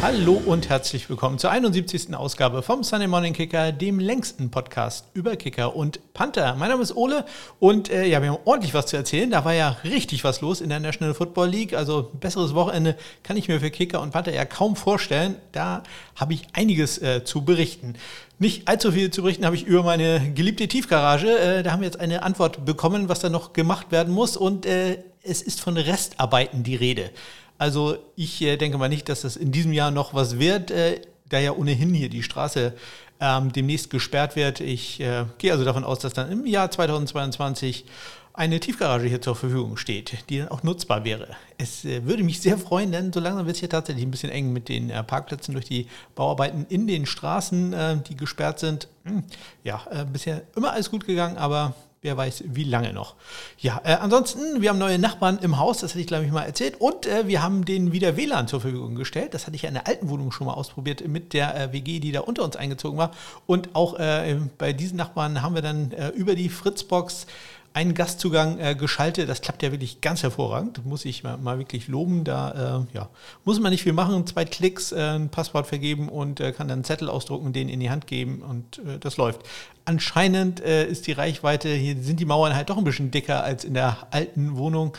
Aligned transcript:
Hallo 0.00 0.40
und 0.46 0.68
herzlich 0.68 1.10
willkommen 1.10 1.38
zur 1.38 1.50
71. 1.50 2.14
Ausgabe 2.14 2.62
vom 2.62 2.84
Sunday 2.84 3.08
Morning 3.08 3.32
Kicker, 3.32 3.72
dem 3.72 3.98
längsten 3.98 4.48
Podcast 4.48 5.06
über 5.12 5.34
Kicker 5.34 5.74
und 5.74 6.14
Panther. 6.14 6.54
Mein 6.54 6.68
Name 6.68 6.84
ist 6.84 6.94
Ole 6.94 7.24
und 7.58 7.90
äh, 7.90 8.06
ja, 8.06 8.22
wir 8.22 8.30
haben 8.30 8.38
ordentlich 8.44 8.74
was 8.74 8.86
zu 8.86 8.96
erzählen. 8.96 9.28
Da 9.28 9.44
war 9.44 9.54
ja 9.54 9.76
richtig 9.82 10.22
was 10.22 10.40
los 10.40 10.60
in 10.60 10.68
der 10.68 10.78
National 10.78 11.14
Football 11.14 11.48
League. 11.48 11.74
Also 11.74 12.12
besseres 12.20 12.54
Wochenende 12.54 12.96
kann 13.24 13.36
ich 13.36 13.48
mir 13.48 13.58
für 13.58 13.72
Kicker 13.72 14.00
und 14.00 14.12
Panther 14.12 14.32
ja 14.32 14.44
kaum 14.44 14.76
vorstellen. 14.76 15.34
Da 15.50 15.82
habe 16.14 16.32
ich 16.32 16.46
einiges 16.52 16.98
äh, 16.98 17.24
zu 17.24 17.44
berichten. 17.44 17.94
Nicht 18.38 18.68
allzu 18.68 18.92
viel 18.92 19.10
zu 19.10 19.22
berichten 19.22 19.44
habe 19.44 19.56
ich 19.56 19.66
über 19.66 19.82
meine 19.82 20.32
geliebte 20.32 20.68
Tiefgarage. 20.68 21.26
Äh, 21.26 21.62
da 21.64 21.72
haben 21.72 21.80
wir 21.80 21.86
jetzt 21.86 21.98
eine 21.98 22.22
Antwort 22.22 22.64
bekommen, 22.64 23.08
was 23.08 23.18
da 23.18 23.30
noch 23.30 23.52
gemacht 23.52 23.90
werden 23.90 24.14
muss. 24.14 24.36
Und 24.36 24.64
äh, 24.64 25.02
es 25.24 25.42
ist 25.42 25.60
von 25.60 25.76
Restarbeiten 25.76 26.62
die 26.62 26.76
Rede. 26.76 27.10
Also 27.58 27.98
ich 28.16 28.40
äh, 28.42 28.56
denke 28.56 28.78
mal 28.78 28.88
nicht, 28.88 29.08
dass 29.08 29.22
das 29.22 29.36
in 29.36 29.52
diesem 29.52 29.72
Jahr 29.72 29.90
noch 29.90 30.14
was 30.14 30.38
wird, 30.38 30.70
äh, 30.70 31.00
da 31.28 31.38
ja 31.38 31.52
ohnehin 31.52 31.92
hier 31.92 32.08
die 32.08 32.22
Straße 32.22 32.72
ähm, 33.20 33.52
demnächst 33.52 33.90
gesperrt 33.90 34.36
wird. 34.36 34.60
Ich 34.60 35.00
äh, 35.00 35.24
gehe 35.38 35.52
also 35.52 35.64
davon 35.64 35.84
aus, 35.84 35.98
dass 35.98 36.12
dann 36.12 36.30
im 36.30 36.46
Jahr 36.46 36.70
2022 36.70 37.84
eine 38.32 38.60
Tiefgarage 38.60 39.08
hier 39.08 39.20
zur 39.20 39.34
Verfügung 39.34 39.76
steht, 39.76 40.30
die 40.30 40.38
dann 40.38 40.48
auch 40.48 40.62
nutzbar 40.62 41.02
wäre. 41.02 41.26
Es 41.58 41.84
äh, 41.84 42.06
würde 42.06 42.22
mich 42.22 42.40
sehr 42.40 42.56
freuen, 42.56 42.92
denn 42.92 43.12
so 43.12 43.18
langsam 43.18 43.46
wird 43.46 43.56
es 43.56 43.60
hier 43.60 43.68
tatsächlich 43.68 44.06
ein 44.06 44.12
bisschen 44.12 44.30
eng 44.30 44.52
mit 44.52 44.68
den 44.68 44.90
äh, 44.90 45.02
Parkplätzen 45.02 45.54
durch 45.54 45.64
die 45.64 45.88
Bauarbeiten 46.14 46.64
in 46.68 46.86
den 46.86 47.04
Straßen, 47.04 47.72
äh, 47.72 47.96
die 48.08 48.16
gesperrt 48.16 48.60
sind. 48.60 48.86
Hm, 49.04 49.24
ja, 49.64 49.84
äh, 49.90 50.04
bisher 50.04 50.42
immer 50.54 50.72
alles 50.72 50.88
gut 50.88 51.04
gegangen, 51.04 51.36
aber 51.36 51.74
Wer 52.00 52.16
weiß, 52.16 52.44
wie 52.46 52.62
lange 52.62 52.92
noch. 52.92 53.16
Ja, 53.58 53.80
äh, 53.84 53.94
ansonsten, 53.94 54.62
wir 54.62 54.70
haben 54.70 54.78
neue 54.78 55.00
Nachbarn 55.00 55.38
im 55.38 55.58
Haus, 55.58 55.78
das 55.78 55.90
hatte 55.90 56.00
ich, 56.00 56.06
glaube 56.06 56.24
ich, 56.24 56.30
mal 56.30 56.44
erzählt. 56.44 56.80
Und 56.80 57.06
äh, 57.06 57.26
wir 57.26 57.42
haben 57.42 57.64
denen 57.64 57.90
wieder 57.90 58.16
WLAN 58.16 58.46
zur 58.46 58.60
Verfügung 58.60 58.94
gestellt. 58.94 59.34
Das 59.34 59.46
hatte 59.46 59.56
ich 59.56 59.62
ja 59.62 59.68
in 59.68 59.74
der 59.74 59.88
alten 59.88 60.08
Wohnung 60.08 60.30
schon 60.30 60.46
mal 60.46 60.54
ausprobiert 60.54 61.06
mit 61.08 61.32
der 61.32 61.56
äh, 61.56 61.72
WG, 61.72 61.98
die 61.98 62.12
da 62.12 62.20
unter 62.20 62.44
uns 62.44 62.54
eingezogen 62.54 62.98
war. 62.98 63.10
Und 63.46 63.74
auch 63.74 63.98
äh, 63.98 64.36
bei 64.58 64.72
diesen 64.72 64.96
Nachbarn 64.96 65.42
haben 65.42 65.56
wir 65.56 65.62
dann 65.62 65.90
äh, 65.90 66.10
über 66.10 66.36
die 66.36 66.48
Fritzbox 66.48 67.26
einen 67.74 67.94
Gastzugang 67.94 68.58
äh, 68.58 68.74
geschaltet. 68.74 69.28
Das 69.28 69.40
klappt 69.40 69.62
ja 69.62 69.70
wirklich 69.70 70.00
ganz 70.00 70.22
hervorragend. 70.22 70.84
Muss 70.84 71.04
ich 71.04 71.22
mal, 71.22 71.36
mal 71.36 71.58
wirklich 71.58 71.86
loben. 71.88 72.24
Da 72.24 72.86
äh, 72.92 72.96
ja, 72.96 73.08
muss 73.44 73.60
man 73.60 73.70
nicht 73.70 73.82
viel 73.82 73.92
machen. 73.92 74.26
Zwei 74.26 74.44
Klicks, 74.44 74.92
äh, 74.92 75.00
ein 75.00 75.28
Passwort 75.28 75.66
vergeben 75.66 76.08
und 76.08 76.40
äh, 76.40 76.52
kann 76.52 76.68
dann 76.68 76.78
einen 76.78 76.84
Zettel 76.84 77.08
ausdrucken, 77.08 77.52
den 77.52 77.68
in 77.68 77.80
die 77.80 77.90
Hand 77.90 78.06
geben 78.06 78.42
und 78.42 78.80
das 79.00 79.16
läuft. 79.16 79.42
Anscheinend 79.88 80.60
äh, 80.60 80.86
ist 80.86 81.06
die 81.06 81.12
Reichweite, 81.12 81.70
hier 81.70 81.96
sind 82.02 82.20
die 82.20 82.26
Mauern 82.26 82.54
halt 82.54 82.68
doch 82.68 82.76
ein 82.76 82.84
bisschen 82.84 83.10
dicker 83.10 83.42
als 83.42 83.64
in 83.64 83.72
der 83.72 84.06
alten 84.10 84.58
Wohnung. 84.58 84.94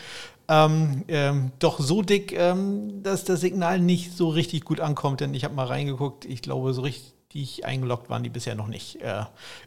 Ähm, 0.48 1.04
ähm, 1.06 1.52
doch 1.60 1.78
so 1.78 2.02
dick, 2.02 2.32
ähm, 2.32 3.00
dass 3.04 3.24
das 3.24 3.40
Signal 3.40 3.78
nicht 3.78 4.16
so 4.16 4.30
richtig 4.30 4.64
gut 4.64 4.80
ankommt, 4.80 5.20
denn 5.20 5.32
ich 5.32 5.44
habe 5.44 5.54
mal 5.54 5.66
reingeguckt, 5.68 6.24
ich 6.24 6.42
glaube, 6.42 6.74
so 6.74 6.82
richtig 6.82 7.14
die 7.32 7.42
ich 7.42 7.64
eingeloggt 7.64 8.10
waren, 8.10 8.24
die 8.24 8.28
bisher 8.28 8.56
noch 8.56 8.66
nicht 8.66 9.00
äh, 9.02 9.22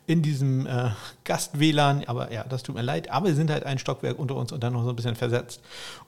in 0.05 0.21
diesem 0.21 0.67
äh, 0.67 0.89
Gast-WLAN. 1.23 2.03
Aber 2.07 2.31
ja, 2.33 2.43
das 2.43 2.61
tut 2.61 2.75
mir 2.75 2.81
leid. 2.81 3.09
Aber 3.09 3.27
wir 3.27 3.35
sind 3.35 3.49
halt 3.49 3.65
ein 3.65 3.79
Stockwerk 3.79 4.19
unter 4.19 4.35
uns 4.35 4.51
und 4.51 4.61
dann 4.63 4.73
noch 4.73 4.83
so 4.83 4.89
ein 4.89 4.95
bisschen 4.97 5.15
versetzt. 5.15 5.61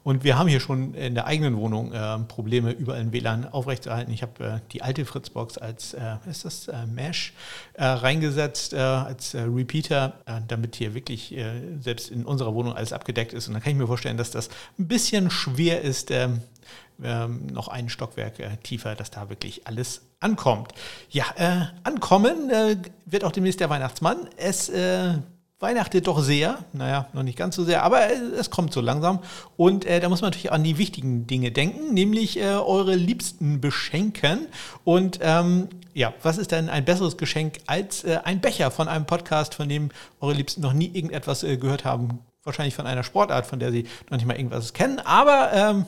Und 0.04 0.26
wir 0.26 0.38
haben 0.38 0.50
hier 0.50 0.60
schon 0.60 0.94
in 0.96 1.16
der 1.16 1.28
eigenen 1.28 1.56
Wohnung 1.56 1.94
äh, 1.94 2.20
Probleme, 2.20 2.72
überall 2.72 3.00
ein 3.00 3.14
WLAN 3.14 3.48
aufrechtzuerhalten. 3.48 4.14
Ich 4.14 4.22
habe 4.22 4.44
äh, 4.44 4.60
die 4.74 4.82
alte 4.82 5.06
Fritzbox 5.06 5.58
als, 5.58 5.94
äh, 5.94 6.18
ist 6.30 6.44
das, 6.44 6.68
äh, 6.68 6.86
Mesh 6.88 7.34
reingesetzt, 7.78 8.74
als 8.74 9.36
Repeater, 9.36 10.14
damit 10.48 10.76
hier 10.76 10.94
wirklich 10.94 11.36
selbst 11.82 12.10
in 12.10 12.24
unserer 12.24 12.54
Wohnung 12.54 12.74
alles 12.74 12.94
abgedeckt 12.94 13.34
ist. 13.34 13.48
Und 13.48 13.54
dann 13.54 13.62
kann 13.62 13.74
ich 13.74 13.78
mir 13.78 13.88
vorstellen, 13.88 14.16
dass 14.16 14.32
das 14.32 14.50
ein 14.80 14.88
bisschen 14.88 15.30
schwer 15.30 15.82
ist, 15.82 16.10
ähm, 17.04 17.48
noch 17.48 17.68
ein 17.68 17.90
Stockwerk 17.90 18.40
äh, 18.40 18.58
tiefer, 18.64 18.96
dass 18.96 19.12
da 19.12 19.30
wirklich 19.30 19.68
alles 19.68 20.02
ankommt. 20.20 20.72
Ja, 21.10 21.26
äh, 21.38 21.66
ankommen 21.84 22.50
äh, 22.50 22.78
wird 23.06 23.24
auch 23.24 23.32
demnächst 23.32 23.60
der 23.60 23.70
Weihnachtsmann. 23.70 24.30
Es 24.38 24.70
äh, 24.70 25.16
weihnachtet 25.60 26.08
doch 26.08 26.20
sehr, 26.22 26.60
naja, 26.74 27.08
noch 27.14 27.24
nicht 27.24 27.38
ganz 27.38 27.56
so 27.56 27.64
sehr, 27.64 27.84
aber 27.84 28.10
äh, 28.10 28.16
es 28.38 28.50
kommt 28.50 28.74
so 28.74 28.82
langsam. 28.82 29.20
Und 29.58 29.86
äh, 29.86 30.00
da 30.00 30.10
muss 30.10 30.22
man 30.22 30.30
natürlich 30.30 30.52
an 30.52 30.64
die 30.64 30.78
wichtigen 30.78 31.28
Dinge 31.28 31.52
denken, 31.52 31.94
nämlich 31.94 32.40
äh, 32.40 32.46
eure 32.46 32.96
Liebsten 32.96 33.62
beschenken. 33.62 34.48
Und 34.84 35.20
ähm, 35.22 35.70
ja, 35.94 36.14
was 36.22 36.38
ist 36.38 36.52
denn 36.52 36.70
ein 36.70 36.86
besseres 36.86 37.18
Geschenk 37.18 37.60
als 37.68 38.04
äh, 38.04 38.20
ein 38.24 38.42
Becher 38.42 38.70
von 38.70 38.88
einem 38.88 39.06
Podcast, 39.06 39.56
von 39.56 39.70
dem 39.70 39.92
eure 40.20 40.34
Liebsten 40.34 40.62
noch 40.62 40.74
nie 40.74 40.88
irgendetwas 40.94 41.44
äh, 41.44 41.58
gehört 41.58 41.86
haben 41.86 42.20
wahrscheinlich 42.46 42.76
von 42.76 42.88
einer 42.88 43.04
Sportart, 43.04 43.46
von 43.46 43.60
der 43.60 43.72
sie 43.72 43.88
noch 44.10 44.18
nicht 44.18 44.28
mal 44.28 44.38
irgendwas 44.38 44.74
kennen. 44.74 45.00
Aber 45.00 45.52
ähm, 45.54 45.86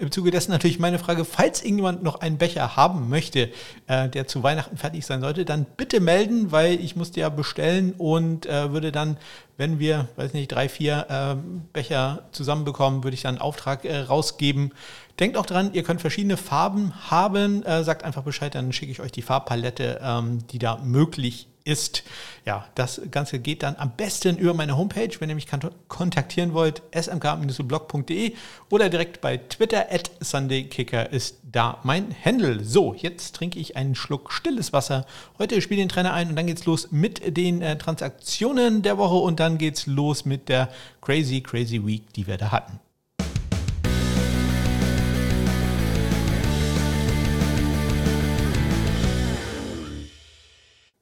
im 0.00 0.10
Zuge 0.10 0.30
dessen 0.30 0.50
natürlich 0.50 0.78
meine 0.78 0.98
Frage, 0.98 1.24
falls 1.24 1.62
irgendjemand 1.62 2.02
noch 2.02 2.20
einen 2.20 2.38
Becher 2.38 2.76
haben 2.76 3.08
möchte, 3.08 3.50
äh, 3.86 4.08
der 4.08 4.26
zu 4.26 4.42
Weihnachten 4.42 4.76
fertig 4.76 5.04
sein 5.04 5.20
sollte, 5.20 5.44
dann 5.44 5.66
bitte 5.76 6.00
melden, 6.00 6.50
weil 6.52 6.80
ich 6.80 6.96
musste 6.96 7.20
ja 7.20 7.28
bestellen 7.28 7.94
und 7.98 8.46
äh, 8.46 8.72
würde 8.72 8.92
dann, 8.92 9.18
wenn 9.56 9.78
wir, 9.78 10.08
weiß 10.16 10.32
nicht, 10.32 10.48
drei, 10.48 10.68
vier 10.68 11.06
äh, 11.08 11.36
Becher 11.72 12.24
zusammenbekommen, 12.32 13.04
würde 13.04 13.14
ich 13.14 13.22
dann 13.22 13.36
einen 13.36 13.42
Auftrag 13.42 13.84
äh, 13.84 13.98
rausgeben. 13.98 14.72
Denkt 15.18 15.36
auch 15.36 15.46
dran, 15.46 15.74
ihr 15.74 15.82
könnt 15.82 16.00
verschiedene 16.00 16.38
Farben 16.38 16.94
haben. 17.10 17.62
Äh, 17.64 17.84
sagt 17.84 18.04
einfach 18.04 18.22
Bescheid, 18.22 18.54
dann 18.54 18.72
schicke 18.72 18.92
ich 18.92 19.00
euch 19.00 19.12
die 19.12 19.22
Farbpalette, 19.22 20.00
ähm, 20.02 20.38
die 20.48 20.58
da 20.58 20.78
möglich 20.82 21.49
ist. 21.64 22.02
Ja, 22.44 22.66
das 22.74 23.00
Ganze 23.10 23.38
geht 23.38 23.62
dann 23.62 23.76
am 23.76 23.92
besten 23.96 24.36
über 24.38 24.54
meine 24.54 24.76
Homepage, 24.76 25.10
wenn 25.18 25.28
ihr 25.28 25.34
mich 25.34 25.48
kontaktieren 25.88 26.54
wollt, 26.54 26.82
smk-blog.de 26.92 28.34
oder 28.70 28.88
direkt 28.88 29.20
bei 29.20 29.36
Twitter 29.36 29.86
at 29.90 30.10
SundayKicker 30.20 31.10
ist 31.12 31.38
da 31.42 31.78
mein 31.82 32.14
Handle. 32.24 32.64
So, 32.64 32.94
jetzt 32.94 33.36
trinke 33.36 33.58
ich 33.58 33.76
einen 33.76 33.94
Schluck 33.94 34.32
stilles 34.32 34.72
Wasser. 34.72 35.06
Heute 35.38 35.60
spiele 35.60 35.82
den 35.82 35.88
Trainer 35.88 36.14
ein 36.14 36.30
und 36.30 36.36
dann 36.36 36.46
geht's 36.46 36.66
los 36.66 36.88
mit 36.90 37.36
den 37.36 37.62
äh, 37.62 37.76
Transaktionen 37.78 38.82
der 38.82 38.98
Woche 38.98 39.16
und 39.16 39.40
dann 39.40 39.58
geht's 39.58 39.86
los 39.86 40.24
mit 40.24 40.48
der 40.48 40.70
Crazy 41.00 41.40
Crazy 41.40 41.84
Week, 41.86 42.12
die 42.14 42.26
wir 42.26 42.38
da 42.38 42.50
hatten. 42.50 42.80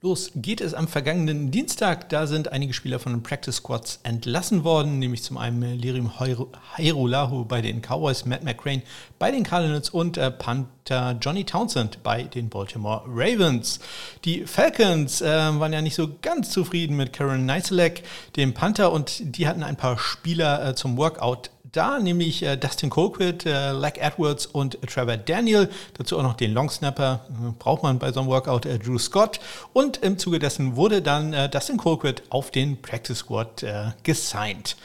Los 0.00 0.30
geht 0.36 0.60
es 0.60 0.74
am 0.74 0.86
vergangenen 0.86 1.50
Dienstag. 1.50 2.08
Da 2.08 2.28
sind 2.28 2.52
einige 2.52 2.72
Spieler 2.72 3.00
von 3.00 3.10
den 3.10 3.24
Practice 3.24 3.56
Squads 3.56 3.98
entlassen 4.04 4.62
worden, 4.62 5.00
nämlich 5.00 5.24
zum 5.24 5.36
einen 5.36 5.76
Lirim 5.76 6.20
Hairulahu 6.20 7.44
bei 7.44 7.60
den 7.62 7.82
Cowboys, 7.82 8.24
Matt 8.24 8.44
McCrane 8.44 8.82
bei 9.18 9.32
den 9.32 9.42
Cardinals 9.42 9.90
und 9.90 10.16
äh, 10.16 10.30
Panther 10.30 11.18
Johnny 11.20 11.42
Townsend 11.42 12.04
bei 12.04 12.22
den 12.22 12.48
Baltimore 12.48 13.02
Ravens. 13.08 13.80
Die 14.24 14.46
Falcons 14.46 15.20
äh, 15.20 15.26
waren 15.26 15.72
ja 15.72 15.82
nicht 15.82 15.96
so 15.96 16.08
ganz 16.22 16.50
zufrieden 16.50 16.96
mit 16.96 17.12
Karen 17.12 17.44
Neiselek, 17.44 18.04
dem 18.36 18.54
Panther, 18.54 18.92
und 18.92 19.36
die 19.36 19.48
hatten 19.48 19.64
ein 19.64 19.74
paar 19.74 19.98
Spieler 19.98 20.64
äh, 20.64 20.74
zum 20.76 20.96
Workout 20.96 21.50
da, 21.72 21.98
nämlich 21.98 22.42
äh, 22.42 22.56
Dustin 22.56 22.90
Colquitt, 22.90 23.46
äh, 23.46 23.72
Lack 23.72 23.98
Edwards 23.98 24.46
und 24.46 24.78
Trevor 24.82 25.16
Daniel. 25.16 25.68
Dazu 25.94 26.18
auch 26.18 26.22
noch 26.22 26.34
den 26.34 26.52
Longsnapper, 26.52 27.26
äh, 27.28 27.52
braucht 27.58 27.82
man 27.82 27.98
bei 27.98 28.12
so 28.12 28.20
einem 28.20 28.28
Workout, 28.28 28.66
äh, 28.66 28.78
Drew 28.78 28.98
Scott. 28.98 29.40
Und 29.72 29.98
im 29.98 30.18
Zuge 30.18 30.38
dessen 30.38 30.76
wurde 30.76 31.02
dann 31.02 31.32
äh, 31.32 31.48
Dustin 31.48 31.76
Colquitt 31.76 32.22
auf 32.30 32.50
den 32.50 32.80
Practice 32.80 33.18
Squad 33.18 33.62
äh, 33.62 33.92
gesigned. 34.02 34.76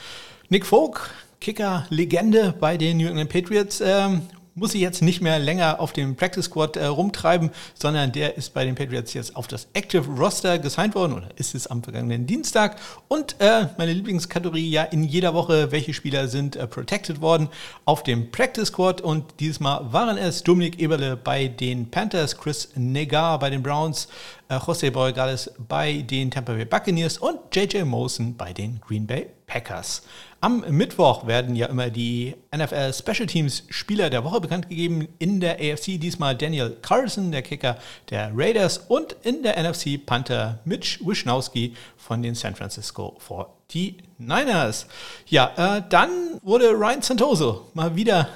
Nick 0.49 0.65
Folk, 0.65 1.09
Kicker-Legende 1.39 2.53
bei 2.59 2.77
den 2.77 2.97
New 2.97 3.07
England 3.07 3.29
Patriots, 3.29 3.81
ähm, 3.81 4.23
muss 4.55 4.71
sich 4.71 4.81
jetzt 4.81 5.01
nicht 5.01 5.21
mehr 5.21 5.39
länger 5.39 5.79
auf 5.79 5.93
dem 5.93 6.15
Practice 6.15 6.45
Squad 6.45 6.77
äh, 6.77 6.85
rumtreiben, 6.85 7.51
sondern 7.73 8.11
der 8.11 8.37
ist 8.37 8.53
bei 8.53 8.65
den 8.65 8.75
Patriots 8.75 9.13
jetzt 9.13 9.35
auf 9.35 9.47
das 9.47 9.67
Active 9.73 10.07
Roster 10.11 10.59
gesigned 10.59 10.95
worden 10.95 11.13
oder 11.13 11.29
ist 11.35 11.55
es 11.55 11.67
am 11.67 11.83
vergangenen 11.83 12.27
Dienstag. 12.27 12.77
Und 13.07 13.35
äh, 13.39 13.67
meine 13.77 13.93
Lieblingskategorie 13.93 14.69
ja 14.69 14.83
in 14.83 15.03
jeder 15.03 15.33
Woche, 15.33 15.71
welche 15.71 15.93
Spieler 15.93 16.27
sind 16.27 16.55
äh, 16.55 16.67
protected 16.67 17.21
worden 17.21 17.49
auf 17.85 18.03
dem 18.03 18.31
Practice 18.31 18.67
Squad 18.67 19.01
und 19.01 19.25
dieses 19.39 19.59
Mal 19.59 19.91
waren 19.91 20.17
es 20.17 20.43
Dominik 20.43 20.79
Eberle 20.79 21.17
bei 21.17 21.47
den 21.47 21.89
Panthers, 21.89 22.37
Chris 22.37 22.69
Negar 22.75 23.39
bei 23.39 23.49
den 23.49 23.63
Browns, 23.63 24.07
äh, 24.49 24.57
Jose 24.57 24.91
Borregales 24.91 25.51
bei 25.67 26.01
den 26.01 26.29
Tampa 26.29 26.53
Bay 26.53 26.65
Buccaneers 26.65 27.17
und 27.17 27.39
JJ 27.51 27.83
Mosen 27.83 28.35
bei 28.35 28.53
den 28.53 28.79
Green 28.81 29.07
Bay 29.07 29.27
Packers. 29.47 30.03
Am 30.43 30.61
Mittwoch 30.67 31.25
werden 31.25 31.55
ja 31.55 31.67
immer 31.67 31.89
die 31.89 32.35
NFL 32.53 32.91
Special 32.91 33.27
Teams 33.27 33.63
Spieler 33.69 34.09
der 34.09 34.25
Woche 34.25 34.41
bekannt 34.41 34.67
gegeben. 34.67 35.07
In 35.17 35.39
der 35.39 35.53
AFC 35.53 35.97
diesmal 35.97 36.35
Daniel 36.35 36.75
Carlson, 36.81 37.31
der 37.31 37.43
Kicker 37.43 37.77
der 38.09 38.29
Raiders, 38.35 38.79
und 38.89 39.15
in 39.23 39.41
der 39.41 39.57
NFC 39.57 40.05
Panther 40.05 40.59
Mitch 40.65 40.99
Wischnowski 40.99 41.77
von 41.95 42.21
den 42.21 42.35
San 42.35 42.55
Francisco 42.55 43.17
49ers. 43.25 44.87
Ja, 45.27 45.77
äh, 45.77 45.81
dann 45.87 46.09
wurde 46.41 46.71
Ryan 46.71 47.01
Santoso 47.01 47.69
mal 47.73 47.95
wieder 47.95 48.27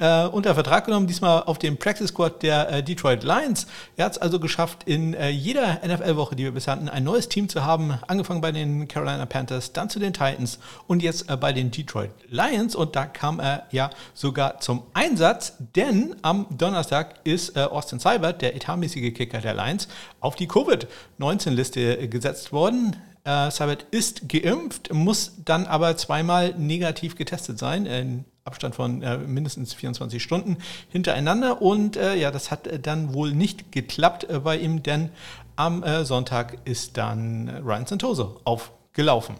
äh, 0.00 0.26
unter 0.26 0.54
Vertrag 0.54 0.86
genommen, 0.86 1.06
diesmal 1.06 1.42
auf 1.42 1.58
dem 1.58 1.76
Practice 1.76 2.08
Squad 2.08 2.42
der 2.42 2.70
äh, 2.70 2.82
Detroit 2.82 3.22
Lions. 3.22 3.66
Er 3.96 4.06
hat 4.06 4.12
es 4.12 4.18
also 4.18 4.40
geschafft, 4.40 4.84
in 4.86 5.14
äh, 5.14 5.28
jeder 5.28 5.80
NFL-Woche, 5.86 6.34
die 6.34 6.44
wir 6.44 6.52
bisher 6.52 6.72
hatten, 6.72 6.88
ein 6.88 7.04
neues 7.04 7.28
Team 7.28 7.48
zu 7.48 7.64
haben. 7.64 7.98
Angefangen 8.06 8.40
bei 8.40 8.50
den 8.50 8.88
Carolina 8.88 9.26
Panthers, 9.26 9.72
dann 9.72 9.90
zu 9.90 9.98
den 9.98 10.12
Titans 10.12 10.58
und 10.86 11.02
jetzt 11.02 11.30
äh, 11.30 11.36
bei 11.36 11.52
den 11.52 11.70
Detroit 11.70 12.10
Lions. 12.28 12.74
Und 12.74 12.96
da 12.96 13.04
kam 13.04 13.40
er 13.40 13.66
ja 13.70 13.90
sogar 14.14 14.60
zum 14.60 14.82
Einsatz, 14.94 15.54
denn 15.76 16.16
am 16.22 16.46
Donnerstag 16.50 17.16
ist 17.24 17.56
äh, 17.56 17.60
Austin 17.60 17.98
Seibert, 17.98 18.40
der 18.40 18.56
etatmäßige 18.56 19.12
Kicker 19.12 19.40
der 19.40 19.54
Lions, 19.54 19.88
auf 20.20 20.34
die 20.34 20.48
Covid-19-Liste 20.48 22.08
gesetzt 22.08 22.52
worden. 22.52 22.96
Äh, 23.24 23.50
Seibert 23.50 23.84
ist 23.90 24.30
geimpft, 24.30 24.94
muss 24.94 25.32
dann 25.44 25.66
aber 25.66 25.96
zweimal 25.98 26.54
negativ 26.56 27.16
getestet 27.16 27.58
sein. 27.58 28.24
Abstand 28.44 28.74
von 28.74 29.02
äh, 29.02 29.18
mindestens 29.18 29.74
24 29.74 30.22
Stunden 30.22 30.56
hintereinander. 30.88 31.62
Und 31.62 31.96
äh, 31.96 32.14
ja, 32.16 32.30
das 32.30 32.50
hat 32.50 32.66
äh, 32.66 32.78
dann 32.78 33.14
wohl 33.14 33.32
nicht 33.32 33.72
geklappt 33.72 34.24
äh, 34.24 34.40
bei 34.40 34.58
ihm, 34.58 34.82
denn 34.82 35.10
am 35.56 35.82
äh, 35.82 36.04
Sonntag 36.04 36.58
ist 36.64 36.96
dann 36.96 37.48
Ryan 37.64 37.86
Santoso 37.86 38.40
aufgelaufen. 38.44 39.36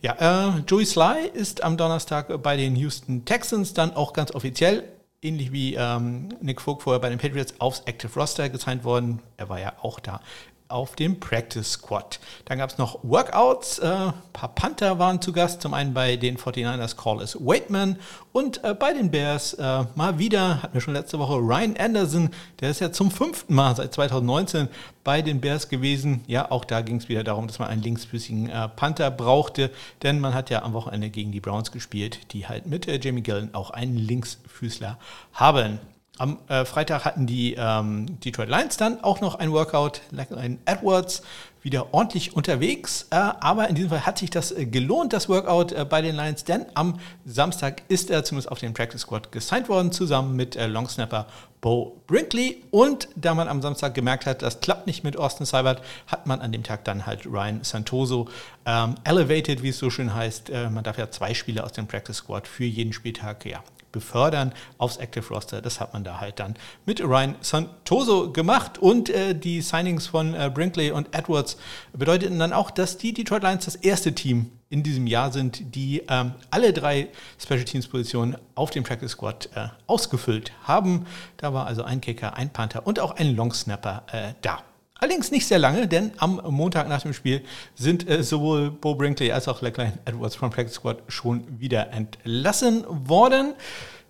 Ja, 0.00 0.56
äh, 0.56 0.60
Joey 0.66 0.86
Sly 0.86 1.28
ist 1.32 1.62
am 1.62 1.76
Donnerstag 1.76 2.42
bei 2.42 2.56
den 2.56 2.74
Houston 2.76 3.24
Texans 3.24 3.74
dann 3.74 3.94
auch 3.94 4.12
ganz 4.12 4.34
offiziell 4.34 4.84
ähnlich 5.22 5.52
wie 5.52 5.74
ähm, 5.74 6.28
Nick 6.40 6.60
Vogt 6.60 6.82
vorher 6.82 7.00
bei 7.00 7.10
den 7.10 7.18
Patriots 7.18 7.54
aufs 7.58 7.80
Active 7.86 8.12
Roster 8.18 8.48
gesigned 8.48 8.84
worden. 8.84 9.20
Er 9.36 9.48
war 9.48 9.58
ja 9.58 9.72
auch 9.82 10.00
da 10.00 10.20
auf 10.68 10.96
dem 10.96 11.18
Practice 11.18 11.72
Squad. 11.72 12.20
Dann 12.44 12.58
gab 12.58 12.70
es 12.70 12.78
noch 12.78 12.98
Workouts. 13.02 13.80
Ein 13.80 14.10
äh, 14.10 14.12
paar 14.32 14.54
Panther 14.54 14.98
waren 14.98 15.20
zu 15.20 15.32
Gast. 15.32 15.62
Zum 15.62 15.74
einen 15.74 15.94
bei 15.94 16.16
den 16.16 16.36
49ers 16.36 16.96
Corliss 16.96 17.36
Waitman 17.40 17.98
und 18.32 18.62
äh, 18.62 18.74
bei 18.74 18.92
den 18.92 19.10
Bears 19.10 19.54
äh, 19.54 19.84
mal 19.94 20.18
wieder, 20.18 20.62
hatten 20.62 20.74
wir 20.74 20.80
schon 20.80 20.94
letzte 20.94 21.18
Woche, 21.18 21.34
Ryan 21.34 21.76
Anderson. 21.78 22.30
Der 22.60 22.70
ist 22.70 22.80
ja 22.80 22.92
zum 22.92 23.10
fünften 23.10 23.54
Mal 23.54 23.74
seit 23.76 23.94
2019 23.94 24.68
bei 25.04 25.22
den 25.22 25.40
Bears 25.40 25.68
gewesen. 25.68 26.22
Ja, 26.26 26.50
auch 26.50 26.64
da 26.64 26.82
ging 26.82 26.96
es 26.96 27.08
wieder 27.08 27.24
darum, 27.24 27.46
dass 27.46 27.58
man 27.58 27.68
einen 27.68 27.82
linksfüßigen 27.82 28.50
äh, 28.50 28.68
Panther 28.68 29.10
brauchte, 29.10 29.70
denn 30.02 30.20
man 30.20 30.34
hat 30.34 30.50
ja 30.50 30.62
am 30.62 30.74
Wochenende 30.74 31.08
gegen 31.10 31.32
die 31.32 31.40
Browns 31.40 31.72
gespielt, 31.72 32.32
die 32.32 32.46
halt 32.46 32.66
mit 32.66 32.86
äh, 32.86 33.00
Jamie 33.02 33.22
Gillen 33.22 33.54
auch 33.54 33.70
einen 33.70 33.96
Linksfüßler 33.96 34.98
haben. 35.32 35.78
Am 36.18 36.38
äh, 36.48 36.64
Freitag 36.64 37.04
hatten 37.04 37.26
die 37.26 37.54
ähm, 37.56 38.18
Detroit 38.20 38.48
Lions 38.48 38.76
dann 38.76 39.02
auch 39.04 39.20
noch 39.20 39.36
ein 39.36 39.52
Workout, 39.52 40.02
ein 40.36 40.58
Edwards, 40.64 41.22
wieder 41.62 41.92
ordentlich 41.92 42.34
unterwegs. 42.34 43.06
Äh, 43.10 43.16
aber 43.16 43.68
in 43.68 43.74
diesem 43.74 43.90
Fall 43.90 44.06
hat 44.06 44.18
sich 44.18 44.30
das 44.30 44.52
äh, 44.52 44.66
gelohnt, 44.66 45.12
das 45.12 45.28
Workout 45.28 45.72
äh, 45.72 45.84
bei 45.84 46.02
den 46.02 46.16
Lions, 46.16 46.44
denn 46.44 46.66
am 46.74 46.98
Samstag 47.24 47.82
ist 47.88 48.10
er 48.10 48.24
zumindest 48.24 48.50
auf 48.50 48.58
den 48.58 48.74
Practice 48.74 49.02
Squad 49.02 49.32
gesigned 49.32 49.68
worden, 49.68 49.92
zusammen 49.92 50.36
mit 50.36 50.56
äh, 50.56 50.66
Longsnapper 50.66 51.26
Bo 51.60 52.00
Brinkley. 52.06 52.62
Und 52.70 53.08
da 53.16 53.34
man 53.34 53.48
am 53.48 53.62
Samstag 53.62 53.94
gemerkt 53.94 54.26
hat, 54.26 54.42
das 54.42 54.60
klappt 54.60 54.86
nicht 54.86 55.04
mit 55.04 55.16
Austin 55.16 55.46
Seibert, 55.46 55.82
hat 56.06 56.26
man 56.26 56.40
an 56.40 56.52
dem 56.52 56.62
Tag 56.62 56.84
dann 56.84 57.06
halt 57.06 57.26
Ryan 57.26 57.62
Santoso 57.62 58.28
ähm, 58.64 58.94
elevated, 59.04 59.62
wie 59.62 59.70
es 59.70 59.78
so 59.78 59.90
schön 59.90 60.14
heißt. 60.14 60.50
Äh, 60.50 60.70
man 60.70 60.84
darf 60.84 60.98
ja 60.98 61.10
zwei 61.10 61.34
Spieler 61.34 61.64
aus 61.64 61.72
dem 61.72 61.86
Practice 61.86 62.18
Squad 62.18 62.46
für 62.46 62.64
jeden 62.64 62.92
Spieltag 62.92 63.44
ja, 63.44 63.62
befördern 63.92 64.52
aufs 64.78 64.96
Active 64.96 65.28
Roster. 65.28 65.60
Das 65.62 65.80
hat 65.80 65.92
man 65.92 66.04
da 66.04 66.20
halt 66.20 66.38
dann 66.40 66.54
mit 66.86 67.00
Ryan 67.00 67.34
Santoso 67.40 68.32
gemacht 68.32 68.78
und 68.78 69.10
äh, 69.10 69.34
die 69.34 69.60
Signings 69.60 70.06
von 70.06 70.34
äh, 70.34 70.50
Brinkley 70.52 70.90
und 70.90 71.14
Edwards 71.14 71.56
bedeuteten 71.92 72.38
dann 72.38 72.52
auch, 72.52 72.70
dass 72.70 72.98
die 72.98 73.12
Detroit 73.12 73.42
Lions 73.42 73.64
das 73.64 73.76
erste 73.76 74.14
Team 74.14 74.50
in 74.70 74.82
diesem 74.82 75.06
Jahr 75.06 75.32
sind, 75.32 75.74
die 75.74 76.02
ähm, 76.08 76.32
alle 76.50 76.72
drei 76.72 77.08
Special 77.38 77.64
Teams 77.64 77.88
Positionen 77.88 78.36
auf 78.54 78.70
dem 78.70 78.84
Practice 78.84 79.12
Squad 79.12 79.48
äh, 79.54 79.68
ausgefüllt 79.86 80.52
haben. 80.64 81.06
Da 81.38 81.54
war 81.54 81.66
also 81.66 81.82
ein 81.82 82.00
Kicker, 82.00 82.34
ein 82.34 82.50
Panther 82.50 82.86
und 82.86 83.00
auch 83.00 83.12
ein 83.12 83.34
Long 83.34 83.52
Snapper 83.52 84.04
äh, 84.12 84.34
da. 84.42 84.62
Allerdings 84.98 85.30
nicht 85.30 85.46
sehr 85.46 85.60
lange, 85.60 85.86
denn 85.86 86.10
am 86.18 86.40
Montag 86.50 86.88
nach 86.88 87.02
dem 87.02 87.12
Spiel 87.12 87.42
sind 87.76 88.08
äh, 88.08 88.24
sowohl 88.24 88.70
Bo 88.70 88.96
Brinkley 88.96 89.30
als 89.30 89.46
auch 89.46 89.62
Leckline 89.62 89.98
Edwards 90.04 90.34
vom 90.34 90.50
Practice 90.50 90.74
Squad 90.74 91.02
schon 91.06 91.60
wieder 91.60 91.92
entlassen 91.92 92.84
worden. 92.88 93.54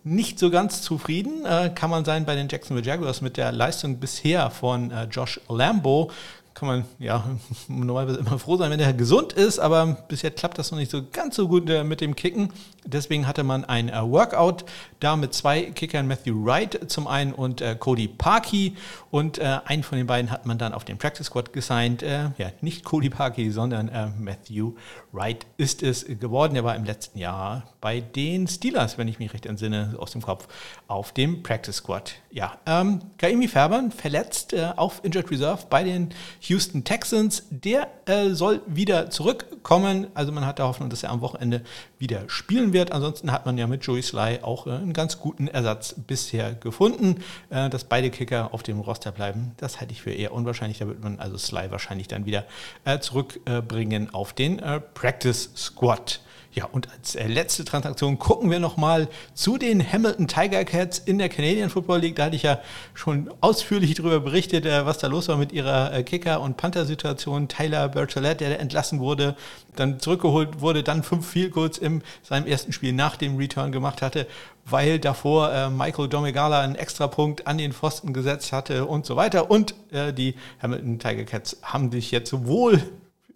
Nicht 0.02 0.38
so 0.38 0.50
ganz 0.50 0.80
zufrieden 0.80 1.44
äh, 1.44 1.70
kann 1.74 1.90
man 1.90 2.06
sein 2.06 2.24
bei 2.24 2.34
den 2.34 2.48
Jacksonville 2.48 2.86
Jaguars 2.86 3.20
mit 3.20 3.36
der 3.36 3.52
Leistung 3.52 3.98
bisher 3.98 4.50
von 4.50 4.90
äh, 4.90 5.04
Josh 5.04 5.40
Lambo 5.48 6.10
kann 6.58 6.68
man 6.68 6.84
ja 6.98 7.24
normalerweise 7.68 8.18
immer 8.18 8.38
froh 8.38 8.56
sein, 8.56 8.70
wenn 8.70 8.80
er 8.80 8.92
gesund 8.92 9.32
ist, 9.32 9.60
aber 9.60 9.86
bisher 10.08 10.32
klappt 10.32 10.58
das 10.58 10.72
noch 10.72 10.78
nicht 10.78 10.90
so 10.90 11.02
ganz 11.12 11.36
so 11.36 11.46
gut 11.46 11.70
äh, 11.70 11.84
mit 11.84 12.00
dem 12.00 12.16
Kicken. 12.16 12.52
Deswegen 12.84 13.26
hatte 13.26 13.44
man 13.44 13.64
ein 13.64 13.88
äh, 13.88 14.02
Workout 14.02 14.64
da 15.00 15.16
mit 15.16 15.34
zwei 15.34 15.62
Kickern, 15.62 16.06
Matthew 16.06 16.44
Wright 16.44 16.90
zum 16.90 17.06
einen 17.06 17.32
und 17.32 17.60
äh, 17.60 17.76
Cody 17.78 18.08
Parkey 18.08 18.76
und 19.10 19.38
äh, 19.38 19.58
einen 19.64 19.82
von 19.82 19.98
den 19.98 20.06
beiden 20.06 20.30
hat 20.30 20.46
man 20.46 20.58
dann 20.58 20.72
auf 20.72 20.84
den 20.84 20.98
Practice 20.98 21.26
Squad 21.26 21.52
gesigned. 21.52 22.02
Äh, 22.02 22.30
ja, 22.38 22.50
nicht 22.60 22.84
Cody 22.84 23.10
Parkey, 23.10 23.50
sondern 23.50 23.88
äh, 23.88 24.08
Matthew 24.18 24.72
Wright 25.12 25.46
ist 25.56 25.82
es 25.82 26.04
geworden. 26.06 26.56
Er 26.56 26.64
war 26.64 26.76
im 26.76 26.84
letzten 26.84 27.18
Jahr 27.18 27.64
bei 27.80 28.00
den 28.00 28.48
Steelers, 28.48 28.98
wenn 28.98 29.08
ich 29.08 29.18
mich 29.18 29.32
recht 29.32 29.46
entsinne, 29.46 29.94
aus 29.98 30.12
dem 30.12 30.22
Kopf, 30.22 30.48
auf 30.86 31.12
dem 31.12 31.42
Practice 31.42 31.76
Squad. 31.76 32.14
Ja, 32.30 32.58
ähm, 32.66 33.00
Kaimi 33.18 33.48
Färbern 33.48 33.90
verletzt 33.90 34.54
auf 34.76 35.00
Injured 35.04 35.30
Reserve 35.30 35.64
bei 35.70 35.84
den 35.84 36.10
Houston 36.40 36.84
Texans. 36.84 37.44
Der 37.50 37.88
äh, 38.06 38.30
soll 38.30 38.62
wieder 38.66 39.10
zurückkommen. 39.10 40.08
Also 40.14 40.32
man 40.32 40.46
hat 40.46 40.58
da 40.58 40.64
Hoffnung, 40.64 40.90
dass 40.90 41.02
er 41.02 41.10
am 41.10 41.20
Wochenende 41.20 41.62
wieder 41.98 42.24
spielen 42.28 42.72
wird. 42.72 42.92
Ansonsten 42.92 43.32
hat 43.32 43.46
man 43.46 43.58
ja 43.58 43.66
mit 43.66 43.84
Joey 43.84 44.02
Sly 44.02 44.40
auch 44.42 44.66
äh, 44.66 44.70
einen 44.70 44.92
ganz 44.92 45.18
guten 45.18 45.48
Ersatz 45.48 45.94
bisher 45.94 46.54
gefunden. 46.54 47.22
Äh, 47.50 47.70
dass 47.70 47.84
beide 47.84 48.10
Kicker 48.10 48.52
auf 48.52 48.62
dem 48.62 48.80
Roster 48.80 49.12
bleiben, 49.12 49.52
das 49.56 49.80
halte 49.80 49.92
ich 49.92 50.02
für 50.02 50.12
eher 50.12 50.32
unwahrscheinlich. 50.32 50.78
Da 50.78 50.86
wird 50.86 51.02
man 51.02 51.18
also 51.18 51.36
Sly 51.36 51.70
wahrscheinlich 51.70 52.08
dann 52.08 52.26
wieder 52.26 52.44
äh, 52.84 52.98
zurückbringen 52.98 54.12
auf 54.14 54.32
den 54.32 54.60
Practice 54.94 55.50
Squad. 55.56 56.20
Ja, 56.58 56.64
und 56.72 56.90
als 56.90 57.14
äh, 57.14 57.28
letzte 57.28 57.64
Transaktion 57.64 58.18
gucken 58.18 58.50
wir 58.50 58.58
nochmal 58.58 59.06
zu 59.32 59.58
den 59.58 59.80
Hamilton 59.80 60.26
Tiger 60.26 60.64
Cats 60.64 60.98
in 60.98 61.18
der 61.18 61.28
Canadian 61.28 61.70
Football 61.70 62.00
League. 62.00 62.16
Da 62.16 62.24
hatte 62.24 62.34
ich 62.34 62.42
ja 62.42 62.58
schon 62.94 63.30
ausführlich 63.40 63.94
darüber 63.94 64.18
berichtet, 64.18 64.66
äh, 64.66 64.84
was 64.84 64.98
da 64.98 65.06
los 65.06 65.28
war 65.28 65.36
mit 65.36 65.52
ihrer 65.52 65.94
äh, 65.94 66.02
Kicker- 66.02 66.40
und 66.40 66.56
Panther-Situation. 66.56 67.46
Tyler 67.46 67.88
Bertolette, 67.88 68.44
der 68.44 68.58
entlassen 68.58 68.98
wurde, 68.98 69.36
dann 69.76 70.00
zurückgeholt 70.00 70.60
wurde, 70.60 70.82
dann 70.82 71.04
fünf 71.04 71.28
Field 71.28 71.52
Goals 71.52 71.78
in 71.78 72.02
seinem 72.24 72.48
ersten 72.48 72.72
Spiel 72.72 72.92
nach 72.92 73.14
dem 73.14 73.36
Return 73.36 73.70
gemacht 73.70 74.02
hatte, 74.02 74.26
weil 74.64 74.98
davor 74.98 75.70
Michael 75.70 76.08
Domegala 76.08 76.62
einen 76.62 76.74
Extrapunkt 76.74 77.46
an 77.46 77.58
den 77.58 77.72
Pfosten 77.72 78.12
gesetzt 78.12 78.50
hatte 78.50 78.86
und 78.86 79.06
so 79.06 79.14
weiter. 79.14 79.48
Und 79.48 79.76
die 79.92 80.34
Hamilton 80.60 80.98
Tiger 80.98 81.24
Cats 81.24 81.58
haben 81.62 81.92
sich 81.92 82.10
jetzt 82.10 82.46
wohl 82.46 82.82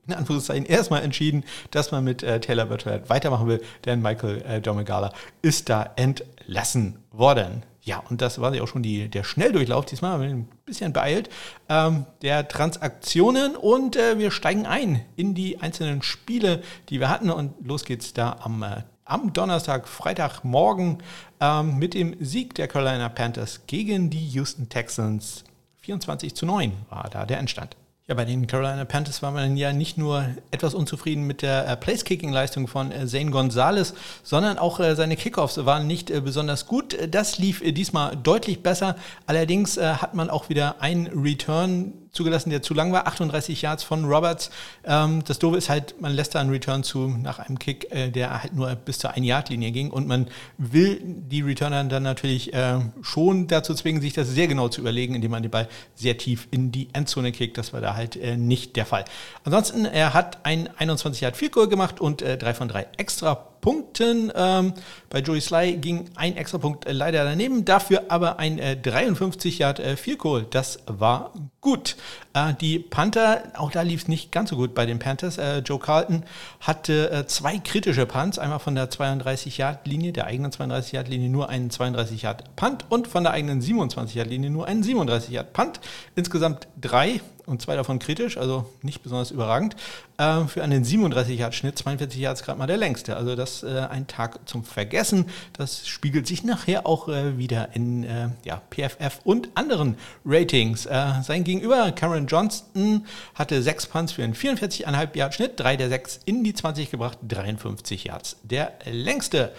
in 0.06 0.14
Anführungszeichen 0.14 0.66
erstmal 0.66 1.02
entschieden, 1.02 1.44
dass 1.70 1.92
man 1.92 2.04
mit 2.04 2.22
äh, 2.22 2.40
Taylor 2.40 2.66
Bertrand 2.66 3.08
weitermachen 3.08 3.46
will, 3.46 3.62
denn 3.84 4.02
Michael 4.02 4.42
äh, 4.42 4.60
Domegala 4.60 5.12
ist 5.42 5.68
da 5.68 5.92
entlassen 5.96 6.98
worden. 7.10 7.62
Ja, 7.84 8.02
und 8.08 8.20
das 8.20 8.40
war 8.40 8.54
ja 8.54 8.62
auch 8.62 8.68
schon 8.68 8.84
die, 8.84 9.08
der 9.08 9.24
Schnelldurchlauf, 9.24 9.84
diesmal 9.86 10.20
ein 10.20 10.48
bisschen 10.64 10.92
beeilt, 10.92 11.28
ähm, 11.68 12.06
der 12.22 12.46
Transaktionen 12.46 13.56
und 13.56 13.96
äh, 13.96 14.18
wir 14.18 14.30
steigen 14.30 14.66
ein 14.66 15.04
in 15.16 15.34
die 15.34 15.60
einzelnen 15.60 16.02
Spiele, 16.02 16.62
die 16.88 17.00
wir 17.00 17.08
hatten 17.08 17.30
und 17.30 17.54
los 17.66 17.84
geht's 17.84 18.12
da 18.12 18.36
am, 18.40 18.62
äh, 18.62 18.82
am 19.04 19.32
Donnerstag, 19.32 19.88
Freitagmorgen 19.88 20.98
ähm, 21.40 21.78
mit 21.78 21.94
dem 21.94 22.14
Sieg 22.24 22.54
der 22.54 22.68
Carolina 22.68 23.08
Panthers 23.08 23.62
gegen 23.66 24.10
die 24.10 24.28
Houston 24.28 24.68
Texans. 24.68 25.42
24 25.80 26.36
zu 26.36 26.46
9 26.46 26.72
war 26.88 27.08
da 27.10 27.26
der 27.26 27.38
Endstand. 27.38 27.76
Ja, 28.12 28.16
bei 28.16 28.26
den 28.26 28.46
Carolina 28.46 28.84
Panthers 28.84 29.22
war 29.22 29.30
man 29.30 29.56
ja 29.56 29.72
nicht 29.72 29.96
nur 29.96 30.26
etwas 30.50 30.74
unzufrieden 30.74 31.26
mit 31.26 31.40
der 31.40 31.66
äh, 31.66 31.78
Place-Kicking-Leistung 31.78 32.68
von 32.68 32.92
äh, 32.92 33.06
Zane 33.06 33.30
Gonzalez, 33.30 33.94
sondern 34.22 34.58
auch 34.58 34.80
äh, 34.80 34.94
seine 34.96 35.16
Kickoffs 35.16 35.64
waren 35.64 35.86
nicht 35.86 36.10
äh, 36.10 36.20
besonders 36.20 36.66
gut. 36.66 36.94
Das 37.08 37.38
lief 37.38 37.62
äh, 37.62 37.72
diesmal 37.72 38.14
deutlich 38.14 38.62
besser. 38.62 38.96
Allerdings 39.26 39.78
äh, 39.78 39.94
hat 39.94 40.12
man 40.12 40.28
auch 40.28 40.50
wieder 40.50 40.82
einen 40.82 41.06
Return 41.06 41.94
zugelassen, 42.12 42.50
der 42.50 42.62
zu 42.62 42.74
lang 42.74 42.92
war. 42.92 43.06
38 43.06 43.62
Yards 43.62 43.82
von 43.82 44.04
Roberts. 44.04 44.50
Ähm, 44.84 45.24
das 45.24 45.38
Doofe 45.38 45.56
ist 45.56 45.68
halt, 45.68 46.00
man 46.00 46.12
lässt 46.12 46.34
da 46.34 46.40
einen 46.40 46.50
Return 46.50 46.84
zu 46.84 47.08
nach 47.08 47.38
einem 47.38 47.58
Kick, 47.58 47.90
äh, 47.90 48.10
der 48.10 48.42
halt 48.42 48.54
nur 48.54 48.74
bis 48.74 48.98
zur 48.98 49.12
1-Yard-Linie 49.12 49.72
ging. 49.72 49.90
Und 49.90 50.06
man 50.06 50.28
will 50.58 51.00
die 51.02 51.40
Returner 51.40 51.84
dann 51.84 52.02
natürlich 52.02 52.52
äh, 52.52 52.80
schon 53.00 53.46
dazu 53.46 53.74
zwingen, 53.74 54.02
sich 54.02 54.12
das 54.12 54.28
sehr 54.28 54.46
genau 54.46 54.68
zu 54.68 54.80
überlegen, 54.80 55.14
indem 55.14 55.30
man 55.30 55.42
den 55.42 55.50
Ball 55.50 55.68
sehr 55.94 56.18
tief 56.18 56.48
in 56.50 56.70
die 56.70 56.88
Endzone 56.92 57.32
kickt. 57.32 57.56
Das 57.58 57.72
war 57.72 57.80
da 57.80 57.94
halt 57.96 58.16
äh, 58.16 58.36
nicht 58.36 58.76
der 58.76 58.86
Fall. 58.86 59.04
Ansonsten, 59.44 59.86
er 59.86 60.14
hat 60.14 60.44
ein 60.44 60.68
21 60.76 61.22
Yard 61.22 61.36
Field 61.36 61.52
Goal 61.52 61.68
gemacht 61.68 62.00
und 62.00 62.22
äh, 62.22 62.36
drei 62.36 62.54
von 62.54 62.68
drei 62.68 62.86
extra 62.98 63.51
Punkten. 63.62 64.30
Ähm, 64.34 64.74
bei 65.08 65.20
Joey 65.20 65.40
Sly 65.40 65.76
ging 65.76 66.10
ein 66.16 66.36
extra 66.36 66.58
Punkt 66.58 66.84
äh, 66.84 66.92
leider 66.92 67.24
daneben, 67.24 67.64
dafür 67.64 68.02
aber 68.08 68.38
ein 68.38 68.58
äh, 68.58 68.76
53 68.76 69.60
Yard 69.60 69.80
äh, 69.80 69.96
Goal. 70.18 70.46
Das 70.50 70.80
war 70.86 71.32
gut. 71.62 71.96
Äh, 72.34 72.54
die 72.60 72.80
Panther, 72.80 73.44
auch 73.54 73.70
da 73.70 73.82
lief 73.82 74.02
es 74.02 74.08
nicht 74.08 74.32
ganz 74.32 74.50
so 74.50 74.56
gut 74.56 74.74
bei 74.74 74.84
den 74.84 74.98
Panthers. 74.98 75.38
Äh, 75.38 75.58
Joe 75.58 75.78
Carlton 75.78 76.24
hatte 76.60 77.10
äh, 77.10 77.26
zwei 77.26 77.58
kritische 77.58 78.04
Punts, 78.04 78.38
einmal 78.38 78.58
von 78.58 78.74
der 78.74 78.90
32 78.90 79.58
Yard 79.58 79.86
Linie, 79.86 80.12
der 80.12 80.26
eigenen 80.26 80.50
32 80.50 80.92
Yard 80.92 81.08
Linie 81.08 81.30
nur 81.30 81.48
einen 81.48 81.70
32 81.70 82.22
Yard 82.22 82.56
Punt 82.56 82.84
und 82.88 83.06
von 83.06 83.22
der 83.22 83.32
eigenen 83.32 83.62
27 83.62 84.16
Yard 84.16 84.28
Linie 84.28 84.50
nur 84.50 84.66
einen 84.66 84.82
37 84.82 85.30
Yard 85.30 85.52
Punt. 85.52 85.80
Insgesamt 86.16 86.66
drei 86.80 87.20
und 87.52 87.62
zwei 87.62 87.76
davon 87.76 87.98
kritisch, 87.98 88.36
also 88.38 88.66
nicht 88.82 89.02
besonders 89.02 89.30
überragend. 89.30 89.76
Äh, 90.18 90.46
für 90.46 90.64
einen 90.64 90.84
37-Yard-Schnitt, 90.84 91.78
42 91.78 92.18
Yards 92.18 92.42
gerade 92.42 92.58
mal 92.58 92.66
der 92.66 92.78
längste. 92.78 93.16
Also 93.16 93.36
das 93.36 93.62
äh, 93.62 93.86
ein 93.90 94.06
Tag 94.06 94.48
zum 94.48 94.64
Vergessen. 94.64 95.26
Das 95.52 95.86
spiegelt 95.86 96.26
sich 96.26 96.42
nachher 96.42 96.86
auch 96.86 97.08
äh, 97.08 97.38
wieder 97.38 97.68
in 97.74 98.04
äh, 98.04 98.30
ja, 98.44 98.60
PFF 98.70 99.20
und 99.24 99.50
anderen 99.54 99.96
Ratings. 100.24 100.86
Äh, 100.86 101.22
sein 101.22 101.44
Gegenüber, 101.44 101.92
Cameron 101.92 102.26
Johnston, 102.26 103.06
hatte 103.34 103.62
sechs 103.62 103.86
Punts 103.86 104.12
für 104.12 104.24
einen 104.24 104.34
44,5 104.34 105.16
Yard-Schnitt, 105.16 105.60
drei 105.60 105.76
der 105.76 105.90
sechs 105.90 106.20
in 106.24 106.42
die 106.42 106.54
20 106.54 106.90
gebracht, 106.90 107.18
53 107.28 108.04
Yards. 108.04 108.36
Der 108.42 108.72
längste. 108.90 109.52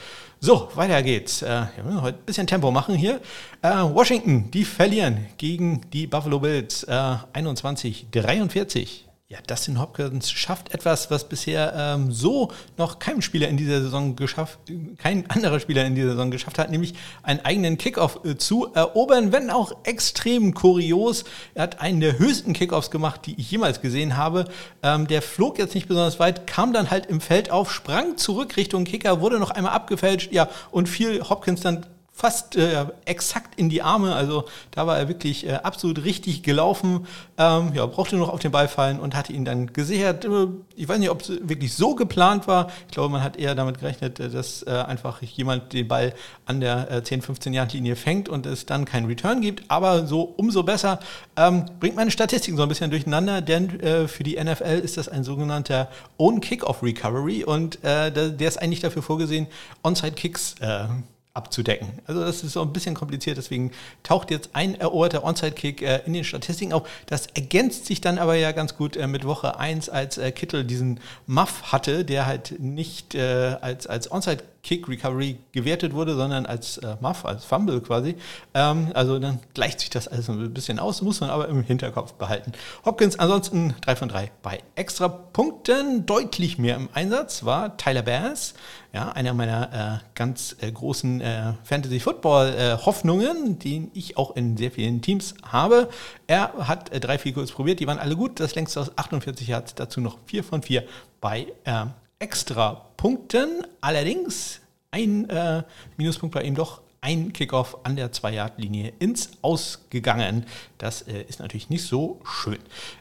So, 0.46 0.68
weiter 0.76 1.02
geht's. 1.02 1.42
Äh, 1.42 1.68
wir 1.78 1.86
müssen 1.86 2.02
heute 2.02 2.18
ein 2.18 2.26
bisschen 2.26 2.46
Tempo 2.46 2.70
machen 2.70 2.96
hier. 2.96 3.22
Äh, 3.62 3.70
Washington, 3.70 4.52
die 4.52 4.66
verlieren 4.66 5.28
gegen 5.38 5.90
die 5.92 6.06
Buffalo 6.06 6.38
Bills 6.42 6.84
äh, 6.84 7.16
21, 7.32 8.08
43. 8.12 9.08
Ja, 9.34 9.40
Dustin 9.48 9.80
Hopkins 9.80 10.32
schafft 10.32 10.75
etwas, 10.75 11.10
was 11.10 11.28
bisher 11.28 11.74
ähm, 11.75 12.12
so 12.12 12.52
noch 12.78 13.00
kein 13.00 13.24
Spieler 13.24 13.48
in 13.48 13.58
dieser 13.58 13.82
Saison 13.82 14.16
geschafft, 14.16 14.60
kein 15.00 15.28
anderer 15.28 15.60
Spieler 15.60 15.86
in 15.86 15.96
dieser 15.96 16.12
Saison 16.12 16.30
geschafft 16.30 16.60
hat, 16.60 16.70
nämlich 16.70 16.94
einen 17.24 17.40
eigenen 17.40 17.80
Kickoff 17.80 18.20
äh, 18.25 18.36
zu 18.36 18.72
erobern, 18.75 19.32
wenn 19.32 19.50
auch 19.50 19.72
extrem 19.86 20.54
kurios. 20.54 21.24
Er 21.56 21.63
hat 21.63 21.82
einen 21.82 22.00
der 22.00 22.20
höchsten 22.20 22.54
Kickoffs 22.54 22.92
gemacht, 22.92 23.22
die 23.25 23.34
ich 23.42 23.50
jemals 23.50 23.82
gesehen 23.82 24.18
habe. 24.18 24.46
Ähm, 24.84 25.08
der 25.08 25.24
flog 25.24 25.58
jetzt 25.58 25.74
nicht 25.74 25.88
besonders 25.88 26.20
weit, 26.20 26.46
kam 26.46 26.72
dann 26.72 26.92
halt 26.92 27.08
im 27.08 27.20
Feld 27.20 27.50
auf, 27.50 27.74
sprang 27.74 28.18
zurück 28.18 28.56
Richtung 28.56 28.84
Kicker, 28.84 29.20
wurde 29.20 29.40
noch 29.40 29.50
einmal 29.50 29.74
abgefälscht, 29.74 30.32
ja, 30.32 30.48
und 30.70 30.88
fiel 30.88 31.28
Hopkins 31.28 31.62
dann 31.62 31.88
fast 32.15 32.55
äh, 32.55 32.86
exakt 33.05 33.60
in 33.60 33.70
die 33.70 33.82
Arme. 33.82 34.13
Also 34.13 34.46
da 34.70 34.86
war 34.86 34.98
er 34.98 35.08
wirklich 35.08 35.48
äh, 35.48 35.53
absolut 35.53 36.05
richtig 36.05 36.43
gelaufen. 36.43 37.08
Ähm, 37.39 37.72
ja, 37.74 37.88
brauchte 37.88 38.15
noch 38.17 38.29
auf 38.29 38.39
den 38.39 38.51
Ball 38.51 38.67
fallen 38.67 39.00
und 39.00 39.15
hatte 39.15 39.34
ihn 39.34 39.46
dann 39.46 39.74
gesichert. 39.74 40.24
Äh, 40.24 40.48
ich 40.75 40.88
weiß 40.88 41.00
nicht, 41.00 41.10
ob 41.10 41.22
es 41.22 41.29
wirklich 41.41 41.74
so 41.74 41.96
geplant 41.96 42.48
war. 42.48 42.67
Ich 42.88 42.93
glaube, 42.93 43.10
man 43.10 43.24
hat 43.24 43.36
eher 43.36 43.55
damit 43.55 43.79
gerechnet, 43.79 44.20
äh, 44.20 44.29
dass 44.29 44.62
äh, 44.62 44.70
einfach 44.70 45.24
jemand 45.24 45.74
den 45.74 45.88
Ball 45.88 46.13
an 46.46 46.62
der 46.62 46.91
äh, 46.91 47.03
10, 47.03 47.24
15 47.24 47.51
Yard 47.51 47.74
Linie 47.74 47.96
fängt 47.96 48.29
und 48.29 48.46
es 48.46 48.67
dann 48.67 48.86
keinen 48.86 49.08
Return 49.08 49.41
gibt. 49.41 49.63
Aber 49.70 50.05
so 50.05 50.22
umso 50.22 50.62
besser 50.62 51.00
ähm, 51.36 51.65
bringt 51.79 51.96
meine 51.96 52.12
Statistiken 52.12 52.58
so 52.58 52.63
ein 52.63 52.70
bisschen 52.70 52.91
durcheinander, 52.91 53.41
denn 53.41 53.79
äh, 53.79 54.08
für 54.08 54.24
die 54.24 54.41
NFL 54.41 54.79
ist 54.84 54.98
das 54.98 55.10
ein 55.10 55.24
sogenannter 55.24 55.89
Own 56.17 56.41
Kickoff 56.41 56.84
Recovery 56.84 57.43
und 57.43 57.84
äh, 57.84 58.12
der, 58.12 58.29
der 58.29 58.48
ist 58.48 58.62
eigentlich 58.62 58.82
dafür 58.82 59.01
vorgesehen, 59.01 59.48
Onside 59.82 60.12
Kicks 60.12 60.55
äh, 60.60 60.86
abzudecken. 61.34 62.00
Also 62.06 62.22
das 62.22 62.44
ist 62.44 62.54
so 62.54 62.62
ein 62.62 62.72
bisschen 62.74 62.94
kompliziert, 62.94 63.38
deswegen 63.38 63.72
taucht 64.04 64.30
jetzt 64.30 64.52
ein 64.54 64.75
eroberter 64.75 65.24
Onside-Kick 65.24 65.82
äh, 65.82 66.02
in 66.06 66.13
den 66.13 66.24
Statistiken 66.24 66.74
auf. 66.74 66.88
Das 67.08 67.25
ergänzt 67.28 67.88
sich 67.88 68.02
dann 68.02 68.20
aber 68.20 68.36
ja 68.36 68.52
ganz 68.52 68.78
gut 68.78 68.96
äh, 68.96 69.08
mit 69.08 69.25
Woche 69.25 69.58
1, 69.58 69.90
als 69.90 70.20
äh, 70.20 70.32
Kittel 70.32 70.63
diesen 70.63 71.00
Muff 71.25 71.72
hatte, 71.72 72.06
der 72.06 72.28
halt 72.28 72.60
nicht 72.60 73.16
äh, 73.16 73.58
als, 73.62 73.88
als 73.88 74.12
Onside 74.12 74.44
Kick 74.63 74.88
Recovery 74.88 75.39
gewertet 75.51 75.93
wurde, 75.93 76.15
sondern 76.15 76.46
als 76.46 76.77
äh, 76.77 76.96
Muff, 77.01 77.25
als 77.25 77.43
Fumble 77.43 77.82
quasi. 77.82 78.15
Ähm, 78.53 78.91
also 78.93 79.20
dann 79.20 79.39
gleicht 79.53 79.82
sich 79.82 79.89
das 79.89 80.08
alles 80.08 80.29
ein 80.29 80.53
bisschen 80.53 80.79
aus, 80.79 81.01
muss 81.01 81.20
man 81.20 81.29
aber 81.29 81.50
im 81.50 81.63
Hinterkopf 81.63 82.13
behalten. 82.13 82.53
Hopkins 82.86 83.20
ansonsten 83.20 83.75
3 83.82 83.96
von 83.98 84.08
3 84.08 84.32
bei 84.41 84.63
extra 84.75 85.10
Punkten. 85.10 86.05
Deutlich 86.05 86.58
mehr 86.58 86.77
im 86.77 86.88
Einsatz 86.93 87.43
war 87.43 87.75
Tyler 87.75 88.03
Bass, 88.03 88.53
ja, 88.93 89.12
einer 89.12 89.34
meiner 89.34 90.00
äh, 90.01 90.05
ganz 90.15 90.55
äh, 90.62 90.72
großen 90.72 91.20
äh, 91.20 91.53
Fantasy 91.65 92.00
Football 92.00 92.53
äh, 92.53 92.77
Hoffnungen, 92.86 93.60
den 93.60 93.91
ich 93.93 94.15
auch 94.15 94.36
in 94.38 94.55
sehr 94.55 94.72
vielen 94.72 95.01
Teams 95.01 95.36
habe. 95.43 95.89
Er 96.25 96.53
hat 96.70 96.89
äh, 96.93 97.01
drei, 97.01 97.17
vier 97.17 97.34
Kurz 97.34 97.51
probiert, 97.51 97.82
die 97.82 97.88
waren 97.88 98.00
alle 98.00 98.15
gut. 98.15 98.39
Das 98.39 98.55
längste 98.55 98.79
aus 98.79 98.98
48 98.98 99.46
Yards, 99.46 99.75
dazu 99.75 100.00
noch 100.00 100.20
4 100.25 100.43
von 100.46 100.62
4 100.62 100.86
bei 101.20 101.48
äh, 101.65 101.86
extra 102.24 102.86
Punkten. 102.96 103.68
Allerdings 103.82 104.62
ein 104.92 105.30
äh, 105.30 105.63
Minuspunkt 105.98 106.36
war 106.36 106.44
eben 106.44 106.56
doch 106.56 106.80
ein 107.01 107.34
Kickoff 107.34 107.80
an 107.84 107.98
der 107.98 108.13
2-Yard-Linie 108.13 108.94
ins 109.00 109.32
Ausgegangen. 109.42 110.46
Das 110.77 111.01
äh, 111.01 111.24
ist 111.24 111.42
natürlich 111.42 111.70
nicht 111.70 111.86
so 111.86 112.22
schön. 112.24 112.60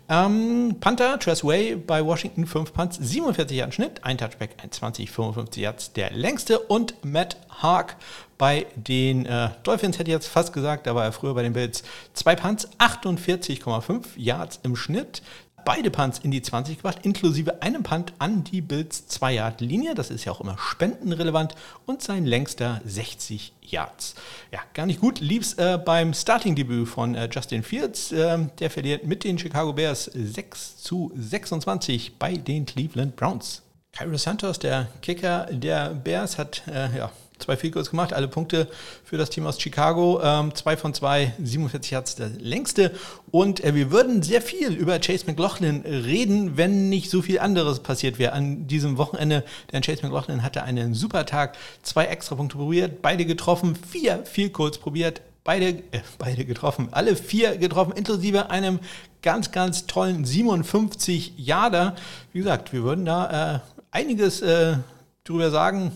Ähm, 0.09 0.75
Panther, 0.81 1.21
Tress 1.21 1.45
Way 1.45 1.77
bei 1.77 2.05
Washington, 2.05 2.47
5 2.47 2.73
Punts, 2.73 2.99
47 3.01 3.57
Yard 3.57 3.75
Schnitt, 3.75 4.03
ein 4.03 4.19
Touchback, 4.19 4.57
ein 4.61 4.73
20, 4.73 5.09
55 5.09 5.63
Yards, 5.63 5.93
der 5.93 6.11
längste. 6.11 6.59
Und 6.59 6.97
Matt 7.05 7.37
Hark 7.49 7.97
bei 8.39 8.67
den 8.75 9.25
äh, 9.25 9.51
Dolphins, 9.63 10.01
hätte 10.01 10.11
ich 10.11 10.15
jetzt 10.15 10.27
fast 10.27 10.53
gesagt, 10.53 10.89
da 10.89 10.97
war 10.97 11.05
er 11.05 11.13
früher 11.13 11.35
bei 11.35 11.45
den 11.45 11.53
Bills, 11.53 11.85
2 12.15 12.35
Punts, 12.35 12.69
48,5 12.79 14.03
Yards 14.17 14.59
im 14.65 14.75
Schnitt, 14.75 15.23
beide 15.65 15.91
Punts 15.91 16.19
in 16.19 16.31
die 16.31 16.43
20 16.43 16.79
gebracht, 16.79 16.99
inklusive 17.03 17.63
einem 17.63 17.83
Punt 17.83 18.13
an 18.19 18.45
die 18.45 18.61
Bills 18.61 19.07
2 19.09 19.35
Yard 19.35 19.61
Linie. 19.61 19.95
Das 19.95 20.11
ist 20.11 20.25
ja 20.25 20.33
auch 20.33 20.41
immer 20.41 20.57
spendenrelevant 20.59 21.55
und 21.87 22.03
sein 22.03 22.25
längster 22.25 22.81
60 22.85 23.53
Yards. 23.63 24.15
Ja, 24.51 24.61
gar 24.75 24.87
nicht 24.87 25.01
gut. 25.01 25.21
Lieb's 25.21 25.55
äh, 25.55 25.79
beim 25.83 26.15
Starting-Debüt 26.15 26.89
von 26.89 27.15
äh, 27.15 27.29
Justin 27.31 27.63
Fields. 27.63 28.13
Äh, 28.13 28.47
der 28.59 28.71
verliert 28.71 29.07
mit 29.07 29.25
den 29.25 29.39
Chicago 29.39 29.73
Bears 29.73 30.05
6 30.05 30.79
zu 30.79 31.13
26 31.15 32.19
bei 32.19 32.37
den 32.37 32.67
Cleveland 32.67 33.17
Browns. 33.17 33.63
Kyra 33.93 34.17
Santos, 34.17 34.59
der 34.59 34.89
Kicker 35.03 35.49
der 35.51 35.91
Bears, 35.91 36.39
hat 36.39 36.63
äh, 36.67 36.97
ja, 36.97 37.13
zwei 37.43 37.57
Field 37.57 37.75
Goals 37.75 37.91
gemacht, 37.91 38.13
alle 38.13 38.29
Punkte 38.29 38.69
für 39.05 39.17
das 39.17 39.31
Team 39.31 39.47
aus 39.47 39.61
Chicago. 39.61 40.21
Ähm, 40.23 40.55
zwei 40.55 40.77
von 40.77 40.95
zwei, 40.95 41.35
47 41.43 41.91
Yards 41.91 42.15
der 42.15 42.29
längste. 42.29 42.93
Und 43.31 43.63
äh, 43.65 43.75
wir 43.75 43.91
würden 43.91 44.23
sehr 44.23 44.41
viel 44.41 44.73
über 44.73 44.99
Chase 44.99 45.27
McLaughlin 45.27 45.83
reden, 45.83 46.57
wenn 46.57 46.89
nicht 46.89 47.11
so 47.11 47.23
viel 47.23 47.41
anderes 47.41 47.81
passiert 47.81 48.19
wäre 48.19 48.33
an 48.33 48.67
diesem 48.67 48.97
Wochenende. 48.97 49.45
Denn 49.73 49.83
Chase 49.83 50.03
McLaughlin 50.03 50.43
hatte 50.43 50.63
einen 50.63 50.95
super 50.95 51.27
Tag, 51.27 51.57
zwei 51.83 52.07
extra 52.07 52.37
Punkte 52.37 52.57
probiert, 52.57 53.03
beide 53.03 53.27
getroffen, 53.27 53.77
vier 53.77 54.25
Field 54.25 54.53
Goals 54.53 54.79
probiert, 54.79 55.21
beide, 55.45 55.69
äh, 55.69 56.01
beide 56.19 56.45
getroffen, 56.45 56.89
alle 56.93 57.17
vier 57.17 57.57
getroffen, 57.57 57.93
inklusive 57.93 58.51
einem 58.51 58.79
ganz, 59.23 59.53
ganz 59.53 59.87
tollen 59.87 60.25
57 60.25 61.35
Yarder. 61.37 61.97
Wie 62.33 62.41
gesagt, 62.41 62.73
wir 62.73 62.83
würden 62.83 63.05
da 63.05 63.55
äh, 63.55 63.61
einiges 63.91 64.43
äh, 64.43 64.77
drüber 65.25 65.51
sagen, 65.51 65.93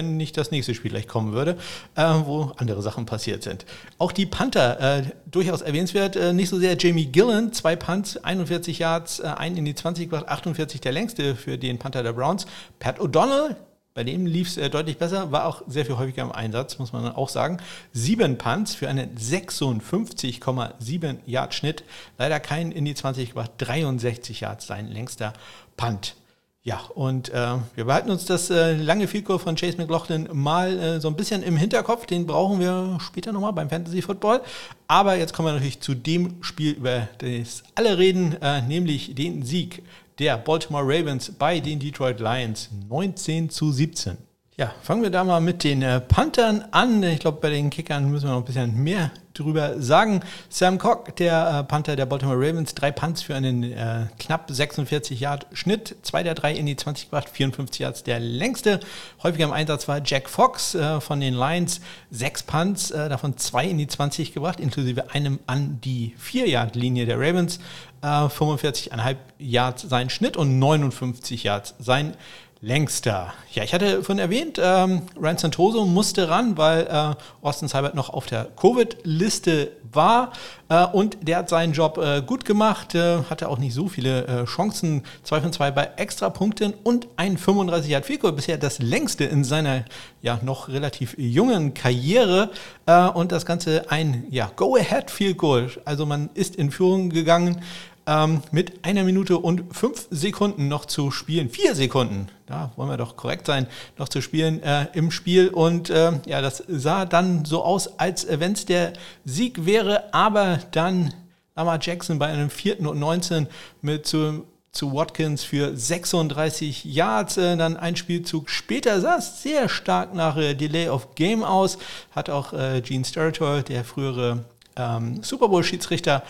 wenn 0.00 0.16
nicht 0.16 0.38
das 0.38 0.50
nächste 0.50 0.74
Spiel 0.74 0.90
gleich 0.90 1.06
kommen 1.06 1.34
würde, 1.34 1.58
äh, 1.94 2.02
wo 2.24 2.52
andere 2.56 2.80
Sachen 2.80 3.04
passiert 3.04 3.42
sind. 3.42 3.66
Auch 3.98 4.12
die 4.12 4.24
Panther, 4.24 4.80
äh, 4.80 5.02
durchaus 5.30 5.60
erwähnenswert, 5.60 6.16
äh, 6.16 6.32
nicht 6.32 6.48
so 6.48 6.58
sehr 6.58 6.74
Jamie 6.78 7.04
Gillen, 7.06 7.52
zwei 7.52 7.76
Punts, 7.76 8.16
41 8.16 8.78
Yards, 8.78 9.20
äh, 9.20 9.26
ein 9.26 9.58
in 9.58 9.66
die 9.66 9.74
20 9.74 10.08
gebracht, 10.08 10.28
48 10.28 10.80
der 10.80 10.92
längste 10.92 11.36
für 11.36 11.58
den 11.58 11.78
Panther 11.78 12.02
der 12.02 12.14
Browns. 12.14 12.46
Pat 12.78 12.98
O'Donnell, 12.98 13.56
bei 13.92 14.04
dem 14.04 14.24
lief 14.24 14.48
es 14.48 14.56
äh, 14.56 14.70
deutlich 14.70 14.96
besser, 14.96 15.32
war 15.32 15.44
auch 15.44 15.64
sehr 15.66 15.84
viel 15.84 15.98
häufiger 15.98 16.22
im 16.22 16.32
Einsatz, 16.32 16.78
muss 16.78 16.94
man 16.94 17.14
auch 17.14 17.28
sagen. 17.28 17.58
Sieben 17.92 18.38
Punts 18.38 18.74
für 18.74 18.88
einen 18.88 19.18
56,7 19.18 21.16
Yard 21.26 21.52
Schnitt. 21.52 21.84
Leider 22.16 22.40
kein 22.40 22.72
in 22.72 22.86
die 22.86 22.94
20 22.94 23.28
gebracht, 23.28 23.50
63 23.58 24.40
Yards 24.40 24.66
sein 24.66 24.88
längster 24.88 25.34
Punt. 25.76 26.14
Ja, 26.62 26.78
und 26.94 27.30
äh, 27.30 27.56
wir 27.74 27.86
behalten 27.86 28.10
uns 28.10 28.26
das 28.26 28.50
äh, 28.50 28.74
lange 28.76 29.08
Fico 29.08 29.38
von 29.38 29.56
Chase 29.56 29.78
McLaughlin 29.78 30.28
mal 30.32 30.78
äh, 30.78 31.00
so 31.00 31.08
ein 31.08 31.16
bisschen 31.16 31.42
im 31.42 31.56
Hinterkopf. 31.56 32.04
Den 32.04 32.26
brauchen 32.26 32.60
wir 32.60 32.98
später 33.00 33.32
nochmal 33.32 33.54
beim 33.54 33.70
Fantasy 33.70 34.02
Football. 34.02 34.42
Aber 34.86 35.16
jetzt 35.16 35.32
kommen 35.32 35.48
wir 35.48 35.54
natürlich 35.54 35.80
zu 35.80 35.94
dem 35.94 36.42
Spiel, 36.42 36.72
über 36.72 37.08
das 37.18 37.62
alle 37.74 37.96
reden, 37.96 38.36
äh, 38.42 38.60
nämlich 38.60 39.14
den 39.14 39.42
Sieg 39.42 39.82
der 40.18 40.36
Baltimore 40.36 40.84
Ravens 40.84 41.32
bei 41.32 41.60
den 41.60 41.78
Detroit 41.78 42.20
Lions 42.20 42.68
19 42.90 43.48
zu 43.48 43.72
17. 43.72 44.18
Ja, 44.58 44.74
fangen 44.82 45.02
wir 45.02 45.08
da 45.08 45.24
mal 45.24 45.40
mit 45.40 45.64
den 45.64 45.80
äh, 45.80 45.98
Panthern 45.98 46.66
an. 46.72 47.02
Ich 47.02 47.20
glaube, 47.20 47.38
bei 47.40 47.48
den 47.48 47.70
Kickern 47.70 48.10
müssen 48.10 48.26
wir 48.26 48.32
noch 48.32 48.40
ein 48.40 48.44
bisschen 48.44 48.74
mehr 48.76 49.10
drüber 49.40 49.80
sagen. 49.80 50.20
Sam 50.48 50.78
Cock, 50.78 51.16
der 51.16 51.60
äh, 51.60 51.64
Panther 51.64 51.96
der 51.96 52.06
Baltimore 52.06 52.36
Ravens, 52.36 52.74
drei 52.74 52.90
Punts 52.90 53.22
für 53.22 53.34
einen 53.34 53.64
äh, 53.64 54.06
knapp 54.18 54.50
46 54.50 55.18
Yard 55.20 55.46
Schnitt, 55.52 55.96
zwei 56.02 56.22
der 56.22 56.34
drei 56.34 56.52
in 56.54 56.66
die 56.66 56.76
20 56.76 57.06
gebracht, 57.06 57.28
54 57.28 57.80
Yards 57.80 58.02
der 58.02 58.20
längste. 58.20 58.80
Häufiger 59.22 59.44
im 59.44 59.52
Einsatz 59.52 59.88
war 59.88 60.00
Jack 60.04 60.28
Fox 60.28 60.74
äh, 60.74 61.00
von 61.00 61.20
den 61.20 61.34
Lions, 61.34 61.80
sechs 62.10 62.42
Punts, 62.42 62.90
äh, 62.90 63.08
davon 63.08 63.36
zwei 63.36 63.64
in 63.66 63.78
die 63.78 63.86
20 63.88 64.34
gebracht, 64.34 64.60
inklusive 64.60 65.10
einem 65.12 65.40
an 65.46 65.80
die 65.82 66.14
4 66.18 66.48
Yard 66.48 66.76
Linie 66.76 67.06
der 67.06 67.18
Ravens. 67.18 67.58
45,5 68.02 69.10
äh, 69.10 69.16
Yards 69.38 69.82
sein 69.82 70.08
Schnitt 70.08 70.38
und 70.38 70.58
59 70.58 71.44
Yards 71.44 71.74
sein 71.78 72.14
längster. 72.60 73.32
Ja, 73.52 73.64
ich 73.64 73.72
hatte 73.72 74.02
vorhin 74.04 74.18
erwähnt, 74.18 74.60
ähm, 74.62 75.02
Ryan 75.20 75.38
Santoso 75.38 75.86
musste 75.86 76.28
ran, 76.28 76.58
weil 76.58 76.86
äh, 76.86 77.14
Austin 77.44 77.68
Seibert 77.68 77.94
noch 77.94 78.10
auf 78.10 78.26
der 78.26 78.48
Covid-Liste 78.56 79.72
war 79.92 80.32
äh, 80.68 80.84
und 80.86 81.16
der 81.26 81.38
hat 81.38 81.48
seinen 81.48 81.72
Job 81.72 81.96
äh, 81.98 82.20
gut 82.20 82.44
gemacht, 82.44 82.94
äh, 82.94 83.22
hatte 83.24 83.48
auch 83.48 83.58
nicht 83.58 83.74
so 83.74 83.88
viele 83.88 84.26
äh, 84.26 84.44
Chancen, 84.44 85.04
2 85.22 85.40
von 85.40 85.52
2 85.52 85.70
bei 85.70 85.90
Extrapunkten 85.96 86.74
und 86.84 87.08
ein 87.16 87.38
35 87.38 87.90
Yard 87.90 88.04
Field 88.04 88.20
bisher 88.36 88.58
das 88.58 88.78
längste 88.78 89.24
in 89.24 89.42
seiner 89.42 89.84
ja 90.20 90.38
noch 90.42 90.68
relativ 90.68 91.16
jungen 91.16 91.72
Karriere. 91.72 92.50
Äh, 92.84 93.06
und 93.08 93.32
das 93.32 93.46
Ganze 93.46 93.90
ein 93.90 94.24
ja, 94.30 94.50
Go-Ahead 94.54 95.10
Field 95.10 95.38
Goal, 95.38 95.70
also 95.86 96.04
man 96.04 96.28
ist 96.34 96.56
in 96.56 96.70
Führung 96.70 97.08
gegangen 97.08 97.62
ähm, 98.10 98.42
mit 98.50 98.84
einer 98.84 99.04
Minute 99.04 99.38
und 99.38 99.74
fünf 99.74 100.08
Sekunden 100.10 100.66
noch 100.66 100.84
zu 100.84 101.12
spielen. 101.12 101.48
Vier 101.48 101.76
Sekunden, 101.76 102.26
da 102.46 102.72
wollen 102.74 102.90
wir 102.90 102.96
doch 102.96 103.16
korrekt 103.16 103.46
sein, 103.46 103.68
noch 103.98 104.08
zu 104.08 104.20
spielen 104.20 104.62
äh, 104.64 104.86
im 104.94 105.12
Spiel. 105.12 105.48
Und 105.48 105.90
äh, 105.90 106.12
ja, 106.26 106.42
das 106.42 106.64
sah 106.66 107.06
dann 107.06 107.44
so 107.44 107.62
aus, 107.62 107.98
als 108.00 108.26
wenn 108.28 108.52
es 108.52 108.66
der 108.66 108.94
Sieg 109.24 109.64
wäre, 109.64 110.12
aber 110.12 110.58
dann 110.72 111.14
Lamar 111.54 111.78
Jackson 111.80 112.18
bei 112.18 112.26
einem 112.26 112.50
vierten 112.50 112.86
und 112.86 112.98
19 112.98 113.46
mit 113.80 114.06
zu 114.06 114.44
zu 114.72 114.94
Watkins 114.94 115.42
für 115.42 115.76
36 115.76 116.84
Yards. 116.84 117.36
Äh, 117.36 117.56
dann 117.56 117.76
ein 117.76 117.96
Spielzug 117.96 118.50
später 118.50 119.00
sah 119.00 119.16
es 119.16 119.42
sehr 119.42 119.68
stark 119.68 120.14
nach 120.14 120.36
äh, 120.36 120.54
Delay 120.54 120.88
of 120.88 121.14
Game 121.16 121.42
aus. 121.42 121.78
Hat 122.12 122.30
auch 122.30 122.52
äh, 122.52 122.80
Gene 122.80 123.04
Steratore, 123.04 123.62
der 123.62 123.84
frühere 123.84 124.44
ähm, 124.76 125.22
Super 125.22 125.48
Bowl-Schiedsrichter, 125.48 126.22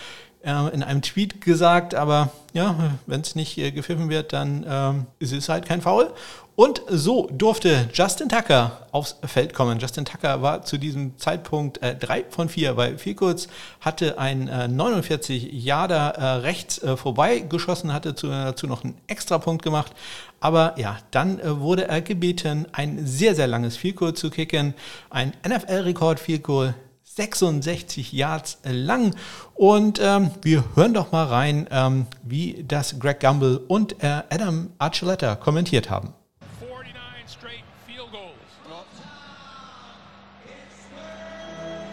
äh, 0.43 0.75
in 0.75 0.83
einem 0.83 1.03
Tweet 1.03 1.41
gesagt, 1.41 1.95
aber 1.95 2.31
ja, 2.53 2.97
wenn 3.07 3.21
es 3.21 3.35
nicht 3.35 3.59
äh, 3.59 3.71
gepfiffen 3.71 4.09
wird, 4.09 4.33
dann 4.33 4.65
ähm, 4.69 5.07
ist 5.19 5.33
es 5.33 5.49
halt 5.49 5.67
kein 5.67 5.83
Foul. 5.83 6.13
Und 6.61 6.83
so 6.89 7.27
durfte 7.33 7.89
Justin 7.95 8.29
Tucker 8.29 8.87
aufs 8.93 9.17
Feld 9.25 9.55
kommen. 9.55 9.79
Justin 9.79 10.05
Tucker 10.05 10.43
war 10.43 10.63
zu 10.63 10.77
diesem 10.77 11.17
Zeitpunkt 11.17 11.83
äh, 11.83 11.97
3 11.97 12.25
von 12.29 12.51
4 12.51 12.75
bei 12.75 12.97
kurz, 13.15 13.49
hatte 13.81 14.19
ein 14.19 14.47
äh, 14.47 14.69
49 14.69 15.53
Yarder 15.53 16.17
äh, 16.17 16.25
rechts 16.41 16.77
äh, 16.83 16.99
vorbei 16.99 17.39
geschossen, 17.39 17.95
hatte 17.95 18.15
zu, 18.15 18.27
dazu 18.27 18.67
noch 18.67 18.85
einen 18.85 18.99
Extrapunkt 19.07 19.63
gemacht. 19.63 19.93
Aber 20.41 20.75
ja, 20.77 20.99
dann 21.13 21.41
äh, 21.41 21.61
wurde 21.61 21.89
er 21.89 22.03
gebeten, 22.03 22.67
ein 22.73 23.07
sehr, 23.07 23.35
sehr 23.35 23.47
langes 23.47 23.79
Field 23.79 24.19
zu 24.19 24.29
kicken. 24.29 24.75
Ein 25.09 25.33
NFL-Rekord 25.47 26.21
Field 26.21 26.43
66 27.21 28.13
Yards 28.15 28.59
lang. 28.65 29.15
Und 29.55 30.01
ähm, 30.03 30.31
wir 30.41 30.65
hören 30.75 30.95
doch 30.95 31.13
mal 31.13 31.27
rein, 31.27 31.69
ähm, 31.71 32.07
wie 32.23 32.65
das 32.67 32.99
Greg 32.99 33.21
Gumbel 33.21 33.59
und 33.69 34.03
äh, 34.03 34.23
Adam 34.31 34.71
Archuleta 34.79 35.37
kommentiert 35.37 35.91
haben. 35.91 36.15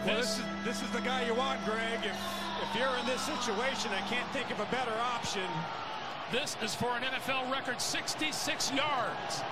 This, 0.06 0.40
this 0.64 0.80
is 0.80 0.90
the 0.94 1.02
guy 1.02 1.26
you 1.26 1.34
want, 1.34 1.62
Greg. 1.66 2.00
If, 2.02 2.16
if 2.62 2.80
you're 2.80 2.96
in 3.00 3.06
this 3.06 3.20
situation, 3.20 3.90
I 3.92 4.00
can't 4.08 4.26
think 4.32 4.50
of 4.50 4.58
a 4.60 4.70
better 4.74 4.96
option. 5.14 5.44
This 6.32 6.56
is 6.64 6.74
for 6.74 6.96
an 6.96 7.02
NFL 7.02 7.52
record 7.52 7.78
66 7.78 8.72
yards. 8.72 9.42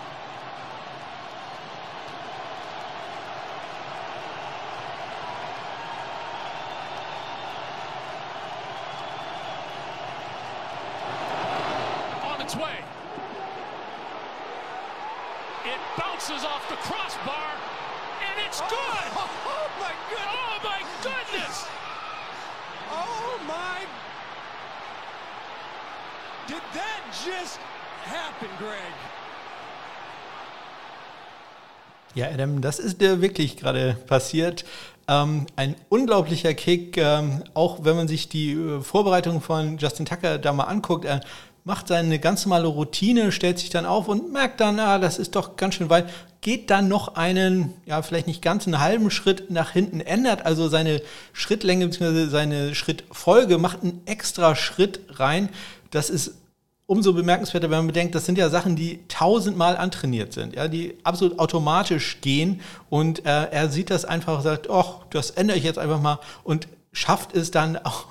its 12.46 12.54
way. 12.54 12.78
It 15.64 15.80
bounces 16.26 16.44
off 16.44 16.68
the 16.68 16.76
crossbar, 16.76 17.46
and 18.20 18.46
it's 18.46 18.60
oh, 18.60 18.68
good. 18.68 19.12
Oh, 19.14 19.30
oh 19.46 19.68
my 19.80 19.94
goodness. 20.10 20.36
Oh 20.42 20.58
my 20.64 20.80
goodness. 21.02 21.66
Oh 22.90 23.38
my. 23.46 23.86
Did 26.48 26.62
that 26.74 27.02
just 27.24 27.58
happen, 28.04 28.48
Greg? 28.58 28.92
Ja, 32.14 32.28
Adam, 32.28 32.60
das 32.60 32.78
ist 32.78 33.00
dir 33.00 33.20
wirklich 33.20 33.56
gerade 33.56 33.96
passiert. 34.06 34.64
Ähm, 35.08 35.46
ein 35.54 35.76
unglaublicher 35.88 36.54
Kick, 36.54 36.96
ähm, 36.96 37.44
auch 37.54 37.84
wenn 37.84 37.94
man 37.94 38.08
sich 38.08 38.28
die 38.28 38.52
äh, 38.52 38.80
Vorbereitung 38.80 39.40
von 39.40 39.78
Justin 39.78 40.06
Tucker 40.06 40.38
da 40.38 40.52
mal 40.52 40.64
anguckt. 40.64 41.04
Er 41.04 41.20
macht 41.66 41.88
seine 41.88 42.20
ganz 42.20 42.46
normale 42.46 42.68
Routine, 42.68 43.32
stellt 43.32 43.58
sich 43.58 43.70
dann 43.70 43.86
auf 43.86 44.06
und 44.06 44.32
merkt 44.32 44.60
dann, 44.60 44.78
ah, 44.78 45.00
das 45.00 45.18
ist 45.18 45.34
doch 45.34 45.56
ganz 45.56 45.74
schön 45.74 45.90
weit, 45.90 46.08
geht 46.40 46.70
dann 46.70 46.86
noch 46.86 47.16
einen, 47.16 47.74
ja, 47.86 48.02
vielleicht 48.02 48.28
nicht 48.28 48.40
ganz 48.40 48.68
einen 48.68 48.78
halben 48.78 49.10
Schritt 49.10 49.50
nach 49.50 49.72
hinten, 49.72 49.98
ändert 50.00 50.46
also 50.46 50.68
seine 50.68 51.02
Schrittlänge 51.32 51.88
bzw. 51.88 52.28
seine 52.28 52.76
Schrittfolge, 52.76 53.58
macht 53.58 53.82
einen 53.82 54.00
extra 54.06 54.54
Schritt 54.54 55.00
rein. 55.18 55.48
Das 55.90 56.08
ist 56.08 56.36
umso 56.86 57.12
bemerkenswerter, 57.12 57.68
wenn 57.68 57.78
man 57.78 57.88
bedenkt, 57.88 58.14
das 58.14 58.26
sind 58.26 58.38
ja 58.38 58.48
Sachen, 58.48 58.76
die 58.76 59.00
tausendmal 59.08 59.76
antrainiert 59.76 60.32
sind, 60.32 60.54
ja, 60.54 60.68
die 60.68 60.94
absolut 61.02 61.40
automatisch 61.40 62.20
gehen 62.20 62.60
und 62.90 63.26
äh, 63.26 63.50
er 63.50 63.70
sieht 63.70 63.90
das 63.90 64.04
einfach 64.04 64.36
und 64.36 64.42
sagt, 64.42 64.70
ach, 64.70 64.98
das 65.10 65.30
ändere 65.30 65.58
ich 65.58 65.64
jetzt 65.64 65.80
einfach 65.80 66.00
mal 66.00 66.20
und 66.44 66.68
schafft 66.92 67.34
es 67.34 67.50
dann 67.50 67.76
auch 67.76 68.06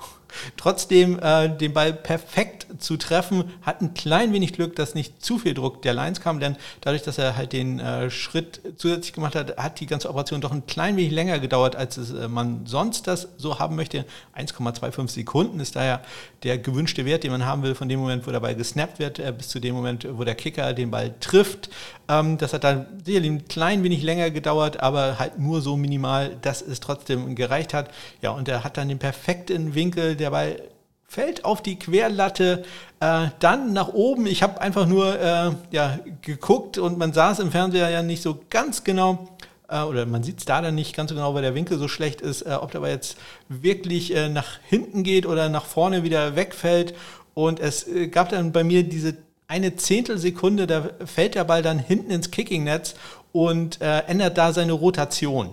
trotzdem 0.56 1.18
äh, 1.20 1.48
den 1.48 1.72
Ball 1.72 1.92
perfekt 1.92 2.66
zu 2.78 2.96
treffen, 2.96 3.44
hat 3.62 3.80
ein 3.80 3.94
klein 3.94 4.32
wenig 4.32 4.52
Glück, 4.52 4.76
dass 4.76 4.94
nicht 4.94 5.24
zu 5.24 5.38
viel 5.38 5.54
Druck 5.54 5.82
der 5.82 5.94
Lines 5.94 6.20
kam, 6.20 6.40
denn 6.40 6.56
dadurch, 6.80 7.02
dass 7.02 7.18
er 7.18 7.36
halt 7.36 7.52
den 7.52 7.80
äh, 7.80 8.10
Schritt 8.10 8.60
zusätzlich 8.76 9.12
gemacht 9.12 9.34
hat, 9.34 9.56
hat 9.56 9.80
die 9.80 9.86
ganze 9.86 10.08
Operation 10.08 10.40
doch 10.40 10.52
ein 10.52 10.66
klein 10.66 10.96
wenig 10.96 11.12
länger 11.12 11.38
gedauert, 11.38 11.76
als 11.76 11.96
es, 11.96 12.12
äh, 12.12 12.28
man 12.28 12.66
sonst 12.66 13.06
das 13.06 13.28
so 13.36 13.58
haben 13.58 13.76
möchte. 13.76 14.04
1,25 14.36 15.08
Sekunden 15.08 15.60
ist 15.60 15.76
daher 15.76 16.02
der 16.46 16.58
gewünschte 16.58 17.04
Wert, 17.04 17.24
den 17.24 17.32
man 17.32 17.44
haben 17.44 17.64
will, 17.64 17.74
von 17.74 17.88
dem 17.88 17.98
Moment, 17.98 18.24
wo 18.24 18.30
der 18.30 18.38
Ball 18.38 18.54
gesnappt 18.54 19.00
wird, 19.00 19.18
äh, 19.18 19.32
bis 19.36 19.48
zu 19.48 19.58
dem 19.58 19.74
Moment, 19.74 20.06
wo 20.08 20.22
der 20.22 20.36
Kicker 20.36 20.72
den 20.72 20.92
Ball 20.92 21.12
trifft. 21.18 21.68
Ähm, 22.08 22.38
das 22.38 22.52
hat 22.52 22.62
dann 22.62 22.86
sicherlich 23.04 23.30
ein 23.30 23.48
klein 23.48 23.82
wenig 23.82 24.04
länger 24.04 24.30
gedauert, 24.30 24.80
aber 24.80 25.18
halt 25.18 25.40
nur 25.40 25.60
so 25.60 25.76
minimal, 25.76 26.36
dass 26.42 26.62
es 26.62 26.78
trotzdem 26.78 27.34
gereicht 27.34 27.74
hat. 27.74 27.90
Ja, 28.22 28.30
und 28.30 28.48
er 28.48 28.62
hat 28.62 28.76
dann 28.76 28.88
den 28.88 29.00
perfekten 29.00 29.74
Winkel, 29.74 30.14
der 30.14 30.30
Ball 30.30 30.62
fällt 31.08 31.44
auf 31.44 31.62
die 31.62 31.78
Querlatte, 31.78 32.64
äh, 33.00 33.28
dann 33.40 33.72
nach 33.72 33.88
oben. 33.88 34.26
Ich 34.26 34.42
habe 34.42 34.60
einfach 34.60 34.86
nur 34.86 35.18
äh, 35.20 35.50
ja, 35.70 35.98
geguckt 36.22 36.78
und 36.78 36.96
man 36.96 37.12
sah 37.12 37.32
es 37.32 37.40
im 37.40 37.50
Fernseher 37.50 37.90
ja 37.90 38.02
nicht 38.02 38.22
so 38.22 38.38
ganz 38.50 38.84
genau. 38.84 39.35
Äh, 39.68 39.82
oder 39.82 40.06
man 40.06 40.22
sieht 40.22 40.38
es 40.38 40.44
da 40.44 40.60
dann 40.60 40.74
nicht 40.74 40.94
ganz 40.94 41.10
so 41.10 41.16
genau, 41.16 41.34
weil 41.34 41.42
der 41.42 41.54
Winkel 41.54 41.78
so 41.78 41.88
schlecht 41.88 42.20
ist, 42.20 42.42
äh, 42.42 42.56
ob 42.60 42.70
der 42.70 42.80
aber 42.80 42.90
jetzt 42.90 43.16
wirklich 43.48 44.14
äh, 44.14 44.28
nach 44.28 44.58
hinten 44.68 45.02
geht 45.02 45.26
oder 45.26 45.48
nach 45.48 45.64
vorne 45.64 46.02
wieder 46.02 46.36
wegfällt. 46.36 46.94
Und 47.34 47.60
es 47.60 47.86
äh, 47.86 48.08
gab 48.08 48.28
dann 48.30 48.52
bei 48.52 48.64
mir 48.64 48.82
diese 48.82 49.16
eine 49.48 49.76
Zehntelsekunde, 49.76 50.66
da 50.66 50.90
fällt 51.04 51.36
der 51.36 51.44
Ball 51.44 51.62
dann 51.62 51.78
hinten 51.78 52.10
ins 52.10 52.32
Kicking-Netz 52.32 52.96
und 53.30 53.80
ändert 53.80 54.36
da 54.38 54.52
seine 54.52 54.72
Rotation 54.72 55.50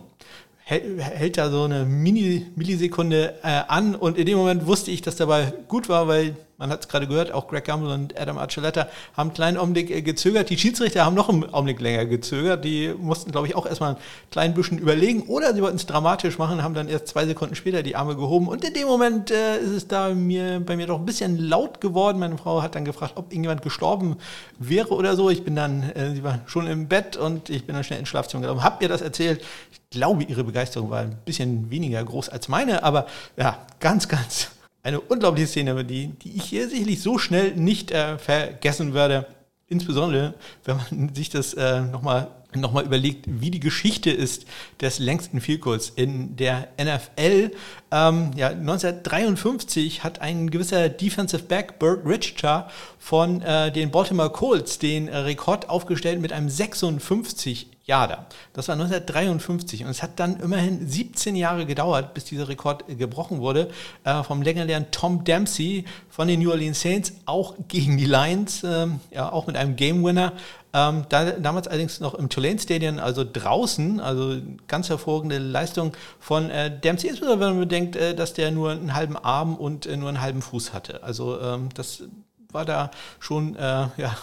hält 0.65 1.37
da 1.37 1.49
so 1.49 1.63
eine 1.63 1.85
Mini 1.85 2.45
Millisekunde 2.55 3.35
äh, 3.43 3.61
an 3.67 3.95
und 3.95 4.17
in 4.17 4.25
dem 4.25 4.37
Moment 4.37 4.65
wusste 4.65 4.91
ich, 4.91 5.01
dass 5.01 5.17
der 5.17 5.25
Ball 5.25 5.53
gut 5.67 5.89
war, 5.89 6.07
weil 6.07 6.35
man 6.57 6.69
hat 6.69 6.81
es 6.81 6.87
gerade 6.87 7.07
gehört, 7.07 7.31
auch 7.31 7.47
Greg 7.47 7.65
Gamble 7.65 7.91
und 7.91 8.19
Adam 8.19 8.37
Archuleta 8.37 8.87
haben 9.17 9.29
einen 9.29 9.33
kleinen 9.33 9.57
Augenblick 9.57 9.89
äh, 9.89 10.01
gezögert. 10.01 10.49
Die 10.49 10.57
Schiedsrichter 10.57 11.03
haben 11.05 11.15
noch 11.15 11.29
einen 11.29 11.51
Augenblick 11.51 11.81
länger 11.81 12.05
gezögert. 12.05 12.63
Die 12.63 12.93
mussten, 12.97 13.31
glaube 13.31 13.47
ich, 13.47 13.55
auch 13.55 13.65
erstmal 13.65 13.95
ein 13.95 13.97
klein 14.31 14.53
bisschen 14.53 14.77
überlegen 14.77 15.23
oder 15.23 15.53
sie 15.53 15.61
wollten 15.61 15.77
es 15.77 15.85
dramatisch 15.85 16.37
machen, 16.37 16.63
haben 16.63 16.73
dann 16.73 16.87
erst 16.87 17.07
zwei 17.07 17.25
Sekunden 17.25 17.55
später 17.55 17.81
die 17.81 17.95
Arme 17.95 18.15
gehoben. 18.15 18.47
Und 18.47 18.63
in 18.63 18.73
dem 18.73 18.87
Moment 18.87 19.31
äh, 19.31 19.57
ist 19.57 19.71
es 19.71 19.87
da 19.87 20.13
mir, 20.13 20.59
bei 20.59 20.75
mir 20.75 20.87
doch 20.87 20.99
ein 20.99 21.05
bisschen 21.05 21.37
laut 21.37 21.81
geworden. 21.81 22.19
Meine 22.19 22.37
Frau 22.37 22.61
hat 22.61 22.75
dann 22.75 22.85
gefragt, 22.85 23.13
ob 23.15 23.31
irgendjemand 23.31 23.61
gestorben 23.61 24.17
wäre 24.59 24.93
oder 24.93 25.15
so. 25.15 25.29
Ich 25.29 25.43
bin 25.43 25.55
dann, 25.55 25.83
äh, 25.91 26.13
sie 26.13 26.23
war 26.23 26.39
schon 26.45 26.67
im 26.67 26.87
Bett 26.87 27.17
und 27.17 27.49
ich 27.49 27.65
bin 27.65 27.75
dann 27.75 27.83
schnell 27.83 27.99
ins 27.99 28.09
Schlafzimmer 28.09 28.41
gelaufen, 28.41 28.63
hab 28.63 28.81
ihr 28.81 28.89
das 28.89 29.01
erzählt. 29.01 29.43
Ich 29.71 29.81
glaube, 29.89 30.23
ihre 30.23 30.43
Begeisterung 30.43 30.89
war 30.89 30.99
ein 30.99 31.17
bisschen 31.25 31.69
weniger 31.71 32.03
groß 32.03 32.29
als 32.29 32.47
meine, 32.47 32.83
aber 32.83 33.07
ja, 33.37 33.57
ganz, 33.79 34.07
ganz 34.07 34.52
eine 34.83 34.99
unglaubliche 34.99 35.47
Szene, 35.47 35.83
die, 35.85 36.07
die 36.07 36.35
ich 36.35 36.43
hier 36.43 36.69
sicherlich 36.69 37.01
so 37.01 37.17
schnell 37.17 37.55
nicht 37.55 37.91
äh, 37.91 38.17
vergessen 38.17 38.93
werde. 38.93 39.25
Insbesondere, 39.67 40.35
wenn 40.65 40.77
man 40.77 41.13
sich 41.15 41.29
das 41.29 41.53
äh, 41.53 41.81
nochmal 41.81 42.29
nochmal 42.55 42.85
überlegt, 42.85 43.25
wie 43.27 43.49
die 43.49 43.59
Geschichte 43.59 44.11
ist 44.11 44.45
des 44.79 44.99
längsten 44.99 45.41
Vielkurs 45.41 45.89
in 45.89 46.35
der 46.35 46.67
NFL. 46.79 47.51
Ähm, 47.93 48.31
ja, 48.35 48.47
1953 48.47 50.03
hat 50.03 50.19
ein 50.19 50.49
gewisser 50.49 50.89
Defensive 50.89 51.43
Back, 51.43 51.77
Burt 51.77 52.03
Richter, 52.07 52.67
von 52.97 53.43
äh, 53.43 53.71
den 53.71 53.91
Baltimore 53.91 54.31
Colts 54.31 54.79
den 54.79 55.07
äh, 55.07 55.17
Rekord 55.17 55.69
aufgestellt 55.69 56.19
mit 56.19 56.33
einem 56.33 56.49
56 56.49 57.67
Yarder. 57.85 58.27
Das 58.53 58.69
war 58.69 58.73
1953 58.73 59.83
und 59.83 59.89
es 59.89 60.01
hat 60.01 60.17
dann 60.19 60.39
immerhin 60.39 60.87
17 60.87 61.35
Jahre 61.35 61.65
gedauert, 61.65 62.13
bis 62.13 62.23
dieser 62.23 62.47
Rekord 62.47 62.85
gebrochen 62.87 63.41
wurde 63.41 63.69
äh, 64.05 64.23
vom 64.23 64.41
legendären 64.41 64.89
Tom 64.89 65.25
Dempsey 65.25 65.83
von 66.09 66.29
den 66.29 66.39
New 66.39 66.49
Orleans 66.49 66.79
Saints, 66.79 67.13
auch 67.25 67.55
gegen 67.67 67.97
die 67.97 68.05
Lions, 68.05 68.63
äh, 68.63 68.87
ja, 69.11 69.31
auch 69.31 69.47
mit 69.47 69.57
einem 69.57 69.75
Game 69.75 70.03
Winner. 70.03 70.31
Ähm, 70.75 71.05
da, 71.09 71.31
damals 71.31 71.67
allerdings 71.67 71.99
noch 71.99 72.15
im 72.15 72.29
Tulane 72.29 72.57
Stadium, 72.57 72.97
also 72.99 73.23
draußen, 73.31 73.99
also 73.99 74.37
ganz 74.67 74.89
hervorragende 74.89 75.37
Leistung 75.37 75.91
von 76.19 76.49
äh, 76.49 76.71
Dempsey, 76.79 77.09
insbesondere 77.09 77.41
wenn 77.41 77.57
man 77.57 77.67
bedenkt, 77.67 77.82
äh, 77.91 78.15
dass 78.15 78.33
der 78.33 78.51
nur 78.51 78.71
einen 78.71 78.93
halben 78.93 79.17
Arm 79.17 79.55
und 79.55 79.85
äh, 79.85 79.97
nur 79.97 80.09
einen 80.09 80.21
halben 80.21 80.41
Fuß 80.41 80.73
hatte. 80.73 81.03
Also 81.03 81.39
ähm, 81.39 81.69
das 81.73 82.03
war 82.51 82.65
da 82.65 82.91
schon, 83.19 83.55
äh, 83.55 83.87
ja, 83.97 84.17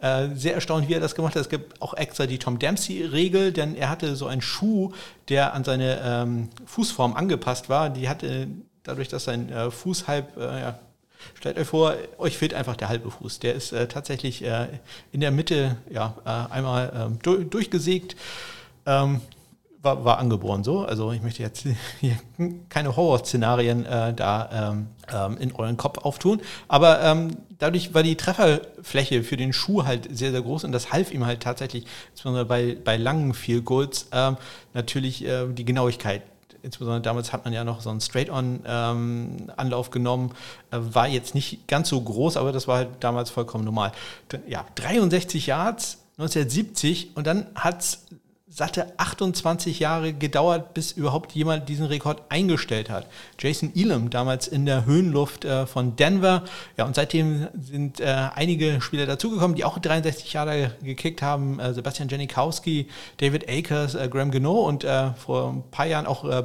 sehr 0.00 0.54
erstaunt, 0.54 0.88
wie 0.88 0.94
er 0.94 1.00
das 1.00 1.14
gemacht 1.14 1.34
hat. 1.34 1.42
Es 1.42 1.50
gibt 1.50 1.82
auch 1.82 1.92
extra 1.92 2.24
die 2.24 2.38
Tom 2.38 2.58
Dempsey-Regel, 2.58 3.52
denn 3.52 3.74
er 3.74 3.90
hatte 3.90 4.16
so 4.16 4.26
einen 4.26 4.40
Schuh, 4.40 4.92
der 5.28 5.52
an 5.52 5.64
seine 5.64 6.00
ähm, 6.02 6.48
Fußform 6.64 7.12
angepasst 7.12 7.68
war. 7.68 7.90
Die 7.90 8.08
hatte 8.08 8.48
dadurch, 8.84 9.08
dass 9.08 9.24
sein 9.24 9.52
Fuß 9.70 10.08
halb, 10.08 10.34
ja, 10.38 10.78
stellt 11.34 11.58
euch 11.58 11.66
vor, 11.66 11.94
euch 12.16 12.38
fehlt 12.38 12.54
einfach 12.54 12.74
der 12.74 12.88
halbe 12.88 13.10
Fuß. 13.10 13.40
Der 13.40 13.54
ist 13.54 13.72
äh, 13.72 13.86
tatsächlich 13.86 14.42
in 15.12 15.20
der 15.20 15.30
Mitte 15.30 15.76
ja, 15.90 16.14
einmal 16.24 16.90
ähm, 16.96 17.18
durch, 17.22 17.46
durchgesägt. 17.50 18.16
Ähm, 18.86 19.20
war, 19.86 20.04
war, 20.04 20.18
angeboren 20.18 20.62
so. 20.62 20.80
Also 20.80 21.12
ich 21.12 21.22
möchte 21.22 21.42
jetzt 21.42 21.66
keine 22.68 22.94
Horrorszenarien 22.94 23.86
äh, 23.86 24.12
da 24.12 24.72
ähm, 24.72 24.88
ähm, 25.10 25.38
in 25.38 25.54
euren 25.54 25.78
Kopf 25.78 26.04
auftun. 26.04 26.42
Aber 26.68 27.02
ähm, 27.02 27.36
dadurch 27.58 27.94
war 27.94 28.02
die 28.02 28.16
Trefferfläche 28.16 29.22
für 29.22 29.38
den 29.38 29.54
Schuh 29.54 29.84
halt 29.84 30.14
sehr, 30.14 30.32
sehr 30.32 30.42
groß 30.42 30.64
und 30.64 30.72
das 30.72 30.92
half 30.92 31.12
ihm 31.12 31.24
halt 31.24 31.40
tatsächlich, 31.40 31.86
insbesondere 32.10 32.44
bei, 32.44 32.76
bei 32.84 32.98
langen 32.98 33.32
Field 33.32 33.64
Goals, 33.64 34.08
ähm, 34.12 34.36
natürlich 34.74 35.24
äh, 35.24 35.46
die 35.48 35.64
Genauigkeit 35.64 36.22
insbesondere 36.62 37.00
damals 37.00 37.32
hat 37.32 37.44
man 37.44 37.54
ja 37.54 37.62
noch 37.62 37.80
so 37.80 37.90
einen 37.90 38.00
Straight-on-Anlauf 38.00 39.86
ähm, 39.86 39.92
genommen, 39.92 40.32
äh, 40.72 40.78
war 40.80 41.06
jetzt 41.06 41.34
nicht 41.34 41.68
ganz 41.68 41.88
so 41.88 42.00
groß, 42.00 42.36
aber 42.36 42.50
das 42.50 42.66
war 42.66 42.78
halt 42.78 42.88
damals 43.00 43.30
vollkommen 43.30 43.64
normal. 43.64 43.92
Ja, 44.48 44.66
63 44.74 45.46
Yards 45.46 45.98
1970 46.18 47.16
und 47.16 47.26
dann 47.26 47.46
hat 47.54 47.80
es 47.82 48.06
satte 48.56 48.94
28 48.96 49.80
Jahre 49.80 50.14
gedauert, 50.14 50.72
bis 50.72 50.92
überhaupt 50.92 51.32
jemand 51.32 51.68
diesen 51.68 51.84
Rekord 51.84 52.22
eingestellt 52.30 52.88
hat. 52.88 53.06
Jason 53.38 53.70
Elam, 53.74 54.08
damals 54.08 54.48
in 54.48 54.64
der 54.64 54.86
Höhenluft 54.86 55.44
äh, 55.44 55.66
von 55.66 55.94
Denver. 55.96 56.42
Ja, 56.78 56.86
und 56.86 56.94
seitdem 56.94 57.48
sind 57.60 58.00
äh, 58.00 58.30
einige 58.34 58.80
Spieler 58.80 59.04
dazugekommen, 59.04 59.56
die 59.56 59.64
auch 59.66 59.78
63 59.78 60.32
Jahre 60.32 60.70
gekickt 60.82 61.20
haben. 61.20 61.60
Äh, 61.60 61.74
Sebastian 61.74 62.08
Janikowski, 62.08 62.88
David 63.18 63.46
Akers, 63.46 63.94
äh, 63.94 64.08
Graham 64.08 64.30
Gano 64.30 64.62
und 64.62 64.84
äh, 64.84 65.12
vor 65.12 65.50
ein 65.50 65.70
paar 65.70 65.86
Jahren 65.86 66.06
auch 66.06 66.24
äh, 66.24 66.42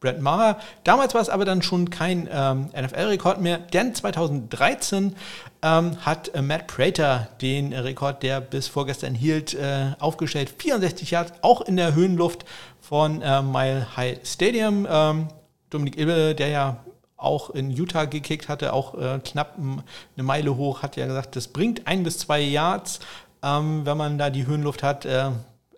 Brett, 0.00 0.20
Maher. 0.20 0.58
Damals 0.84 1.14
war 1.14 1.20
es 1.20 1.28
aber 1.28 1.44
dann 1.44 1.60
schon 1.60 1.90
kein 1.90 2.28
ähm, 2.30 2.70
NFL-Rekord 2.76 3.40
mehr, 3.40 3.58
denn 3.58 3.94
2013 3.94 5.16
ähm, 5.62 6.06
hat 6.06 6.32
äh, 6.34 6.42
Matt 6.42 6.68
Prater 6.68 7.28
den 7.40 7.72
Rekord, 7.72 8.22
der 8.22 8.40
bis 8.40 8.68
vorgestern 8.68 9.14
hielt, 9.14 9.54
äh, 9.54 9.92
aufgestellt. 9.98 10.54
64 10.56 11.10
Yards, 11.10 11.32
auch 11.42 11.62
in 11.62 11.76
der 11.76 11.94
Höhenluft 11.94 12.44
von 12.80 13.22
äh, 13.22 13.42
Mile 13.42 13.96
High 13.96 14.20
Stadium. 14.24 14.86
Ähm, 14.88 15.28
Dominik 15.70 15.98
Ilbe, 15.98 16.34
der 16.34 16.48
ja 16.48 16.76
auch 17.16 17.50
in 17.50 17.70
Utah 17.72 18.04
gekickt 18.04 18.48
hatte, 18.48 18.72
auch 18.72 18.94
äh, 18.94 19.18
knapp 19.24 19.58
eine 19.58 20.22
Meile 20.22 20.56
hoch, 20.56 20.82
hat 20.82 20.96
ja 20.96 21.06
gesagt, 21.06 21.34
das 21.34 21.48
bringt 21.48 21.88
ein 21.88 22.04
bis 22.04 22.18
zwei 22.18 22.40
Yards, 22.40 23.00
ähm, 23.42 23.84
wenn 23.84 23.96
man 23.96 24.16
da 24.16 24.30
die 24.30 24.46
Höhenluft 24.46 24.84
hat. 24.84 25.04
Äh, 25.04 25.30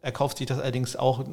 er 0.02 0.12
kauft 0.12 0.38
sich 0.38 0.46
das 0.46 0.58
allerdings 0.58 0.96
auch 0.96 1.24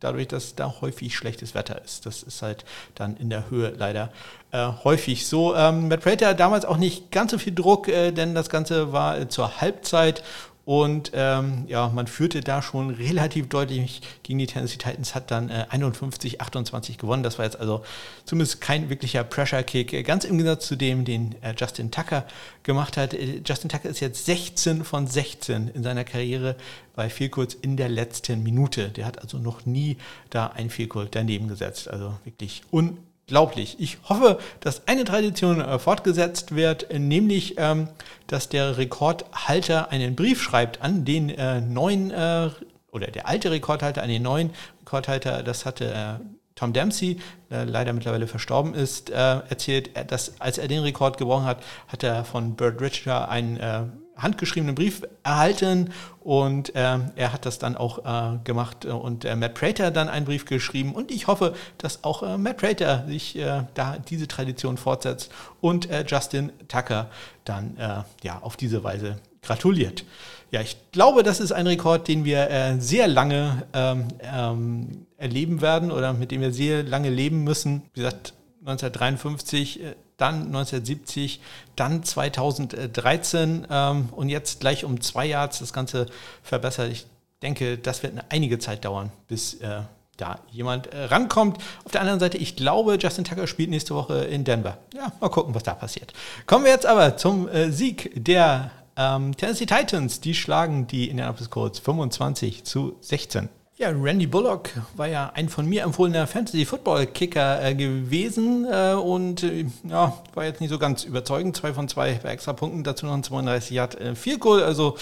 dadurch, 0.00 0.28
dass 0.28 0.54
da 0.54 0.80
häufig 0.80 1.14
schlechtes 1.14 1.54
Wetter 1.54 1.80
ist. 1.82 2.06
Das 2.06 2.22
ist 2.22 2.42
halt 2.42 2.64
dann 2.94 3.16
in 3.16 3.30
der 3.30 3.50
Höhe 3.50 3.74
leider 3.76 4.10
äh, 4.52 4.68
häufig 4.84 5.26
so. 5.26 5.54
Ähm, 5.54 5.88
Matt 5.88 6.02
Prater 6.02 6.34
damals 6.34 6.64
auch 6.64 6.76
nicht 6.76 7.10
ganz 7.10 7.30
so 7.30 7.38
viel 7.38 7.54
Druck, 7.54 7.88
äh, 7.88 8.12
denn 8.12 8.34
das 8.34 8.50
Ganze 8.50 8.92
war 8.92 9.18
äh, 9.18 9.28
zur 9.28 9.60
Halbzeit 9.60 10.22
und 10.66 11.12
ähm, 11.14 11.62
ja, 11.68 11.88
man 11.94 12.08
führte 12.08 12.40
da 12.40 12.60
schon 12.60 12.90
relativ 12.90 13.48
deutlich 13.48 14.00
gegen 14.24 14.40
die 14.40 14.48
Tennessee 14.48 14.78
Titans, 14.78 15.14
hat 15.14 15.30
dann 15.30 15.48
äh, 15.48 15.66
51, 15.70 16.40
28 16.40 16.98
gewonnen. 16.98 17.22
Das 17.22 17.38
war 17.38 17.44
jetzt 17.44 17.60
also 17.60 17.84
zumindest 18.24 18.60
kein 18.60 18.90
wirklicher 18.90 19.22
Pressure-Kick. 19.22 20.04
Ganz 20.04 20.24
im 20.24 20.38
Gegensatz 20.38 20.66
zu 20.66 20.74
dem, 20.74 21.04
den 21.04 21.36
äh, 21.40 21.54
Justin 21.56 21.92
Tucker 21.92 22.26
gemacht 22.64 22.96
hat. 22.96 23.14
Äh, 23.14 23.42
Justin 23.46 23.70
Tucker 23.70 23.88
ist 23.88 24.00
jetzt 24.00 24.26
16 24.26 24.82
von 24.82 25.06
16 25.06 25.68
in 25.68 25.84
seiner 25.84 26.02
Karriere 26.02 26.56
bei 26.96 27.10
Vielkurz 27.10 27.54
in 27.54 27.76
der 27.76 27.88
letzten 27.88 28.42
Minute. 28.42 28.88
Der 28.88 29.06
hat 29.06 29.20
also 29.22 29.38
noch 29.38 29.66
nie 29.66 29.98
da 30.30 30.48
ein 30.48 30.68
Vielkurz 30.70 31.10
daneben 31.12 31.46
gesetzt. 31.46 31.86
Also 31.86 32.14
wirklich 32.24 32.62
un 32.72 32.98
unglaublich. 33.28 33.74
Ich 33.80 33.98
hoffe, 34.08 34.38
dass 34.60 34.86
eine 34.86 35.04
Tradition 35.04 35.60
äh, 35.60 35.80
fortgesetzt 35.80 36.54
wird, 36.54 36.86
nämlich, 36.96 37.56
ähm, 37.58 37.88
dass 38.28 38.48
der 38.48 38.78
Rekordhalter 38.78 39.90
einen 39.90 40.14
Brief 40.14 40.40
schreibt 40.40 40.80
an 40.80 41.04
den 41.04 41.30
äh, 41.30 41.60
neuen, 41.60 42.12
äh, 42.12 42.50
oder 42.92 43.08
der 43.08 43.26
alte 43.26 43.50
Rekordhalter 43.50 44.04
an 44.04 44.08
den 44.08 44.22
neuen 44.22 44.50
Rekordhalter. 44.82 45.42
Das 45.42 45.66
hatte 45.66 45.92
äh, 45.92 46.24
Tom 46.54 46.72
Dempsey, 46.72 47.18
der 47.50 47.66
leider 47.66 47.92
mittlerweile 47.92 48.28
verstorben 48.28 48.74
ist, 48.74 49.10
äh, 49.10 49.14
erzählt, 49.14 49.90
dass 50.08 50.40
als 50.40 50.58
er 50.58 50.68
den 50.68 50.84
Rekord 50.84 51.18
gebrochen 51.18 51.46
hat, 51.46 51.64
hat 51.88 52.04
er 52.04 52.24
von 52.24 52.54
Bert 52.54 52.80
Richter 52.80 53.28
einen 53.28 53.56
äh, 53.56 53.82
handgeschriebenen 54.16 54.74
Brief 54.74 55.02
erhalten 55.22 55.92
und 56.20 56.74
äh, 56.74 56.98
er 57.14 57.32
hat 57.32 57.46
das 57.46 57.58
dann 57.58 57.76
auch 57.76 58.04
äh, 58.04 58.38
gemacht 58.44 58.84
und 58.84 59.24
äh, 59.24 59.36
Matt 59.36 59.54
Prater 59.54 59.90
dann 59.90 60.08
einen 60.08 60.26
Brief 60.26 60.44
geschrieben 60.44 60.94
und 60.94 61.10
ich 61.10 61.26
hoffe, 61.26 61.54
dass 61.78 62.04
auch 62.04 62.22
äh, 62.22 62.38
Matt 62.38 62.56
Prater 62.56 63.04
sich 63.06 63.36
äh, 63.36 63.64
da 63.74 63.96
diese 63.98 64.26
Tradition 64.26 64.76
fortsetzt 64.76 65.30
und 65.60 65.90
äh, 65.90 66.04
Justin 66.06 66.52
Tucker 66.68 67.10
dann 67.44 67.76
ja 68.24 68.40
auf 68.40 68.56
diese 68.56 68.82
Weise 68.82 69.20
gratuliert. 69.42 70.04
Ja, 70.50 70.60
ich 70.60 70.76
glaube, 70.90 71.22
das 71.22 71.38
ist 71.38 71.52
ein 71.52 71.66
Rekord, 71.66 72.08
den 72.08 72.24
wir 72.24 72.76
sehr 72.80 73.06
lange 73.06 73.62
ähm, 73.72 74.08
ähm, 74.20 75.06
erleben 75.16 75.60
werden 75.60 75.92
oder 75.92 76.12
mit 76.12 76.32
dem 76.32 76.40
wir 76.40 76.52
sehr 76.52 76.82
lange 76.82 77.10
leben 77.10 77.44
müssen. 77.44 77.82
Wie 77.94 78.00
gesagt, 78.00 78.34
1953 78.60 79.80
dann 80.16 80.46
1970, 80.46 81.40
dann 81.76 82.02
2013 82.02 83.66
ähm, 83.70 84.08
und 84.12 84.28
jetzt 84.28 84.60
gleich 84.60 84.84
um 84.84 85.00
zwei 85.00 85.26
Yards 85.26 85.58
das 85.58 85.72
Ganze 85.72 86.06
verbessert. 86.42 86.90
Ich 86.90 87.06
denke, 87.42 87.78
das 87.78 88.02
wird 88.02 88.12
eine 88.12 88.24
einige 88.30 88.58
Zeit 88.58 88.84
dauern, 88.84 89.12
bis 89.28 89.54
äh, 89.54 89.82
da 90.16 90.40
jemand 90.50 90.86
äh, 90.88 91.04
rankommt. 91.04 91.58
Auf 91.84 91.92
der 91.92 92.00
anderen 92.00 92.20
Seite, 92.20 92.38
ich 92.38 92.56
glaube, 92.56 92.98
Justin 93.00 93.24
Tucker 93.24 93.46
spielt 93.46 93.70
nächste 93.70 93.94
Woche 93.94 94.24
in 94.24 94.44
Denver. 94.44 94.78
Ja, 94.94 95.12
mal 95.20 95.28
gucken, 95.28 95.54
was 95.54 95.62
da 95.62 95.74
passiert. 95.74 96.12
Kommen 96.46 96.64
wir 96.64 96.72
jetzt 96.72 96.86
aber 96.86 97.16
zum 97.16 97.48
äh, 97.48 97.70
Sieg 97.70 98.12
der 98.14 98.70
ähm, 98.96 99.36
Tennessee 99.36 99.66
Titans. 99.66 100.20
Die 100.20 100.34
schlagen 100.34 100.86
die 100.86 101.10
Indianapolis 101.10 101.50
Colts 101.50 101.78
25 101.78 102.64
zu 102.64 102.96
16. 103.00 103.48
Ja, 103.78 103.90
Randy 103.90 104.26
Bullock 104.26 104.70
war 104.96 105.06
ja 105.06 105.30
ein 105.34 105.50
von 105.50 105.66
mir 105.66 105.82
empfohlener 105.82 106.26
Fantasy-Football-Kicker 106.26 107.62
äh, 107.62 107.74
gewesen 107.74 108.64
äh, 108.64 108.94
und 108.94 109.42
äh, 109.42 109.66
ja, 109.86 110.16
war 110.32 110.44
jetzt 110.46 110.62
nicht 110.62 110.70
so 110.70 110.78
ganz 110.78 111.04
überzeugend. 111.04 111.54
Zwei 111.58 111.74
von 111.74 111.86
zwei 111.86 112.14
bei 112.22 112.30
extra 112.30 112.54
Punkten, 112.54 112.84
dazu 112.84 113.04
noch 113.04 113.12
ein 113.12 113.22
32 113.22 113.72
Yard 113.72 114.00
äh, 114.00 114.14
Field 114.14 114.40
Goal, 114.40 114.62
also 114.62 114.96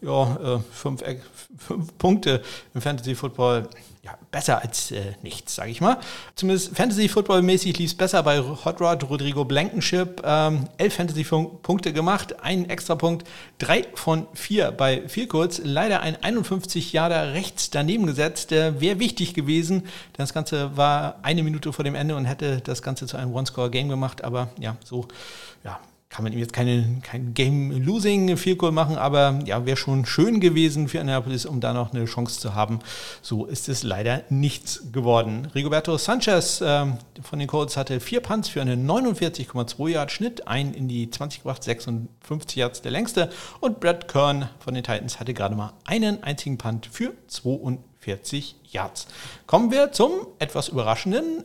ja, 0.00 0.36
äh, 0.36 0.58
fünf, 0.70 1.02
fünf 1.58 1.98
Punkte 1.98 2.40
im 2.72 2.80
Fantasy-Football 2.80 3.68
ja, 4.02 4.16
besser 4.30 4.62
als 4.62 4.92
äh, 4.92 5.12
nichts, 5.22 5.54
sage 5.54 5.70
ich 5.70 5.82
mal. 5.82 5.98
Zumindest 6.34 6.74
Fantasy-Football-mäßig 6.74 7.76
lief 7.76 7.90
es 7.90 7.96
besser 7.96 8.22
bei 8.22 8.40
Hot 8.40 8.80
Rod 8.80 9.10
Rodrigo 9.10 9.44
Blankenship. 9.44 10.22
Ähm, 10.24 10.68
elf 10.78 10.94
Fantasy-Punkte 10.94 11.92
gemacht, 11.92 12.40
einen 12.42 12.70
extra 12.70 12.94
Punkt, 12.94 13.28
drei 13.58 13.86
von 13.94 14.26
vier 14.32 14.70
bei 14.70 15.06
vier 15.06 15.28
kurz. 15.28 15.60
Leider 15.62 16.00
ein 16.00 16.16
51 16.22 16.94
Jahre 16.94 17.34
rechts 17.34 17.68
daneben 17.68 18.06
gesetzt. 18.06 18.52
Äh, 18.52 18.80
Wäre 18.80 18.98
wichtig 19.00 19.34
gewesen. 19.34 19.86
Das 20.14 20.32
Ganze 20.32 20.76
war 20.78 21.16
eine 21.20 21.42
Minute 21.42 21.70
vor 21.74 21.84
dem 21.84 21.94
Ende 21.94 22.16
und 22.16 22.24
hätte 22.24 22.62
das 22.62 22.80
Ganze 22.80 23.06
zu 23.06 23.18
einem 23.18 23.34
One-Score-Game 23.34 23.90
gemacht. 23.90 24.24
Aber 24.24 24.48
ja, 24.58 24.76
so 24.82 25.08
ja, 25.62 25.78
kann 26.10 26.24
man 26.24 26.32
ihm 26.32 26.40
jetzt 26.40 26.52
keine, 26.52 26.98
kein 27.02 27.34
Game-Losing 27.34 28.36
Field 28.36 28.58
Goal 28.58 28.72
machen, 28.72 28.98
aber 28.98 29.38
ja, 29.46 29.64
wäre 29.64 29.76
schon 29.76 30.04
schön 30.04 30.40
gewesen 30.40 30.88
für 30.88 31.00
Annapolis, 31.00 31.46
um 31.46 31.60
da 31.60 31.72
noch 31.72 31.94
eine 31.94 32.04
Chance 32.06 32.40
zu 32.40 32.56
haben. 32.56 32.80
So 33.22 33.46
ist 33.46 33.68
es 33.68 33.84
leider 33.84 34.24
nichts 34.28 34.90
geworden. 34.90 35.46
Rigoberto 35.54 35.96
Sanchez 35.96 36.60
äh, 36.60 36.86
von 37.22 37.38
den 37.38 37.46
Colts 37.46 37.76
hatte 37.76 38.00
vier 38.00 38.20
Punts 38.20 38.48
für 38.48 38.60
einen 38.60 38.90
49,2 38.90 39.88
Yard 39.88 40.10
Schnitt, 40.10 40.48
ein 40.48 40.74
in 40.74 40.88
die 40.88 41.08
20 41.08 41.42
gebracht, 41.42 41.62
56 41.62 42.56
Yards 42.56 42.82
der 42.82 42.90
längste 42.90 43.30
und 43.60 43.78
Brad 43.78 44.08
Kern 44.08 44.50
von 44.58 44.74
den 44.74 44.82
Titans 44.82 45.20
hatte 45.20 45.32
gerade 45.32 45.54
mal 45.54 45.74
einen 45.84 46.24
einzigen 46.24 46.58
Punt 46.58 46.86
für 46.90 47.12
42 47.28 48.56
Yards. 48.68 49.06
Kommen 49.46 49.70
wir 49.70 49.92
zum 49.92 50.10
etwas 50.40 50.68
überraschenden 50.70 51.44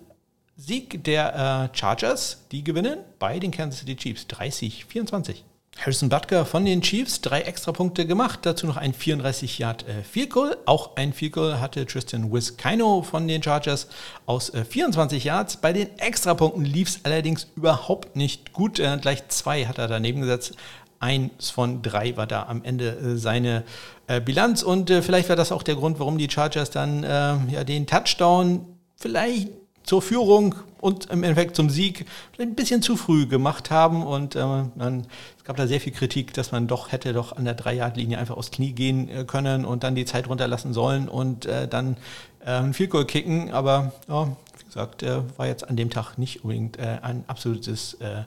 Sieg 0.58 1.04
der 1.04 1.70
äh, 1.74 1.78
Chargers, 1.78 2.46
die 2.52 2.64
gewinnen 2.64 3.00
bei 3.20 3.40
den 3.40 3.52
Kansas 3.52 3.82
City 3.82 3.96
Chiefs 3.96 4.26
30-24. 4.30 5.38
Harrison 5.78 6.08
Butker 6.08 6.46
von 6.46 6.64
den 6.64 6.82
Chiefs, 6.82 7.20
drei 7.20 7.42
Extrapunkte 7.42 8.08
gemacht, 8.08 8.40
dazu 8.44 8.66
noch 8.66 8.78
ein 8.78 8.94
34 8.94 9.60
Yard 9.60 9.86
äh, 9.88 10.04
Field 10.04 10.30
Goal. 10.30 10.58
Auch 10.66 10.96
ein 10.96 11.12
Field 11.12 11.34
Goal 11.34 11.60
hatte 11.60 11.86
Tristan 11.86 12.32
Wiskino 12.32 13.02
von 13.02 13.28
den 13.28 13.44
Chargers 13.44 13.90
aus 14.26 14.50
äh, 14.52 14.64
24 14.64 15.26
Yards. 15.26 15.58
Bei 15.58 15.74
den 15.74 16.00
Extrapunkten 16.00 16.64
lief 16.64 16.88
es 16.88 17.00
allerdings 17.04 17.48
überhaupt 17.58 18.16
nicht 18.16 18.54
gut. 18.54 18.80
Äh, 18.80 18.98
gleich 19.02 19.28
zwei 19.28 19.66
hat 19.66 19.78
er 19.78 19.90
daneben 19.90 20.22
gesetzt. 20.22 20.56
Eins 21.02 21.50
von 21.50 21.82
drei 21.82 22.16
war 22.16 22.26
da 22.26 22.44
am 22.44 22.64
Ende 22.64 22.92
äh, 22.92 23.18
seine 23.18 23.66
äh, 24.08 24.22
Bilanz 24.22 24.64
und 24.64 24.90
äh, 24.90 25.02
vielleicht 25.02 25.28
war 25.28 25.36
das 25.36 25.52
auch 25.52 25.64
der 25.64 25.76
Grund, 25.76 26.00
warum 26.00 26.18
die 26.18 26.30
Chargers 26.30 26.70
dann 26.70 27.04
ja, 27.04 27.66
den 27.66 27.86
Touchdown 27.86 28.66
vielleicht 28.96 29.50
zur 29.86 30.02
Führung 30.02 30.56
und 30.82 31.06
im 31.08 31.24
Endeffekt 31.24 31.56
zum 31.56 31.70
Sieg 31.70 32.06
ein 32.38 32.56
bisschen 32.56 32.82
zu 32.82 32.96
früh 32.96 33.26
gemacht 33.26 33.72
haben. 33.72 34.06
Und 34.06 34.36
äh, 34.36 34.40
dann, 34.40 35.08
es 35.38 35.44
gab 35.44 35.58
da 35.58 35.68
sehr 35.68 35.80
viel 35.80 35.94
Kritik, 35.94 36.34
dass 36.34 36.52
man 36.52 36.68
doch 36.68 36.92
hätte 36.92 37.14
doch 37.14 37.36
an 37.36 37.46
der 37.46 37.54
Drei-Yard-Linie 37.54 38.18
einfach 38.18 38.38
aufs 38.38 38.52
Knie 38.52 38.74
gehen 38.74 39.10
äh, 39.10 39.24
können 39.26 39.66
und 39.66 39.84
dann 39.84 39.96
die 39.96 40.06
Zeit 40.06 40.28
runterlassen 40.28 40.74
sollen 40.74 41.08
und 41.08 41.46
äh, 41.46 41.68
dann 41.68 41.98
äh, 42.46 42.52
ein 42.52 42.74
Field 42.74 42.92
Goal 42.92 43.06
kicken. 43.06 43.52
Aber 43.52 43.94
ja, 44.08 44.28
wie 44.60 44.66
gesagt, 44.66 45.04
äh, 45.04 45.22
war 45.38 45.48
jetzt 45.48 45.68
an 45.68 45.76
dem 45.76 45.90
Tag 45.90 46.18
nicht 46.18 46.44
unbedingt 46.44 46.78
äh, 46.78 47.00
ein 47.02 47.24
absolutes 47.28 47.96
äh, 47.96 48.24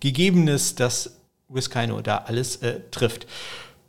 Gegebenes, 0.00 0.74
dass 0.74 1.16
Wiskino 1.48 2.00
da 2.00 2.18
alles 2.26 2.56
äh, 2.56 2.80
trifft. 2.90 3.26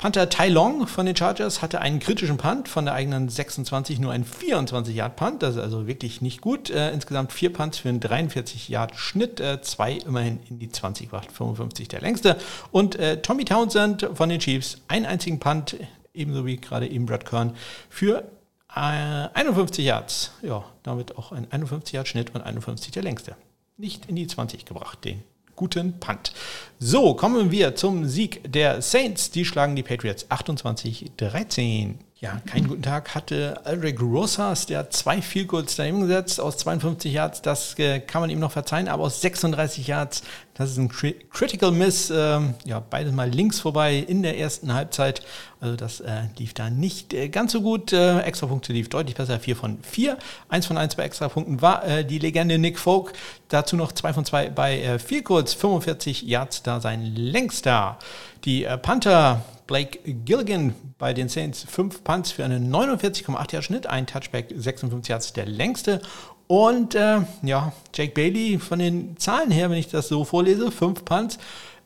Panther 0.01 0.29
Tai 0.29 0.49
Long 0.49 0.87
von 0.87 1.05
den 1.05 1.15
Chargers 1.15 1.61
hatte 1.61 1.79
einen 1.79 1.99
kritischen 1.99 2.37
Punt 2.37 2.67
von 2.67 2.85
der 2.85 2.95
eigenen 2.95 3.29
26, 3.29 3.99
nur 3.99 4.11
ein 4.11 4.25
24-Yard-Punt. 4.25 5.43
Das 5.43 5.53
ist 5.53 5.61
also 5.61 5.85
wirklich 5.85 6.21
nicht 6.21 6.41
gut. 6.41 6.71
Äh, 6.71 6.91
insgesamt 6.91 7.31
vier 7.31 7.53
Punts 7.53 7.77
für 7.77 7.89
einen 7.89 7.99
43-Yard-Schnitt, 7.99 9.39
äh, 9.39 9.61
zwei 9.61 9.93
immerhin 9.93 10.39
in 10.49 10.57
die 10.57 10.69
20 10.69 11.11
gebracht, 11.11 11.31
55 11.31 11.87
der 11.87 12.01
längste. 12.01 12.35
Und 12.71 12.95
äh, 12.95 13.21
Tommy 13.21 13.45
Townsend 13.45 14.09
von 14.15 14.27
den 14.27 14.39
Chiefs, 14.39 14.81
einen 14.87 15.05
einzigen 15.05 15.37
Punt, 15.39 15.75
ebenso 16.15 16.47
wie 16.47 16.57
gerade 16.57 16.87
eben 16.87 17.05
Brad 17.05 17.23
Kern, 17.27 17.55
für 17.87 18.23
51 18.69 19.85
Yards. 19.85 20.31
Ja, 20.41 20.65
damit 20.81 21.15
auch 21.15 21.31
ein 21.31 21.45
51-Yard-Schnitt 21.45 22.33
und 22.33 22.41
51 22.41 22.91
der 22.91 23.03
längste. 23.03 23.35
Nicht 23.77 24.07
in 24.07 24.15
die 24.15 24.25
20 24.25 24.65
gebracht, 24.65 25.05
den 25.05 25.21
guten 25.61 25.99
Punt. 25.99 26.33
So, 26.79 27.13
kommen 27.13 27.51
wir 27.51 27.75
zum 27.75 28.07
Sieg 28.07 28.51
der 28.51 28.81
Saints. 28.81 29.29
Die 29.29 29.45
schlagen 29.45 29.75
die 29.75 29.83
Patriots 29.83 30.25
28-13. 30.31 31.97
Ja, 32.23 32.39
keinen 32.45 32.67
guten 32.67 32.83
Tag 32.83 33.15
hatte 33.15 33.59
Alric 33.63 33.99
Rosas, 33.99 34.67
der 34.67 34.77
hat 34.77 34.93
zwei 34.93 35.23
Field 35.23 35.47
Goals 35.47 35.75
daneben 35.75 36.01
gesetzt 36.01 36.39
aus 36.39 36.55
52 36.57 37.11
Yards. 37.11 37.41
Das 37.41 37.73
äh, 37.79 37.99
kann 37.99 38.21
man 38.21 38.29
ihm 38.29 38.37
noch 38.37 38.51
verzeihen, 38.51 38.87
aber 38.89 39.05
aus 39.05 39.21
36 39.21 39.87
Yards, 39.87 40.21
das 40.53 40.69
ist 40.69 40.77
ein 40.77 40.89
Critical 40.89 41.71
Miss. 41.71 42.13
Ähm, 42.15 42.53
ja, 42.63 42.79
beides 42.79 43.11
mal 43.11 43.27
links 43.27 43.59
vorbei 43.59 43.95
in 43.95 44.21
der 44.21 44.37
ersten 44.37 44.71
Halbzeit. 44.71 45.23
Also 45.59 45.75
das 45.75 45.99
äh, 45.99 46.25
lief 46.37 46.53
da 46.53 46.69
nicht 46.69 47.11
äh, 47.15 47.27
ganz 47.29 47.53
so 47.53 47.61
gut. 47.61 47.91
Äh, 47.91 48.19
Extrapunkte 48.19 48.71
lief 48.71 48.89
deutlich 48.89 49.15
besser, 49.15 49.39
4 49.39 49.55
von 49.55 49.79
4. 49.81 50.15
1 50.49 50.67
von 50.67 50.77
1 50.77 50.93
bei 50.97 51.05
Extrapunkten 51.05 51.63
war 51.63 51.83
äh, 51.87 52.05
die 52.05 52.19
Legende 52.19 52.59
Nick 52.59 52.77
Folk. 52.77 53.13
Dazu 53.47 53.75
noch 53.75 53.93
2 53.93 54.13
von 54.13 54.25
2 54.25 54.49
bei 54.51 54.79
äh, 54.79 54.99
Field 54.99 55.25
Goals, 55.25 55.55
45 55.55 56.21
Yards 56.21 56.61
da 56.61 56.81
sein 56.81 57.15
längster. 57.15 57.97
Die 58.43 58.65
äh, 58.65 58.77
Panther 58.77 59.43
Blake 59.67 59.99
Gilligan 60.03 60.75
bei 60.97 61.13
den 61.13 61.29
Saints 61.29 61.63
5 61.69 62.03
Punts 62.03 62.31
für 62.31 62.43
einen 62.43 62.73
49,8 62.73 63.53
Yard 63.53 63.63
Schnitt, 63.63 63.87
ein 63.87 64.05
Touchback 64.07 64.53
56 64.55 65.09
Yards 65.09 65.33
der 65.33 65.45
längste. 65.45 66.01
Und 66.47 66.95
äh, 66.95 67.21
ja, 67.43 67.71
Jake 67.93 68.13
Bailey 68.13 68.59
von 68.59 68.79
den 68.79 69.15
Zahlen 69.17 69.51
her, 69.51 69.69
wenn 69.69 69.77
ich 69.77 69.87
das 69.87 70.09
so 70.09 70.25
vorlese, 70.25 70.71
5 70.71 71.05
Punts, 71.05 71.37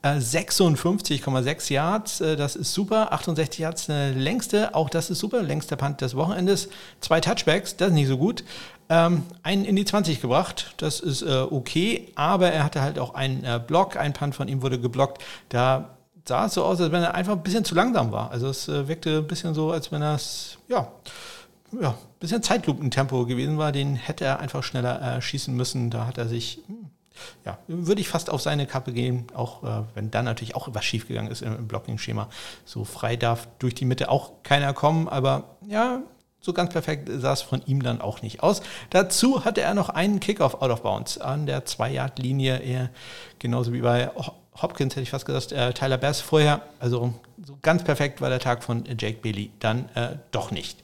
äh, 0.01 0.17
56,6 0.17 1.71
Yards, 1.71 2.21
äh, 2.21 2.35
das 2.35 2.55
ist 2.55 2.73
super. 2.73 3.11
68 3.11 3.59
Yards 3.59 3.85
der 3.87 4.11
längste, 4.13 4.73
auch 4.73 4.89
das 4.89 5.09
ist 5.09 5.19
super. 5.19 5.43
Längster 5.43 5.75
Punt 5.75 6.01
des 6.01 6.15
Wochenendes. 6.15 6.69
Zwei 7.01 7.21
Touchbacks, 7.21 7.77
das 7.77 7.89
ist 7.89 7.93
nicht 7.93 8.07
so 8.07 8.17
gut. 8.17 8.43
Ähm, 8.89 9.23
einen 9.43 9.65
in 9.65 9.75
die 9.75 9.85
20 9.85 10.21
gebracht, 10.21 10.73
das 10.77 10.99
ist 10.99 11.23
äh, 11.23 11.45
okay, 11.49 12.11
aber 12.15 12.51
er 12.51 12.63
hatte 12.63 12.81
halt 12.81 12.99
auch 12.99 13.15
einen 13.15 13.43
äh, 13.43 13.59
Block, 13.65 13.97
ein 13.97 14.13
Punt 14.13 14.35
von 14.35 14.47
ihm 14.47 14.61
wurde 14.61 14.79
geblockt. 14.79 15.23
Da 15.49 15.94
sah 16.27 16.45
es 16.45 16.55
so 16.55 16.63
aus, 16.63 16.81
als 16.81 16.91
wenn 16.91 17.03
er 17.03 17.13
einfach 17.13 17.33
ein 17.33 17.43
bisschen 17.43 17.63
zu 17.63 17.75
langsam 17.75 18.11
war. 18.11 18.31
Also 18.31 18.47
es 18.47 18.67
äh, 18.67 18.87
wirkte 18.87 19.17
ein 19.17 19.27
bisschen 19.27 19.53
so, 19.53 19.71
als 19.71 19.91
wenn 19.91 20.01
das, 20.01 20.57
ja, 20.67 20.91
ja, 21.79 21.89
ein 21.89 22.19
bisschen 22.19 22.43
Zeitlupentempo 22.43 23.25
gewesen 23.25 23.57
war. 23.57 23.71
Den 23.71 23.95
hätte 23.95 24.25
er 24.25 24.39
einfach 24.39 24.63
schneller 24.63 25.17
äh, 25.17 25.21
schießen 25.21 25.55
müssen. 25.55 25.89
Da 25.89 26.07
hat 26.07 26.17
er 26.17 26.27
sich, 26.27 26.59
ja, 27.45 27.57
würde 27.67 28.01
ich 28.01 28.09
fast 28.09 28.29
auf 28.29 28.41
seine 28.41 28.65
Kappe 28.65 28.91
gehen, 28.91 29.27
auch 29.35 29.63
äh, 29.63 29.83
wenn 29.93 30.11
dann 30.11 30.25
natürlich 30.25 30.55
auch 30.55 30.69
was 30.71 30.83
schiefgegangen 30.83 31.31
ist 31.31 31.41
im, 31.41 31.55
im 31.55 31.67
Blocking-Schema. 31.67 32.29
So 32.65 32.85
frei 32.85 33.15
darf 33.15 33.47
durch 33.59 33.75
die 33.75 33.85
Mitte 33.85 34.09
auch 34.09 34.31
keiner 34.43 34.73
kommen, 34.73 35.07
aber 35.07 35.57
ja, 35.67 36.01
so 36.41 36.53
ganz 36.53 36.71
perfekt 36.71 37.09
sah 37.11 37.33
es 37.33 37.41
von 37.41 37.63
ihm 37.65 37.81
dann 37.81 38.01
auch 38.01 38.21
nicht 38.21 38.43
aus. 38.43 38.61
Dazu 38.91 39.45
hatte 39.45 39.61
er 39.61 39.73
noch 39.73 39.89
einen 39.89 40.19
Kickoff 40.19 40.61
out 40.61 40.69
of 40.69 40.83
bounds 40.83 41.17
an 41.17 41.47
der 41.47 41.65
2-Yard-Linie, 41.65 42.91
genauso 43.39 43.73
wie 43.73 43.81
bei 43.81 44.11
Hopkins, 44.61 44.93
hätte 44.93 45.03
ich 45.03 45.09
fast 45.09 45.25
gesagt, 45.25 45.51
äh, 45.51 45.73
Tyler 45.73 45.97
Bass 45.97 46.21
vorher. 46.21 46.61
Also 46.79 47.13
so 47.45 47.57
ganz 47.61 47.83
perfekt 47.83 48.21
war 48.21 48.29
der 48.29 48.39
Tag 48.39 48.63
von 48.63 48.83
Jake 48.97 49.19
Bailey 49.21 49.51
dann 49.59 49.89
äh, 49.95 50.17
doch 50.31 50.51
nicht. 50.51 50.77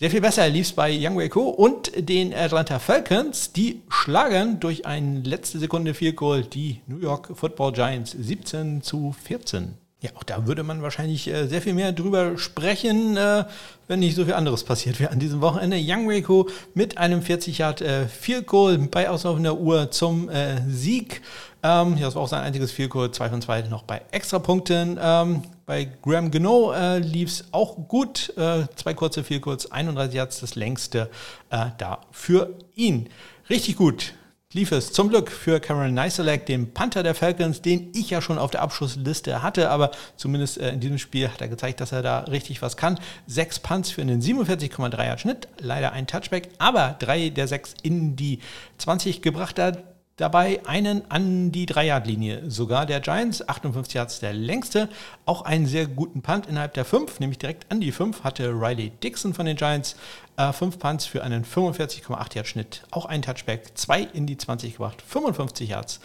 Sehr 0.00 0.10
viel 0.10 0.20
besser 0.20 0.48
lief 0.48 0.66
es 0.66 0.72
bei 0.72 0.90
Young 0.92 1.28
Ko 1.28 1.48
und 1.48 1.92
den 1.96 2.34
Atlanta 2.34 2.78
Falcons. 2.80 3.52
Die 3.52 3.80
schlagen 3.88 4.58
durch 4.58 4.86
ein 4.86 5.22
letzte 5.22 5.60
Sekunde 5.60 5.94
Field 5.94 6.16
Goal 6.16 6.42
die 6.42 6.80
New 6.88 6.98
York 6.98 7.30
Football 7.34 7.72
Giants 7.72 8.10
17 8.10 8.82
zu 8.82 9.14
14. 9.24 9.74
Ja, 10.04 10.10
auch 10.16 10.22
da 10.22 10.46
würde 10.46 10.64
man 10.64 10.82
wahrscheinlich 10.82 11.28
äh, 11.28 11.46
sehr 11.46 11.62
viel 11.62 11.72
mehr 11.72 11.92
drüber 11.92 12.36
sprechen, 12.36 13.16
äh, 13.16 13.44
wenn 13.88 14.00
nicht 14.00 14.16
so 14.16 14.26
viel 14.26 14.34
anderes 14.34 14.62
passiert 14.62 15.00
wäre 15.00 15.10
an 15.10 15.18
diesem 15.18 15.40
Wochenende. 15.40 15.80
Young 15.80 16.10
Reiko 16.10 16.50
mit 16.74 16.98
einem 16.98 17.22
40 17.22 17.56
Yard 17.56 17.80
äh, 17.80 18.06
Field 18.06 18.46
Goal 18.46 18.76
bei 18.76 19.08
auslaufender 19.08 19.56
Uhr 19.56 19.90
zum 19.90 20.28
äh, 20.28 20.60
Sieg. 20.68 21.22
Ähm, 21.64 21.96
ja, 21.96 22.04
das 22.04 22.14
war 22.14 22.22
auch 22.22 22.28
sein 22.28 22.42
einziges 22.42 22.76
Goal, 22.90 23.10
2 23.10 23.30
von 23.30 23.40
2 23.40 23.62
noch 23.62 23.84
bei 23.84 24.02
Extrapunkten. 24.10 24.98
Ähm, 25.00 25.42
bei 25.64 25.88
Graham 26.02 26.30
Gano 26.30 26.72
äh, 26.72 26.98
lief 26.98 27.30
es 27.30 27.44
auch 27.52 27.88
gut. 27.88 28.32
Äh, 28.36 28.66
zwei 28.76 28.92
kurze 28.92 29.22
Goals, 29.40 29.72
31 29.72 30.14
Yards, 30.14 30.40
das 30.40 30.56
längste 30.56 31.10
äh, 31.48 31.70
da 31.78 32.02
für 32.12 32.50
ihn. 32.74 33.08
Richtig 33.48 33.76
gut 33.76 34.12
lief 34.54 34.70
es 34.70 34.92
zum 34.92 35.08
Glück 35.08 35.32
für 35.32 35.58
Cameron 35.58 35.94
Neiselek, 35.94 36.46
dem 36.46 36.72
Panther 36.72 37.02
der 37.02 37.16
Falcons, 37.16 37.60
den 37.60 37.90
ich 37.92 38.10
ja 38.10 38.22
schon 38.22 38.38
auf 38.38 38.52
der 38.52 38.62
Abschlussliste 38.62 39.42
hatte, 39.42 39.68
aber 39.68 39.90
zumindest 40.16 40.58
äh, 40.58 40.70
in 40.70 40.78
diesem 40.78 40.98
Spiel 40.98 41.28
hat 41.28 41.40
er 41.40 41.48
gezeigt, 41.48 41.80
dass 41.80 41.90
er 41.90 42.02
da 42.02 42.20
richtig 42.20 42.62
was 42.62 42.76
kann. 42.76 43.00
Sechs 43.26 43.58
Punts 43.58 43.90
für 43.90 44.02
einen 44.02 44.20
47,3 44.20 45.04
Yard 45.04 45.20
Schnitt, 45.20 45.48
leider 45.58 45.92
ein 45.92 46.06
Touchback, 46.06 46.50
aber 46.58 46.94
drei 47.00 47.30
der 47.30 47.48
sechs 47.48 47.74
in 47.82 48.14
die 48.14 48.38
20 48.78 49.22
gebracht 49.22 49.58
hat 49.58 49.82
dabei 50.16 50.60
einen 50.66 51.10
an 51.10 51.50
die 51.50 51.66
Dreierlinie. 51.66 52.48
Sogar 52.50 52.86
der 52.86 53.00
Giants, 53.00 53.46
58 53.46 53.94
Yards 53.94 54.20
der 54.20 54.32
längste, 54.32 54.88
auch 55.26 55.42
einen 55.42 55.66
sehr 55.66 55.86
guten 55.86 56.22
Punt 56.22 56.46
innerhalb 56.46 56.74
der 56.74 56.84
5, 56.84 57.20
nämlich 57.20 57.38
direkt 57.38 57.70
an 57.70 57.80
die 57.80 57.92
5 57.92 58.22
hatte 58.22 58.50
Riley 58.50 58.90
Dixon 59.02 59.34
von 59.34 59.46
den 59.46 59.56
Giants. 59.56 59.96
Äh, 60.36 60.52
fünf 60.52 60.78
Punts 60.78 61.06
für 61.06 61.22
einen 61.22 61.44
45,8 61.44 62.34
Yard 62.34 62.46
Schnitt, 62.48 62.82
auch 62.90 63.06
ein 63.06 63.22
Touchback, 63.22 63.76
zwei 63.78 64.02
in 64.02 64.26
die 64.26 64.36
20 64.36 64.72
gebracht, 64.72 65.00
55 65.06 65.68
Yards. 65.68 66.00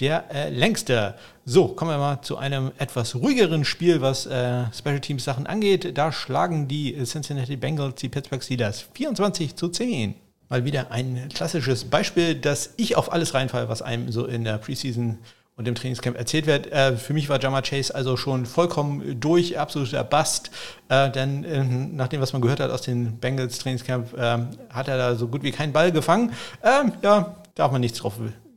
Der 0.00 0.30
äh, 0.32 0.48
längste. 0.48 1.16
So, 1.44 1.68
kommen 1.68 1.90
wir 1.90 1.98
mal 1.98 2.22
zu 2.22 2.38
einem 2.38 2.72
etwas 2.78 3.14
ruhigeren 3.14 3.64
Spiel, 3.64 4.00
was 4.00 4.26
äh, 4.26 4.64
Special 4.72 5.00
Teams 5.00 5.24
Sachen 5.24 5.46
angeht. 5.46 5.98
Da 5.98 6.12
schlagen 6.12 6.66
die 6.66 6.96
Cincinnati 7.04 7.56
Bengals 7.56 8.00
die 8.00 8.08
Pittsburgh 8.08 8.42
Steelers 8.42 8.86
24 8.94 9.54
zu 9.54 9.68
10 9.68 10.14
mal 10.52 10.64
wieder 10.66 10.92
ein 10.92 11.30
klassisches 11.34 11.86
Beispiel, 11.86 12.34
dass 12.34 12.74
ich 12.76 12.96
auf 12.96 13.10
alles 13.10 13.32
reinfalle, 13.32 13.70
was 13.70 13.80
einem 13.80 14.12
so 14.12 14.26
in 14.26 14.44
der 14.44 14.58
Preseason 14.58 15.18
und 15.56 15.66
im 15.66 15.74
Trainingscamp 15.74 16.16
erzählt 16.16 16.46
wird. 16.46 16.70
Äh, 16.70 16.96
für 16.96 17.14
mich 17.14 17.30
war 17.30 17.40
Jama 17.40 17.62
Chase 17.62 17.94
also 17.94 18.18
schon 18.18 18.44
vollkommen 18.44 19.18
durch, 19.18 19.58
absoluter 19.58 20.04
Bust. 20.04 20.50
Äh, 20.90 21.10
denn 21.10 21.44
äh, 21.44 21.64
nach 21.64 22.08
dem, 22.08 22.20
was 22.20 22.34
man 22.34 22.42
gehört 22.42 22.60
hat 22.60 22.70
aus 22.70 22.82
den 22.82 23.18
Bengals 23.18 23.58
Trainingscamp, 23.58 24.12
äh, 24.12 24.38
hat 24.68 24.88
er 24.88 24.98
da 24.98 25.14
so 25.14 25.26
gut 25.26 25.42
wie 25.42 25.52
keinen 25.52 25.72
Ball 25.72 25.90
gefangen. 25.90 26.32
Ähm, 26.62 26.92
ja, 27.02 27.34
darf 27.54 27.72
man 27.72 27.80
nichts 27.80 27.98
drauf 27.98 28.14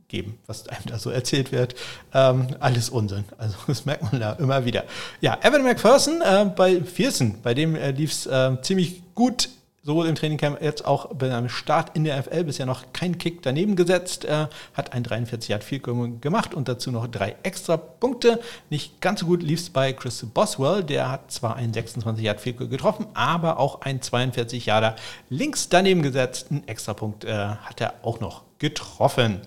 geben, 0.10 0.38
was 0.48 0.68
einem 0.68 0.86
da 0.88 1.00
so 1.00 1.10
erzählt 1.10 1.54
wird. 1.54 1.76
Ähm, 2.14 2.48
alles 2.60 2.90
Unsinn. 2.90 3.24
Also 3.38 3.56
das 3.68 3.86
merkt 3.86 4.04
man 4.04 4.20
da 4.20 4.34
immer 4.34 4.66
wieder. 4.66 4.84
Ja, 5.22 5.38
Evan 5.42 5.64
McPherson 5.64 6.22
äh, 6.22 6.46
bei 6.54 6.82
Viersen, 6.82 7.42
bei 7.42 7.54
dem 7.54 7.76
äh, 7.76 7.92
lief 7.92 8.12
es 8.12 8.26
äh, 8.26 8.58
ziemlich 8.62 9.02
gut 9.16 9.50
sowohl 9.86 10.08
im 10.08 10.16
Trainingcamp 10.16 10.60
als 10.62 10.84
auch 10.84 11.14
beim 11.14 11.48
Start 11.48 11.96
in 11.96 12.04
der 12.04 12.22
FL 12.24 12.44
bisher 12.44 12.66
noch 12.66 12.92
kein 12.92 13.20
Kick 13.20 13.44
daneben 13.44 13.76
gesetzt, 13.76 14.26
äh, 14.26 14.48
hat 14.74 14.94
ein 14.94 15.04
43 15.04 15.50
Yard 15.50 15.64
Field 15.64 15.84
gemacht 15.84 16.56
und 16.56 16.68
dazu 16.68 16.92
noch 16.92 17.08
drei 17.08 17.36
extra 17.44 17.78
Punkte. 17.78 18.42
Nicht 18.72 19.00
ganz 19.00 19.20
so 19.20 19.28
gut 19.28 19.44
lief 19.44 19.60
es 19.60 19.70
bei 19.70 19.94
Chris 19.94 20.26
Boswell, 20.34 20.84
der 20.84 21.12
hat 21.12 21.32
zwar 21.32 21.56
ein 21.56 21.72
26 21.72 22.26
Yard 22.26 22.42
Field 22.42 22.58
getroffen, 22.58 23.06
aber 23.14 23.60
auch 23.60 23.82
ein 23.82 24.02
42 24.02 24.66
Yarder 24.66 24.96
links 25.30 25.70
daneben 25.70 26.02
gesetzt. 26.02 26.50
Ein 26.50 26.68
extra 26.68 26.96
Punkt 26.96 27.24
äh, 27.24 27.32
hat 27.32 27.80
er 27.80 27.94
auch 28.02 28.20
noch 28.20 28.42
getroffen. 28.58 29.42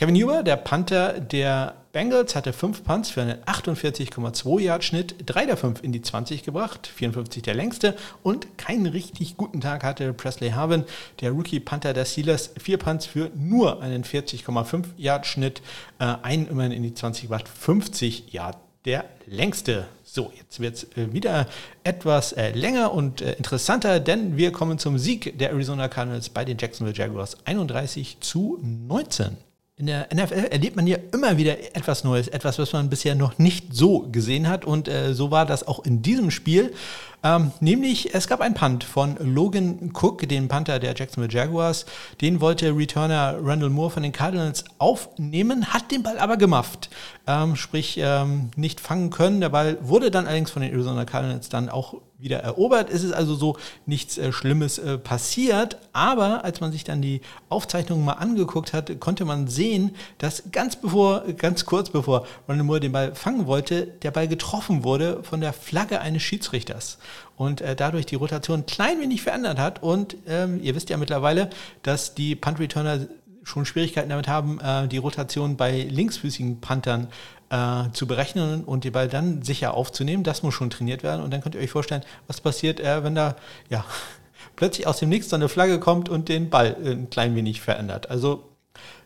Kevin 0.00 0.16
Huber, 0.16 0.42
der 0.42 0.56
Panther 0.56 1.20
der 1.20 1.74
Bengals, 1.92 2.34
hatte 2.34 2.54
fünf 2.54 2.84
Punts 2.84 3.10
für 3.10 3.20
einen 3.20 3.36
48,2 3.44 4.58
Yard 4.58 4.82
Schnitt, 4.82 5.14
drei 5.26 5.44
der 5.44 5.58
fünf 5.58 5.82
in 5.82 5.92
die 5.92 6.00
20 6.00 6.42
gebracht, 6.42 6.86
54 6.86 7.42
der 7.42 7.52
längste 7.52 7.94
und 8.22 8.56
keinen 8.56 8.86
richtig 8.86 9.36
guten 9.36 9.60
Tag 9.60 9.84
hatte 9.84 10.14
Presley 10.14 10.52
Harvin, 10.52 10.84
der 11.20 11.32
Rookie 11.32 11.60
Panther 11.60 11.92
der 11.92 12.06
Steelers, 12.06 12.50
vier 12.58 12.78
Punts 12.78 13.04
für 13.04 13.30
nur 13.34 13.82
einen 13.82 14.02
40,5 14.02 14.84
Yard 14.96 15.26
Schnitt, 15.26 15.60
äh, 15.98 16.14
einen 16.22 16.48
immerhin 16.48 16.72
in 16.72 16.82
die 16.82 16.94
20 16.94 17.24
gebracht, 17.24 17.46
50 17.46 18.32
Yard 18.32 18.56
der 18.86 19.04
längste. 19.26 19.86
So, 20.02 20.32
jetzt 20.34 20.60
wird 20.60 20.76
es 20.76 20.84
äh, 20.96 21.12
wieder 21.12 21.46
etwas 21.84 22.32
äh, 22.32 22.52
länger 22.52 22.94
und 22.94 23.20
äh, 23.20 23.34
interessanter, 23.34 24.00
denn 24.00 24.38
wir 24.38 24.50
kommen 24.50 24.78
zum 24.78 24.96
Sieg 24.96 25.38
der 25.38 25.50
Arizona 25.50 25.88
Cardinals 25.88 26.30
bei 26.30 26.46
den 26.46 26.56
Jacksonville 26.56 26.96
Jaguars 26.96 27.36
31 27.44 28.16
zu 28.20 28.58
19. 28.62 29.49
In 29.80 29.86
der 29.86 30.08
NFL 30.14 30.48
erlebt 30.50 30.76
man 30.76 30.86
ja 30.86 30.98
immer 31.10 31.38
wieder 31.38 31.58
etwas 31.74 32.04
Neues, 32.04 32.28
etwas, 32.28 32.58
was 32.58 32.74
man 32.74 32.90
bisher 32.90 33.14
noch 33.14 33.38
nicht 33.38 33.74
so 33.74 34.00
gesehen 34.12 34.46
hat. 34.46 34.66
Und 34.66 34.88
äh, 34.88 35.14
so 35.14 35.30
war 35.30 35.46
das 35.46 35.66
auch 35.66 35.86
in 35.86 36.02
diesem 36.02 36.30
Spiel. 36.30 36.74
Ähm, 37.22 37.52
nämlich, 37.60 38.14
es 38.14 38.28
gab 38.28 38.42
ein 38.42 38.52
Punt 38.52 38.84
von 38.84 39.16
Logan 39.18 39.90
Cook, 39.94 40.28
den 40.28 40.48
Panther 40.48 40.80
der 40.80 40.94
Jacksonville 40.94 41.32
Jaguars. 41.32 41.86
Den 42.20 42.42
wollte 42.42 42.76
Returner 42.76 43.38
Randall 43.42 43.70
Moore 43.70 43.88
von 43.88 44.02
den 44.02 44.12
Cardinals 44.12 44.66
aufnehmen, 44.76 45.72
hat 45.72 45.90
den 45.90 46.02
Ball 46.02 46.18
aber 46.18 46.36
gemafft. 46.36 46.90
Ähm, 47.26 47.56
sprich, 47.56 47.98
ähm, 48.02 48.50
nicht 48.56 48.82
fangen 48.82 49.08
können. 49.08 49.40
Der 49.40 49.48
Ball 49.48 49.78
wurde 49.80 50.10
dann 50.10 50.26
allerdings 50.26 50.50
von 50.50 50.60
den 50.60 50.72
Arizona 50.72 51.06
Cardinals 51.06 51.48
dann 51.48 51.70
auch 51.70 51.94
wieder 52.20 52.38
erobert. 52.40 52.90
Es 52.90 53.04
ist 53.04 53.12
also 53.12 53.34
so 53.34 53.56
nichts 53.86 54.18
äh, 54.18 54.32
Schlimmes 54.32 54.78
äh, 54.78 54.98
passiert. 54.98 55.78
Aber 55.92 56.44
als 56.44 56.60
man 56.60 56.72
sich 56.72 56.84
dann 56.84 57.02
die 57.02 57.20
Aufzeichnungen 57.48 58.04
mal 58.04 58.14
angeguckt 58.14 58.72
hat, 58.72 59.00
konnte 59.00 59.24
man 59.24 59.48
sehen, 59.48 59.94
dass 60.18 60.44
ganz 60.52 60.76
bevor, 60.76 61.22
ganz 61.36 61.66
kurz 61.66 61.90
bevor 61.90 62.26
Randall 62.48 62.64
Moore 62.64 62.80
den 62.80 62.92
Ball 62.92 63.14
fangen 63.14 63.46
wollte, 63.46 63.86
der 63.86 64.10
Ball 64.10 64.28
getroffen 64.28 64.84
wurde 64.84 65.22
von 65.22 65.40
der 65.40 65.52
Flagge 65.52 66.00
eines 66.00 66.22
Schiedsrichters 66.22 66.98
und 67.40 67.62
äh, 67.62 67.74
dadurch 67.74 68.04
die 68.04 68.16
Rotation 68.16 68.60
ein 68.60 68.66
klein 68.66 69.00
wenig 69.00 69.22
verändert 69.22 69.58
hat. 69.58 69.82
Und 69.82 70.16
ähm, 70.26 70.60
ihr 70.62 70.74
wisst 70.74 70.90
ja 70.90 70.98
mittlerweile, 70.98 71.48
dass 71.82 72.14
die 72.14 72.36
Punt-Returner 72.36 73.06
schon 73.42 73.64
Schwierigkeiten 73.64 74.10
damit 74.10 74.28
haben, 74.28 74.60
äh, 74.60 74.88
die 74.88 74.98
Rotation 74.98 75.56
bei 75.56 75.82
linksfüßigen 75.82 76.60
Panthern 76.60 77.08
äh, 77.50 77.90
zu 77.92 78.06
berechnen 78.06 78.64
und 78.64 78.84
den 78.84 78.92
Ball 78.92 79.08
dann 79.08 79.42
sicher 79.42 79.74
aufzunehmen. 79.74 80.22
Das 80.22 80.42
muss 80.42 80.54
schon 80.54 80.70
trainiert 80.70 81.02
werden. 81.02 81.22
Und 81.22 81.32
dann 81.32 81.40
könnt 81.40 81.54
ihr 81.54 81.60
euch 81.60 81.70
vorstellen, 81.70 82.02
was 82.26 82.40
passiert, 82.40 82.80
äh, 82.80 83.02
wenn 83.04 83.14
da 83.14 83.36
ja, 83.68 83.84
plötzlich 84.56 84.86
aus 84.86 84.98
dem 84.98 85.08
Nichts 85.08 85.30
so 85.30 85.36
eine 85.36 85.48
Flagge 85.48 85.80
kommt 85.80 86.08
und 86.08 86.28
den 86.28 86.50
Ball 86.50 86.76
äh, 86.82 86.92
ein 86.92 87.10
klein 87.10 87.34
wenig 87.34 87.60
verändert. 87.60 88.10
Also 88.10 88.49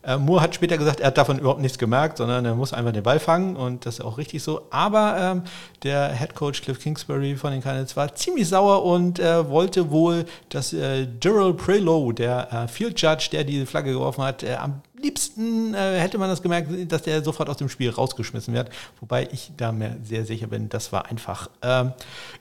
äh, 0.07 0.17
Moore 0.17 0.43
hat 0.43 0.55
später 0.55 0.77
gesagt, 0.79 1.01
er 1.01 1.09
hat 1.09 1.19
davon 1.19 1.39
überhaupt 1.39 1.61
nichts 1.61 1.79
gemerkt, 1.79 2.19
sondern 2.19 2.45
er 2.45 2.55
muss 2.55 2.73
einfach 2.73 2.93
den 2.93 3.03
Ball 3.03 3.19
fangen 3.19 3.57
und 3.57 3.87
das 3.87 3.99
ist 3.99 4.05
auch 4.05 4.19
richtig 4.19 4.43
so. 4.43 4.63
Aber 4.71 5.17
ähm, 5.19 5.43
der 5.83 6.13
Head 6.13 6.35
Coach 6.35 6.63
Cliff 6.63 6.79
Kingsbury 6.79 7.37
von 7.37 7.53
den 7.53 7.63
Cardinals 7.63 7.97
war 7.97 8.15
ziemlich 8.15 8.49
sauer 8.49 8.85
und 8.85 9.19
äh, 9.19 9.49
wollte 9.49 9.91
wohl, 9.91 10.25
dass 10.49 10.73
äh, 10.73 11.07
Gerald 11.21 11.57
Prelo, 11.57 12.13
der 12.13 12.53
äh, 12.53 12.69
Field 12.69 13.01
Judge, 13.01 13.29
der 13.33 13.45
diese 13.45 13.67
Flagge 13.67 13.93
geworfen 13.93 14.25
hat, 14.25 14.43
äh, 14.43 14.55
am 14.55 14.83
liebsten 15.05 15.75
äh, 15.75 16.01
hätte 16.01 16.19
man 16.19 16.29
das 16.29 16.43
gemerkt, 16.43 16.71
dass 16.91 17.03
der 17.03 17.23
sofort 17.23 17.49
aus 17.49 17.59
dem 17.59 17.69
Spiel 17.69 17.91
rausgeschmissen 17.91 18.55
wird. 18.55 18.71
Wobei 19.01 19.29
ich 19.31 19.53
da 19.57 19.71
mir 19.71 19.97
sehr 20.03 20.25
sicher 20.25 20.49
bin, 20.49 20.69
das 20.69 20.93
war 20.93 21.07
einfach 21.07 21.49
ähm, 21.63 21.93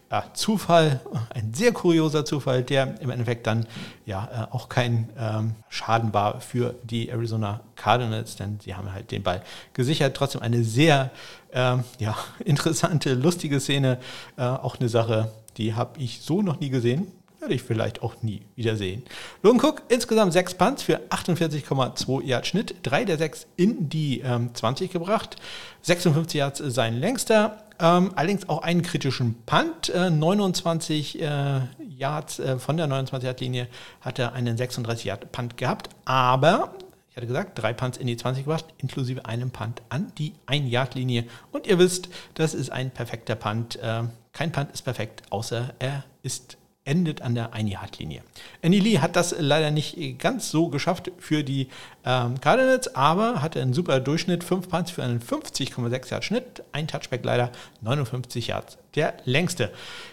ja, 0.09 0.23
Zufall, 0.33 1.01
ein 1.33 1.53
sehr 1.53 1.73
kurioser 1.73 2.25
Zufall, 2.25 2.63
der 2.63 2.99
im 3.01 3.09
Endeffekt 3.09 3.45
dann 3.45 3.67
ja 4.05 4.47
äh, 4.49 4.55
auch 4.55 4.69
kein 4.69 5.09
ähm, 5.19 5.55
Schaden 5.69 6.13
war 6.13 6.41
für 6.41 6.75
die 6.83 7.09
Arizona 7.09 7.59
Cardinals, 7.75 8.37
denn 8.37 8.59
sie 8.61 8.73
haben 8.73 8.91
halt 8.91 9.11
den 9.11 9.23
Ball 9.23 9.43
gesichert. 9.73 10.15
Trotzdem 10.15 10.41
eine 10.41 10.63
sehr 10.63 11.11
ähm, 11.51 11.83
ja, 11.99 12.15
interessante, 12.45 13.13
lustige 13.13 13.59
Szene. 13.59 13.99
Äh, 14.37 14.43
auch 14.43 14.79
eine 14.79 14.89
Sache, 14.89 15.31
die 15.57 15.75
habe 15.75 15.99
ich 15.99 16.21
so 16.21 16.41
noch 16.41 16.59
nie 16.59 16.69
gesehen 16.69 17.07
werde 17.43 17.55
ich 17.55 17.63
vielleicht 17.63 18.01
auch 18.01 18.21
nie 18.21 18.41
wiedersehen. 18.55 19.03
Logan 19.41 19.59
Cook 19.59 19.83
insgesamt 19.89 20.31
sechs 20.31 20.53
Punts 20.53 20.81
für 20.81 20.99
48,2 21.09 22.23
Yard 22.23 22.47
Schnitt, 22.47 22.75
drei 22.83 23.03
der 23.03 23.17
sechs 23.17 23.47
in 23.57 23.89
die 23.89 24.21
ähm, 24.21 24.55
20 24.55 24.91
gebracht, 24.91 25.35
56 25.81 26.39
Yards 26.39 26.59
sein 26.59 26.95
längster. 26.95 27.57
Ähm, 27.79 28.11
allerdings 28.15 28.47
auch 28.47 28.61
einen 28.61 28.81
kritischen 28.81 29.35
Punt, 29.45 29.89
äh, 29.89 30.09
29 30.09 31.21
äh, 31.21 31.61
Yards 31.97 32.39
äh, 32.39 32.57
von 32.59 32.77
der 32.77 32.87
29-Yard-Linie 32.87 33.67
hat 33.99 34.19
er 34.19 34.31
einen 34.33 34.57
36-Yard-Punt 34.57 35.57
gehabt, 35.57 35.89
aber 36.05 36.75
ich 37.09 37.17
hatte 37.17 37.27
gesagt, 37.27 37.59
drei 37.59 37.73
Punts 37.73 37.97
in 37.97 38.07
die 38.07 38.15
20 38.15 38.45
gebracht, 38.45 38.65
inklusive 38.77 39.25
einem 39.25 39.51
Punt 39.51 39.81
an 39.89 40.13
die 40.17 40.33
1-Yard-Linie. 40.47 41.25
Und 41.51 41.67
ihr 41.67 41.77
wisst, 41.77 42.07
das 42.35 42.53
ist 42.53 42.71
ein 42.71 42.89
perfekter 42.89 43.35
Punt. 43.35 43.75
Äh, 43.75 44.03
kein 44.31 44.51
Punt 44.53 44.71
ist 44.71 44.83
perfekt, 44.83 45.23
außer 45.29 45.73
er 45.79 46.05
ist 46.21 46.57
endet 46.85 47.21
an 47.21 47.33
der 47.33 47.53
Ein-Yard-Linie. 47.53 48.23
Andy 48.61 48.79
Lee 48.79 48.99
hat 48.99 49.15
das 49.15 49.33
leider 49.37 49.71
nicht 49.71 50.19
ganz 50.19 50.51
so 50.51 50.67
geschafft 50.67 51.11
für 51.17 51.43
die 51.43 51.69
ähm, 52.05 52.41
Cardinals, 52.41 52.93
aber 52.95 53.41
hatte 53.41 53.61
einen 53.61 53.73
super 53.73 53.99
Durchschnitt, 53.99 54.43
5 54.43 54.67
Punts 54.67 54.91
für 54.91 55.03
einen 55.03 55.21
50,6 55.21 56.11
Yard 56.11 56.25
Schnitt, 56.25 56.63
ein 56.73 56.87
Touchback 56.87 57.23
leider 57.23 57.51
59 57.81 58.47
Yards, 58.47 58.77
der 58.95 59.13
längste. 59.23 59.71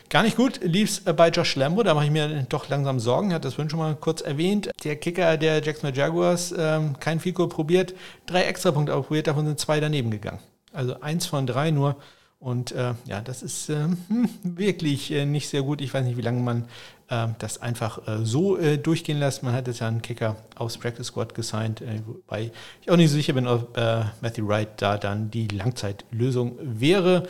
Gar 0.09 0.23
nicht 0.23 0.37
gut 0.37 0.61
lief 0.63 0.91
es 0.91 1.01
bei 1.01 1.29
Josh 1.31 1.57
Lambo, 1.57 1.83
da 1.83 1.95
mache 1.95 2.05
ich 2.05 2.11
mir 2.11 2.47
doch 2.49 2.69
langsam 2.69 3.01
Sorgen, 3.01 3.35
hat 3.35 3.45
das 3.45 3.55
vorhin 3.55 3.71
schon 3.71 3.81
mal 3.81 3.97
kurz 3.97 4.21
erwähnt. 4.21 4.71
Der 4.85 4.97
Kicker 4.97 5.37
der 5.37 5.63
Jacksonville 5.63 5.97
Jaguars, 5.97 6.55
ähm, 6.57 6.99
kein 7.01 7.19
Fico 7.19 7.49
probiert, 7.49 7.95
drei 8.27 8.43
Extrapunkte 8.43 8.93
probiert, 8.93 9.27
davon 9.27 9.47
sind 9.47 9.59
zwei 9.59 9.81
daneben 9.81 10.11
gegangen. 10.11 10.41
Also 10.73 11.01
eins 11.01 11.27
von 11.27 11.47
drei 11.47 11.73
nur. 11.73 11.97
Und 12.41 12.73
äh, 12.73 12.95
ja, 13.05 13.21
das 13.21 13.43
ist 13.43 13.69
äh, 13.69 13.85
hm, 14.09 14.29
wirklich 14.43 15.13
äh, 15.13 15.27
nicht 15.27 15.49
sehr 15.49 15.63
gut. 15.63 15.83
Ich 15.83 15.93
weiß 15.93 16.05
nicht, 16.05 16.17
wie 16.17 16.23
lange 16.23 16.41
man 16.41 16.65
äh, 17.09 17.29
das 17.39 17.61
einfach 17.61 18.09
äh, 18.09 18.25
so 18.25 18.57
äh, 18.57 18.79
durchgehen 18.79 19.19
lässt. 19.19 19.43
Man 19.43 19.53
hat 19.53 19.67
jetzt 19.67 19.81
ja 19.81 19.89
einen 19.89 20.01
Kicker 20.01 20.37
aufs 20.57 20.79
Practice 20.79 21.09
Squad 21.09 21.35
gesigned, 21.35 21.83
wobei 22.07 22.51
ich 22.81 22.91
auch 22.91 22.97
nicht 22.97 23.11
so 23.11 23.17
sicher 23.17 23.35
bin, 23.35 23.47
ob 23.47 23.77
Matthew 24.21 24.49
Wright 24.49 24.69
da 24.79 24.97
dann 24.97 25.31
die 25.31 25.49
Langzeitlösung 25.49 26.59
wäre. 26.63 27.29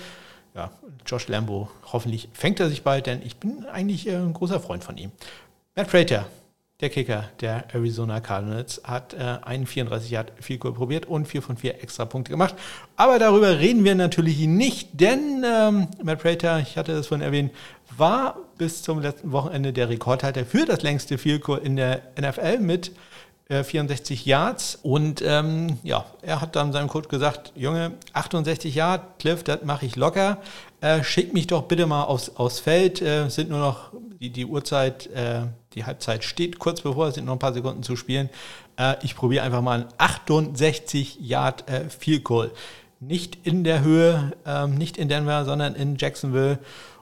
Ja, 0.55 0.71
Josh 1.07 1.29
Lambo, 1.29 1.71
hoffentlich 1.93 2.29
fängt 2.33 2.61
er 2.61 2.69
sich 2.69 2.83
bald, 2.83 3.07
denn 3.07 3.23
ich 3.23 3.37
bin 3.37 3.65
eigentlich 3.67 4.09
ein 4.09 4.33
großer 4.33 4.61
Freund 4.61 4.85
von 4.85 4.97
ihm. 4.97 5.13
Matt 5.77 5.89
Prater, 5.89 6.27
der 6.81 6.91
Kicker 6.91 7.25
der 7.41 7.65
Arizona 7.75 8.21
Cardinals 8.21 8.81
hat 8.85 9.15
äh, 9.15 9.39
einen 9.43 9.67
34 9.67 10.11
Yard 10.11 10.33
Field 10.41 10.61
Goal 10.61 10.75
probiert 10.75 11.07
und 11.07 11.27
4 11.27 11.43
von 11.43 11.57
4 11.57 11.83
extra 11.83 12.05
Punkte 12.05 12.31
gemacht. 12.31 12.55
Aber 12.97 13.19
darüber 13.19 13.59
reden 13.59 13.85
wir 13.85 13.95
natürlich 13.95 14.39
nicht, 14.47 14.89
denn 14.93 15.45
ähm, 15.45 15.89
Matt 16.03 16.23
Prater, 16.23 16.61
ich 16.61 16.77
hatte 16.77 16.95
das 16.95 17.07
vorhin 17.07 17.25
erwähnt, 17.25 17.53
war 17.97 18.37
bis 18.59 18.83
zum 18.83 19.01
letzten 19.01 19.33
Wochenende 19.33 19.73
der 19.73 19.89
Rekordhalter 19.89 20.45
für 20.45 20.65
das 20.65 20.83
längste 20.83 21.19
Field 21.19 21.43
Goal 21.43 21.61
in 21.63 21.77
der 21.77 22.03
NFL 22.19 22.59
mit 22.61 22.93
64 23.51 24.27
äh, 24.27 24.31
Yards. 24.31 24.79
Und 24.83 25.23
ähm, 25.27 25.79
ja, 25.83 26.07
er 26.23 26.41
hat 26.41 26.57
dann 26.57 26.73
seinem 26.73 26.89
Coach 26.89 27.09
gesagt, 27.09 27.53
Junge, 27.57 27.93
68 28.13 28.75
Yards, 28.75 29.05
Cliff, 29.19 29.43
das 29.43 29.65
mache 29.65 29.87
ich 29.87 29.97
locker. 29.97 30.39
Äh, 30.81 31.03
schick 31.03 31.35
mich 31.35 31.47
doch 31.47 31.65
bitte 31.65 31.87
mal 31.87 32.05
aufs, 32.05 32.31
aufs 32.37 32.61
Feld. 32.61 33.03
Äh, 33.03 33.29
sind 33.29 33.51
nur 33.51 33.59
noch 33.59 33.93
die, 34.21 34.31
die 34.31 34.47
Uhrzeit, 34.47 35.09
äh, 35.09 35.43
die 35.75 35.85
Halbzeit 35.85 36.25
steht 36.25 36.59
kurz 36.59 36.81
bevor, 36.81 37.09
es 37.09 37.15
sind 37.15 37.27
noch 37.27 37.35
ein 37.35 37.39
paar 37.39 37.53
Sekunden 37.53 37.83
zu 37.83 37.97
spielen. 37.97 38.29
Äh, 38.77 38.97
ich 39.03 39.15
probiere 39.15 39.45
einfach 39.45 39.63
mal 39.63 39.83
ein 39.83 39.89
68 39.99 41.19
Yard 41.21 41.69
äh, 41.69 41.89
Field 41.89 42.25
Goal. 42.25 42.51
Nicht 42.99 43.39
in 43.45 43.65
der 43.65 43.83
Höhe, 43.83 44.33
ähm, 44.45 44.75
nicht 44.75 44.97
in 44.97 45.09
Denver, 45.09 45.45
sondern 45.45 45.75
in 45.75 45.97
Jacksonville. 45.97 46.59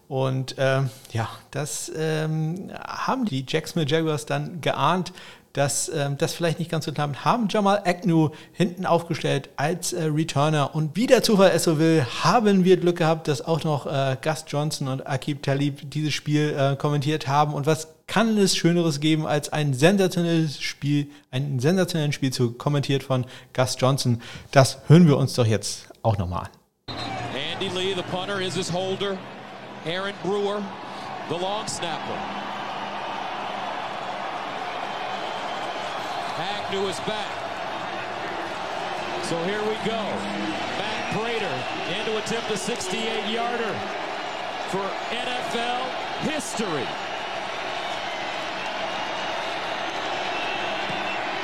Und 0.06 0.54
ähm, 0.58 0.90
ja, 1.12 1.28
das 1.50 1.92
ähm, 1.94 2.70
haben 2.86 3.24
die 3.24 3.44
Jacksonville 3.46 3.90
Jaguars 3.90 4.24
dann 4.26 4.60
geahnt 4.60 5.12
dass 5.58 5.90
ähm, 5.92 6.16
das 6.18 6.34
vielleicht 6.34 6.60
nicht 6.60 6.70
ganz 6.70 6.84
so 6.84 6.92
klappt, 6.92 7.24
haben 7.24 7.48
Jamal 7.50 7.82
Agnew 7.84 8.30
hinten 8.52 8.86
aufgestellt 8.86 9.48
als 9.56 9.92
äh, 9.92 10.04
Returner. 10.04 10.74
Und 10.74 10.94
wie 10.94 11.06
der 11.06 11.22
Zufall 11.22 11.50
es 11.52 11.64
so 11.64 11.78
will, 11.80 12.06
haben 12.22 12.64
wir 12.64 12.76
Glück 12.76 12.98
gehabt, 12.98 13.26
dass 13.26 13.44
auch 13.44 13.64
noch 13.64 13.86
äh, 13.86 14.16
Gus 14.22 14.44
Johnson 14.46 14.86
und 14.86 15.06
Akib 15.06 15.42
Talib 15.42 15.90
dieses 15.90 16.14
Spiel 16.14 16.54
äh, 16.56 16.76
kommentiert 16.76 17.26
haben. 17.26 17.54
Und 17.54 17.66
was 17.66 17.88
kann 18.08 18.36
es 18.38 18.56
Schöneres 18.56 18.98
geben, 18.98 19.26
als 19.26 19.52
ein 19.52 19.74
sensationelles 19.74 20.60
Spiel, 20.60 21.08
ein 21.30 21.60
sensationelles 21.60 22.14
Spiel 22.14 22.32
zu 22.32 22.52
kommentiert 22.52 23.04
von 23.04 23.26
Gus 23.52 23.76
Johnson? 23.78 24.20
Das 24.50 24.78
hören 24.88 25.06
wir 25.06 25.16
uns 25.16 25.34
doch 25.34 25.46
jetzt 25.46 25.88
auch 26.02 26.18
nochmal 26.18 26.46
an. 26.46 26.96
Andy 27.36 27.68
Lee, 27.68 27.94
the 27.94 28.02
punter, 28.10 28.40
is 28.40 28.54
his 28.54 28.72
holder. 28.72 29.16
Aaron 29.86 30.14
Brewer, 30.24 30.60
the 31.28 31.36
long 31.36 31.68
snapper. 31.68 32.18
Agnew 36.38 36.88
is 36.88 36.98
back. 37.00 37.30
So 39.24 39.36
here 39.44 39.60
we 39.60 39.74
go. 39.84 40.00
Matt 40.78 41.12
Prater 41.12 41.98
in 41.98 42.04
to 42.06 42.18
attempt 42.18 42.50
a 42.50 42.54
68-yarder 42.54 43.74
for 44.70 44.90
NFL 45.10 45.90
history. 46.22 46.86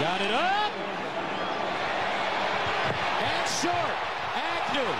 Got 0.00 0.20
it 0.22 0.32
up. 0.32 0.72
And 3.22 3.48
short. 3.62 3.94
Agnew 4.34 4.90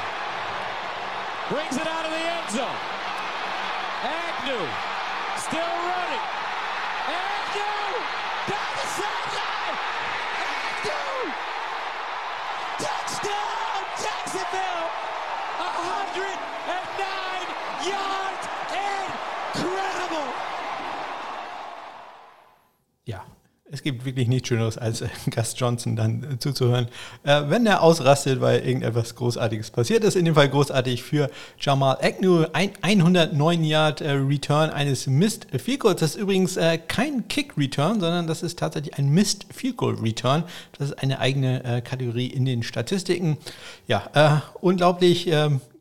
brings 1.51 1.77
it 1.77 1.87
out 1.87 2.07
of 2.07 2.13
the 2.13 2.17
end 2.17 2.51
zone. 2.55 2.79
Agnew 4.07 4.69
still 5.37 5.75
running. 5.91 6.23
Agnew 7.11 7.99
down 8.47 8.71
the 8.79 8.87
sideline. 8.95 9.75
Agnew 10.47 11.35
touchdown 12.79 13.83
Jacksonville. 13.99 14.87
109 15.59 17.91
yards. 17.91 18.24
Es 23.75 23.83
gibt 23.83 24.05
wirklich 24.05 24.29
nichts 24.29 24.49
Schöneres, 24.49 24.79
als 24.79 25.01
äh, 25.01 25.09
Gus 25.35 25.55
Johnson 25.57 25.97
dann 25.97 26.23
äh, 26.23 26.39
zuzuhören, 26.39 26.87
äh, 27.25 27.43
wenn 27.49 27.67
er 27.67 27.83
ausrastet, 27.83 28.41
weil 28.41 28.61
irgendetwas 28.61 29.17
Großartiges 29.17 29.71
passiert 29.73 30.05
ist. 30.05 30.15
In 30.15 30.25
dem 30.25 30.37
Fall 30.37 30.49
großartig 30.49 31.03
für 31.03 31.29
Jamal 31.59 31.99
Agnew. 32.01 32.47
Ein 32.53 32.71
109 32.81 33.65
Yard 33.65 34.01
Return 34.03 34.71
eines 34.71 35.07
Missed 35.07 35.49
Field 35.61 35.81
Goals. 35.81 36.01
Das 36.01 36.15
ist 36.15 36.21
übrigens 36.21 36.59
kein 36.89 37.27
Kick 37.29 37.59
Return, 37.59 38.01
sondern 38.01 38.27
das 38.27 38.43
ist 38.43 38.59
tatsächlich 38.59 38.97
ein 38.97 39.09
Missed 39.09 39.47
Field 39.53 39.77
Goal 39.77 39.95
Return. 39.97 40.45
Das 40.79 40.91
ist 40.91 41.03
eine 41.03 41.19
eigene 41.19 41.83
Kategorie 41.85 42.27
in 42.29 42.45
den 42.45 42.63
Statistiken. 42.63 43.39
Ja, 43.89 44.43
unglaublich. 44.61 45.29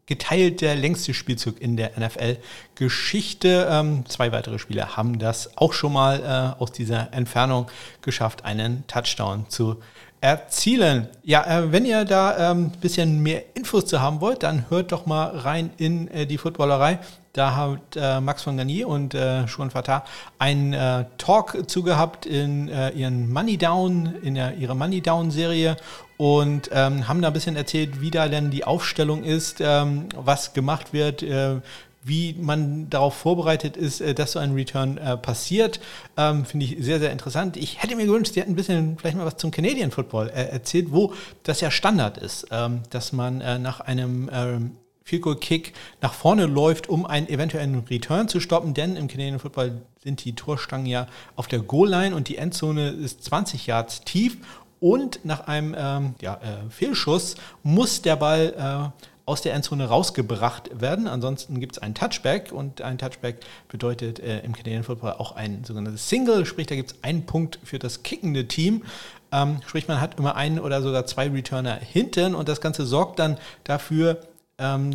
Geteilt 0.05 0.61
der 0.61 0.75
längste 0.75 1.13
Spielzug 1.13 1.61
in 1.61 1.77
der 1.77 1.91
NFL-Geschichte. 1.97 3.67
Ähm, 3.69 4.05
zwei 4.07 4.31
weitere 4.31 4.59
Spieler 4.59 4.97
haben 4.97 5.17
das 5.17 5.57
auch 5.57 5.73
schon 5.73 5.93
mal 5.93 6.55
äh, 6.57 6.61
aus 6.61 6.71
dieser 6.71 7.13
Entfernung 7.13 7.67
geschafft, 8.01 8.43
einen 8.43 8.85
Touchdown 8.87 9.45
zu 9.49 9.77
erzielen. 10.23 11.07
Ja, 11.23 11.45
äh, 11.45 11.71
wenn 11.71 11.85
ihr 11.85 12.05
da 12.05 12.51
ein 12.51 12.57
ähm, 12.57 12.71
bisschen 12.79 13.21
mehr 13.21 13.43
Infos 13.55 13.85
zu 13.85 14.01
haben 14.01 14.21
wollt, 14.21 14.43
dann 14.43 14.69
hört 14.69 14.91
doch 14.91 15.05
mal 15.05 15.37
rein 15.37 15.71
in 15.77 16.07
äh, 16.09 16.25
die 16.25 16.37
Footballerei. 16.37 16.99
Da 17.33 17.55
hat 17.55 17.95
äh, 17.95 18.21
Max 18.21 18.43
von 18.43 18.57
Garnier 18.57 18.87
und 18.87 19.15
äh, 19.15 19.47
Schuan 19.47 19.71
Fatah 19.71 20.05
einen 20.37 20.73
äh, 20.73 21.05
Talk 21.17 21.67
zugehabt 21.67 22.27
in 22.27 22.69
äh, 22.69 22.91
ihren 22.91 23.33
Money 23.33 23.57
Down, 23.57 24.13
in 24.21 24.35
der, 24.35 24.53
ihrer 24.53 24.75
Money 24.75 25.01
Down 25.01 25.31
Serie 25.31 25.75
und 26.17 26.69
ähm, 26.71 27.07
haben 27.07 27.23
da 27.23 27.29
ein 27.29 27.33
bisschen 27.33 27.55
erzählt, 27.55 28.01
wie 28.01 28.11
da 28.11 28.27
denn 28.27 28.51
die 28.51 28.65
Aufstellung 28.65 29.23
ist, 29.23 29.61
ähm, 29.61 30.09
was 30.15 30.53
gemacht 30.53 30.93
wird, 30.93 31.23
äh, 31.23 31.55
wie 32.03 32.35
man 32.39 32.91
darauf 32.91 33.15
vorbereitet 33.15 33.77
ist, 33.77 33.99
äh, 33.99 34.13
dass 34.13 34.33
so 34.33 34.39
ein 34.39 34.53
Return 34.53 34.99
äh, 34.99 35.17
passiert. 35.17 35.79
Ähm, 36.15 36.45
Finde 36.45 36.67
ich 36.67 36.77
sehr, 36.81 36.99
sehr 36.99 37.11
interessant. 37.11 37.57
Ich 37.57 37.81
hätte 37.81 37.95
mir 37.95 38.05
gewünscht, 38.05 38.35
Sie 38.35 38.41
hätten 38.41 38.51
ein 38.51 38.55
bisschen 38.55 38.99
vielleicht 38.99 39.17
mal 39.17 39.25
was 39.25 39.37
zum 39.37 39.49
Canadian 39.49 39.89
Football 39.89 40.29
äh, 40.29 40.49
erzählt, 40.49 40.91
wo 40.91 41.13
das 41.41 41.61
ja 41.61 41.71
Standard 41.71 42.19
ist, 42.19 42.45
ähm, 42.51 42.81
dass 42.91 43.11
man 43.11 43.41
äh, 43.41 43.57
nach 43.57 43.79
einem 43.79 44.29
ähm, 44.31 44.71
Field 45.03 45.21
Goal 45.21 45.35
Kick 45.35 45.73
nach 46.01 46.13
vorne 46.13 46.45
läuft, 46.45 46.89
um 46.89 47.05
einen 47.05 47.27
eventuellen 47.27 47.83
Return 47.89 48.27
zu 48.27 48.39
stoppen, 48.39 48.73
denn 48.73 48.95
im 48.95 49.07
Canadian 49.07 49.39
Football 49.39 49.81
sind 50.03 50.23
die 50.23 50.33
Torstangen 50.33 50.85
ja 50.85 51.07
auf 51.35 51.47
der 51.47 51.59
Goal-Line 51.59 52.15
und 52.15 52.27
die 52.27 52.37
Endzone 52.37 52.89
ist 52.89 53.23
20 53.23 53.67
Yards 53.67 54.01
tief 54.01 54.37
und 54.79 55.23
nach 55.23 55.47
einem 55.47 55.75
ähm, 55.77 56.15
ja, 56.21 56.35
äh, 56.35 56.69
Fehlschuss 56.69 57.35
muss 57.63 58.01
der 58.01 58.17
Ball 58.17 58.91
äh, 58.93 59.03
aus 59.25 59.41
der 59.41 59.53
Endzone 59.53 59.85
rausgebracht 59.85 60.81
werden. 60.81 61.07
Ansonsten 61.07 61.59
gibt 61.61 61.77
es 61.77 61.81
einen 61.81 61.95
Touchback 61.95 62.51
und 62.51 62.81
ein 62.81 62.97
Touchback 62.97 63.37
bedeutet 63.69 64.19
äh, 64.19 64.39
im 64.39 64.53
Canadian 64.53 64.83
Football 64.83 65.13
auch 65.13 65.35
ein 65.35 65.63
sogenanntes 65.63 66.09
Single, 66.09 66.45
sprich 66.45 66.67
da 66.67 66.75
gibt 66.75 66.91
es 66.91 66.97
einen 67.03 67.25
Punkt 67.25 67.59
für 67.63 67.79
das 67.79 68.03
kickende 68.03 68.47
Team. 68.47 68.83
Ähm, 69.31 69.61
sprich 69.65 69.87
man 69.87 70.01
hat 70.01 70.19
immer 70.19 70.35
einen 70.35 70.59
oder 70.59 70.81
sogar 70.81 71.05
zwei 71.05 71.29
Returner 71.29 71.75
hinten 71.75 72.35
und 72.35 72.49
das 72.49 72.59
Ganze 72.59 72.85
sorgt 72.85 73.19
dann 73.19 73.37
dafür, 73.63 74.19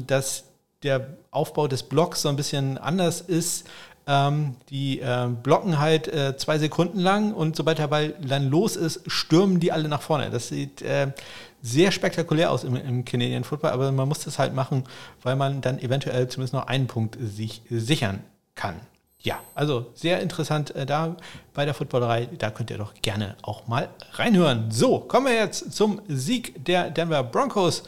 dass 0.06 0.44
der 0.82 1.16
Aufbau 1.30 1.68
des 1.68 1.82
Blocks 1.82 2.22
so 2.22 2.28
ein 2.28 2.36
bisschen 2.36 2.78
anders 2.78 3.20
ist 3.20 3.66
ähm, 4.08 4.56
die 4.70 5.00
äh, 5.00 5.28
blocken 5.42 5.78
halt 5.78 6.08
äh, 6.08 6.36
zwei 6.38 6.58
Sekunden 6.58 6.98
lang 6.98 7.34
und 7.34 7.54
sobald 7.56 7.78
der 7.78 7.88
Ball 7.88 8.14
dann 8.26 8.48
los 8.48 8.74
ist, 8.74 9.02
stürmen 9.06 9.60
die 9.60 9.70
alle 9.70 9.86
nach 9.86 10.00
vorne. 10.00 10.30
Das 10.30 10.48
sieht 10.48 10.80
äh, 10.80 11.12
sehr 11.60 11.92
spektakulär 11.92 12.50
aus 12.50 12.64
im, 12.64 12.74
im 12.74 13.04
Canadian 13.04 13.44
Football, 13.44 13.70
aber 13.70 13.92
man 13.92 14.08
muss 14.08 14.24
das 14.24 14.38
halt 14.38 14.54
machen, 14.54 14.84
weil 15.22 15.36
man 15.36 15.60
dann 15.60 15.78
eventuell 15.78 16.26
zumindest 16.28 16.54
noch 16.54 16.66
einen 16.66 16.86
Punkt 16.86 17.18
sich 17.20 17.60
sichern 17.68 18.20
kann. 18.54 18.76
Ja, 19.20 19.40
also 19.54 19.90
sehr 19.94 20.22
interessant 20.22 20.74
äh, 20.74 20.86
da 20.86 21.16
bei 21.52 21.66
der 21.66 21.74
Footballerei. 21.74 22.28
Da 22.38 22.50
könnt 22.50 22.70
ihr 22.70 22.78
doch 22.78 22.94
gerne 23.02 23.36
auch 23.42 23.66
mal 23.66 23.90
reinhören. 24.12 24.70
So, 24.70 25.00
kommen 25.00 25.26
wir 25.26 25.34
jetzt 25.34 25.74
zum 25.74 26.00
Sieg 26.08 26.64
der 26.64 26.88
Denver 26.88 27.24
Broncos. 27.24 27.82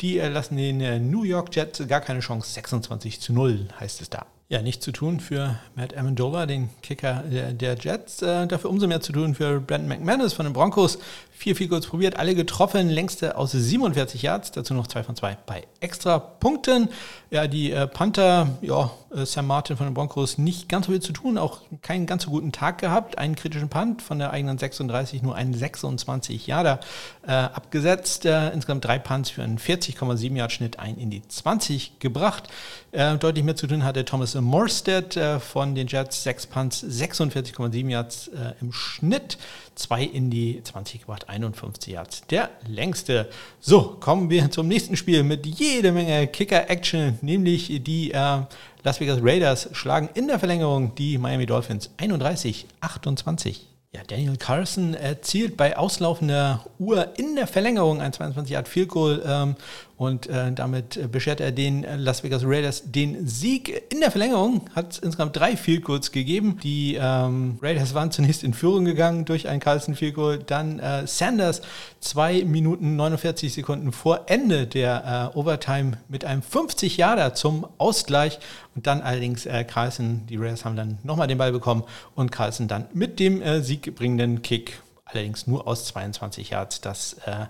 Die 0.00 0.18
äh, 0.18 0.28
lassen 0.28 0.56
den 0.56 0.80
äh, 0.80 0.98
New 0.98 1.22
York 1.22 1.54
Jets 1.54 1.86
gar 1.88 2.00
keine 2.00 2.20
Chance. 2.20 2.52
26 2.52 3.20
zu 3.20 3.32
0 3.32 3.68
heißt 3.78 4.00
es 4.00 4.10
da 4.10 4.26
ja, 4.48 4.62
nichts 4.62 4.84
zu 4.84 4.92
tun 4.92 5.18
für 5.18 5.58
Matt 5.74 5.96
Amendola, 5.96 6.46
den 6.46 6.70
Kicker 6.80 7.24
der, 7.30 7.52
der 7.52 7.76
Jets. 7.76 8.22
Äh, 8.22 8.46
dafür 8.46 8.70
umso 8.70 8.86
mehr 8.86 9.00
zu 9.00 9.12
tun 9.12 9.34
für 9.34 9.60
Brandon 9.60 9.88
McManus 9.88 10.34
von 10.34 10.46
den 10.46 10.52
Broncos. 10.52 10.98
Vier 11.38 11.68
kurz 11.68 11.86
probiert, 11.86 12.16
alle 12.16 12.34
getroffen, 12.34 12.88
längste 12.88 13.36
aus 13.36 13.52
47 13.52 14.22
Yards, 14.22 14.52
dazu 14.52 14.72
noch 14.72 14.86
zwei 14.86 15.02
von 15.02 15.16
zwei 15.16 15.36
bei 15.44 15.64
extra 15.80 16.18
Punkten. 16.18 16.88
Ja, 17.30 17.46
die 17.46 17.72
äh, 17.72 17.86
Panther, 17.86 18.48
ja, 18.62 18.90
äh, 19.14 19.26
Sam 19.26 19.46
Martin 19.46 19.76
von 19.76 19.86
den 19.86 19.92
Broncos 19.94 20.38
nicht 20.38 20.68
ganz 20.68 20.86
so 20.86 20.92
viel 20.92 21.02
zu 21.02 21.12
tun, 21.12 21.36
auch 21.36 21.60
keinen 21.82 22.06
ganz 22.06 22.22
so 22.22 22.30
guten 22.30 22.52
Tag 22.52 22.78
gehabt, 22.78 23.18
einen 23.18 23.34
kritischen 23.36 23.68
Punt 23.68 24.00
von 24.00 24.18
der 24.18 24.30
eigenen 24.30 24.56
36, 24.56 25.22
nur 25.22 25.34
einen 25.34 25.52
26 25.52 26.46
Yarder 26.46 26.80
äh, 27.26 27.32
abgesetzt, 27.32 28.24
äh, 28.24 28.50
insgesamt 28.50 28.84
drei 28.86 28.98
Punts 28.98 29.28
für 29.30 29.42
einen 29.42 29.58
40,7 29.58 30.34
Yard 30.36 30.52
Schnitt, 30.52 30.78
ein 30.78 30.96
in 30.96 31.10
die 31.10 31.26
20 31.28 31.98
gebracht. 31.98 32.44
Äh, 32.92 33.18
deutlich 33.18 33.44
mehr 33.44 33.56
zu 33.56 33.66
tun 33.66 33.84
hatte 33.84 34.06
Thomas 34.06 34.34
Morstead 34.34 35.16
äh, 35.16 35.38
von 35.38 35.74
den 35.74 35.86
Jets, 35.86 36.22
sechs 36.22 36.46
Punts, 36.46 36.82
46,7 36.82 37.90
Yards 37.90 38.30
im 38.60 38.72
Schnitt 38.72 39.38
zwei 39.76 40.02
in 40.02 40.30
die 40.30 40.60
20 40.62 41.02
gebracht, 41.02 41.28
51 41.28 41.92
Yards. 41.92 42.22
Der 42.28 42.50
längste. 42.66 43.28
So, 43.60 43.96
kommen 44.00 44.30
wir 44.30 44.50
zum 44.50 44.66
nächsten 44.66 44.96
Spiel 44.96 45.22
mit 45.22 45.46
jede 45.46 45.92
Menge 45.92 46.26
Kicker-Action, 46.26 47.18
nämlich 47.22 47.82
die 47.84 48.10
äh, 48.10 48.40
Las 48.82 49.00
Vegas 49.00 49.20
Raiders 49.22 49.68
schlagen 49.72 50.08
in 50.14 50.26
der 50.26 50.38
Verlängerung 50.38 50.94
die 50.94 51.18
Miami 51.18 51.46
Dolphins 51.46 51.90
31, 51.98 52.66
28. 52.80 53.66
Ja, 53.96 54.02
Daniel 54.06 54.36
Carson 54.36 54.94
erzielt 54.94 55.56
bei 55.56 55.76
auslaufender 55.76 56.66
Uhr 56.78 57.16
in 57.16 57.34
der 57.34 57.46
Verlängerung 57.46 58.02
ein 58.02 58.12
22 58.12 58.52
Yard 58.52 58.68
Field 58.68 58.88
Goal 58.90 59.22
ähm, 59.26 59.56
und 59.98 60.26
äh, 60.26 60.52
damit 60.52 61.10
beschert 61.10 61.40
er 61.40 61.52
den 61.52 61.82
äh, 61.82 61.96
Las 61.96 62.22
Vegas 62.22 62.42
Raiders 62.44 62.82
den 62.84 63.26
Sieg. 63.26 63.84
In 63.90 64.00
der 64.00 64.10
Verlängerung 64.10 64.68
hat 64.74 64.92
es 64.92 64.98
insgesamt 64.98 65.36
drei 65.36 65.56
Field 65.56 65.84
Goals 65.84 66.12
gegeben. 66.12 66.58
Die 66.62 66.98
ähm, 67.00 67.58
Raiders 67.62 67.94
waren 67.94 68.10
zunächst 68.10 68.44
in 68.44 68.52
Führung 68.52 68.84
gegangen 68.84 69.24
durch 69.24 69.48
einen 69.48 69.58
Carlson 69.60 69.94
Field 69.94 70.14
Goal. 70.14 70.38
Dann 70.38 70.80
äh, 70.80 71.06
Sanders 71.06 71.62
zwei 72.00 72.44
Minuten 72.44 72.96
49 72.96 73.54
Sekunden 73.54 73.90
vor 73.90 74.24
Ende 74.26 74.66
der 74.66 75.32
äh, 75.34 75.38
Overtime 75.38 75.92
mit 76.08 76.26
einem 76.26 76.42
50 76.42 76.98
Yarder 76.98 77.34
zum 77.34 77.66
Ausgleich. 77.78 78.38
Und 78.74 78.86
dann 78.86 79.00
allerdings 79.00 79.46
äh, 79.46 79.64
Carlson, 79.64 80.26
die 80.28 80.36
Raiders 80.36 80.66
haben 80.66 80.76
dann 80.76 80.98
nochmal 81.04 81.26
den 81.26 81.38
Ball 81.38 81.52
bekommen 81.52 81.84
und 82.14 82.30
Carlson 82.30 82.68
dann 82.68 82.84
mit 82.92 83.18
dem 83.18 83.40
äh, 83.40 83.62
siegbringenden 83.62 84.42
Kick 84.42 84.82
allerdings 85.06 85.46
nur 85.46 85.66
aus 85.66 85.86
22 85.86 86.50
Yards. 86.50 86.80
Das 86.80 87.14
äh, 87.24 87.46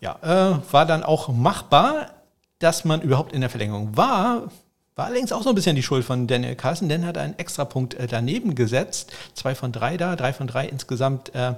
ja, 0.00 0.18
äh, 0.22 0.72
war 0.72 0.86
dann 0.86 1.02
auch 1.02 1.28
machbar, 1.28 2.10
dass 2.58 2.84
man 2.84 3.02
überhaupt 3.02 3.32
in 3.32 3.42
der 3.42 3.50
Verlängerung 3.50 3.96
war. 3.96 4.48
War 4.96 5.06
allerdings 5.06 5.30
auch 5.30 5.42
so 5.42 5.50
ein 5.50 5.54
bisschen 5.54 5.76
die 5.76 5.82
Schuld 5.82 6.06
von 6.06 6.26
Daniel 6.26 6.56
Carlson, 6.56 6.88
denn 6.88 7.02
er 7.02 7.08
hat 7.08 7.18
einen 7.18 7.38
Extrapunkt 7.38 7.94
äh, 7.94 8.06
daneben 8.06 8.54
gesetzt. 8.54 9.12
Zwei 9.34 9.54
von 9.54 9.70
drei 9.70 9.98
da, 9.98 10.16
drei 10.16 10.32
von 10.32 10.46
drei 10.46 10.66
insgesamt 10.66 11.34
äh, 11.34 11.52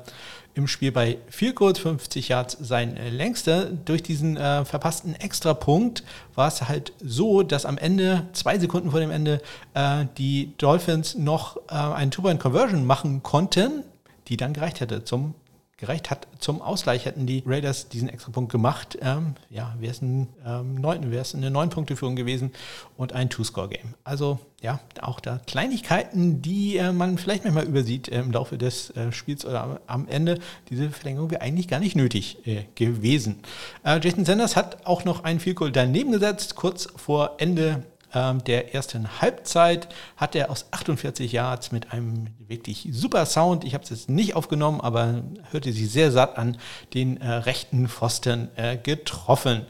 im 0.55 0.67
Spiel 0.67 0.91
bei 0.91 1.19
Field 1.29 1.55
Goal, 1.55 1.77
50 1.77 2.31
Yards 2.31 2.57
sein 2.61 2.97
äh, 2.97 3.11
längster. 3.11 3.67
Durch 3.67 4.03
diesen 4.03 4.37
äh, 4.37 4.65
verpassten 4.65 5.15
Extrapunkt 5.15 6.03
war 6.35 6.49
es 6.49 6.69
halt 6.69 6.93
so, 7.01 7.45
dass 7.45 7.65
am 7.65 7.79
Ende, 7.79 8.27
zwei 8.33 8.59
Sekunden 8.59 8.91
vor 8.91 8.99
dem 8.99 9.13
Ende, 9.13 9.41
äh, 9.75 10.07
die 10.19 10.55
Dolphins 10.59 11.15
noch 11.15 11.59
äh, 11.69 11.75
einen 11.75 12.11
Two-Point-Conversion 12.11 12.85
machen 12.85 13.23
konnten, 13.23 13.85
die 14.29 14.37
dann 14.37 14.53
gereicht 14.53 14.81
hätte 14.81 15.05
zum 15.05 15.35
gereicht 15.79 16.11
hat 16.11 16.27
zum 16.41 16.61
Ausgleich, 16.61 17.05
hätten 17.05 17.27
die 17.27 17.43
Raiders 17.47 17.89
diesen 17.89 18.09
extra 18.09 18.33
Punkt 18.33 18.51
gemacht. 18.51 18.99
Ähm, 19.01 19.37
ja, 19.49 19.75
wäre 19.79 19.93
es 19.93 20.03
ein, 20.03 20.29
ähm, 20.45 20.85
eine 20.85 21.51
neun 21.51 21.71
Punkte 21.71 21.97
Führung 21.97 22.17
gewesen 22.17 22.51
und 22.97 23.13
ein 23.13 23.31
Two-Score-Game. 23.31 23.95
Also 24.03 24.41
ja, 24.61 24.81
auch 25.01 25.21
da 25.21 25.41
Kleinigkeiten, 25.47 26.43
die 26.43 26.77
äh, 26.77 26.91
man 26.91 27.17
vielleicht 27.17 27.45
manchmal 27.45 27.65
übersieht 27.65 28.09
äh, 28.09 28.19
im 28.19 28.33
Laufe 28.33 28.59
des 28.59 28.91
äh, 28.91 29.13
Spiels 29.13 29.47
oder 29.47 29.63
am, 29.63 29.79
am, 29.87 30.09
Ende. 30.09 30.41
Diese 30.69 30.91
Verlängerung 30.91 31.31
wäre 31.31 31.43
eigentlich 31.43 31.69
gar 31.69 31.79
nicht 31.79 31.95
nötig 31.95 32.45
äh, 32.45 32.65
gewesen. 32.75 33.39
Äh, 33.85 34.01
Jason 34.03 34.25
Sanders 34.25 34.57
hat 34.57 34.85
auch 34.85 35.05
noch 35.05 35.23
einen 35.23 35.39
Field 35.39 35.57
Goal 35.57 35.71
daneben 35.71 36.11
gesetzt, 36.11 36.57
kurz 36.57 36.89
vor 36.97 37.37
Ende 37.39 37.85
der 38.15 38.75
ersten 38.75 39.21
Halbzeit 39.21 39.89
hat 40.17 40.35
er 40.35 40.51
aus 40.51 40.67
48 40.71 41.31
Yards 41.31 41.73
mit 41.73 41.93
einem 41.93 42.29
wirklich 42.47 42.89
super 42.91 43.27
Sound, 43.27 43.65
ich 43.65 43.75
habe 43.75 43.85
es 43.85 43.91
jetzt 43.91 44.09
nicht 44.09 44.35
aufgenommen, 44.35 44.81
aber 44.81 45.23
hörte 45.51 45.73
sich 45.73 45.91
sehr 45.91 46.11
satt 46.11 46.39
an, 46.39 46.57
den 46.95 47.21
äh, 47.21 47.31
rechten 47.31 47.89
Pfosten 47.89 48.49
äh, 48.57 48.77
getroffen. 48.79 49.67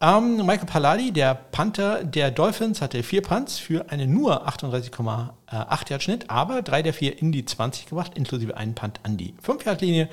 Ähm, 0.00 0.44
Michael 0.44 0.66
Palladi, 0.66 1.10
der 1.10 1.34
Panther 1.34 2.04
der 2.04 2.30
Dolphins, 2.30 2.82
hatte 2.82 3.02
vier 3.02 3.22
Punts 3.22 3.58
für 3.58 3.90
einen 3.90 4.12
nur 4.12 4.46
38,8 4.46 5.90
Yard 5.90 6.02
Schnitt, 6.02 6.30
aber 6.30 6.60
drei 6.60 6.82
der 6.82 6.92
vier 6.92 7.18
in 7.18 7.32
die 7.32 7.46
20 7.46 7.86
gebracht, 7.86 8.12
inklusive 8.14 8.56
einen 8.56 8.74
Punt 8.74 9.00
an 9.04 9.16
die 9.16 9.34
5 9.40 9.64
Yard 9.64 9.80
Linie. 9.80 10.08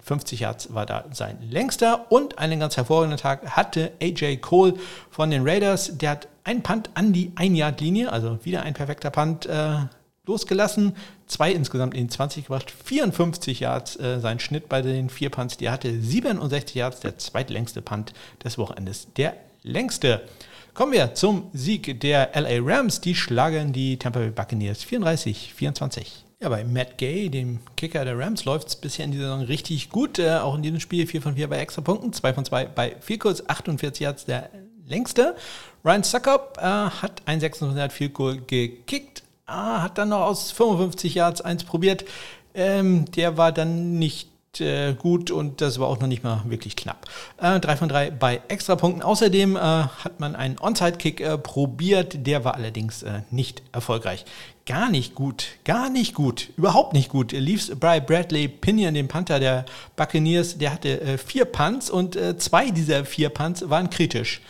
50 0.00 0.40
Yards 0.40 0.74
war 0.74 0.86
da 0.86 1.04
sein 1.12 1.38
längster 1.42 2.10
und 2.10 2.38
einen 2.38 2.58
ganz 2.58 2.76
hervorragenden 2.76 3.18
Tag 3.18 3.50
hatte 3.50 3.92
AJ 4.00 4.38
Cole 4.38 4.74
von 5.10 5.30
den 5.30 5.46
Raiders. 5.46 5.98
Der 5.98 6.10
hat 6.10 6.28
einen 6.48 6.62
Punt 6.62 6.88
an 6.94 7.12
die 7.12 7.30
1-Yard-Linie, 7.32 8.10
also 8.10 8.38
wieder 8.42 8.62
ein 8.62 8.72
perfekter 8.72 9.10
Punt 9.10 9.44
äh, 9.44 9.80
losgelassen. 10.24 10.96
Zwei 11.26 11.52
insgesamt 11.52 11.94
in 11.94 12.08
20 12.08 12.44
gebracht, 12.44 12.70
54 12.70 13.60
Yards 13.60 13.96
äh, 13.96 14.18
sein 14.18 14.40
Schnitt 14.40 14.66
bei 14.66 14.80
den 14.80 15.10
vier 15.10 15.28
Punts. 15.28 15.58
Die 15.58 15.68
hatte 15.68 16.00
67 16.00 16.74
Yards, 16.74 17.00
der 17.00 17.18
zweitlängste 17.18 17.82
Punt 17.82 18.14
des 18.42 18.56
Wochenendes, 18.56 19.08
der 19.18 19.34
längste. 19.62 20.22
Kommen 20.72 20.92
wir 20.92 21.14
zum 21.14 21.50
Sieg 21.52 22.00
der 22.00 22.30
LA 22.34 22.60
Rams. 22.62 23.02
Die 23.02 23.14
schlagen 23.14 23.74
die 23.74 23.98
Tampa 23.98 24.20
Bay 24.20 24.30
Buccaneers 24.30 24.86
34-24. 24.86 26.06
Ja, 26.40 26.48
bei 26.48 26.64
Matt 26.64 26.96
Gay, 26.96 27.28
dem 27.28 27.58
Kicker 27.76 28.06
der 28.06 28.18
Rams, 28.18 28.46
läuft 28.46 28.68
es 28.68 28.76
bisher 28.76 29.04
in 29.04 29.10
dieser 29.10 29.24
Saison 29.24 29.42
richtig 29.42 29.90
gut. 29.90 30.18
Äh, 30.18 30.38
auch 30.38 30.54
in 30.54 30.62
diesem 30.62 30.80
Spiel 30.80 31.06
4 31.06 31.20
von 31.20 31.34
4 31.34 31.48
bei 31.48 31.58
extra 31.58 31.82
Punkten, 31.82 32.14
2 32.14 32.32
von 32.32 32.44
2 32.46 32.64
bei 32.68 32.96
4 33.00 33.18
Kurz, 33.18 33.42
48 33.46 34.00
Yards 34.00 34.24
der 34.24 34.48
längste. 34.88 35.36
Ryan 35.84 36.02
Suckup 36.02 36.58
äh, 36.58 36.62
hat 36.62 37.22
ein 37.26 37.40
600 37.40 37.92
Field 37.92 38.14
Goal 38.14 38.38
gekickt, 38.38 39.22
äh, 39.46 39.52
hat 39.52 39.98
dann 39.98 40.10
noch 40.10 40.20
aus 40.20 40.50
55 40.52 41.14
Yards 41.14 41.40
eins 41.40 41.64
probiert. 41.64 42.04
Ähm, 42.54 43.04
der 43.12 43.36
war 43.36 43.52
dann 43.52 43.98
nicht 43.98 44.28
äh, 44.60 44.94
gut 44.94 45.30
und 45.30 45.60
das 45.60 45.78
war 45.78 45.88
auch 45.88 46.00
noch 46.00 46.08
nicht 46.08 46.24
mal 46.24 46.42
wirklich 46.46 46.74
knapp. 46.74 47.06
Äh, 47.40 47.60
3 47.60 47.76
von 47.76 47.88
3 47.88 48.10
bei 48.10 48.40
Extrapunkten. 48.48 49.02
Außerdem 49.02 49.56
äh, 49.56 49.60
hat 49.60 50.18
man 50.18 50.34
einen 50.34 50.58
Onside-Kick 50.58 51.20
äh, 51.20 51.38
probiert, 51.38 52.26
der 52.26 52.44
war 52.44 52.54
allerdings 52.54 53.02
äh, 53.02 53.22
nicht 53.30 53.62
erfolgreich. 53.72 54.24
Gar 54.66 54.90
nicht 54.90 55.14
gut, 55.14 55.46
gar 55.64 55.88
nicht 55.88 56.14
gut, 56.14 56.50
überhaupt 56.56 56.92
nicht 56.92 57.08
gut. 57.08 57.32
Liefs 57.32 57.70
bei 57.78 58.00
Bradley 58.00 58.48
Pinion, 58.48 58.94
dem 58.94 59.08
Panther 59.08 59.40
der 59.40 59.64
Buccaneers, 59.96 60.58
der 60.58 60.72
hatte 60.74 61.00
äh, 61.00 61.18
vier 61.18 61.46
Punts 61.46 61.88
und 61.88 62.18
zwei 62.38 62.70
dieser 62.70 63.04
vier 63.04 63.30
Punts 63.30 63.68
waren 63.70 63.88
kritisch. 63.88 64.40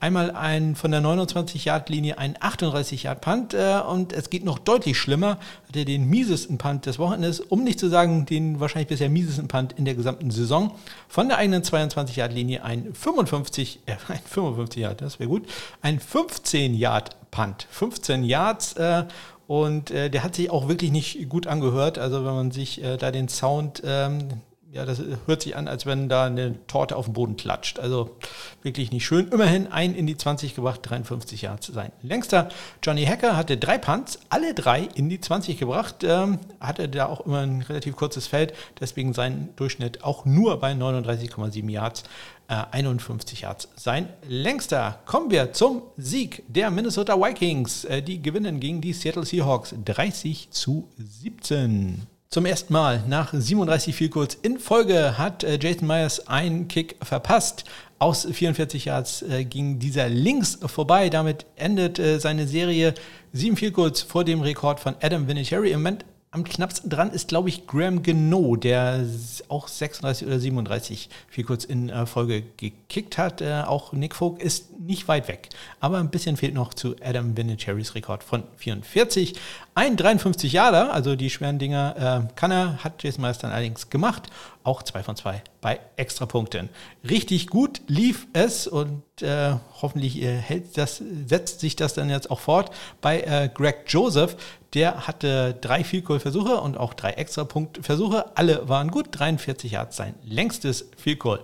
Einmal 0.00 0.30
ein 0.30 0.76
von 0.76 0.92
der 0.92 1.00
29-Yard-Linie 1.00 2.18
ein 2.18 2.34
38-Yard-Punt 2.36 3.54
äh, 3.54 3.80
und 3.80 4.12
es 4.12 4.30
geht 4.30 4.44
noch 4.44 4.60
deutlich 4.60 4.96
schlimmer. 4.96 5.38
Hat 5.66 5.74
er 5.74 5.84
den 5.84 6.08
miesesten 6.08 6.56
Punt 6.56 6.86
des 6.86 7.00
Wochenendes, 7.00 7.40
um 7.40 7.64
nicht 7.64 7.80
zu 7.80 7.88
sagen 7.88 8.24
den 8.24 8.60
wahrscheinlich 8.60 8.88
bisher 8.88 9.08
miesesten 9.08 9.48
Punt 9.48 9.72
in 9.72 9.84
der 9.84 9.96
gesamten 9.96 10.30
Saison. 10.30 10.72
Von 11.08 11.28
der 11.28 11.38
eigenen 11.38 11.62
22-Yard-Linie 11.62 12.62
ein 12.62 12.94
55, 12.94 13.80
äh, 13.86 13.92
ein 14.08 14.20
55 14.24 14.82
Yard, 14.82 15.00
das 15.00 15.18
wäre 15.18 15.28
gut, 15.28 15.48
ein 15.82 15.98
15-Yard-Punt. 15.98 17.66
15 17.68 18.22
Yards 18.22 18.74
äh, 18.74 19.04
und 19.48 19.90
äh, 19.90 20.10
der 20.10 20.22
hat 20.22 20.36
sich 20.36 20.50
auch 20.50 20.68
wirklich 20.68 20.92
nicht 20.92 21.28
gut 21.28 21.48
angehört. 21.48 21.98
Also 21.98 22.24
wenn 22.24 22.34
man 22.34 22.50
sich 22.52 22.84
äh, 22.84 22.98
da 22.98 23.10
den 23.10 23.28
Sound 23.28 23.82
ähm, 23.84 24.28
ja, 24.70 24.84
das 24.84 25.00
hört 25.26 25.42
sich 25.42 25.56
an, 25.56 25.66
als 25.66 25.86
wenn 25.86 26.10
da 26.10 26.26
eine 26.26 26.66
Torte 26.66 26.96
auf 26.96 27.06
dem 27.06 27.14
Boden 27.14 27.36
klatscht. 27.36 27.78
Also 27.78 28.16
wirklich 28.62 28.92
nicht 28.92 29.06
schön. 29.06 29.28
Immerhin 29.28 29.66
ein 29.68 29.94
in 29.94 30.06
die 30.06 30.16
20 30.16 30.54
gebracht, 30.54 30.80
53 30.82 31.42
Jahre 31.42 31.60
zu 31.60 31.72
sein. 31.72 31.90
Längster 32.02 32.50
Johnny 32.82 33.06
Hacker 33.06 33.34
hatte 33.36 33.56
drei 33.56 33.78
Punts, 33.78 34.18
alle 34.28 34.52
drei 34.52 34.88
in 34.94 35.08
die 35.08 35.20
20 35.20 35.58
gebracht. 35.58 36.04
Ähm, 36.04 36.38
hatte 36.60 36.88
da 36.88 37.06
auch 37.06 37.24
immer 37.24 37.40
ein 37.40 37.62
relativ 37.62 37.96
kurzes 37.96 38.26
Feld, 38.26 38.52
deswegen 38.78 39.14
sein 39.14 39.48
Durchschnitt 39.56 40.04
auch 40.04 40.26
nur 40.26 40.60
bei 40.60 40.72
39,7 40.72 41.70
Yards. 41.70 42.04
51 42.48 43.40
äh, 43.40 43.42
Yards. 43.42 43.68
Sein 43.76 44.08
längster. 44.26 45.00
Kommen 45.04 45.30
wir 45.30 45.52
zum 45.52 45.82
Sieg 45.98 46.44
der 46.48 46.70
Minnesota 46.70 47.18
Vikings. 47.18 47.84
Äh, 47.84 48.02
die 48.02 48.22
gewinnen 48.22 48.58
gegen 48.58 48.80
die 48.80 48.94
Seattle 48.94 49.24
Seahawks 49.24 49.74
30 49.84 50.50
zu 50.50 50.88
17. 50.96 52.06
Zum 52.30 52.44
ersten 52.44 52.74
Mal 52.74 53.04
nach 53.08 53.32
37 53.32 53.94
viel 53.94 54.10
kurz 54.10 54.34
in 54.34 54.58
Folge 54.58 55.16
hat 55.16 55.44
äh, 55.44 55.58
Jason 55.58 55.88
Myers 55.88 56.28
einen 56.28 56.68
Kick 56.68 56.96
verpasst. 57.02 57.64
Aus 57.98 58.28
44 58.30 58.84
Yards 58.84 59.22
äh, 59.22 59.46
ging 59.46 59.78
dieser 59.78 60.10
links 60.10 60.58
vorbei. 60.66 61.08
Damit 61.08 61.46
endet 61.56 61.98
äh, 61.98 62.20
seine 62.20 62.46
Serie 62.46 62.92
7 63.32 63.56
viel 63.56 63.72
kurz 63.72 64.02
vor 64.02 64.24
dem 64.24 64.42
Rekord 64.42 64.78
von 64.78 64.94
Adam 65.00 65.26
Vinatieri. 65.26 65.70
Im 65.70 65.80
Moment 65.80 66.04
am 66.30 66.44
knappsten 66.44 66.90
dran 66.90 67.10
ist, 67.10 67.28
glaube 67.28 67.48
ich, 67.48 67.66
Graham 67.66 68.02
Geno, 68.02 68.56
der 68.56 69.04
auch 69.48 69.66
36 69.66 70.26
oder 70.26 70.38
37 70.38 71.08
viel 71.26 71.44
kurz 71.44 71.64
in 71.64 71.88
äh, 71.88 72.04
Folge 72.04 72.42
gekickt 72.58 73.16
hat. 73.16 73.40
Äh, 73.40 73.62
auch 73.66 73.92
Nick 73.92 74.14
Folk 74.14 74.42
ist 74.42 74.78
nicht 74.78 75.08
weit 75.08 75.28
weg. 75.28 75.48
Aber 75.80 75.98
ein 75.98 76.10
bisschen 76.10 76.36
fehlt 76.36 76.52
noch 76.52 76.74
zu 76.74 76.96
Adam 77.02 77.34
Vinatieri's 77.34 77.94
Rekord 77.94 78.22
von 78.22 78.42
44. 78.56 79.34
Ein 79.74 79.96
53 79.96 80.52
Jahre, 80.52 80.90
also 80.90 81.16
die 81.16 81.30
schweren 81.30 81.58
Dinger 81.58 82.28
äh, 82.28 82.34
kann 82.34 82.50
er, 82.50 82.84
hat 82.84 83.02
Jason 83.02 83.24
dann 83.40 83.50
allerdings 83.50 83.88
gemacht. 83.88 84.28
Auch 84.68 84.82
2 84.82 85.02
von 85.02 85.16
2 85.16 85.42
bei 85.62 85.80
Extrapunkten. 85.96 86.68
Richtig 87.08 87.46
gut 87.46 87.80
lief 87.86 88.26
es 88.34 88.66
und 88.66 89.02
äh, 89.22 89.54
hoffentlich 89.80 90.20
äh, 90.20 90.36
hält 90.36 90.76
das, 90.76 91.02
setzt 91.26 91.60
sich 91.60 91.74
das 91.74 91.94
dann 91.94 92.10
jetzt 92.10 92.30
auch 92.30 92.40
fort 92.40 92.70
bei 93.00 93.22
äh, 93.22 93.48
Greg 93.48 93.84
Joseph. 93.86 94.36
Der 94.74 95.06
hatte 95.06 95.56
drei 95.58 95.84
Field-Goal-Versuche 95.84 96.60
und 96.60 96.76
auch 96.76 96.92
drei 96.92 97.12
Extrapunkt-Versuche. 97.12 98.36
Alle 98.36 98.68
waren 98.68 98.90
gut. 98.90 99.06
43 99.12 99.72
Yards 99.72 99.96
sein 99.96 100.14
längstes 100.22 100.90
Field-Goal. 100.98 101.40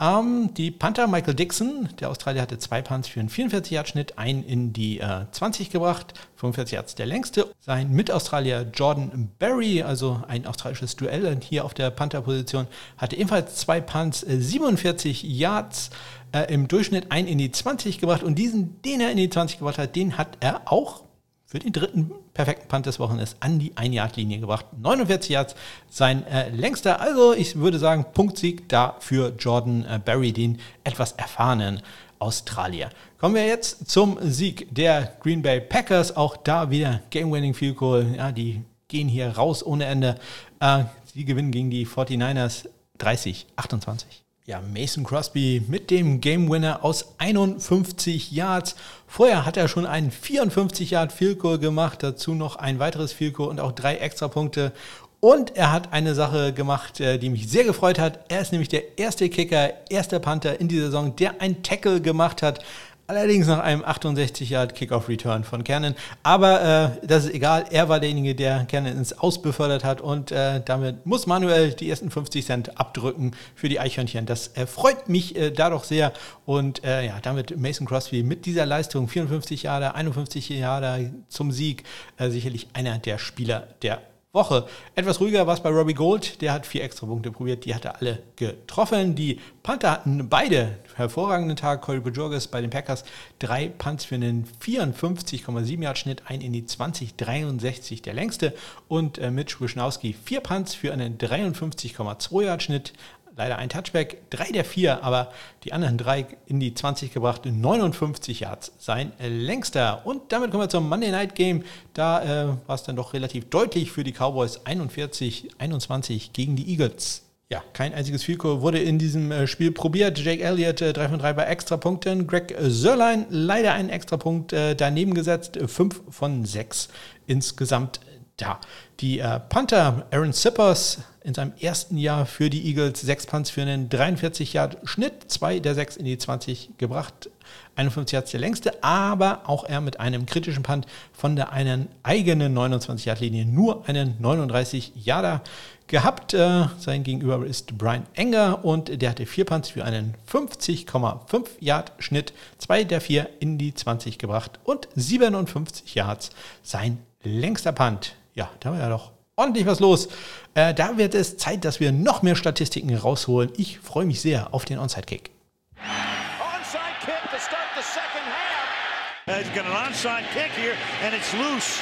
Ähm, 0.00 0.54
die 0.54 0.70
Panther 0.70 1.06
Michael 1.06 1.34
Dixon, 1.34 1.90
der 2.00 2.08
Australier, 2.08 2.40
hatte 2.40 2.58
zwei 2.58 2.80
Punts 2.80 3.06
für 3.06 3.20
einen 3.20 3.28
44-Yard-Schnitt, 3.28 4.16
einen 4.18 4.42
in 4.44 4.72
die 4.72 4.98
äh, 4.98 5.26
20 5.30 5.68
gebracht, 5.68 6.14
45 6.36 6.72
Yards 6.72 6.94
der 6.94 7.04
längste. 7.04 7.52
Sein 7.60 7.92
Mitaustralier 7.92 8.70
Jordan 8.72 9.30
Berry, 9.38 9.82
also 9.82 10.22
ein 10.26 10.46
australisches 10.46 10.96
Duell 10.96 11.38
hier 11.42 11.66
auf 11.66 11.74
der 11.74 11.90
Panther-Position, 11.90 12.66
hatte 12.96 13.16
ebenfalls 13.16 13.56
zwei 13.56 13.82
Punts, 13.82 14.22
äh, 14.22 14.40
47 14.40 15.22
Yards 15.22 15.90
äh, 16.32 16.52
im 16.52 16.66
Durchschnitt, 16.66 17.12
einen 17.12 17.28
in 17.28 17.36
die 17.36 17.52
20 17.52 17.98
gebracht 17.98 18.22
und 18.22 18.36
diesen, 18.36 18.80
den 18.82 19.02
er 19.02 19.10
in 19.10 19.18
die 19.18 19.28
20 19.28 19.58
gebracht 19.58 19.76
hat, 19.76 19.96
den 19.96 20.16
hat 20.16 20.38
er 20.40 20.62
auch 20.72 21.02
für 21.50 21.58
den 21.58 21.72
dritten 21.72 22.12
perfekten 22.32 22.68
Punt 22.68 22.86
des 22.86 23.00
Wochenendes 23.00 23.34
an 23.40 23.58
die 23.58 23.72
1-Yard-Linie 23.72 24.38
gebracht. 24.38 24.66
49 24.80 25.30
Yards, 25.30 25.56
sein 25.88 26.24
äh, 26.28 26.48
längster. 26.50 27.00
Also 27.00 27.34
ich 27.34 27.56
würde 27.56 27.80
sagen, 27.80 28.06
Punktsieg 28.12 28.68
da 28.68 28.94
für 29.00 29.34
Jordan 29.36 29.84
äh, 29.84 29.98
Barry, 30.02 30.32
den 30.32 30.60
etwas 30.84 31.10
erfahrenen 31.12 31.82
Australier. 32.20 32.90
Kommen 33.18 33.34
wir 33.34 33.46
jetzt 33.46 33.90
zum 33.90 34.16
Sieg 34.22 34.72
der 34.72 35.16
Green 35.20 35.42
Bay 35.42 35.60
Packers. 35.60 36.16
Auch 36.16 36.36
da 36.36 36.70
wieder 36.70 37.00
Game-Winning 37.10 37.54
Field 37.54 37.76
Goal. 37.76 38.14
Ja, 38.16 38.30
die 38.30 38.62
gehen 38.86 39.08
hier 39.08 39.30
raus 39.30 39.66
ohne 39.66 39.86
Ende. 39.86 40.20
Äh, 40.60 40.84
sie 41.12 41.24
gewinnen 41.24 41.50
gegen 41.50 41.70
die 41.70 41.84
49ers 41.84 42.68
30, 42.98 43.46
28. 43.56 44.22
Ja, 44.50 44.60
Mason 44.60 45.04
Crosby 45.04 45.62
mit 45.68 45.92
dem 45.92 46.20
Game 46.20 46.50
Winner 46.50 46.84
aus 46.84 47.14
51 47.18 48.32
Yards. 48.32 48.74
Vorher 49.06 49.46
hat 49.46 49.56
er 49.56 49.68
schon 49.68 49.86
einen 49.86 50.10
54 50.10 50.90
Yard 50.90 51.12
Field 51.12 51.38
Goal 51.38 51.60
gemacht, 51.60 52.02
dazu 52.02 52.34
noch 52.34 52.56
ein 52.56 52.80
weiteres 52.80 53.12
Field 53.12 53.34
Goal 53.34 53.48
und 53.48 53.60
auch 53.60 53.70
drei 53.70 53.98
Extrapunkte. 53.98 54.72
Und 55.20 55.56
er 55.56 55.70
hat 55.70 55.92
eine 55.92 56.16
Sache 56.16 56.52
gemacht, 56.52 56.98
äh, 56.98 57.18
die 57.18 57.28
mich 57.28 57.48
sehr 57.48 57.62
gefreut 57.62 58.00
hat. 58.00 58.24
Er 58.28 58.40
ist 58.40 58.50
nämlich 58.50 58.68
der 58.68 58.98
erste 58.98 59.28
Kicker, 59.28 59.70
erster 59.88 60.18
Panther 60.18 60.58
in 60.58 60.66
dieser 60.66 60.86
Saison, 60.86 61.14
der 61.14 61.40
ein 61.40 61.62
Tackle 61.62 62.00
gemacht 62.00 62.42
hat. 62.42 62.64
Allerdings 63.10 63.48
nach 63.48 63.58
einem 63.58 63.84
68 63.84 64.50
Yard 64.50 64.76
Kickoff 64.76 65.08
Return 65.08 65.42
von 65.42 65.64
Kernen. 65.64 65.96
Aber 66.22 66.92
äh, 67.02 67.04
das 67.04 67.24
ist 67.24 67.34
egal. 67.34 67.64
Er 67.68 67.88
war 67.88 67.98
derjenige, 67.98 68.36
der 68.36 68.66
Kernen 68.66 68.96
ins 68.96 69.18
Aus 69.18 69.42
befördert 69.42 69.82
hat. 69.82 70.00
Und 70.00 70.30
äh, 70.30 70.62
damit 70.64 71.06
muss 71.06 71.26
Manuel 71.26 71.72
die 71.72 71.90
ersten 71.90 72.08
50 72.08 72.46
Cent 72.46 72.78
abdrücken 72.78 73.32
für 73.56 73.68
die 73.68 73.80
Eichhörnchen. 73.80 74.26
Das 74.26 74.56
äh, 74.56 74.64
freut 74.64 75.08
mich 75.08 75.34
äh, 75.34 75.50
da 75.50 75.70
doch 75.70 75.82
sehr. 75.82 76.12
Und 76.46 76.84
äh, 76.84 77.04
ja, 77.04 77.18
damit 77.20 77.58
Mason 77.58 77.84
Crosby 77.84 78.22
mit 78.22 78.46
dieser 78.46 78.64
Leistung 78.64 79.08
54 79.08 79.64
Jahre, 79.64 79.96
51 79.96 80.48
Jahre 80.50 81.10
zum 81.26 81.50
Sieg 81.50 81.82
äh, 82.16 82.30
sicherlich 82.30 82.68
einer 82.74 82.98
der 82.98 83.18
Spieler 83.18 83.66
der 83.82 84.02
Woche. 84.32 84.64
Etwas 84.94 85.18
ruhiger 85.18 85.48
war 85.48 85.54
es 85.54 85.60
bei 85.60 85.70
Robbie 85.70 85.94
Gold. 85.94 86.40
Der 86.40 86.52
hat 86.52 86.64
vier 86.64 86.84
extra 86.84 87.04
Punkte 87.04 87.32
probiert. 87.32 87.64
Die 87.64 87.74
hat 87.74 87.84
er 87.84 87.96
alle 87.96 88.22
getroffen. 88.36 89.16
Die 89.16 89.40
Panther 89.64 89.90
hatten 89.90 90.28
beide 90.28 90.78
hervorragenden 90.94 91.56
Tag. 91.56 91.82
Corey 91.82 91.98
Bajorges 91.98 92.46
bei 92.46 92.60
den 92.60 92.70
Packers 92.70 93.04
drei 93.40 93.66
Punts 93.66 94.04
für 94.04 94.14
einen 94.14 94.46
54,7 94.64 95.82
Yard 95.82 95.98
Schnitt, 95.98 96.22
ein 96.26 96.42
in 96.42 96.52
die 96.52 96.64
20, 96.64 97.16
63 97.16 98.02
der 98.02 98.14
längste. 98.14 98.54
Und 98.86 99.18
äh, 99.18 99.32
Mitch 99.32 99.60
Wischnowski 99.60 100.12
vier 100.12 100.40
Punts 100.40 100.74
für 100.74 100.92
einen 100.92 101.18
53,2 101.18 102.44
Yard 102.44 102.62
Schnitt, 102.62 102.92
leider 103.40 103.56
ein 103.56 103.70
Touchback, 103.70 104.18
drei 104.28 104.50
der 104.52 104.66
vier, 104.66 105.02
aber 105.02 105.32
die 105.64 105.72
anderen 105.72 105.96
drei 105.96 106.26
in 106.44 106.60
die 106.60 106.74
20 106.74 107.10
gebracht, 107.10 107.46
59 107.46 108.40
Yards 108.40 108.72
sein 108.78 109.12
längster. 109.18 110.02
Und 110.04 110.30
damit 110.30 110.50
kommen 110.50 110.62
wir 110.62 110.68
zum 110.68 110.86
Monday 110.86 111.10
Night 111.10 111.34
Game. 111.34 111.64
Da 111.94 112.22
äh, 112.22 112.48
war 112.66 112.74
es 112.74 112.82
dann 112.82 112.96
doch 112.96 113.14
relativ 113.14 113.48
deutlich 113.48 113.90
für 113.92 114.04
die 114.04 114.12
Cowboys 114.12 114.66
41, 114.66 115.52
21 115.58 116.34
gegen 116.34 116.54
die 116.54 116.70
Eagles. 116.70 117.22
Ja, 117.48 117.62
kein 117.72 117.94
einziges 117.94 118.24
Field 118.24 118.44
wurde 118.44 118.78
in 118.78 118.98
diesem 118.98 119.32
äh, 119.32 119.46
Spiel 119.46 119.72
probiert. 119.72 120.18
Jake 120.18 120.42
Elliott 120.42 120.82
äh, 120.82 120.92
3 120.92 121.08
von 121.08 121.18
3 121.18 121.32
bei 121.32 121.44
Extrapunkten. 121.44 122.26
Greg 122.26 122.54
Sörlein 122.60 123.24
leider 123.30 123.72
einen 123.72 123.88
Extrapunkt 123.88 124.52
äh, 124.52 124.76
daneben 124.76 125.14
gesetzt. 125.14 125.58
5 125.64 126.02
von 126.10 126.44
6 126.44 126.90
insgesamt 127.26 128.00
da. 128.36 128.60
Die 129.00 129.18
äh, 129.18 129.40
Panther 129.40 130.06
Aaron 130.10 130.34
Sippers 130.34 130.98
in 131.22 131.34
seinem 131.34 131.52
ersten 131.60 131.96
Jahr 131.96 132.26
für 132.26 132.50
die 132.50 132.66
Eagles 132.66 133.00
sechs 133.00 133.26
Punts 133.26 133.50
für 133.50 133.62
einen 133.62 133.88
43 133.88 134.52
Yard 134.52 134.78
Schnitt, 134.84 135.30
zwei 135.30 135.58
der 135.58 135.74
sechs 135.74 135.96
in 135.96 136.04
die 136.04 136.16
20 136.16 136.78
gebracht, 136.78 137.30
51 137.76 138.12
Yards 138.12 138.30
der 138.30 138.40
längste, 138.40 138.82
aber 138.82 139.42
auch 139.46 139.64
er 139.64 139.80
mit 139.80 140.00
einem 140.00 140.26
kritischen 140.26 140.62
Punt 140.62 140.86
von 141.12 141.36
der 141.36 141.52
einen 141.52 141.88
eigenen 142.02 142.54
29 142.54 143.06
Yard 143.06 143.20
Linie 143.20 143.44
nur 143.44 143.88
einen 143.88 144.16
39 144.20 144.92
Yarder 144.96 145.42
gehabt. 145.86 146.32
Äh, 146.32 146.66
sein 146.78 147.02
Gegenüber 147.02 147.44
ist 147.44 147.76
Brian 147.76 148.06
Enger 148.14 148.64
und 148.64 149.02
der 149.02 149.10
hatte 149.10 149.26
vier 149.26 149.44
Punts 149.44 149.70
für 149.70 149.84
einen 149.84 150.14
50,5 150.30 151.46
Yard 151.60 151.92
Schnitt, 151.98 152.32
zwei 152.58 152.84
der 152.84 153.00
vier 153.00 153.28
in 153.40 153.58
die 153.58 153.74
20 153.74 154.18
gebracht 154.18 154.58
und 154.64 154.88
57 154.94 155.94
Yards 155.94 156.30
sein 156.62 156.98
längster 157.22 157.72
Punt 157.72 158.14
ja, 158.34 158.48
da 158.60 158.70
war 158.70 158.78
ja 158.78 158.88
doch 158.88 159.12
ordentlich 159.40 159.66
was 159.66 159.80
los. 159.80 160.08
Äh, 160.54 160.74
da 160.74 160.98
wird 160.98 161.14
es 161.14 161.36
Zeit, 161.38 161.64
dass 161.64 161.80
wir 161.80 161.92
noch 161.92 162.22
mehr 162.22 162.36
Statistiken 162.36 162.94
rausholen. 162.94 163.50
Ich 163.56 163.78
freue 163.80 164.04
mich 164.04 164.20
sehr 164.20 164.52
auf 164.52 164.64
den 164.64 164.78
Onside-Kick. 164.78 165.30
Onside 165.78 166.94
kick 167.00 167.30
to 167.30 167.38
start 167.38 167.68
the 167.74 167.82
second 167.82 168.26
half. 168.26 169.38
He's 169.38 169.48
got 169.54 169.64
an 169.64 169.72
onside 169.72 170.24
kick 170.34 170.52
here 170.52 170.76
and 171.04 171.14
it's 171.14 171.32
loose. 171.32 171.80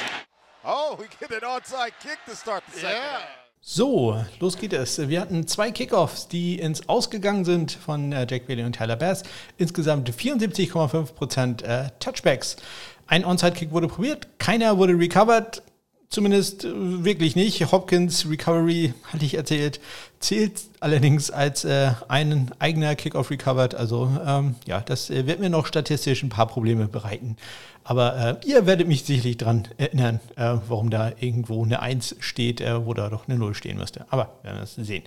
Oh, 0.63 0.97
we 0.97 1.07
get 1.19 1.31
an 1.31 1.47
onside 1.47 1.91
kick 2.01 2.19
to 2.25 2.35
start 2.35 2.63
the 2.71 2.79
second 2.79 2.95
yeah. 2.95 3.19
half. 3.19 3.39
So, 3.61 4.23
los 4.39 4.57
geht 4.57 4.71
es. 4.71 5.09
Wir 5.09 5.19
hatten 5.19 5.45
zwei 5.45 5.71
Kickoffs, 5.71 6.29
die 6.29 6.59
ins 6.59 6.87
Ausgegangen 6.87 7.43
sind 7.43 7.73
von 7.73 8.13
äh, 8.13 8.25
Jack 8.29 8.47
Bailey 8.47 8.63
und 8.63 8.73
Tyler 8.77 8.95
Bass. 8.95 9.23
Insgesamt 9.57 10.09
74,5% 10.09 11.63
äh, 11.63 11.89
Touchbacks. 11.99 12.55
Ein 13.07 13.25
Onside-Kick 13.25 13.71
wurde 13.71 13.89
probiert, 13.89 14.27
keiner 14.39 14.77
wurde 14.77 14.93
recovered. 14.93 15.61
Zumindest 16.11 16.65
äh, 16.65 17.03
wirklich 17.03 17.35
nicht. 17.35 17.71
Hopkins 17.71 18.27
Recovery, 18.27 18.95
hatte 19.03 19.25
ich 19.25 19.35
erzählt, 19.35 19.79
zählt 20.19 20.53
allerdings 20.79 21.29
als 21.29 21.65
äh, 21.65 21.91
ein 22.07 22.51
eigener 22.57 22.95
Kickoff 22.95 23.29
recovered. 23.29 23.75
Also 23.75 24.09
ähm, 24.25 24.55
ja, 24.65 24.81
das 24.81 25.11
äh, 25.11 25.27
wird 25.27 25.39
mir 25.39 25.51
noch 25.51 25.67
statistisch 25.67 26.23
ein 26.23 26.29
paar 26.29 26.47
Probleme 26.47 26.87
bereiten. 26.87 27.37
Aber 27.89 28.39
äh, 28.43 28.47
ihr 28.47 28.67
werdet 28.67 28.87
mich 28.87 29.03
sicherlich 29.03 29.37
daran 29.37 29.67
erinnern, 29.77 30.19
äh, 30.35 30.57
warum 30.67 30.91
da 30.91 31.11
irgendwo 31.19 31.63
eine 31.65 31.81
1 31.81 32.17
steht, 32.19 32.61
äh, 32.61 32.85
wo 32.85 32.93
da 32.93 33.09
doch 33.09 33.27
eine 33.27 33.35
0 33.35 33.55
stehen 33.55 33.79
müsste. 33.79 34.05
Aber 34.11 34.35
wir 34.43 34.51
werden 34.51 34.59
das 34.61 34.75
sehen. 34.75 35.01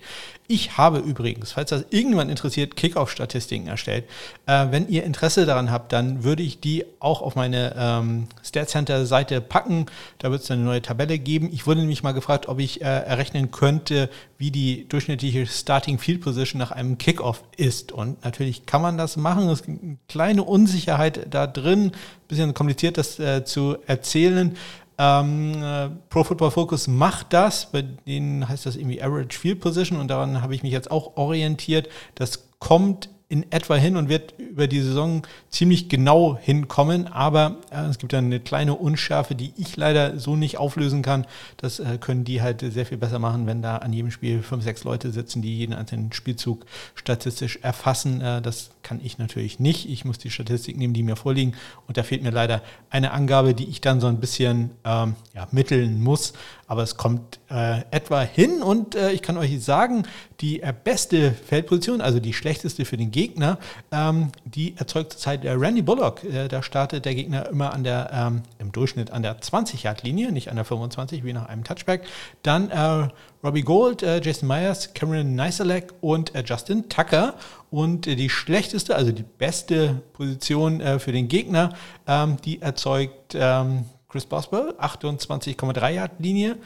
Ich 0.49 0.77
habe 0.77 0.97
übrigens, 0.97 1.53
falls 1.53 1.69
das 1.69 1.85
irgendwann 1.91 2.29
interessiert, 2.29 2.75
Kickoff-Statistiken 2.75 3.67
erstellt. 3.67 4.03
Äh, 4.47 4.67
wenn 4.71 4.89
ihr 4.89 5.05
Interesse 5.05 5.45
daran 5.45 5.71
habt, 5.71 5.93
dann 5.93 6.25
würde 6.25 6.43
ich 6.43 6.59
die 6.59 6.83
auch 6.99 7.21
auf 7.21 7.37
meine 7.37 7.73
ähm, 7.77 8.27
Center-Seite 8.43 9.39
packen. 9.39 9.85
Da 10.17 10.29
wird 10.29 10.41
es 10.41 10.51
eine 10.51 10.63
neue 10.63 10.81
Tabelle 10.81 11.19
geben. 11.19 11.51
Ich 11.53 11.65
wurde 11.65 11.79
nämlich 11.79 12.03
mal 12.03 12.11
gefragt, 12.11 12.49
ob 12.49 12.59
ich 12.59 12.81
äh, 12.81 12.83
errechnen 12.83 13.51
könnte, 13.51 14.09
wie 14.37 14.51
die 14.51 14.89
durchschnittliche 14.89 15.47
Starting 15.47 15.99
Field 15.99 16.19
Position 16.19 16.59
nach 16.59 16.71
einem 16.71 16.97
Kickoff 16.97 17.45
ist. 17.55 17.93
Und 17.93 18.25
natürlich 18.25 18.65
kann 18.65 18.81
man 18.81 18.97
das 18.97 19.15
machen. 19.15 19.47
Es 19.47 19.63
gibt 19.63 19.81
eine 19.81 19.97
kleine 20.09 20.43
Unsicherheit 20.43 21.27
da 21.29 21.47
drin 21.47 21.93
bisschen 22.33 22.53
kompliziert, 22.53 22.97
das 22.97 23.19
äh, 23.19 23.43
zu 23.43 23.77
erzählen. 23.85 24.55
Ähm, 24.97 25.63
äh, 25.63 25.89
Pro 26.09 26.23
Football 26.23 26.51
Focus 26.51 26.87
macht 26.87 27.33
das, 27.33 27.71
bei 27.71 27.81
denen 27.81 28.47
heißt 28.47 28.65
das 28.65 28.75
irgendwie 28.75 29.01
Average 29.01 29.37
Field 29.37 29.59
Position 29.59 29.99
und 29.99 30.07
daran 30.07 30.41
habe 30.41 30.53
ich 30.53 30.63
mich 30.63 30.71
jetzt 30.71 30.91
auch 30.91 31.17
orientiert. 31.17 31.89
Das 32.15 32.49
kommt 32.59 33.09
in 33.33 33.51
etwa 33.51 33.73
hin 33.73 33.97
und 33.97 34.09
wird 34.09 34.35
über 34.37 34.67
die 34.67 34.79
Saison 34.79 35.23
ziemlich 35.49 35.89
genau 35.89 36.37
hinkommen. 36.39 37.07
Aber 37.07 37.57
äh, 37.71 37.85
es 37.85 37.97
gibt 37.97 38.13
dann 38.13 38.25
eine 38.25 38.39
kleine 38.39 38.75
Unschärfe, 38.75 39.33
die 39.33 39.53
ich 39.57 39.75
leider 39.75 40.19
so 40.19 40.35
nicht 40.35 40.59
auflösen 40.59 41.01
kann. 41.01 41.25
Das 41.57 41.79
äh, 41.79 41.97
können 41.99 42.25
die 42.25 42.43
halt 42.43 42.61
sehr 42.61 42.85
viel 42.85 42.99
besser 42.99 43.17
machen, 43.17 43.47
wenn 43.47 43.63
da 43.63 43.77
an 43.77 43.91
jedem 43.91 44.11
Spiel 44.11 44.43
fünf, 44.43 44.63
sechs 44.63 44.83
Leute 44.83 45.11
sitzen, 45.11 45.41
die 45.41 45.57
jeden 45.57 45.73
einzelnen 45.73 46.13
Spielzug 46.13 46.67
statistisch 46.93 47.57
erfassen. 47.63 48.21
Äh, 48.21 48.43
das 48.43 48.69
kann 48.83 48.99
ich 49.03 49.17
natürlich 49.17 49.59
nicht. 49.59 49.89
Ich 49.89 50.05
muss 50.05 50.19
die 50.19 50.29
Statistik 50.29 50.77
nehmen, 50.77 50.93
die 50.93 51.01
mir 51.01 51.15
vorliegen. 51.15 51.55
Und 51.87 51.97
da 51.97 52.03
fehlt 52.03 52.21
mir 52.21 52.29
leider 52.29 52.61
eine 52.91 53.13
Angabe, 53.13 53.55
die 53.55 53.67
ich 53.67 53.81
dann 53.81 53.99
so 53.99 54.05
ein 54.05 54.19
bisschen 54.19 54.69
ähm, 54.85 55.15
ja, 55.33 55.47
mitteln 55.49 56.03
muss 56.03 56.33
aber 56.73 56.81
es 56.81 56.97
kommt 56.97 57.39
äh, 57.51 57.81
etwa 57.91 58.21
hin 58.21 58.63
und 58.63 58.95
äh, 58.95 59.11
ich 59.11 59.21
kann 59.21 59.37
euch 59.37 59.63
sagen, 59.63 60.07
die 60.41 60.63
äh, 60.63 60.73
beste 60.73 61.31
Feldposition, 61.31 62.01
also 62.01 62.19
die 62.19 62.33
schlechteste 62.33 62.83
für 62.83 62.97
den 62.97 63.11
Gegner, 63.11 63.59
ähm, 63.91 64.31
die 64.43 64.75
erzeugt 64.75 65.11
zurzeit 65.11 65.45
Randy 65.45 65.83
Bullock. 65.83 66.23
Äh, 66.23 66.47
da 66.47 66.63
startet 66.63 67.05
der 67.05 67.13
Gegner 67.13 67.47
immer 67.47 67.73
an 67.73 67.83
der, 67.83 68.09
ähm, 68.11 68.41
im 68.57 68.71
Durchschnitt 68.71 69.11
an 69.11 69.21
der 69.21 69.39
20-Yard-Linie, 69.39 70.31
nicht 70.31 70.49
an 70.49 70.55
der 70.55 70.65
25 70.65 71.23
wie 71.23 71.33
nach 71.33 71.45
einem 71.45 71.63
Touchback. 71.63 72.05
Dann 72.41 72.71
äh, 72.71 73.09
Robbie 73.43 73.61
Gold, 73.61 74.01
äh, 74.01 74.19
Jason 74.23 74.47
Myers, 74.47 74.95
Cameron 74.95 75.35
Neiselek 75.35 75.93
und 76.01 76.33
Justin 76.43 76.89
Tucker. 76.89 77.35
Und 77.69 78.07
die 78.07 78.29
schlechteste, 78.31 78.95
also 78.95 79.11
die 79.11 79.23
beste 79.23 80.01
Position 80.13 80.81
für 80.99 81.11
den 81.11 81.27
Gegner, 81.27 81.73
ähm, 82.05 82.37
die 82.45 82.61
erzeugt 82.61 83.33
ähm, 83.35 83.85
Chris 84.13 84.27
Boswell, 84.27 84.75
28,3 84.79 85.89
Yard 85.89 86.11
Linie. 86.19 86.57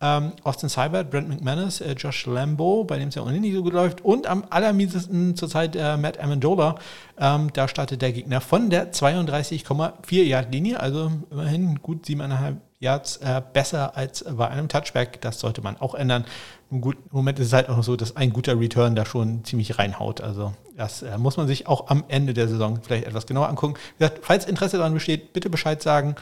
Ähm, 0.00 0.32
Austin 0.42 0.68
Seibert, 0.68 1.08
Brent 1.08 1.28
McManus, 1.28 1.80
äh, 1.80 1.92
Josh 1.92 2.26
Lambo, 2.26 2.82
bei 2.82 2.98
dem 2.98 3.10
es 3.10 3.14
ja 3.14 3.22
ohnehin 3.22 3.42
nicht 3.42 3.54
so 3.54 3.62
gut 3.62 3.74
läuft. 3.74 4.04
Und 4.04 4.26
am 4.26 4.42
allermiesesten 4.50 5.36
zurzeit 5.36 5.76
äh, 5.76 5.96
Matt 5.96 6.18
Amendola. 6.18 6.74
Ähm, 7.16 7.52
da 7.52 7.68
startet 7.68 8.02
der 8.02 8.10
Gegner 8.10 8.40
von 8.40 8.70
der 8.70 8.92
32,4 8.92 10.22
Yard 10.24 10.52
Linie. 10.52 10.80
Also 10.80 11.12
immerhin 11.30 11.76
gut 11.76 12.04
7,5 12.06 12.56
Yards 12.80 13.18
äh, 13.18 13.40
besser 13.52 13.96
als 13.96 14.24
bei 14.24 14.48
einem 14.48 14.68
Touchback. 14.68 15.20
Das 15.20 15.38
sollte 15.38 15.62
man 15.62 15.76
auch 15.76 15.94
ändern. 15.94 16.24
Im, 16.72 16.80
gut, 16.80 16.96
Moment 17.12 17.38
ist 17.38 17.46
es 17.46 17.52
halt 17.52 17.68
auch 17.68 17.84
so, 17.84 17.94
dass 17.94 18.16
ein 18.16 18.32
guter 18.32 18.58
Return 18.58 18.96
da 18.96 19.06
schon 19.06 19.44
ziemlich 19.44 19.78
reinhaut. 19.78 20.20
Also 20.20 20.54
das 20.76 21.02
äh, 21.02 21.16
muss 21.18 21.36
man 21.36 21.46
sich 21.46 21.68
auch 21.68 21.88
am 21.88 22.02
Ende 22.08 22.34
der 22.34 22.48
Saison 22.48 22.80
vielleicht 22.82 23.06
etwas 23.06 23.26
genauer 23.26 23.48
angucken. 23.48 23.74
Wie 23.96 24.04
gesagt, 24.04 24.18
falls 24.22 24.44
Interesse 24.44 24.76
daran 24.76 24.92
besteht, 24.92 25.32
bitte 25.32 25.48
Bescheid 25.48 25.80
sagen 25.80 26.16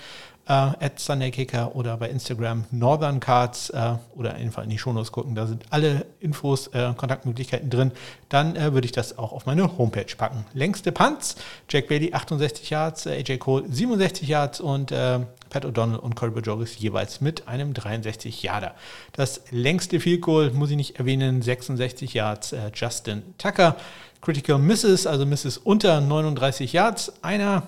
äh, 0.47 0.90
SundayKicker 0.97 1.74
oder 1.74 1.97
bei 1.97 2.09
Instagram 2.09 2.64
Northern 2.70 3.20
Cards 3.20 3.70
äh, 3.70 3.95
oder 4.14 4.34
einfach 4.34 4.62
in 4.62 4.70
die 4.70 4.78
Shownotes 4.78 5.12
gucken. 5.12 5.34
Da 5.34 5.47
sind 5.47 5.64
alle 5.70 6.07
Infos, 6.20 6.68
äh, 6.68 6.92
Kontaktmöglichkeiten 6.97 7.70
drin. 7.70 7.92
Dann 8.28 8.57
würde 8.57 8.84
ich 8.84 8.92
das 8.92 9.16
auch 9.16 9.32
auf 9.32 9.47
meine 9.47 9.78
Homepage 9.78 10.12
packen. 10.16 10.45
Längste 10.55 10.90
Punts, 10.90 11.36
Jack 11.68 11.88
Bailey 11.88 12.12
68 12.12 12.68
Yards, 12.68 13.07
AJ 13.07 13.38
Cole 13.38 13.64
67 13.68 14.28
Yards 14.28 14.61
und 14.61 14.88
Pat 14.88 15.64
O'Donnell 15.64 15.99
und 15.99 16.16
Corey 16.16 16.32
Bajorges 16.32 16.76
jeweils 16.78 17.20
mit 17.20 17.47
einem 17.47 17.74
63 17.74 18.42
Yarder. 18.42 18.74
Das 19.12 19.42
längste 19.51 20.01
Field 20.01 20.22
Goal 20.22 20.51
muss 20.51 20.70
ich 20.70 20.76
nicht 20.76 20.99
erwähnen, 20.99 21.42
66 21.42 22.12
Yards 22.12 22.57
Justin 22.74 23.22
Tucker. 23.38 23.76
Critical 24.24 24.59
Misses, 24.59 25.07
also 25.07 25.26
Misses 25.26 25.59
unter 25.59 26.01
39 26.01 26.72
Yards. 26.72 27.12
Einer 27.22 27.64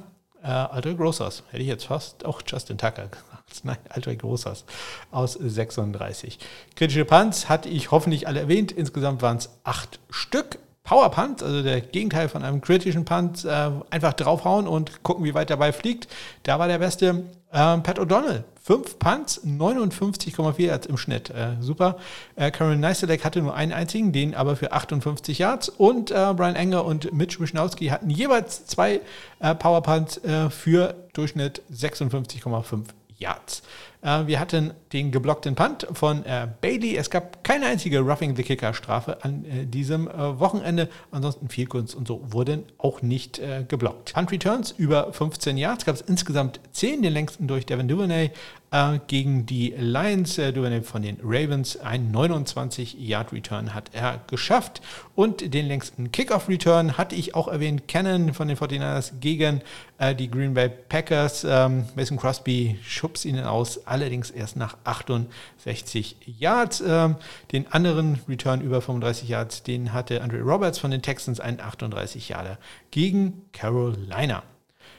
äh, 0.47 0.51
Aldrich 0.51 0.97
Grossers. 0.97 1.42
Hätte 1.51 1.62
ich 1.62 1.68
jetzt 1.68 1.86
fast 1.86 2.24
auch 2.24 2.40
Justin 2.47 2.78
Tucker 2.78 3.09
gesagt. 3.11 3.64
Nein, 3.64 3.78
Aldrich 3.88 4.18
Grossers 4.18 4.64
aus 5.11 5.34
36. 5.34 6.38
Kritische 6.74 7.05
Punts 7.05 7.49
hatte 7.49 7.68
ich 7.68 7.90
hoffentlich 7.90 8.28
alle 8.28 8.40
erwähnt. 8.40 8.72
Insgesamt 8.72 9.22
waren 9.22 9.38
es 9.38 9.51
acht 9.64 9.99
Stück. 10.11 10.59
Power 10.84 11.11
Punt, 11.11 11.42
also 11.42 11.64
der 11.64 11.80
Gegenteil 11.80 12.28
von 12.28 12.44
einem 12.44 12.61
kritischen 12.61 13.05
Punt, 13.05 13.44
äh, 13.44 13.70
einfach 13.90 14.12
draufhauen 14.12 14.68
und 14.68 15.03
gucken, 15.03 15.24
wie 15.24 15.34
weit 15.34 15.51
dabei 15.51 15.72
fliegt. 15.72 16.07
Da 16.44 16.61
war 16.61 16.68
der 16.68 16.78
beste 16.78 17.24
ähm, 17.53 17.82
Pat 17.82 17.99
O'Donnell. 17.99 18.44
Fünf 18.62 18.99
Punts, 18.99 19.42
59,4 19.44 20.61
Yards 20.61 20.86
im 20.86 20.97
Schnitt. 20.97 21.30
Äh, 21.30 21.51
super. 21.61 21.99
Äh, 22.34 22.51
Karen 22.51 22.80
Neiselek 22.80 23.24
hatte 23.24 23.40
nur 23.40 23.55
einen 23.55 23.72
einzigen, 23.72 24.12
den 24.12 24.34
aber 24.34 24.57
für 24.57 24.72
58 24.72 25.38
Yards. 25.38 25.68
Und 25.68 26.11
äh, 26.11 26.34
Brian 26.36 26.57
Enger 26.57 26.84
und 26.84 27.12
Mitch 27.12 27.38
Wischnowski 27.38 27.86
hatten 27.86 28.11
jeweils 28.11 28.66
zwei 28.66 29.01
äh, 29.38 29.55
Power 29.55 29.82
Punts 29.82 30.18
äh, 30.24 30.51
für 30.51 30.97
Durchschnitt 31.12 31.62
56,5 31.72 32.86
Yards. 33.18 33.62
Äh, 34.07 34.26
wir 34.26 34.38
hatten 34.38 34.72
den 34.92 35.11
geblockten 35.11 35.54
Punt 35.57 35.86
von 35.92 36.24
äh, 36.24 36.48
Bailey. 36.61 36.96
Es 36.96 37.11
gab 37.11 37.42
keine 37.42 37.66
einzige 37.66 38.00
Roughing 38.00 38.36
the 38.36 38.42
Kicker 38.42 38.72
Strafe 38.72 39.22
an 39.24 39.44
äh, 39.44 39.66
diesem 39.66 40.09
äh, 40.09 40.38
Wochenende. 40.38 40.88
Ansonsten 41.11 41.48
viel 41.48 41.66
Kunst 41.66 41.94
und 41.94 42.07
so 42.07 42.20
wurden 42.32 42.64
auch 42.78 43.02
nicht 43.02 43.40
äh, 43.40 43.64
geblockt. 43.66 44.14
Punt 44.14 44.30
Returns 44.30 44.70
über 44.70 45.12
15 45.12 45.57
Yards 45.57 45.84
gab 45.84 45.96
es 45.96 46.00
insgesamt 46.02 46.61
10, 46.72 47.02
den 47.02 47.12
längsten 47.12 47.48
durch 47.48 47.66
Devin 47.66 47.88
Duvernay 47.88 48.30
äh, 48.76 49.00
gegen 49.06 49.46
die 49.46 49.74
Lions. 49.76 50.38
Äh, 50.38 50.52
Duvernay 50.52 50.82
von 50.82 51.02
den 51.02 51.18
Ravens, 51.22 51.78
ein 51.78 52.12
29-Yard-Return 52.12 53.74
hat 53.74 53.90
er 53.92 54.20
geschafft. 54.26 54.82
Und 55.14 55.54
den 55.54 55.66
längsten 55.66 56.12
Kickoff-Return 56.12 56.98
hatte 56.98 57.14
ich 57.14 57.34
auch 57.34 57.48
erwähnt, 57.48 57.88
Cannon 57.88 58.34
von 58.34 58.48
den 58.48 58.56
49ers 58.56 59.12
gegen 59.20 59.62
äh, 59.98 60.14
die 60.14 60.30
Green 60.30 60.54
Bay 60.54 60.68
Packers. 60.68 61.44
Ähm, 61.48 61.86
Mason 61.94 62.18
Crosby 62.18 62.78
schubst 62.84 63.24
ihnen 63.24 63.44
aus, 63.44 63.86
allerdings 63.86 64.30
erst 64.30 64.56
nach 64.56 64.76
68 64.84 66.16
Yards. 66.38 66.82
Ähm, 66.86 67.16
den 67.52 67.72
anderen 67.72 68.20
Return 68.28 68.60
über 68.60 68.82
35 68.82 69.28
Yards, 69.28 69.62
den 69.62 69.92
hatte 69.92 70.20
Andre 70.22 70.40
Roberts 70.40 70.78
von 70.78 70.90
den 70.90 71.02
Texans, 71.02 71.40
einen 71.40 71.60
38 71.60 72.28
Yarder 72.28 72.58
gegen 72.90 73.42
Carolina. 73.52 74.42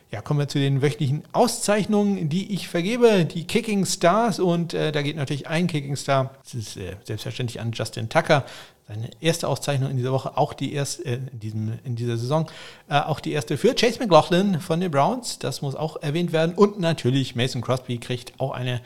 Ja, 0.10 0.22
kommen 0.22 0.40
wir 0.40 0.48
zu 0.48 0.58
den 0.58 0.82
wöchentlichen 0.82 1.24
Auszeichnungen, 1.34 2.30
die 2.30 2.54
ich 2.54 2.70
vergebe. 2.70 3.26
Die 3.26 3.46
Kicking 3.46 3.86
Stars 3.86 4.40
und 4.40 4.74
äh, 4.74 4.94
da 4.94 5.02
geht 5.02 5.18
natürlich 5.18 5.48
ein 5.48 5.68
Kicking 5.68 5.98
Star, 5.98 6.34
das 6.44 6.54
ist 6.54 6.78
äh, 6.78 6.96
selbstverständlich 7.04 7.60
an 7.60 7.74
Justin 7.74 8.08
Tucker. 8.08 8.46
Seine 8.88 9.10
erste 9.20 9.50
Auszeichnung 9.50 9.92
in 9.92 9.98
dieser 9.98 10.14
Woche, 10.14 10.38
auch 10.38 10.54
die 10.54 10.72
erste, 10.72 11.04
äh, 11.04 11.20
in, 11.34 11.40
diesem, 11.40 11.80
in 11.84 11.98
dieser 11.98 12.16
Saison, 12.16 12.50
äh, 12.88 13.02
auch 13.02 13.20
die 13.20 13.34
erste 13.34 13.58
für 13.58 13.76
Chase 13.76 14.00
McLaughlin 14.00 14.62
von 14.62 14.80
den 14.80 14.92
Browns. 14.92 15.40
Das 15.40 15.62
muss 15.62 15.76
auch 15.76 16.02
erwähnt 16.02 16.32
werden. 16.32 16.56
Und 16.56 16.80
natürlich 16.80 17.36
Mason 17.36 17.62
Crosby 17.62 17.98
kriegt 17.98 18.40
auch 18.40 18.52
eine 18.52 18.82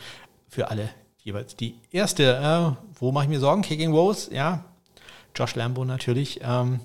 für 0.49 0.72
alle 0.72 0.89
jeweils 1.24 1.55
die 1.55 1.76
erste. 1.91 2.36
Äh, 2.36 2.84
wo 2.99 3.11
mache 3.11 3.26
ich 3.26 3.30
mir 3.30 3.39
Sorgen? 3.39 3.61
Kicking 3.61 3.93
Woes, 3.93 4.30
ja. 4.34 4.65
Josh 5.36 5.53
Lambo 5.53 5.86
natürlich. 5.86 6.39
Ähm, 6.43 6.80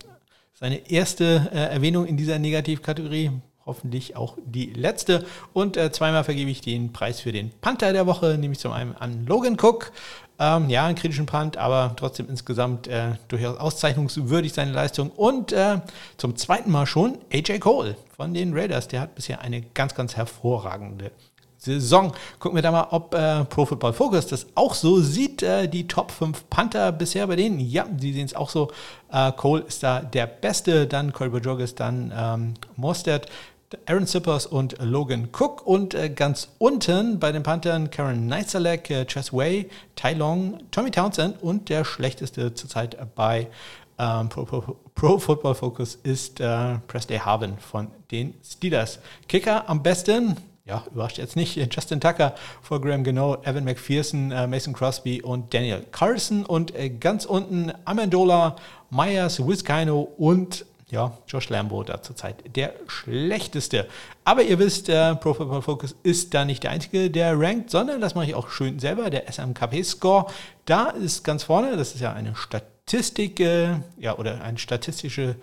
seine 0.53 0.91
erste 0.91 1.51
äh, 1.55 1.73
Erwähnung 1.73 2.05
in 2.05 2.19
dieser 2.19 2.39
Negativkategorie 2.39 3.31
hoffentlich 3.67 4.17
auch 4.17 4.37
die 4.45 4.67
letzte. 4.67 5.27
Und 5.53 5.77
äh, 5.77 5.93
zweimal 5.93 6.25
vergebe 6.25 6.51
ich 6.51 6.61
den 6.61 6.93
Preis 6.93 7.21
für 7.21 7.33
den 7.33 7.51
Panther 7.61 7.93
der 7.93 8.07
Woche, 8.07 8.39
nämlich 8.39 8.61
zum 8.61 8.73
einen 8.73 8.97
an 8.97 9.27
Logan 9.27 9.59
Cook. 9.61 9.93
Ähm, 10.39 10.69
ja, 10.69 10.87
einen 10.87 10.97
kritischen 10.97 11.25
Punt, 11.25 11.57
aber 11.57 11.95
trotzdem 11.97 12.29
insgesamt 12.29 12.89
äh, 12.89 13.13
durchaus 13.29 13.57
auszeichnungswürdig 13.59 14.53
seine 14.53 14.73
Leistung. 14.73 15.11
Und 15.11 15.53
äh, 15.53 15.81
zum 16.19 16.37
zweiten 16.37 16.71
Mal 16.71 16.87
schon 16.87 17.19
AJ 17.33 17.61
Cole 17.61 17.97
von 18.17 18.35
den 18.35 18.53
Raiders. 18.53 18.89
Der 18.89 19.01
hat 19.01 19.15
bisher 19.15 19.41
eine 19.41 19.63
ganz, 19.63 19.95
ganz 19.95 20.15
hervorragende 20.15 21.11
Saison. 21.59 22.13
Gucken 22.39 22.57
wir 22.57 22.63
da 22.63 22.71
mal, 22.71 22.89
ob 22.91 23.15
äh, 23.15 23.45
Pro 23.45 23.65
Football 23.65 23.95
Focus 23.95 24.27
das 24.27 24.47
auch 24.55 24.75
so 24.75 25.01
sieht. 25.01 25.43
Äh, 25.43 25.69
die 25.69 25.87
Top 25.89 26.11
5 26.11 26.49
Panther 26.51 26.93
bisher 26.93 27.27
bei 27.27 27.37
denen. 27.37 27.59
Ja, 27.59 27.87
sie 27.99 28.13
sehen 28.13 28.27
es 28.27 28.35
auch 28.35 28.51
so. 28.51 28.71
Äh, 29.11 29.33
Cole 29.33 29.63
ist 29.63 29.83
da 29.83 30.01
der 30.01 30.27
Beste, 30.27 30.87
dann 30.87 31.13
Colby 31.13 31.39
Joggers, 31.39 31.75
dann 31.75 32.13
ähm, 32.15 32.55
Mostert, 32.77 33.27
Aaron 33.87 34.07
Sippers 34.07 34.47
und 34.47 34.77
Logan 34.81 35.29
Cook. 35.33 35.67
Und 35.67 35.95
äh, 35.95 36.09
ganz 36.11 36.49
unten 36.59 37.19
bei 37.19 37.33
den 37.33 37.43
Panthern 37.43 37.91
Karen 37.91 38.27
Neitzelek, 38.27 38.91
äh, 38.91 39.05
Chess 39.07 39.33
Way, 39.33 39.69
Tai 39.95 40.15
Long, 40.15 40.59
Tommy 40.71 40.91
Townsend 40.91 41.43
und 41.43 41.69
der 41.69 41.85
schlechteste 41.85 42.55
zurzeit 42.55 42.97
bei 43.15 43.49
ähm, 43.99 44.29
Pro, 44.29 44.45
Pro, 44.45 44.77
Pro, 44.95 45.19
Football 45.19 45.55
Focus 45.55 45.99
ist 46.03 46.41
äh, 46.41 46.79
Presley 46.87 47.19
Harvin 47.19 47.57
von 47.59 47.89
den 48.11 48.35
Steelers. 48.45 48.99
Kicker 49.29 49.69
am 49.69 49.83
besten, 49.83 50.37
ja, 50.65 50.85
überrascht 50.93 51.19
jetzt 51.19 51.37
nicht, 51.37 51.57
Justin 51.75 52.01
Tucker 52.01 52.35
vor 52.63 52.81
Graham 52.81 53.05
Genau, 53.05 53.37
Evan 53.43 53.65
McPherson, 53.65 54.33
äh, 54.33 54.47
Mason 54.47 54.75
Crosby 54.75 55.23
und 55.23 55.53
Daniel 55.55 55.85
Carson. 55.93 56.45
Und 56.45 56.75
äh, 56.75 56.91
ganz 56.91 57.25
unten 57.25 57.73
Amendola, 57.85 58.57
Myers, 58.91 59.47
Wiskino 59.47 60.01
und 60.19 60.67
ja, 60.91 61.19
Josh 61.27 61.49
Lambo 61.49 61.83
da 61.83 62.01
zurzeit 62.01 62.57
der 62.57 62.73
schlechteste. 62.87 63.87
Aber 64.25 64.43
ihr 64.43 64.59
wisst, 64.59 64.89
der 64.89 65.17
Pro 65.17 65.35
Football 65.35 65.63
Focus 65.63 65.97
ist 66.03 66.33
da 66.33 66.45
nicht 66.45 66.63
der 66.63 66.71
einzige, 66.71 67.11
der 67.11 67.39
rankt, 67.39 67.71
sondern 67.71 68.01
das 68.01 68.15
mache 68.15 68.27
ich 68.27 68.35
auch 68.35 68.51
schön 68.51 68.79
selber, 68.79 69.11
der 69.11 69.31
SMKP-Score. 69.31 70.27
Da 70.65 70.91
ist 70.91 71.25
ganz 71.25 71.43
vorne, 71.43 71.77
das 71.77 71.95
ist 71.95 72.01
ja 72.01 72.13
eine 72.13 72.37
Statistik, 72.37 73.41
äh, 73.41 73.81
ja, 73.99 74.17
oder 74.17 74.43
ein 74.43 74.59
statistisches 74.59 75.35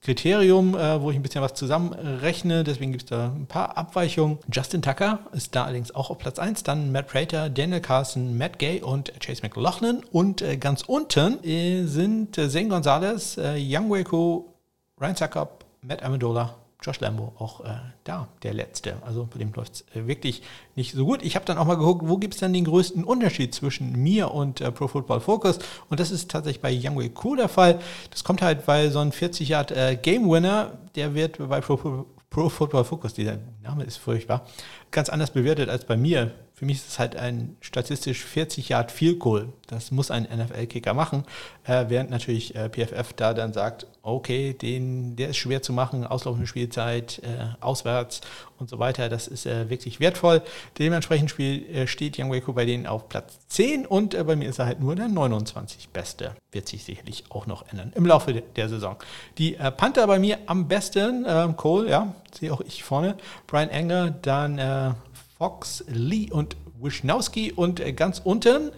Kriterium, 0.00 0.74
äh, 0.74 1.02
wo 1.02 1.10
ich 1.10 1.16
ein 1.16 1.22
bisschen 1.22 1.42
was 1.42 1.52
zusammenrechne. 1.52 2.64
Deswegen 2.64 2.92
gibt 2.92 3.04
es 3.04 3.10
da 3.10 3.26
ein 3.26 3.46
paar 3.46 3.76
Abweichungen. 3.76 4.38
Justin 4.50 4.80
Tucker 4.80 5.18
ist 5.32 5.54
da 5.54 5.64
allerdings 5.64 5.94
auch 5.94 6.08
auf 6.08 6.16
Platz 6.16 6.38
1. 6.38 6.62
Dann 6.62 6.92
Matt 6.92 7.08
Prater, 7.08 7.50
Daniel 7.50 7.80
Carson, 7.80 8.38
Matt 8.38 8.58
Gay 8.58 8.80
und 8.80 9.12
Chase 9.20 9.42
McLaughlin. 9.42 10.02
Und 10.12 10.40
äh, 10.40 10.56
ganz 10.56 10.82
unten 10.82 11.44
äh, 11.44 11.84
sind 11.84 12.38
äh, 12.38 12.48
Zane 12.48 12.68
Gonzalez, 12.68 13.36
äh, 13.36 13.58
Young 13.58 13.90
Waco, 13.90 14.54
Ryan 15.00 15.16
Suckup, 15.16 15.64
Matt 15.82 16.02
Amendola, 16.02 16.54
Josh 16.80 17.00
Lambo 17.00 17.32
auch 17.38 17.64
äh, 17.64 17.74
da, 18.04 18.28
der 18.42 18.54
letzte. 18.54 18.96
Also 19.04 19.26
bei 19.26 19.38
dem 19.38 19.52
läuft 19.52 19.74
es 19.74 19.80
äh, 19.96 20.06
wirklich 20.06 20.42
nicht 20.76 20.94
so 20.94 21.04
gut. 21.04 21.22
Ich 21.22 21.34
habe 21.34 21.44
dann 21.44 21.58
auch 21.58 21.66
mal 21.66 21.76
geguckt, 21.76 22.02
wo 22.06 22.18
gibt 22.18 22.34
es 22.34 22.40
dann 22.40 22.52
den 22.52 22.64
größten 22.64 23.02
Unterschied 23.02 23.52
zwischen 23.52 23.92
mir 23.92 24.30
und 24.32 24.60
äh, 24.60 24.70
Pro 24.70 24.86
Football 24.86 25.20
Focus? 25.20 25.58
Und 25.88 25.98
das 25.98 26.12
ist 26.12 26.30
tatsächlich 26.30 26.62
bei 26.62 26.72
Young 26.72 26.98
Cool 27.22 27.36
der 27.36 27.48
Fall. 27.48 27.80
Das 28.10 28.22
kommt 28.22 28.42
halt, 28.42 28.68
weil 28.68 28.90
so 28.90 29.00
ein 29.00 29.10
40 29.10 29.48
Yard 29.48 29.72
äh, 29.72 29.96
Game 30.00 30.30
Winner, 30.30 30.78
der 30.94 31.14
wird 31.14 31.38
bei 31.48 31.60
Pro, 31.60 32.06
Pro 32.30 32.48
Football 32.48 32.84
Focus, 32.84 33.14
dieser 33.14 33.38
Name 33.62 33.82
ist 33.82 33.96
furchtbar, 33.96 34.46
ganz 34.92 35.08
anders 35.08 35.32
bewertet 35.32 35.68
als 35.68 35.84
bei 35.84 35.96
mir. 35.96 36.32
Für 36.58 36.64
mich 36.64 36.78
ist 36.78 36.88
es 36.88 36.98
halt 36.98 37.14
ein 37.14 37.56
statistisch 37.60 38.24
40 38.24 38.70
Yard 38.70 38.90
Field 38.90 39.20
Goal. 39.20 39.52
Das 39.68 39.92
muss 39.92 40.10
ein 40.10 40.24
NFL-Kicker 40.24 40.92
machen, 40.92 41.22
äh, 41.62 41.84
während 41.86 42.10
natürlich 42.10 42.56
äh, 42.56 42.68
PFF 42.68 43.12
da 43.12 43.32
dann 43.32 43.52
sagt, 43.52 43.86
okay, 44.02 44.54
den, 44.54 45.14
der 45.14 45.28
ist 45.28 45.36
schwer 45.36 45.62
zu 45.62 45.72
machen, 45.72 46.04
auslaufende 46.04 46.48
Spielzeit, 46.48 47.20
äh, 47.22 47.54
auswärts 47.60 48.22
und 48.58 48.68
so 48.68 48.80
weiter. 48.80 49.08
Das 49.08 49.28
ist 49.28 49.46
äh, 49.46 49.70
wirklich 49.70 50.00
wertvoll. 50.00 50.42
Dementsprechend 50.80 51.30
Spiel, 51.30 51.64
äh, 51.72 51.86
steht 51.86 52.18
Young 52.18 52.32
Waco 52.32 52.52
bei 52.52 52.64
denen 52.64 52.88
auf 52.88 53.08
Platz 53.08 53.38
10 53.50 53.86
und 53.86 54.14
äh, 54.14 54.24
bei 54.24 54.34
mir 54.34 54.48
ist 54.48 54.58
er 54.58 54.66
halt 54.66 54.80
nur 54.80 54.96
der 54.96 55.06
29 55.06 55.90
Beste. 55.90 56.34
Wird 56.50 56.66
sich 56.66 56.82
sicherlich 56.82 57.22
auch 57.28 57.46
noch 57.46 57.68
ändern 57.70 57.92
im 57.94 58.04
Laufe 58.04 58.32
de 58.32 58.42
der 58.56 58.68
Saison. 58.68 58.96
Die 59.36 59.52
Panther 59.76 60.08
bei 60.08 60.18
mir 60.18 60.38
am 60.46 60.66
besten, 60.66 61.24
ähm, 61.28 61.56
Cole, 61.56 61.88
ja, 61.88 62.14
sehe 62.32 62.52
auch 62.52 62.62
ich 62.62 62.82
vorne, 62.82 63.16
Brian 63.46 63.68
Enger, 63.68 64.10
dann 64.10 64.96
Fox, 65.38 65.84
Lee 65.86 66.30
und 66.30 66.56
Wisnowski 66.80 67.52
und 67.52 67.78
äh, 67.78 67.92
ganz 67.92 68.20
unten 68.22 68.72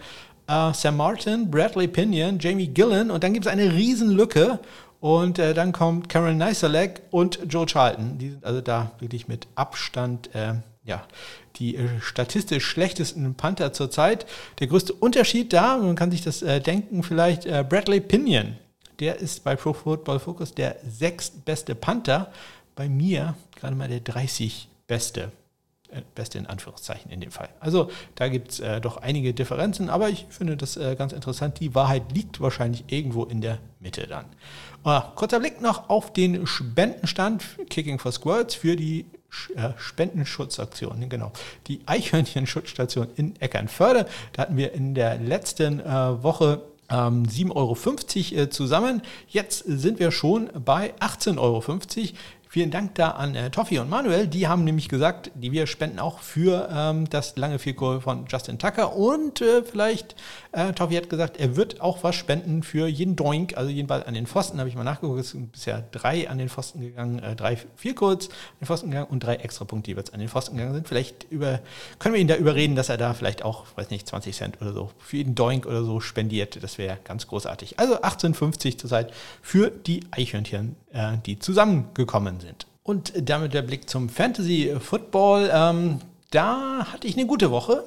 äh, 0.47 0.73
Sam 0.73 0.97
Martin, 0.97 1.49
Bradley 1.49 1.87
Pinion, 1.87 2.37
Jamie 2.39 2.67
Gillen 2.67 3.09
und 3.09 3.23
dann 3.23 3.33
gibt 3.33 3.47
es 3.47 3.51
eine 3.51 3.73
Riesenlücke 3.73 4.59
und 4.99 5.39
äh, 5.39 5.55
dann 5.55 5.71
kommt 5.71 6.07
Karen 6.07 6.37
Neiselek 6.37 7.01
und 7.09 7.39
Joe 7.47 7.65
Charlton. 7.65 8.19
Die 8.19 8.29
sind 8.29 8.45
also 8.45 8.61
da 8.61 8.91
wirklich 8.99 9.27
mit 9.27 9.47
Abstand 9.55 10.33
äh, 10.35 10.53
ja, 10.83 11.03
die 11.55 11.75
äh, 11.75 11.87
statistisch 11.99 12.65
schlechtesten 12.65 13.33
Panther 13.33 13.73
zurzeit. 13.73 14.27
Der 14.59 14.67
größte 14.67 14.93
Unterschied 14.93 15.53
da, 15.53 15.77
man 15.77 15.95
kann 15.95 16.11
sich 16.11 16.21
das 16.21 16.43
äh, 16.43 16.61
denken, 16.61 17.01
vielleicht 17.01 17.43
Bradley 17.69 18.01
Pinion. 18.01 18.55
Der 18.99 19.17
ist 19.17 19.43
bei 19.43 19.55
Pro 19.55 19.73
Football 19.73 20.19
Focus 20.19 20.53
der 20.53 20.75
sechstbeste 20.87 21.73
Panther. 21.73 22.31
Bei 22.75 22.87
mir 22.87 23.33
gerade 23.55 23.75
mal 23.75 23.87
der 23.87 23.99
30 23.99 24.67
beste. 24.85 25.31
Äh, 25.91 26.03
beste 26.15 26.37
in 26.37 26.45
Anführungszeichen 26.45 27.11
in 27.11 27.19
dem 27.19 27.31
Fall. 27.31 27.49
Also 27.59 27.91
da 28.15 28.29
gibt 28.29 28.51
es 28.51 28.59
äh, 28.61 28.79
doch 28.79 28.97
einige 28.97 29.33
Differenzen, 29.33 29.89
aber 29.89 30.07
ich 30.09 30.25
finde 30.29 30.55
das 30.55 30.77
äh, 30.77 30.95
ganz 30.95 31.11
interessant. 31.11 31.59
Die 31.59 31.75
Wahrheit 31.75 32.13
liegt 32.13 32.39
wahrscheinlich 32.39 32.85
irgendwo 32.87 33.25
in 33.25 33.41
der 33.41 33.59
Mitte 33.81 34.07
dann. 34.07 34.25
Äh, 34.85 35.01
kurzer 35.15 35.41
Blick 35.41 35.59
noch 35.59 35.89
auf 35.89 36.13
den 36.13 36.47
Spendenstand 36.47 37.43
Kicking 37.69 37.99
for 37.99 38.13
Squirts 38.13 38.55
für 38.55 38.77
die 38.77 39.05
äh, 39.55 39.71
Spendenschutzaktion, 39.77 41.09
genau. 41.09 41.33
Die 41.67 41.81
Eichhörnchen-Schutzstation 41.85 43.07
in 43.17 43.35
Eckernförde. 43.41 44.05
Da 44.31 44.43
hatten 44.43 44.55
wir 44.55 44.71
in 44.73 44.95
der 44.95 45.17
letzten 45.17 45.81
äh, 45.81 46.23
Woche 46.23 46.61
7,50 46.89 48.35
Euro 48.35 48.49
zusammen. 48.49 49.01
Jetzt 49.29 49.63
sind 49.65 49.99
wir 49.99 50.11
schon 50.11 50.49
bei 50.53 50.93
18,50 50.95 51.37
Euro. 51.37 51.63
Vielen 52.53 52.69
Dank 52.69 52.95
da 52.95 53.11
an 53.11 53.33
äh, 53.33 53.49
Toffi 53.49 53.79
und 53.79 53.89
Manuel. 53.89 54.27
Die 54.27 54.45
haben 54.45 54.65
nämlich 54.65 54.89
gesagt, 54.89 55.31
die 55.35 55.53
wir 55.53 55.67
spenden 55.67 55.99
auch 55.99 56.19
für 56.19 56.67
ähm, 56.69 57.09
das 57.09 57.37
lange 57.37 57.59
Fico 57.59 58.01
von 58.01 58.25
Justin 58.27 58.59
Tucker. 58.59 58.93
Und 58.97 59.39
äh, 59.39 59.63
vielleicht, 59.63 60.17
äh, 60.51 60.73
Toffi 60.73 60.95
hat 60.95 61.09
gesagt, 61.09 61.37
er 61.37 61.55
wird 61.55 61.79
auch 61.79 62.03
was 62.03 62.15
spenden 62.15 62.61
für 62.61 62.87
jeden 62.87 63.15
Doink, 63.15 63.55
also 63.55 63.69
jeden 63.69 63.87
Ball 63.87 64.03
an 64.03 64.15
den 64.15 64.27
Pfosten. 64.27 64.59
Habe 64.59 64.67
ich 64.67 64.75
mal 64.75 64.83
nachgeguckt, 64.83 65.21
es 65.21 65.29
sind 65.29 65.53
bisher 65.53 65.81
drei 65.93 66.29
an 66.29 66.39
den 66.39 66.49
Pfosten 66.49 66.81
gegangen, 66.81 67.19
äh, 67.19 67.37
drei 67.37 67.57
Vielkurz 67.77 68.25
an 68.25 68.33
den 68.59 68.65
Pfosten 68.65 68.91
gegangen 68.91 69.07
und 69.09 69.21
drei 69.21 69.35
extra 69.35 69.63
Punkte, 69.63 69.89
die 69.89 69.97
jetzt 69.97 70.13
an 70.13 70.19
den 70.19 70.27
Pfosten 70.27 70.57
gegangen 70.57 70.73
sind. 70.73 70.89
Vielleicht 70.89 71.31
über, 71.31 71.61
können 71.99 72.15
wir 72.15 72.21
ihn 72.21 72.27
da 72.27 72.35
überreden, 72.35 72.75
dass 72.75 72.89
er 72.89 72.97
da 72.97 73.13
vielleicht 73.13 73.45
auch, 73.45 73.63
weiß 73.77 73.91
nicht, 73.91 74.09
20 74.09 74.35
Cent 74.35 74.61
oder 74.61 74.73
so 74.73 74.91
für 74.99 75.15
jeden 75.15 75.35
Doink 75.35 75.65
oder 75.65 75.85
so 75.85 76.01
spendiert. 76.01 76.61
Das 76.61 76.77
wäre 76.77 76.97
ganz 77.05 77.27
großartig. 77.27 77.79
Also 77.79 78.01
18,50 78.01 78.77
zurzeit 78.77 79.13
für 79.41 79.69
die 79.69 80.01
Eichhörnchen, 80.11 80.75
äh, 80.93 81.17
die 81.25 81.39
zusammengekommen 81.39 82.39
sind. 82.39 82.67
Und 82.83 83.13
damit 83.29 83.53
der 83.53 83.61
Blick 83.61 83.89
zum 83.89 84.09
Fantasy 84.09 84.75
Football. 84.79 85.49
Ähm, 85.53 85.99
da 86.31 86.87
hatte 86.91 87.07
ich 87.07 87.17
eine 87.17 87.27
gute 87.27 87.51
Woche. 87.51 87.83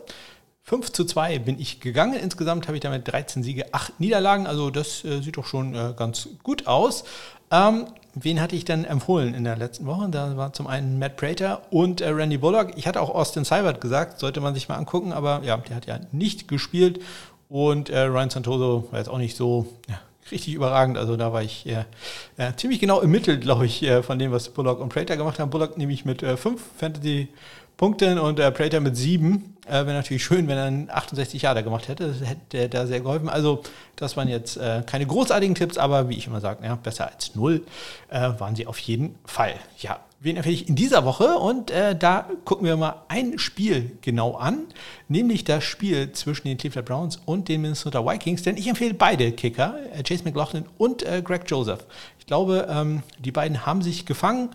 5 0.63 0.93
zu 0.93 1.05
2 1.05 1.41
bin 1.41 1.61
ich 1.61 1.81
gegangen. 1.81 2.15
Insgesamt 2.15 2.69
habe 2.69 2.77
ich 2.77 2.83
damit 2.83 3.07
13 3.07 3.43
Siege, 3.43 3.67
8 3.73 4.01
Niederlagen. 4.01 4.47
Also 4.47 4.71
das 4.71 5.05
äh, 5.05 5.21
sieht 5.21 5.37
doch 5.37 5.47
schon 5.47 5.75
äh, 5.75 5.93
ganz 5.97 6.29
gut 6.43 6.67
aus. 6.67 7.05
Ähm, 7.51 7.87
wen 8.15 8.41
hatte 8.41 8.57
ich 8.57 8.65
denn 8.65 8.85
empfohlen 8.85 9.35
in 9.35 9.45
der 9.45 9.57
letzten 9.57 9.85
Woche? 9.85 10.09
Da 10.09 10.37
war 10.37 10.53
zum 10.55 10.67
einen 10.67 10.99
Matt 10.99 11.17
Prater 11.17 11.63
und 11.71 12.01
äh, 12.01 12.09
Randy 12.09 12.39
Bullock. 12.39 12.73
Ich 12.77 12.87
hatte 12.87 13.03
auch 13.03 13.11
Austin 13.11 13.45
Seibert 13.45 13.81
gesagt, 13.81 14.19
sollte 14.21 14.41
man 14.41 14.55
sich 14.55 14.69
mal 14.69 14.77
angucken, 14.77 15.13
aber 15.13 15.43
ja, 15.45 15.57
der 15.59 15.77
hat 15.77 15.87
ja 15.87 16.01
nicht 16.13 16.49
gespielt. 16.49 17.01
Und 17.51 17.91
äh, 17.91 18.01
Ryan 18.01 18.31
Santoso 18.31 18.89
war 18.91 19.01
jetzt 19.01 19.09
auch 19.09 19.19
nicht 19.19 19.37
so 19.37 19.67
ja, 19.89 20.01
richtig 20.31 20.55
überragend. 20.55 20.99
Also 20.99 21.17
da 21.17 21.33
war 21.33 21.43
ich 21.43 21.67
äh, 21.67 21.85
äh, 22.37 22.53
ziemlich 22.57 22.81
genau 22.81 23.01
im 23.01 23.11
Mittel, 23.11 23.39
glaube 23.39 23.67
ich, 23.67 23.83
äh, 23.83 24.03
von 24.03 24.19
dem, 24.19 24.33
was 24.33 24.49
Bullock 24.49 24.81
und 24.81 24.89
Prater 24.93 25.17
gemacht 25.17 25.39
haben. 25.39 25.51
Bullock 25.51 25.79
nämlich 25.79 26.05
mit 26.05 26.23
äh, 26.23 26.37
fünf 26.37 26.63
Fantasy-Punkten 26.79 28.19
und 28.19 28.39
äh, 28.41 28.51
Prater 28.51 28.81
mit 28.81 28.97
sieben. 28.97 29.57
Äh, 29.67 29.73
Wäre 29.73 29.95
natürlich 29.95 30.25
schön, 30.25 30.49
wenn 30.49 30.89
er 30.89 30.97
68 30.97 31.43
Jahre 31.43 31.63
gemacht 31.63 31.89
hätte. 31.89 32.09
Das 32.09 32.29
hätte 32.29 32.69
da 32.69 32.87
sehr 32.87 33.01
geholfen. 33.01 33.29
Also 33.29 33.63
das 33.97 34.17
waren 34.17 34.29
jetzt 34.29 34.59
keine 34.87 35.07
großartigen 35.07 35.55
Tipps, 35.55 35.79
aber 35.79 36.09
wie 36.09 36.17
ich 36.17 36.27
immer 36.27 36.41
sage, 36.41 36.65
ja, 36.67 36.75
besser 36.75 37.11
als 37.11 37.35
null 37.35 37.63
waren 38.11 38.57
sie 38.57 38.67
auf 38.67 38.79
jeden 38.79 39.15
Fall. 39.25 39.55
Ja, 39.79 40.01
wen 40.25 40.37
empfehle 40.37 40.55
ich 40.55 40.69
in 40.69 40.75
dieser 40.75 41.05
Woche? 41.05 41.39
Und 41.39 41.71
äh, 41.71 41.95
da 41.95 42.29
gucken 42.45 42.67
wir 42.67 42.77
mal 42.77 43.03
ein 43.09 43.39
Spiel 43.39 43.93
genau 44.01 44.35
an, 44.37 44.65
nämlich 45.07 45.45
das 45.45 45.65
Spiel 45.65 46.13
zwischen 46.13 46.49
den 46.49 46.57
Cleveland 46.57 46.89
Browns 46.89 47.21
und 47.27 47.49
den 47.49 47.61
Minnesota 47.61 48.05
Vikings. 48.05 48.43
Denn 48.43 48.57
ich 48.57 48.67
empfehle 48.67 48.95
beide 48.95 49.33
Kicker, 49.33 49.77
äh, 49.93 50.03
Chase 50.03 50.25
McLaughlin 50.25 50.65
und 50.79 51.03
äh, 51.03 51.23
Greg 51.23 51.43
Joseph. 51.47 51.85
Ich 52.19 52.27
glaube, 52.27 52.67
ähm, 52.71 53.03
die 53.19 53.33
beiden 53.33 53.67
haben 53.67 53.83
sich 53.83 54.07
gefangen. 54.07 54.51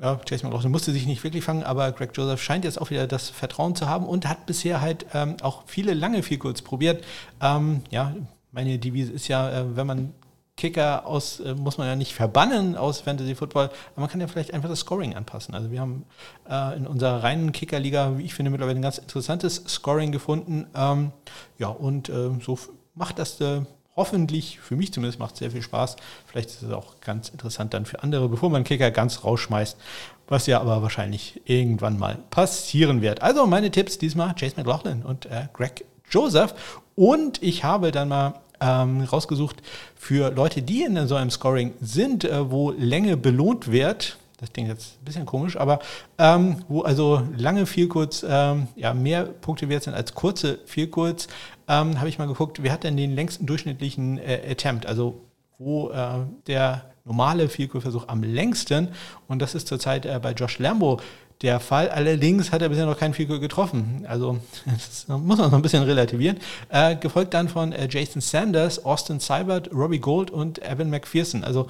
Ja, 0.00 0.16
Chase 0.16 0.44
McLaughlin 0.44 0.72
musste 0.72 0.90
sich 0.90 1.06
nicht 1.06 1.22
wirklich 1.22 1.44
fangen, 1.44 1.62
aber 1.62 1.92
Greg 1.92 2.10
Joseph 2.14 2.42
scheint 2.42 2.64
jetzt 2.64 2.80
auch 2.80 2.90
wieder 2.90 3.06
das 3.06 3.30
Vertrauen 3.30 3.76
zu 3.76 3.88
haben 3.88 4.06
und 4.06 4.28
hat 4.28 4.46
bisher 4.46 4.80
halt 4.80 5.06
ähm, 5.14 5.36
auch 5.42 5.62
viele 5.66 5.94
lange 5.94 6.22
kurz 6.38 6.60
probiert. 6.60 7.04
Ähm, 7.40 7.82
ja, 7.90 8.14
meine 8.50 8.78
Devise 8.78 9.12
ist 9.12 9.28
ja, 9.28 9.60
äh, 9.60 9.76
wenn 9.76 9.86
man 9.86 10.12
Kicker 10.56 11.06
aus, 11.06 11.40
äh, 11.40 11.54
muss 11.54 11.78
man 11.78 11.88
ja 11.88 11.96
nicht 11.96 12.14
verbannen 12.14 12.76
aus 12.76 13.00
Fantasy 13.00 13.34
Football, 13.34 13.66
aber 13.66 14.00
man 14.00 14.08
kann 14.08 14.20
ja 14.20 14.28
vielleicht 14.28 14.54
einfach 14.54 14.68
das 14.68 14.80
Scoring 14.80 15.14
anpassen. 15.14 15.54
Also 15.54 15.70
wir 15.70 15.80
haben 15.80 16.04
äh, 16.48 16.76
in 16.76 16.86
unserer 16.86 17.22
reinen 17.22 17.52
Kickerliga, 17.52 18.18
wie 18.18 18.24
ich 18.24 18.34
finde, 18.34 18.50
mittlerweile 18.50 18.78
ein 18.78 18.82
ganz 18.82 18.98
interessantes 18.98 19.64
Scoring 19.66 20.12
gefunden. 20.12 20.66
Ähm, 20.74 21.10
ja, 21.58 21.68
und 21.68 22.08
äh, 22.08 22.30
so 22.40 22.58
macht 22.94 23.18
das 23.18 23.40
äh, 23.40 23.62
hoffentlich, 23.96 24.60
für 24.60 24.76
mich 24.76 24.92
zumindest, 24.92 25.18
macht 25.18 25.36
sehr 25.36 25.50
viel 25.50 25.62
Spaß. 25.62 25.96
Vielleicht 26.26 26.50
ist 26.50 26.62
es 26.62 26.70
auch 26.72 27.00
ganz 27.00 27.28
interessant 27.30 27.74
dann 27.74 27.84
für 27.84 28.02
andere, 28.02 28.28
bevor 28.28 28.50
man 28.50 28.64
Kicker 28.64 28.90
ganz 28.90 29.24
rausschmeißt, 29.24 29.76
was 30.28 30.46
ja 30.46 30.60
aber 30.60 30.82
wahrscheinlich 30.82 31.40
irgendwann 31.46 31.98
mal 31.98 32.18
passieren 32.30 33.02
wird. 33.02 33.22
Also 33.22 33.46
meine 33.46 33.70
Tipps 33.70 33.98
diesmal 33.98 34.34
Chase 34.34 34.54
McLaughlin 34.56 35.02
und 35.02 35.26
äh, 35.26 35.48
Greg 35.52 35.84
Joseph. 36.10 36.54
Und 36.96 37.42
ich 37.42 37.64
habe 37.64 37.90
dann 37.90 38.08
mal 38.08 38.34
ähm, 38.64 39.02
rausgesucht 39.02 39.62
für 39.94 40.30
Leute, 40.30 40.62
die 40.62 40.82
in 40.82 41.06
so 41.06 41.14
einem 41.16 41.30
Scoring 41.30 41.74
sind, 41.80 42.24
äh, 42.24 42.50
wo 42.50 42.70
Länge 42.70 43.16
belohnt 43.16 43.70
wird. 43.70 44.16
Das 44.40 44.52
klingt 44.52 44.68
jetzt 44.68 44.98
ein 45.00 45.04
bisschen 45.04 45.26
komisch, 45.26 45.56
aber 45.56 45.78
ähm, 46.18 46.56
wo 46.68 46.82
also 46.82 47.22
lange 47.36 47.66
viel 47.66 47.88
kurz 47.88 48.24
ähm, 48.28 48.68
ja, 48.76 48.92
mehr 48.92 49.24
Punkte 49.24 49.68
wert 49.68 49.84
sind 49.84 49.94
als 49.94 50.14
kurze 50.14 50.58
viel 50.66 50.88
kurz, 50.88 51.28
ähm, 51.68 51.98
habe 51.98 52.08
ich 52.08 52.18
mal 52.18 52.26
geguckt, 52.26 52.62
wer 52.62 52.72
hat 52.72 52.84
denn 52.84 52.96
den 52.96 53.14
längsten 53.14 53.46
durchschnittlichen 53.46 54.18
äh, 54.18 54.40
Attempt, 54.50 54.86
also 54.86 55.20
wo 55.58 55.90
äh, 55.90 56.18
der 56.46 56.84
normale 57.04 57.48
Vielkurversuch 57.48 58.08
am 58.08 58.22
längsten? 58.22 58.88
Und 59.28 59.40
das 59.40 59.54
ist 59.54 59.68
zurzeit 59.68 60.04
äh, 60.04 60.18
bei 60.20 60.32
Josh 60.32 60.58
Lambo 60.58 61.00
der 61.42 61.60
Fall. 61.60 61.90
Allerdings 61.90 62.52
hat 62.52 62.62
er 62.62 62.68
bisher 62.68 62.86
noch 62.86 62.98
keinen 62.98 63.14
Figur 63.14 63.40
getroffen. 63.40 64.04
Also 64.08 64.38
das 64.66 65.06
muss 65.08 65.38
man 65.38 65.50
noch 65.50 65.52
ein 65.52 65.62
bisschen 65.62 65.82
relativieren. 65.82 66.38
Äh, 66.68 66.96
gefolgt 66.96 67.34
dann 67.34 67.48
von 67.48 67.72
äh, 67.72 67.88
Jason 67.90 68.20
Sanders, 68.20 68.84
Austin 68.84 69.20
Seibert, 69.20 69.70
Robbie 69.72 69.98
Gold 69.98 70.30
und 70.30 70.62
Evan 70.62 70.90
McPherson. 70.90 71.44
Also 71.44 71.68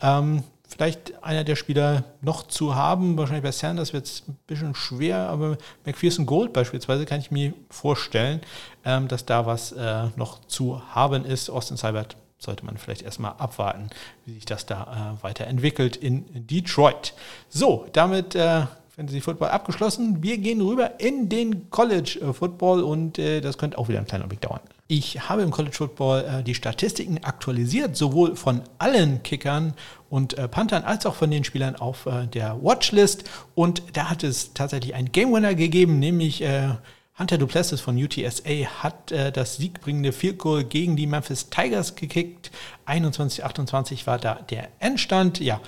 ähm, 0.00 0.44
vielleicht 0.68 1.22
einer 1.22 1.44
der 1.44 1.56
Spieler 1.56 2.04
noch 2.22 2.46
zu 2.46 2.74
haben. 2.74 3.18
Wahrscheinlich 3.18 3.42
bei 3.42 3.52
Sanders 3.52 3.92
wird 3.92 4.06
es 4.06 4.22
ein 4.28 4.38
bisschen 4.46 4.74
schwer, 4.74 5.28
aber 5.28 5.58
McPherson 5.84 6.26
Gold 6.26 6.52
beispielsweise 6.52 7.06
kann 7.06 7.20
ich 7.20 7.30
mir 7.30 7.52
vorstellen, 7.68 8.40
ähm, 8.84 9.08
dass 9.08 9.26
da 9.26 9.46
was 9.46 9.72
äh, 9.72 10.04
noch 10.16 10.40
zu 10.46 10.80
haben 10.94 11.24
ist. 11.24 11.50
Austin 11.50 11.76
Seibert 11.76 12.16
sollte 12.38 12.64
man 12.64 12.78
vielleicht 12.78 13.02
erstmal 13.02 13.32
abwarten, 13.32 13.90
wie 14.24 14.32
sich 14.34 14.46
das 14.46 14.64
da 14.64 15.16
äh, 15.20 15.22
weiterentwickelt 15.22 15.96
in 15.96 16.24
Detroit. 16.46 17.12
So, 17.50 17.86
damit 17.92 18.34
äh, 18.34 18.62
Fantasy 19.00 19.22
Football 19.22 19.48
abgeschlossen. 19.48 20.22
Wir 20.22 20.36
gehen 20.36 20.60
rüber 20.60 21.00
in 21.00 21.30
den 21.30 21.70
College 21.70 22.18
äh, 22.20 22.34
Football 22.34 22.82
und 22.82 23.18
äh, 23.18 23.40
das 23.40 23.56
könnte 23.56 23.78
auch 23.78 23.88
wieder 23.88 23.96
einen 23.98 24.06
kleinen 24.06 24.24
Augenblick 24.24 24.42
dauern. 24.42 24.60
Ich 24.88 25.26
habe 25.30 25.40
im 25.40 25.50
College 25.50 25.74
Football 25.74 26.24
äh, 26.24 26.42
die 26.42 26.54
Statistiken 26.54 27.24
aktualisiert, 27.24 27.96
sowohl 27.96 28.36
von 28.36 28.60
allen 28.76 29.22
Kickern 29.22 29.72
und 30.10 30.36
äh, 30.36 30.48
Panthern 30.48 30.84
als 30.84 31.06
auch 31.06 31.14
von 31.14 31.30
den 31.30 31.44
Spielern 31.44 31.76
auf 31.76 32.04
äh, 32.04 32.26
der 32.26 32.62
Watchlist. 32.62 33.24
Und 33.54 33.82
da 33.94 34.10
hat 34.10 34.22
es 34.22 34.52
tatsächlich 34.52 34.94
einen 34.94 35.10
Game 35.12 35.32
Winner 35.32 35.54
gegeben, 35.54 35.98
nämlich 35.98 36.42
äh, 36.42 36.74
Hunter 37.20 37.36
Duplessis 37.36 37.82
von 37.82 38.02
UTSA 38.02 38.82
hat 38.82 39.12
äh, 39.12 39.30
das 39.30 39.58
siegbringende 39.58 40.10
Field 40.10 40.38
Goal 40.38 40.64
gegen 40.64 40.96
die 40.96 41.06
Memphis 41.06 41.50
Tigers 41.50 41.94
gekickt. 41.94 42.50
21-28 42.86 44.06
war 44.06 44.18
da 44.18 44.36
der 44.36 44.68
Endstand. 44.78 45.38
Ja, 45.38 45.60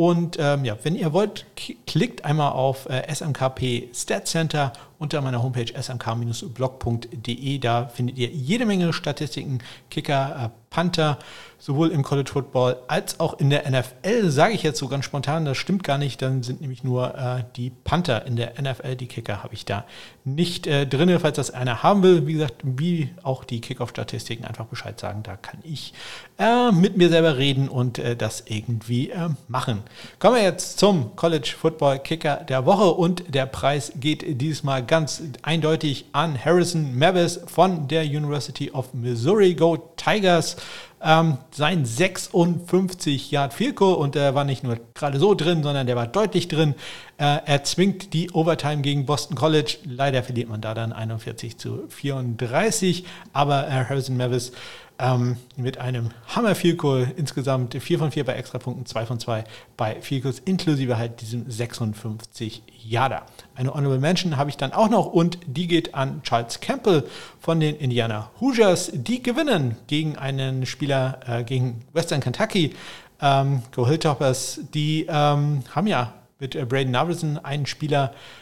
und 0.00 0.38
ähm, 0.40 0.64
ja, 0.64 0.78
wenn 0.82 0.96
ihr 0.96 1.12
wollt, 1.12 1.44
klickt 1.86 2.24
einmal 2.24 2.52
auf 2.52 2.88
äh, 2.88 3.02
SMKP 3.14 3.90
Stat 3.92 4.26
Center 4.26 4.72
unter 5.00 5.20
meiner 5.22 5.42
Homepage 5.42 5.72
smk-blog.de. 5.74 7.58
Da 7.58 7.88
findet 7.88 8.18
ihr 8.18 8.28
jede 8.28 8.66
Menge 8.66 8.92
Statistiken, 8.92 9.58
Kicker, 9.90 10.44
äh, 10.44 10.60
Panther, 10.70 11.18
sowohl 11.58 11.90
im 11.90 12.02
College 12.02 12.30
Football 12.32 12.76
als 12.86 13.18
auch 13.18 13.38
in 13.38 13.50
der 13.50 13.68
NFL, 13.68 14.30
sage 14.30 14.54
ich 14.54 14.62
jetzt 14.62 14.78
so 14.78 14.86
ganz 14.86 15.04
spontan, 15.04 15.44
das 15.44 15.58
stimmt 15.58 15.82
gar 15.82 15.98
nicht, 15.98 16.22
dann 16.22 16.42
sind 16.44 16.60
nämlich 16.60 16.84
nur 16.84 17.14
äh, 17.18 17.42
die 17.56 17.70
Panther 17.70 18.24
in 18.24 18.36
der 18.36 18.54
NFL, 18.60 18.94
die 18.94 19.08
Kicker 19.08 19.42
habe 19.42 19.52
ich 19.52 19.64
da 19.64 19.84
nicht 20.24 20.68
äh, 20.68 20.86
drin, 20.86 21.18
falls 21.20 21.36
das 21.36 21.50
einer 21.50 21.82
haben 21.82 22.02
will, 22.02 22.26
wie 22.26 22.34
gesagt, 22.34 22.62
wie 22.62 23.10
auch 23.22 23.44
die 23.44 23.60
Kickoff-Statistiken 23.60 24.44
einfach 24.44 24.66
Bescheid 24.66 24.98
sagen, 24.98 25.22
da 25.22 25.36
kann 25.36 25.58
ich 25.64 25.92
äh, 26.38 26.70
mit 26.70 26.96
mir 26.96 27.08
selber 27.08 27.36
reden 27.36 27.68
und 27.68 27.98
äh, 27.98 28.16
das 28.16 28.44
irgendwie 28.46 29.10
äh, 29.10 29.28
machen. 29.48 29.82
Kommen 30.20 30.36
wir 30.36 30.42
jetzt 30.42 30.78
zum 30.78 31.16
College 31.16 31.52
Football 31.58 31.98
Kicker 31.98 32.36
der 32.36 32.64
Woche 32.64 32.92
und 32.92 33.34
der 33.34 33.46
Preis 33.46 33.92
geht 33.96 34.40
dieses 34.40 34.62
Mal 34.62 34.82
ganz 34.90 35.22
eindeutig 35.42 36.06
an 36.10 36.36
Harrison 36.44 36.98
Mavis 36.98 37.40
von 37.46 37.86
der 37.86 38.02
University 38.02 38.72
of 38.72 38.92
Missouri. 38.92 39.54
Go 39.54 39.76
Tigers! 39.96 40.56
Ähm, 41.02 41.38
sein 41.52 41.86
56 41.86 43.30
Yard 43.30 43.54
Field 43.54 43.80
und 43.80 44.16
der 44.16 44.34
war 44.34 44.44
nicht 44.44 44.64
nur 44.64 44.78
gerade 44.92 45.18
so 45.18 45.34
drin, 45.34 45.62
sondern 45.62 45.86
der 45.86 45.96
war 45.96 46.06
deutlich 46.06 46.48
drin. 46.48 46.74
Äh, 47.16 47.38
er 47.46 47.64
zwingt 47.64 48.12
die 48.12 48.32
Overtime 48.32 48.82
gegen 48.82 49.06
Boston 49.06 49.36
College. 49.36 49.78
Leider 49.84 50.22
verliert 50.22 50.50
man 50.50 50.60
da 50.60 50.74
dann 50.74 50.92
41 50.92 51.56
zu 51.56 51.84
34, 51.88 53.04
aber 53.32 53.68
äh, 53.68 53.70
Harrison 53.70 54.18
Mavis 54.18 54.52
ähm, 55.00 55.36
mit 55.56 55.78
einem 55.78 56.10
Hammer 56.28 56.54
Field 56.54 56.78
Goal 56.78 57.10
insgesamt 57.16 57.74
4 57.74 57.98
von 57.98 58.10
4 58.12 58.24
bei 58.24 58.34
Extrapunkten, 58.34 58.86
2 58.86 59.06
von 59.06 59.18
2 59.18 59.44
bei 59.76 60.00
Field 60.00 60.24
Goals, 60.24 60.40
inklusive 60.40 60.98
halt 60.98 61.20
diesem 61.20 61.50
56 61.50 62.62
Jahre. 62.84 63.22
Eine 63.54 63.74
Honorable 63.74 63.98
Mention 63.98 64.36
habe 64.36 64.50
ich 64.50 64.56
dann 64.56 64.72
auch 64.72 64.88
noch 64.88 65.06
und 65.06 65.38
die 65.46 65.66
geht 65.66 65.94
an 65.94 66.22
Charles 66.22 66.60
Campbell 66.60 67.04
von 67.40 67.60
den 67.60 67.76
Indiana 67.76 68.30
Hoosiers. 68.40 68.90
Die 68.92 69.22
gewinnen 69.22 69.76
gegen 69.86 70.16
einen 70.16 70.66
Spieler, 70.66 71.20
äh, 71.26 71.44
gegen 71.44 71.82
Western 71.92 72.20
Kentucky, 72.20 72.74
ähm, 73.20 73.62
Go 73.74 73.86
Hilltoppers. 73.86 74.60
Die 74.74 75.06
ähm, 75.08 75.62
haben 75.74 75.86
ja 75.86 76.14
mit 76.38 76.54
äh, 76.54 76.64
Braden 76.64 76.90
Navrison 76.90 77.38
einen 77.38 77.66
Spieler 77.66 78.12
äh, 78.12 78.39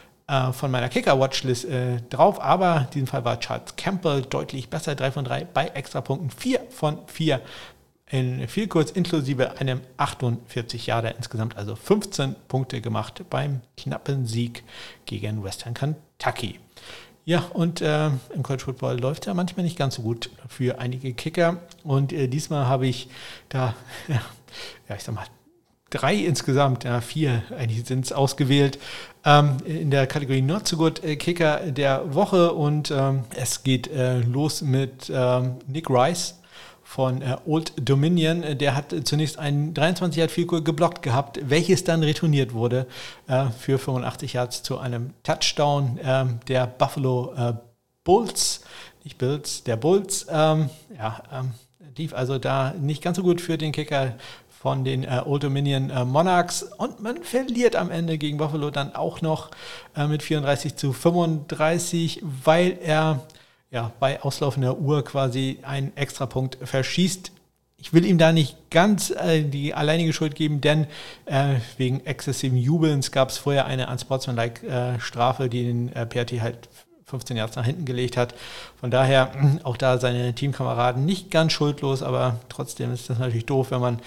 von 0.53 0.71
meiner 0.71 0.89
Kicker-Watchlist 0.89 1.65
äh, 1.65 2.01
drauf, 2.09 2.41
aber 2.41 2.81
in 2.81 2.89
diesem 2.91 3.07
Fall 3.07 3.25
war 3.25 3.39
Charles 3.39 3.75
Campbell 3.75 4.21
deutlich 4.21 4.69
besser, 4.69 4.95
3 4.95 5.11
von 5.11 5.25
3 5.25 5.45
bei 5.45 5.67
Extrapunkten, 5.67 6.29
4 6.29 6.61
von 6.69 6.99
4 7.07 7.41
in 8.11 8.47
viel 8.47 8.67
kurz 8.67 8.91
inklusive 8.91 9.59
einem 9.59 9.81
48 9.97 10.87
Jahre 10.87 11.11
insgesamt, 11.11 11.57
also 11.57 11.75
15 11.75 12.35
Punkte 12.47 12.81
gemacht 12.81 13.23
beim 13.29 13.61
knappen 13.77 14.25
Sieg 14.25 14.63
gegen 15.05 15.43
Western 15.43 15.75
Kentucky. 15.75 16.59
Ja, 17.25 17.43
und 17.53 17.81
äh, 17.81 18.07
im 18.33 18.41
College 18.41 18.63
Football 18.63 18.99
läuft 18.99 19.27
ja 19.27 19.35
manchmal 19.35 19.63
nicht 19.63 19.77
ganz 19.77 19.95
so 19.95 20.01
gut 20.01 20.31
für 20.47 20.79
einige 20.79 21.13
Kicker. 21.13 21.57
Und 21.83 22.11
äh, 22.11 22.27
diesmal 22.27 22.65
habe 22.65 22.87
ich 22.87 23.07
da, 23.49 23.75
ja, 24.07 24.15
ja, 24.89 24.95
ich 24.95 25.03
sag 25.03 25.13
mal, 25.13 25.25
drei 25.89 26.15
insgesamt, 26.15 26.83
ja, 26.83 27.01
vier 27.01 27.43
eigentlich 27.57 27.85
sind 27.85 28.05
es 28.05 28.13
ausgewählt, 28.13 28.79
ähm, 29.25 29.57
in 29.65 29.91
der 29.91 30.07
Kategorie 30.07 30.41
Not 30.41 30.67
so 30.67 30.77
Good 30.77 31.03
äh, 31.03 31.15
Kicker 31.15 31.71
der 31.71 32.13
Woche 32.13 32.53
und 32.53 32.91
ähm, 32.91 33.23
es 33.35 33.63
geht 33.63 33.87
äh, 33.87 34.19
los 34.19 34.61
mit 34.61 35.11
ähm, 35.13 35.55
Nick 35.67 35.89
Rice 35.89 36.35
von 36.83 37.21
äh, 37.21 37.37
Old 37.45 37.73
Dominion. 37.77 38.57
Der 38.57 38.75
hat 38.75 38.95
zunächst 39.03 39.37
einen 39.37 39.73
23 39.73 40.19
Yard 40.19 40.31
Field 40.31 40.65
geblockt 40.65 41.03
gehabt, 41.03 41.39
welches 41.43 41.83
dann 41.83 42.01
retourniert 42.01 42.53
wurde 42.53 42.87
äh, 43.27 43.45
für 43.57 43.77
85 43.77 44.33
Yards 44.33 44.63
zu 44.63 44.79
einem 44.79 45.13
Touchdown. 45.23 45.99
Ähm, 46.03 46.39
der 46.47 46.65
Buffalo 46.65 47.33
äh, 47.37 47.53
Bulls, 48.03 48.61
nicht 49.03 49.19
Bills, 49.19 49.63
der 49.63 49.75
Bulls. 49.75 50.25
Ähm, 50.31 50.69
ja, 50.97 51.21
ähm, 51.31 51.51
lief 51.95 52.13
also 52.13 52.39
da 52.39 52.73
nicht 52.79 53.03
ganz 53.03 53.17
so 53.17 53.23
gut 53.23 53.41
für 53.41 53.57
den 53.57 53.71
Kicker 53.71 54.15
von 54.59 54.83
den 54.83 55.05
äh, 55.05 55.21
Old 55.25 55.43
Dominion 55.43 55.89
äh, 55.89 56.03
Monarchs 56.03 56.63
und 56.63 56.99
man 56.99 57.23
verliert 57.23 57.77
am 57.77 57.89
Ende 57.89 58.17
gegen 58.17 58.37
Buffalo 58.37 58.71
dann 58.71 58.93
auch 58.93 59.21
noch 59.21 59.51
äh, 59.95 60.05
mit 60.05 60.21
34 60.21 60.75
zu 60.75 60.91
35, 60.91 62.21
weil 62.43 62.77
er 62.83 63.21
ja, 63.71 63.93
bei 64.01 64.21
auslaufender 64.21 64.77
Uhr 64.77 65.05
quasi 65.05 65.59
einen 65.61 65.95
Extrapunkt 65.95 66.57
verschießt. 66.61 67.31
Ich 67.77 67.93
will 67.93 68.05
ihm 68.05 68.17
da 68.17 68.33
nicht 68.33 68.57
ganz 68.69 69.11
äh, 69.11 69.43
die 69.43 69.73
alleinige 69.73 70.11
Schuld 70.11 70.35
geben, 70.35 70.59
denn 70.59 70.87
äh, 71.25 71.55
wegen 71.77 72.05
exzessiven 72.05 72.57
Jubelns 72.57 73.13
gab 73.13 73.29
es 73.29 73.37
vorher 73.37 73.65
eine 73.65 73.87
Unsportsmanlike 73.89 74.67
äh, 74.67 74.99
Strafe, 74.99 75.47
die 75.47 75.63
den 75.63 75.93
äh, 75.93 76.05
PRT 76.05 76.41
halt 76.41 76.67
15 77.05 77.37
Jahre 77.37 77.51
nach 77.55 77.65
hinten 77.65 77.85
gelegt 77.85 78.17
hat. 78.17 78.35
Von 78.79 78.91
daher 78.91 79.31
auch 79.63 79.77
da 79.77 79.97
seine 79.97 80.33
Teamkameraden 80.35 81.05
nicht 81.05 81.31
ganz 81.31 81.53
schuldlos, 81.53 82.03
aber 82.03 82.39
trotzdem 82.49 82.93
ist 82.93 83.09
das 83.09 83.19
natürlich 83.19 83.45
doof, 83.45 83.71
wenn 83.71 83.81
man 83.81 83.99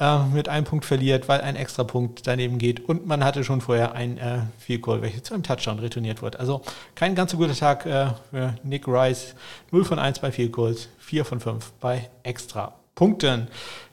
äh, 0.00 0.24
mit 0.24 0.48
einem 0.48 0.64
Punkt 0.64 0.84
verliert, 0.84 1.28
weil 1.28 1.42
ein 1.42 1.54
extra 1.54 1.84
Punkt 1.84 2.26
daneben 2.26 2.58
geht 2.58 2.80
und 2.88 3.06
man 3.06 3.22
hatte 3.22 3.44
schon 3.44 3.60
vorher 3.60 3.92
ein 3.92 4.18
äh, 4.18 4.38
Field 4.58 4.82
Goal, 4.82 5.02
welches 5.02 5.24
zu 5.24 5.34
einem 5.34 5.42
Touchdown 5.42 5.78
retourniert 5.78 6.22
wird. 6.22 6.40
Also 6.40 6.62
kein 6.94 7.14
ganz 7.14 7.32
so 7.32 7.36
guter 7.36 7.54
Tag 7.54 7.86
äh, 7.86 8.08
für 8.30 8.54
Nick 8.62 8.88
Rice. 8.88 9.34
0 9.70 9.84
von 9.84 9.98
1 9.98 10.18
bei 10.20 10.32
Field 10.32 10.52
Goals, 10.52 10.88
4 10.98 11.24
von 11.24 11.40
5 11.40 11.72
bei 11.80 12.08
extra 12.22 12.74
Punkten. 12.94 13.48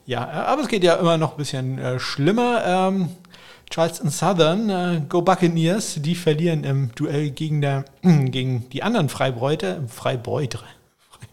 Ja, 0.05 0.23
äh, 0.23 0.45
aber 0.47 0.61
es 0.61 0.69
geht 0.69 0.83
ja 0.83 0.95
immer 0.95 1.17
noch 1.17 1.31
ein 1.31 1.37
bisschen 1.37 1.77
äh, 1.77 1.99
schlimmer. 1.99 2.63
Ähm, 2.65 3.09
Charleston 3.69 4.09
Southern, 4.09 4.69
äh, 4.69 5.01
Go 5.09 5.21
Buccaneers, 5.21 5.95
die 6.01 6.15
verlieren 6.15 6.63
im 6.63 6.95
Duell 6.95 7.31
gegen, 7.31 7.61
der, 7.61 7.83
gegen 8.01 8.69
die 8.69 8.81
anderen 8.81 9.09
Freibräuter, 9.09 9.81
Freibeuter, 9.87 10.61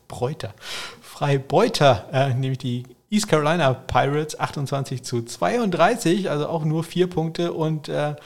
Freibräuter, 0.08 0.54
Freibeuter, 1.00 2.06
äh, 2.12 2.34
nämlich 2.34 2.58
die 2.58 2.84
East 3.14 3.28
Carolina 3.28 3.72
Pirates 3.72 4.40
28 4.40 5.04
zu 5.04 5.22
32, 5.22 6.28
also 6.30 6.48
auch 6.48 6.64
nur 6.64 6.82
vier 6.82 7.08
Punkte 7.08 7.52
und 7.52 7.88
äh, 7.88 8.16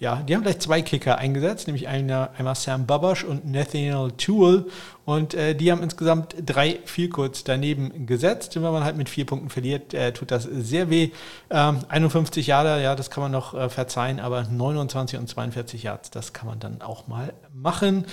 ja, 0.00 0.16
die 0.16 0.34
haben 0.34 0.42
gleich 0.42 0.60
zwei 0.60 0.80
Kicker 0.80 1.18
eingesetzt, 1.18 1.66
nämlich 1.66 1.86
einer, 1.86 2.30
einmal 2.38 2.54
Sam 2.54 2.86
Babash 2.86 3.24
und 3.24 3.50
Nathaniel 3.50 4.12
Toole 4.16 4.66
und 5.04 5.34
äh, 5.34 5.54
die 5.54 5.70
haben 5.70 5.82
insgesamt 5.82 6.34
drei 6.46 6.78
viel 6.86 7.10
kurz 7.10 7.44
daneben 7.44 8.06
gesetzt. 8.06 8.56
Und 8.56 8.62
wenn 8.62 8.72
man 8.72 8.84
halt 8.84 8.96
mit 8.96 9.08
vier 9.08 9.26
Punkten 9.26 9.50
verliert, 9.50 9.92
äh, 9.92 10.12
tut 10.12 10.30
das 10.30 10.44
sehr 10.44 10.88
weh. 10.88 11.10
Ähm, 11.50 11.80
51 11.88 12.46
Jahre, 12.46 12.82
ja, 12.82 12.94
das 12.94 13.10
kann 13.10 13.24
man 13.24 13.32
noch 13.32 13.54
äh, 13.54 13.68
verzeihen, 13.68 14.20
aber 14.20 14.44
29 14.44 15.18
und 15.18 15.28
42 15.28 15.82
Yards, 15.82 16.10
das 16.10 16.32
kann 16.32 16.46
man 16.46 16.60
dann 16.60 16.80
auch 16.80 17.06
mal 17.08 17.34
machen. 17.52 18.06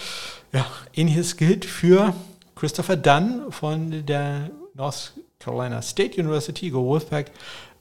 Ja, 0.51 0.65
ähnliches 0.93 1.37
gilt 1.37 1.65
für 1.65 2.13
Christopher 2.55 2.97
Dunn 2.97 3.43
von 3.51 4.05
der 4.05 4.49
North 4.73 5.13
Carolina 5.45 5.81
State 5.83 6.19
University, 6.19 6.71
Go 6.71 6.83
Wolfpack. 6.83 7.31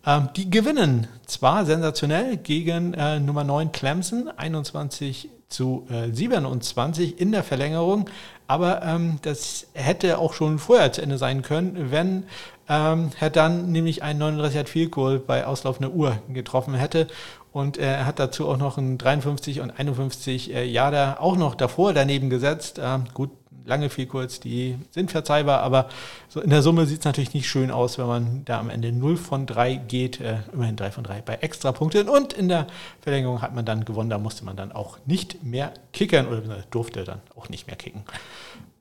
Ähm, 0.06 0.28
die 0.36 0.50
gewinnen 0.50 1.08
zwar 1.26 1.64
sensationell 1.64 2.36
gegen 2.36 2.92
äh, 2.92 3.18
Nummer 3.18 3.42
9 3.42 3.72
Clemson, 3.72 4.28
21 4.28 5.30
zu 5.48 5.86
äh, 5.90 6.12
27 6.12 7.18
in 7.18 7.32
der 7.32 7.42
Verlängerung, 7.42 8.10
aber 8.46 8.82
ähm, 8.82 9.18
das 9.22 9.66
hätte 9.72 10.18
auch 10.18 10.34
schon 10.34 10.58
vorher 10.58 10.92
zu 10.92 11.00
Ende 11.00 11.16
sein 11.16 11.40
können, 11.40 11.90
wenn 11.90 12.24
ähm, 12.68 13.10
Herr 13.16 13.30
Dunn 13.30 13.72
nämlich 13.72 14.02
ein 14.02 14.18
39 14.18 14.56
Yard 14.56 14.68
Field 14.68 14.90
Goal 14.90 15.18
bei 15.18 15.46
auslaufender 15.46 15.92
Uhr 15.92 16.18
getroffen 16.32 16.74
hätte. 16.74 17.06
Und 17.54 17.76
er 17.76 18.04
hat 18.04 18.18
dazu 18.18 18.48
auch 18.48 18.56
noch 18.56 18.78
ein 18.78 18.98
53 18.98 19.60
und 19.60 19.70
51 19.70 20.52
äh, 20.52 20.64
Jahre 20.64 21.20
auch 21.20 21.36
noch 21.36 21.54
davor 21.54 21.92
daneben 21.92 22.28
gesetzt. 22.28 22.80
Ähm, 22.82 23.04
gut, 23.14 23.30
lange 23.64 23.90
viel 23.90 24.06
kurz, 24.06 24.40
die 24.40 24.76
sind 24.90 25.12
verzeihbar, 25.12 25.60
aber 25.60 25.88
so 26.28 26.40
in 26.40 26.50
der 26.50 26.62
Summe 26.62 26.84
sieht 26.86 26.98
es 26.98 27.04
natürlich 27.04 27.32
nicht 27.32 27.48
schön 27.48 27.70
aus, 27.70 27.96
wenn 27.96 28.08
man 28.08 28.44
da 28.44 28.58
am 28.58 28.70
Ende 28.70 28.90
0 28.90 29.16
von 29.16 29.46
3 29.46 29.76
geht, 29.76 30.20
äh, 30.20 30.38
immerhin 30.52 30.74
3 30.74 30.90
von 30.90 31.04
3 31.04 31.22
bei 31.22 31.34
Extrapunkten 31.36 32.08
und 32.08 32.32
in 32.32 32.48
der 32.48 32.66
Verlängerung 33.02 33.40
hat 33.40 33.54
man 33.54 33.64
dann 33.64 33.84
gewonnen, 33.84 34.10
da 34.10 34.18
musste 34.18 34.44
man 34.44 34.56
dann 34.56 34.72
auch 34.72 34.98
nicht 35.06 35.44
mehr 35.44 35.72
kickern 35.92 36.26
oder 36.26 36.64
durfte 36.72 37.04
dann 37.04 37.20
auch 37.36 37.50
nicht 37.50 37.68
mehr 37.68 37.76
kicken. 37.76 38.02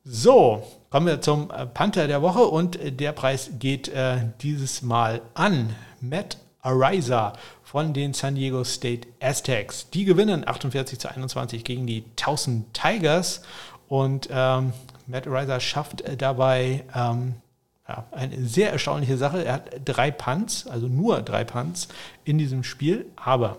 So, 0.03 0.63
kommen 0.89 1.05
wir 1.05 1.21
zum 1.21 1.51
äh, 1.51 1.67
Panther 1.67 2.07
der 2.07 2.23
Woche 2.23 2.41
und 2.41 2.75
äh, 2.77 2.91
der 2.91 3.11
Preis 3.11 3.51
geht 3.59 3.87
äh, 3.89 4.17
dieses 4.41 4.81
Mal 4.81 5.21
an 5.35 5.75
Matt 6.01 6.39
Ariza 6.63 7.33
von 7.73 7.91
den 7.91 8.13
San 8.13 8.35
Diego 8.35 8.63
State 8.63 9.07
Aztecs. 9.19 9.89
Die 9.89 10.05
gewinnen 10.05 10.47
48 10.47 10.99
zu 10.99 11.09
21 11.09 11.63
gegen 11.63 11.87
die 11.87 12.03
1000 12.19 12.71
Tigers 12.71 13.41
und 13.87 14.29
ähm, 14.31 14.73
Matt 15.07 15.25
Riser 15.25 15.59
schafft 15.59 16.01
äh, 16.01 16.15
dabei 16.15 16.83
ähm, 16.93 17.33
ja, 17.87 18.05
eine 18.11 18.45
sehr 18.45 18.71
erstaunliche 18.71 19.17
Sache. 19.17 19.43
Er 19.43 19.53
hat 19.53 19.71
drei 19.83 20.11
Punts, 20.11 20.67
also 20.67 20.87
nur 20.87 21.23
drei 21.23 21.45
Punts 21.45 21.87
in 22.25 22.37
diesem 22.37 22.63
Spiel, 22.63 23.07
aber 23.15 23.57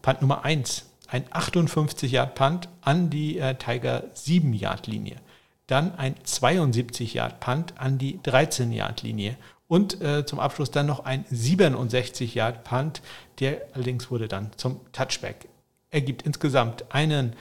Punt 0.00 0.22
Nummer 0.22 0.46
1, 0.46 0.86
ein 1.08 1.24
58-Yard-Punt 1.24 2.70
an 2.80 3.10
die 3.10 3.38
äh, 3.38 3.56
Tiger 3.56 4.04
7-Yard-Linie. 4.14 5.16
Dann 5.66 5.94
ein 5.96 6.14
72-Yard-Punt 6.14 7.74
an 7.76 7.98
die 7.98 8.20
13-Yard-Linie. 8.20 9.36
Und 9.66 10.00
äh, 10.02 10.26
zum 10.26 10.40
Abschluss 10.40 10.70
dann 10.70 10.86
noch 10.86 11.04
ein 11.04 11.24
67-Yard-Punt, 11.26 13.02
der 13.40 13.62
allerdings 13.72 14.10
wurde 14.10 14.28
dann 14.28 14.50
zum 14.56 14.80
Touchback. 14.92 15.48
Er 15.90 16.02
gibt 16.02 16.22
insgesamt 16.22 16.92
einen 16.92 17.34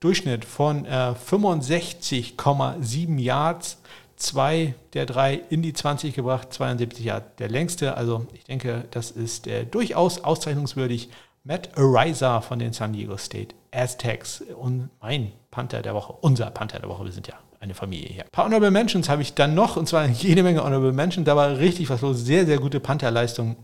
Durchschnitt 0.00 0.44
von 0.44 0.84
äh, 0.84 1.14
65,7 1.14 3.18
Yards, 3.18 3.78
zwei 4.16 4.74
der 4.92 5.06
drei 5.06 5.34
in 5.50 5.62
die 5.62 5.72
20 5.72 6.14
gebracht, 6.14 6.52
72 6.52 7.04
Yards 7.04 7.36
der 7.38 7.48
längste. 7.48 7.96
Also 7.96 8.26
ich 8.34 8.44
denke, 8.44 8.84
das 8.90 9.10
ist 9.10 9.46
äh, 9.46 9.64
durchaus 9.64 10.22
auszeichnungswürdig. 10.22 11.10
Matt 11.42 11.76
Ariza 11.76 12.40
von 12.40 12.58
den 12.58 12.72
San 12.72 12.94
Diego 12.94 13.18
State 13.18 13.54
Aztecs 13.70 14.42
und 14.42 14.88
mein 15.00 15.32
Panther 15.50 15.82
der 15.82 15.94
Woche, 15.94 16.14
unser 16.20 16.50
Panther 16.50 16.78
der 16.78 16.88
Woche, 16.88 17.04
wir 17.04 17.12
sind 17.12 17.28
ja 17.28 17.34
eine 17.64 17.74
Familie 17.74 18.08
hier. 18.08 18.24
Ein 18.24 18.30
paar 18.30 18.44
Honorable 18.44 18.70
Mentions 18.70 19.08
habe 19.08 19.22
ich 19.22 19.34
dann 19.34 19.54
noch, 19.54 19.76
und 19.76 19.88
zwar 19.88 20.06
jede 20.06 20.42
Menge 20.42 20.62
Honorable 20.62 20.92
Mentions, 20.92 21.26
da 21.26 21.34
war 21.34 21.58
richtig 21.58 21.90
was 21.90 22.00
los, 22.02 22.24
sehr, 22.24 22.46
sehr 22.46 22.58
gute 22.58 22.78
Pantherleistung 22.78 23.56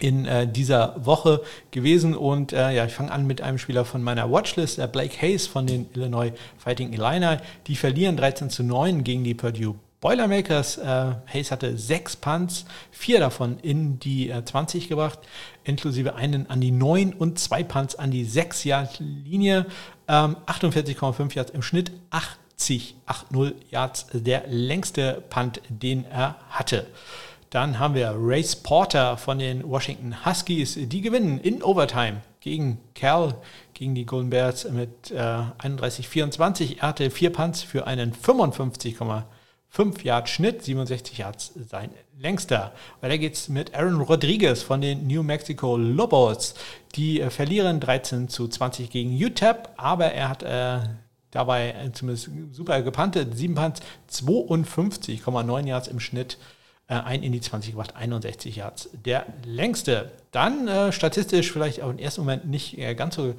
in 0.00 0.26
äh, 0.26 0.46
dieser 0.46 1.04
Woche 1.04 1.40
gewesen. 1.70 2.14
Und 2.14 2.52
äh, 2.52 2.72
ja, 2.72 2.84
ich 2.84 2.92
fange 2.92 3.12
an 3.12 3.26
mit 3.26 3.40
einem 3.40 3.58
Spieler 3.58 3.84
von 3.84 4.02
meiner 4.02 4.30
Watchlist, 4.30 4.78
der 4.78 4.88
Blake 4.88 5.20
Hayes 5.20 5.46
von 5.46 5.66
den 5.66 5.86
Illinois 5.94 6.32
Fighting 6.58 6.92
Illini. 6.92 7.36
Die 7.68 7.76
verlieren 7.76 8.16
13 8.16 8.50
zu 8.50 8.64
9 8.64 9.04
gegen 9.04 9.24
die 9.24 9.34
Purdue 9.34 9.76
Boilermakers. 10.00 10.78
Äh, 10.78 11.14
Hayes 11.32 11.50
hatte 11.50 11.78
sechs 11.78 12.16
Punts, 12.16 12.66
vier 12.90 13.20
davon 13.20 13.58
in 13.62 13.98
die 14.00 14.28
äh, 14.28 14.44
20 14.44 14.88
gebracht, 14.88 15.20
inklusive 15.62 16.16
einen 16.16 16.50
an 16.50 16.60
die 16.60 16.72
9 16.72 17.14
und 17.14 17.38
zwei 17.38 17.62
Punts 17.62 17.94
an 17.94 18.10
die 18.10 18.24
6 18.24 18.64
Yard 18.64 18.98
Linie. 18.98 19.66
Ähm, 20.06 20.36
48,5 20.46 21.34
Yards 21.34 21.52
im 21.52 21.62
Schnitt, 21.62 21.92
80, 22.56 22.96
80 23.06 23.54
Yards 23.70 24.06
der 24.12 24.44
längste 24.46 25.22
Punt, 25.28 25.60
den 25.68 26.04
er 26.06 26.36
hatte. 26.50 26.86
Dann 27.50 27.78
haben 27.78 27.94
wir 27.94 28.14
Race 28.18 28.56
Porter 28.56 29.16
von 29.16 29.38
den 29.38 29.62
Washington 29.68 30.26
Huskies. 30.26 30.76
Die 30.76 31.00
gewinnen 31.00 31.38
in 31.38 31.62
Overtime 31.62 32.22
gegen 32.40 32.80
Cal, 32.94 33.36
gegen 33.74 33.94
die 33.94 34.04
Golden 34.04 34.30
Bears 34.30 34.68
mit 34.70 35.12
äh, 35.12 35.14
31-24. 35.16 36.78
Er 36.78 36.88
hatte 36.88 37.10
vier 37.10 37.30
Punts 37.30 37.62
für 37.62 37.86
einen 37.86 38.12
55,5 38.12 40.02
Yard 40.02 40.28
Schnitt, 40.28 40.64
67 40.64 41.18
Yards 41.18 41.52
sein 41.70 41.90
längster. 42.18 42.72
Weiter 43.00 43.18
geht's 43.18 43.48
mit 43.48 43.74
Aaron 43.74 44.00
Rodriguez 44.00 44.62
von 44.62 44.80
den 44.80 45.06
New 45.06 45.22
Mexico 45.22 45.76
Lobos. 45.76 46.54
Die 46.96 47.20
äh, 47.20 47.30
verlieren 47.30 47.78
13 47.78 48.28
zu 48.28 48.48
20 48.48 48.90
gegen 48.90 49.14
UTEP, 49.14 49.68
aber 49.76 50.06
er 50.06 50.28
hat 50.28 50.42
äh, 50.42 50.80
dabei 51.34 51.90
zumindest 51.92 52.30
super 52.52 52.82
gepantet. 52.82 53.36
Sieben 53.36 53.54
Punts, 53.54 53.80
52,9 54.10 55.66
Yards 55.66 55.88
im 55.88 56.00
Schnitt 56.00 56.38
äh, 56.88 56.94
ein 56.94 57.22
in 57.22 57.32
die 57.32 57.40
20 57.40 57.72
gebracht, 57.72 57.96
61 57.96 58.56
Yards. 58.56 58.90
Der 58.92 59.26
längste. 59.44 60.12
Dann 60.30 60.68
äh, 60.68 60.92
statistisch 60.92 61.52
vielleicht 61.52 61.82
auch 61.82 61.90
im 61.90 61.98
ersten 61.98 62.22
Moment 62.22 62.46
nicht 62.46 62.78
äh, 62.78 62.94
ganz 62.94 63.14
so 63.16 63.34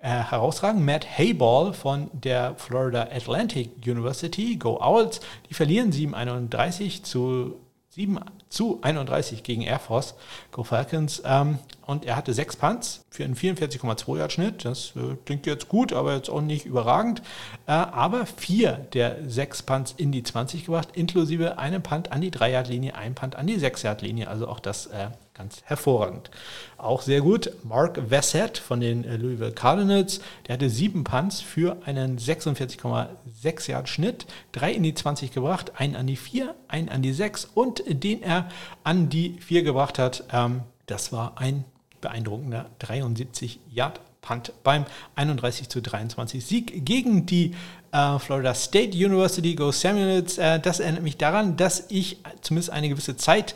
äh, 0.00 0.08
herausragend. 0.08 0.84
Matt 0.84 1.06
Hayball 1.18 1.72
von 1.72 2.10
der 2.12 2.54
Florida 2.56 3.02
Atlantic 3.02 3.70
University, 3.84 4.56
Go 4.56 4.78
Owls, 4.80 5.20
die 5.48 5.54
verlieren 5.54 5.92
7,31 5.92 7.02
zu 7.02 7.56
7 7.96 8.20
zu 8.50 8.78
31 8.82 9.42
gegen 9.42 9.62
Air 9.62 9.78
Force, 9.78 10.16
Go 10.52 10.64
Falcons. 10.64 11.22
Ähm, 11.24 11.58
und 11.86 12.04
er 12.04 12.16
hatte 12.16 12.34
sechs 12.34 12.54
Punts 12.54 13.06
für 13.08 13.24
einen 13.24 13.34
44,2 13.34 14.18
Yard 14.18 14.32
Schnitt. 14.32 14.66
Das 14.66 14.92
äh, 14.96 15.16
klingt 15.24 15.46
jetzt 15.46 15.70
gut, 15.70 15.94
aber 15.94 16.14
jetzt 16.14 16.28
auch 16.28 16.42
nicht 16.42 16.66
überragend. 16.66 17.22
Äh, 17.66 17.72
aber 17.72 18.26
vier 18.26 18.86
der 18.92 19.16
sechs 19.26 19.62
Punts 19.62 19.94
in 19.96 20.12
die 20.12 20.22
20 20.22 20.66
gebracht, 20.66 20.90
inklusive 20.92 21.56
einem 21.56 21.82
Punt 21.82 22.12
an 22.12 22.20
die 22.20 22.30
3 22.30 22.50
Yard 22.50 22.68
Linie, 22.68 22.96
ein 22.96 23.14
Punt 23.14 23.34
an 23.34 23.46
die 23.46 23.58
6 23.58 23.82
Yard 23.82 24.02
Linie. 24.02 24.28
Also 24.28 24.46
auch 24.46 24.60
das 24.60 24.88
äh, 24.88 25.08
ganz 25.36 25.62
hervorragend. 25.64 26.30
Auch 26.78 27.02
sehr 27.02 27.20
gut, 27.20 27.52
Mark 27.62 28.10
Vessett 28.10 28.58
von 28.58 28.80
den 28.80 29.04
äh, 29.04 29.16
Louisville 29.16 29.52
Cardinals. 29.52 30.20
Der 30.46 30.54
hatte 30.54 30.70
sieben 30.70 31.04
Punts 31.04 31.40
für 31.40 31.78
einen 31.84 32.18
46,6 32.18 33.70
Yard 33.70 33.88
Schnitt, 33.88 34.26
drei 34.52 34.72
in 34.72 34.82
die 34.82 34.94
20 34.94 35.32
gebracht, 35.32 35.72
einen 35.76 35.96
an 35.96 36.06
die 36.06 36.16
4, 36.16 36.54
einen 36.68 36.88
an 36.88 37.02
die 37.02 37.12
6 37.12 37.46
und 37.54 37.82
den 37.86 38.22
er 38.22 38.48
an 38.84 39.08
die 39.08 39.36
4 39.40 39.62
gebracht 39.62 39.98
hat. 39.98 40.24
Ähm, 40.32 40.62
das 40.86 41.12
war 41.12 41.38
ein 41.38 41.64
beeindruckender 42.00 42.70
73 42.78 43.60
Yard 43.70 44.00
Punt 44.26 44.52
beim 44.64 44.86
31 45.14 45.68
zu 45.68 45.80
23 45.80 46.44
Sieg 46.44 46.84
gegen 46.84 47.26
die 47.26 47.54
äh, 47.92 48.18
Florida 48.18 48.54
State 48.54 48.96
University. 48.96 49.54
Go 49.54 49.70
Samuels. 49.70 50.38
Äh, 50.38 50.60
das 50.60 50.80
erinnert 50.80 51.02
mich 51.02 51.16
daran, 51.16 51.56
dass 51.56 51.84
ich 51.88 52.18
zumindest 52.40 52.70
eine 52.70 52.88
gewisse 52.88 53.16
Zeit 53.16 53.54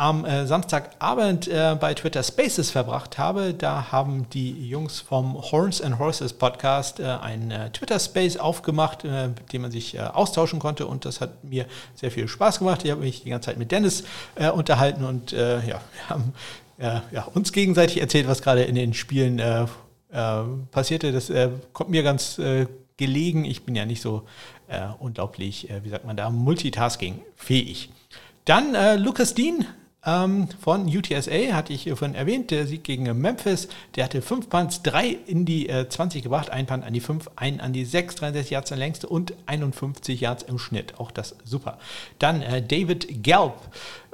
am 0.00 0.24
äh, 0.24 0.46
Samstagabend 0.46 1.46
äh, 1.46 1.76
bei 1.78 1.92
Twitter 1.92 2.22
Spaces 2.22 2.70
verbracht 2.70 3.18
habe. 3.18 3.52
Da 3.52 3.92
haben 3.92 4.30
die 4.30 4.66
Jungs 4.66 4.98
vom 4.98 5.34
Horns 5.34 5.82
and 5.82 5.98
Horses 5.98 6.32
Podcast 6.32 7.00
äh, 7.00 7.04
einen 7.04 7.50
äh, 7.50 7.68
Twitter 7.68 7.98
Space 8.00 8.38
aufgemacht, 8.38 9.04
äh, 9.04 9.28
mit 9.28 9.52
dem 9.52 9.60
man 9.60 9.70
sich 9.70 9.94
äh, 9.94 9.98
austauschen 9.98 10.58
konnte 10.58 10.86
und 10.86 11.04
das 11.04 11.20
hat 11.20 11.44
mir 11.44 11.66
sehr 11.94 12.10
viel 12.10 12.28
Spaß 12.28 12.60
gemacht. 12.60 12.82
Ich 12.82 12.90
habe 12.90 13.02
mich 13.02 13.24
die 13.24 13.28
ganze 13.28 13.50
Zeit 13.50 13.58
mit 13.58 13.72
Dennis 13.72 14.04
unterhalten 14.54 15.04
und 15.04 15.32
ja, 15.32 15.62
wir 15.62 15.80
haben 16.08 16.32
ja, 16.78 17.24
uns 17.34 17.52
gegenseitig 17.52 18.00
erzählt, 18.00 18.26
was 18.26 18.40
gerade 18.42 18.62
in 18.62 18.74
den 18.74 18.94
Spielen 18.94 19.40
passierte. 20.70 21.12
Das 21.12 21.30
kommt 21.72 21.90
mir 21.90 22.02
ganz 22.02 22.40
gelegen. 22.96 23.44
Ich 23.44 23.64
bin 23.64 23.74
ja 23.74 23.84
nicht 23.84 24.00
so 24.00 24.22
unglaublich, 24.98 25.68
wie 25.82 25.88
sagt 25.88 26.06
man 26.06 26.16
da, 26.16 26.30
multitasking 26.30 27.20
fähig. 27.36 27.90
Dann 28.44 28.74
äh, 28.74 28.96
Lucas 28.96 29.34
Dean 29.34 29.66
von 30.02 30.86
UTSA, 30.86 31.52
hatte 31.52 31.74
ich 31.74 31.84
vorhin 31.90 32.14
erwähnt, 32.14 32.50
der 32.50 32.66
Sieg 32.66 32.84
gegen 32.84 33.04
Memphis. 33.20 33.68
Der 33.96 34.04
hatte 34.04 34.22
fünf 34.22 34.48
Punts, 34.48 34.82
drei 34.82 35.18
in 35.26 35.44
die 35.44 35.68
äh, 35.68 35.88
20 35.88 36.22
gebracht, 36.22 36.48
ein 36.48 36.64
Punt 36.64 36.84
an 36.84 36.94
die 36.94 37.00
5, 37.00 37.30
ein 37.36 37.60
an 37.60 37.74
die 37.74 37.84
6, 37.84 38.14
63 38.14 38.50
Yards 38.50 38.70
der 38.70 38.78
längste 38.78 39.08
und 39.08 39.34
51 39.44 40.20
Yards 40.20 40.42
im 40.44 40.58
Schnitt. 40.58 40.98
Auch 40.98 41.10
das 41.10 41.36
super. 41.44 41.78
Dann 42.18 42.40
äh, 42.40 42.62
David 42.62 43.22
Gelb 43.22 43.54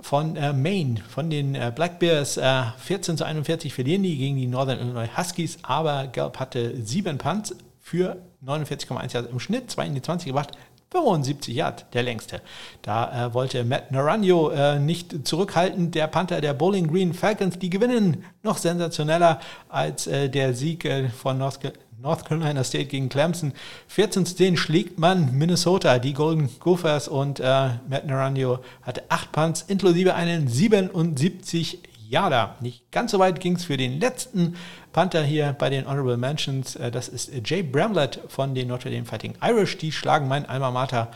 von 0.01 0.35
äh, 0.35 0.53
Maine, 0.53 0.97
von 1.09 1.31
den 1.31 1.55
äh, 1.55 1.73
Black 1.75 2.01
Bears. 2.01 2.35
14 2.35 3.15
äh, 3.15 3.19
zu 3.19 3.25
41 3.25 3.73
verlieren 3.73 4.03
die 4.03 4.17
gegen 4.17 4.37
die 4.37 4.49
Northern 4.49 4.81
Illinois 4.81 5.17
Huskies, 5.17 5.59
aber 5.63 6.09
Gelb 6.09 6.41
hatte 6.41 6.75
sieben 6.85 7.19
Punts 7.19 7.55
für 7.81 8.17
49,1 8.45 9.15
Yards 9.15 9.31
im 9.31 9.39
Schnitt, 9.39 9.71
zwei 9.71 9.87
in 9.87 9.95
die 9.95 10.03
20 10.03 10.27
gebracht, 10.27 10.51
75 10.91 11.55
Yard, 11.55 11.87
der 11.95 12.03
längste. 12.05 12.41
Da 12.83 13.27
äh, 13.27 13.35
wollte 13.35 13.65
Matt 13.65 13.91
Naranjo 13.91 14.51
äh, 14.51 14.79
nicht 14.79 15.27
zurückhalten. 15.27 15.91
Der 15.91 16.07
Panther 16.07 16.41
der 16.41 16.55
Bowling 16.55 16.87
Green 16.87 17.13
Falcons, 17.13 17.59
die 17.59 17.71
gewinnen 17.71 18.25
noch 18.43 18.57
sensationeller 18.59 19.41
als 19.69 20.07
äh, 20.07 20.29
der 20.29 20.55
Sieg 20.55 20.85
äh, 20.85 21.09
von 21.09 21.39
North, 21.39 21.59
North, 22.01 22.25
Carolina 22.25 22.63
State 22.63 22.87
gegen 22.87 23.09
Clemson. 23.09 23.53
14 23.89 24.27
zu 24.27 24.37
10 24.37 24.57
schlägt 24.57 24.99
man 24.99 25.37
Minnesota, 25.37 25.99
die 25.99 26.13
Golden 26.13 26.49
Gophers 26.61 27.09
und 27.09 27.41
äh, 27.41 27.71
Matt 27.89 28.07
Naranjo 28.07 28.61
hatte 28.83 29.03
8 29.09 29.33
Punts 29.33 29.63
inklusive 29.63 30.15
einen 30.15 30.47
77 30.47 31.81
Yarder. 32.09 32.57
Nicht 32.61 32.91
ganz 32.93 33.11
so 33.11 33.19
weit 33.19 33.41
ging 33.41 33.57
es 33.57 33.65
für 33.65 33.77
den 33.77 33.99
letzten 33.99 34.55
Panther 34.97 35.25
hier 35.25 35.55
bei 35.59 35.69
den 35.69 35.87
Honorable 35.87 36.17
Mentions, 36.17 36.75
äh, 36.77 36.91
das 36.91 37.09
ist 37.09 37.31
Jay 37.45 37.63
Bramlett 37.63 38.19
von 38.29 38.55
den 38.55 38.69
Notre 38.69 38.91
Dame 38.91 39.05
Fighting 39.05 39.35
Irish. 39.43 39.77
Die 39.77 39.93
schlagen 39.93 40.27
mein 40.27 40.47
Alma 40.47 40.71
Mater, 40.71 41.11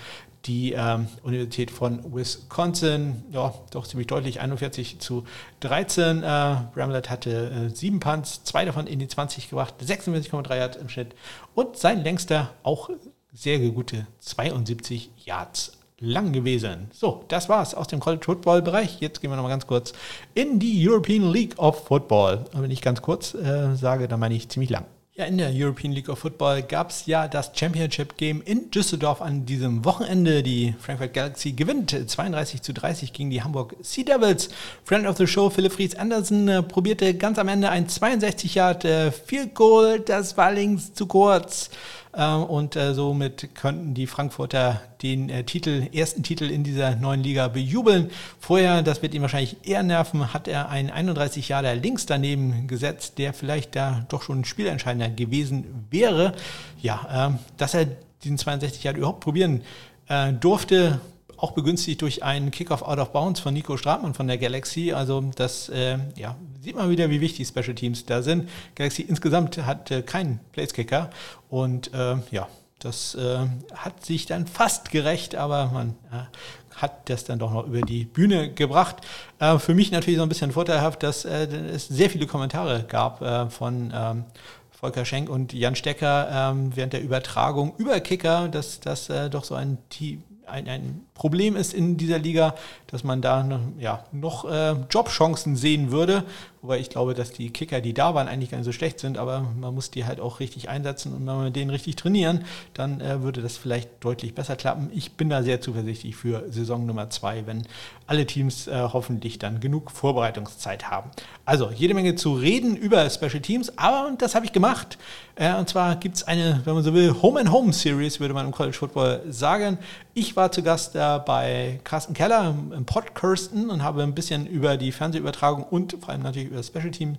die 0.44 0.72
ähm, 0.72 1.08
Universität 1.22 1.70
von 1.70 2.14
Wisconsin, 2.14 3.24
ja, 3.32 3.54
doch 3.70 3.86
ziemlich 3.86 4.06
deutlich, 4.06 4.38
41 4.38 4.98
zu 4.98 5.24
13. 5.60 6.22
Äh, 6.22 6.56
Bramlett 6.74 7.08
hatte 7.08 7.70
äh, 7.70 7.74
sieben 7.74 8.00
Punts, 8.00 8.44
zwei 8.44 8.66
davon 8.66 8.86
in 8.86 8.98
die 8.98 9.08
20 9.08 9.48
gebracht, 9.48 9.72
46,3 9.82 10.56
Yards 10.58 10.76
im 10.76 10.90
Schnitt 10.90 11.14
und 11.54 11.78
sein 11.78 12.04
längster 12.04 12.52
auch 12.62 12.90
sehr 13.32 13.60
gute 13.60 14.06
72 14.18 15.10
Yards 15.24 15.79
lang 16.00 16.32
gewesen. 16.32 16.88
So, 16.92 17.24
das 17.28 17.48
war's 17.48 17.74
aus 17.74 17.86
dem 17.86 18.00
College 18.00 18.24
Football 18.24 18.62
Bereich. 18.62 19.00
Jetzt 19.00 19.20
gehen 19.20 19.30
wir 19.30 19.36
nochmal 19.36 19.52
ganz 19.52 19.66
kurz 19.66 19.92
in 20.34 20.58
die 20.58 20.88
European 20.88 21.30
League 21.30 21.58
of 21.58 21.86
Football. 21.86 22.46
Und 22.52 22.62
wenn 22.62 22.70
ich 22.70 22.80
ganz 22.80 23.02
kurz 23.02 23.34
äh, 23.34 23.74
sage, 23.76 24.08
dann 24.08 24.20
meine 24.20 24.34
ich 24.34 24.48
ziemlich 24.48 24.70
lang. 24.70 24.86
Ja, 25.20 25.26
in 25.26 25.36
der 25.36 25.50
European 25.52 25.92
League 25.92 26.08
of 26.08 26.20
Football 26.20 26.62
gab 26.62 26.88
es 26.88 27.04
ja 27.04 27.28
das 27.28 27.50
Championship 27.54 28.16
Game 28.16 28.40
in 28.40 28.70
Düsseldorf 28.70 29.20
an 29.20 29.44
diesem 29.44 29.84
Wochenende. 29.84 30.42
Die 30.42 30.74
Frankfurt 30.78 31.12
Galaxy 31.12 31.52
gewinnt 31.52 31.90
32 31.90 32.62
zu 32.62 32.72
30 32.72 33.12
gegen 33.12 33.28
die 33.28 33.42
Hamburg 33.42 33.76
Sea 33.82 34.04
Devils. 34.04 34.48
Friend 34.84 35.06
of 35.06 35.18
the 35.18 35.26
Show, 35.26 35.50
Philipp 35.50 35.72
Fries 35.72 35.94
Andersen, 35.94 36.48
äh, 36.48 36.62
probierte 36.62 37.12
ganz 37.14 37.38
am 37.38 37.48
Ende 37.48 37.68
ein 37.68 37.86
62 37.86 38.54
Yard 38.54 38.86
äh, 38.86 39.10
Field 39.10 39.54
Goal. 39.54 40.00
Das 40.00 40.38
war 40.38 40.52
links 40.52 40.94
zu 40.94 41.04
kurz. 41.04 41.68
Ähm, 42.16 42.42
und 42.44 42.76
äh, 42.76 42.92
somit 42.94 43.54
könnten 43.54 43.94
die 43.94 44.06
Frankfurter 44.06 44.80
den 45.02 45.30
äh, 45.30 45.44
Titel, 45.44 45.88
ersten 45.92 46.22
Titel 46.22 46.50
in 46.50 46.64
dieser 46.64 46.96
neuen 46.96 47.22
Liga 47.22 47.48
bejubeln. 47.48 48.10
Vorher, 48.40 48.82
das 48.82 49.00
wird 49.02 49.14
ihn 49.14 49.22
wahrscheinlich 49.22 49.56
eher 49.62 49.82
nerven, 49.82 50.32
hat 50.32 50.48
er 50.48 50.68
einen 50.70 50.90
31 50.90 51.48
Jahre 51.48 51.74
links 51.74 52.06
daneben 52.06 52.66
gesetzt, 52.66 53.18
der 53.18 53.32
vielleicht 53.32 53.76
da 53.76 54.04
doch 54.08 54.22
schon 54.22 54.44
spielentscheidender 54.44 55.08
gewesen 55.08 55.86
wäre. 55.90 56.34
Ja, 56.82 57.28
ähm, 57.28 57.38
dass 57.56 57.74
er 57.74 57.86
diesen 58.24 58.38
62 58.38 58.82
Jahre 58.82 58.98
überhaupt 58.98 59.20
probieren 59.20 59.62
äh, 60.08 60.32
durfte, 60.32 61.00
auch 61.40 61.52
begünstigt 61.52 62.02
durch 62.02 62.22
einen 62.22 62.50
Kickoff 62.50 62.82
out 62.82 62.98
of 62.98 63.12
bounds 63.12 63.40
von 63.40 63.54
Nico 63.54 63.76
Stratmann 63.76 64.14
von 64.14 64.26
der 64.26 64.38
Galaxy. 64.38 64.92
Also 64.92 65.22
das 65.34 65.68
äh, 65.70 65.98
ja, 66.16 66.36
sieht 66.60 66.76
man 66.76 66.90
wieder, 66.90 67.08
wie 67.10 67.20
wichtig 67.20 67.48
Special 67.48 67.74
Teams 67.74 68.04
da 68.04 68.22
sind. 68.22 68.48
Galaxy 68.74 69.02
insgesamt 69.02 69.58
hat 69.58 69.90
äh, 69.90 70.02
keinen 70.02 70.40
Placekicker 70.52 71.10
und 71.48 71.92
äh, 71.94 72.16
ja, 72.30 72.46
das 72.78 73.14
äh, 73.14 73.38
hat 73.74 74.04
sich 74.04 74.26
dann 74.26 74.46
fast 74.46 74.90
gerecht, 74.90 75.34
aber 75.34 75.70
man 75.72 75.90
äh, 76.12 76.76
hat 76.76 77.08
das 77.10 77.24
dann 77.24 77.38
doch 77.38 77.52
noch 77.52 77.66
über 77.66 77.80
die 77.82 78.04
Bühne 78.04 78.52
gebracht. 78.52 78.96
Äh, 79.38 79.58
für 79.58 79.74
mich 79.74 79.90
natürlich 79.92 80.18
so 80.18 80.22
ein 80.22 80.28
bisschen 80.28 80.52
vorteilhaft, 80.52 81.02
dass 81.02 81.24
es 81.24 81.88
sehr 81.88 82.10
viele 82.10 82.26
Kommentare 82.26 82.84
gab 82.86 83.52
von 83.52 83.92
ähm, 83.94 84.24
Volker 84.70 85.04
Schenk 85.04 85.28
und 85.28 85.52
Jan 85.52 85.76
Stecker 85.76 86.52
ähm, 86.52 86.74
während 86.74 86.94
der 86.94 87.02
Übertragung 87.02 87.74
über 87.76 88.00
Kicker, 88.00 88.48
dass 88.48 88.80
das 88.80 89.10
doch 89.30 89.44
so 89.44 89.54
ein 89.54 89.76
Team 89.90 90.22
ein, 90.50 90.68
ein 90.68 91.06
Problem 91.14 91.56
ist 91.56 91.72
in 91.72 91.96
dieser 91.96 92.18
Liga, 92.18 92.54
dass 92.86 93.04
man 93.04 93.22
da 93.22 93.60
ja, 93.78 94.04
noch 94.12 94.50
äh, 94.50 94.74
Jobchancen 94.90 95.56
sehen 95.56 95.90
würde. 95.90 96.24
Wobei 96.62 96.78
ich 96.78 96.90
glaube, 96.90 97.14
dass 97.14 97.32
die 97.32 97.48
Kicker, 97.50 97.80
die 97.80 97.94
da 97.94 98.14
waren, 98.14 98.28
eigentlich 98.28 98.50
gar 98.50 98.58
nicht 98.58 98.66
so 98.66 98.72
schlecht 98.72 99.00
sind, 99.00 99.16
aber 99.16 99.46
man 99.58 99.74
muss 99.74 99.90
die 99.90 100.04
halt 100.04 100.20
auch 100.20 100.40
richtig 100.40 100.68
einsetzen 100.68 101.14
und 101.14 101.26
wenn 101.26 101.44
wir 101.44 101.50
den 101.50 101.70
richtig 101.70 101.96
trainieren, 101.96 102.44
dann 102.74 103.00
äh, 103.00 103.22
würde 103.22 103.40
das 103.40 103.56
vielleicht 103.56 103.88
deutlich 104.00 104.34
besser 104.34 104.56
klappen. 104.56 104.90
Ich 104.92 105.12
bin 105.12 105.30
da 105.30 105.42
sehr 105.42 105.62
zuversichtlich 105.62 106.16
für 106.16 106.44
Saison 106.50 106.84
Nummer 106.84 107.08
zwei, 107.08 107.46
wenn 107.46 107.62
alle 108.06 108.26
Teams 108.26 108.66
äh, 108.66 108.88
hoffentlich 108.92 109.38
dann 109.38 109.60
genug 109.60 109.90
Vorbereitungszeit 109.90 110.90
haben. 110.90 111.10
Also 111.46 111.70
jede 111.70 111.94
Menge 111.94 112.14
zu 112.16 112.34
reden 112.34 112.76
über 112.76 113.08
Special 113.08 113.40
Teams, 113.40 113.78
aber 113.78 114.12
das 114.18 114.34
habe 114.34 114.44
ich 114.44 114.52
gemacht. 114.52 114.98
Äh, 115.36 115.54
und 115.54 115.66
zwar 115.66 115.96
gibt 115.96 116.16
es 116.16 116.24
eine, 116.24 116.60
wenn 116.64 116.74
man 116.74 116.82
so 116.82 116.92
will, 116.92 117.14
Home-and-Home 117.22 117.72
Series, 117.72 118.20
würde 118.20 118.34
man 118.34 118.44
im 118.44 118.52
College 118.52 118.76
Football 118.76 119.22
sagen. 119.30 119.78
Ich 120.12 120.36
war 120.36 120.52
zu 120.52 120.62
Gast 120.62 120.92
bei 120.92 121.80
Carsten 121.84 122.12
Keller 122.12 122.54
im 122.76 122.84
Pod 122.84 123.14
Kirsten 123.14 123.70
und 123.70 123.82
habe 123.82 124.02
ein 124.02 124.14
bisschen 124.14 124.46
über 124.46 124.76
die 124.76 124.92
Fernsehübertragung 124.92 125.62
und 125.62 125.96
vor 126.00 126.10
allem 126.10 126.22
natürlich 126.22 126.49
über 126.50 126.58
das 126.58 126.66
Special 126.66 126.90
Team 126.90 127.16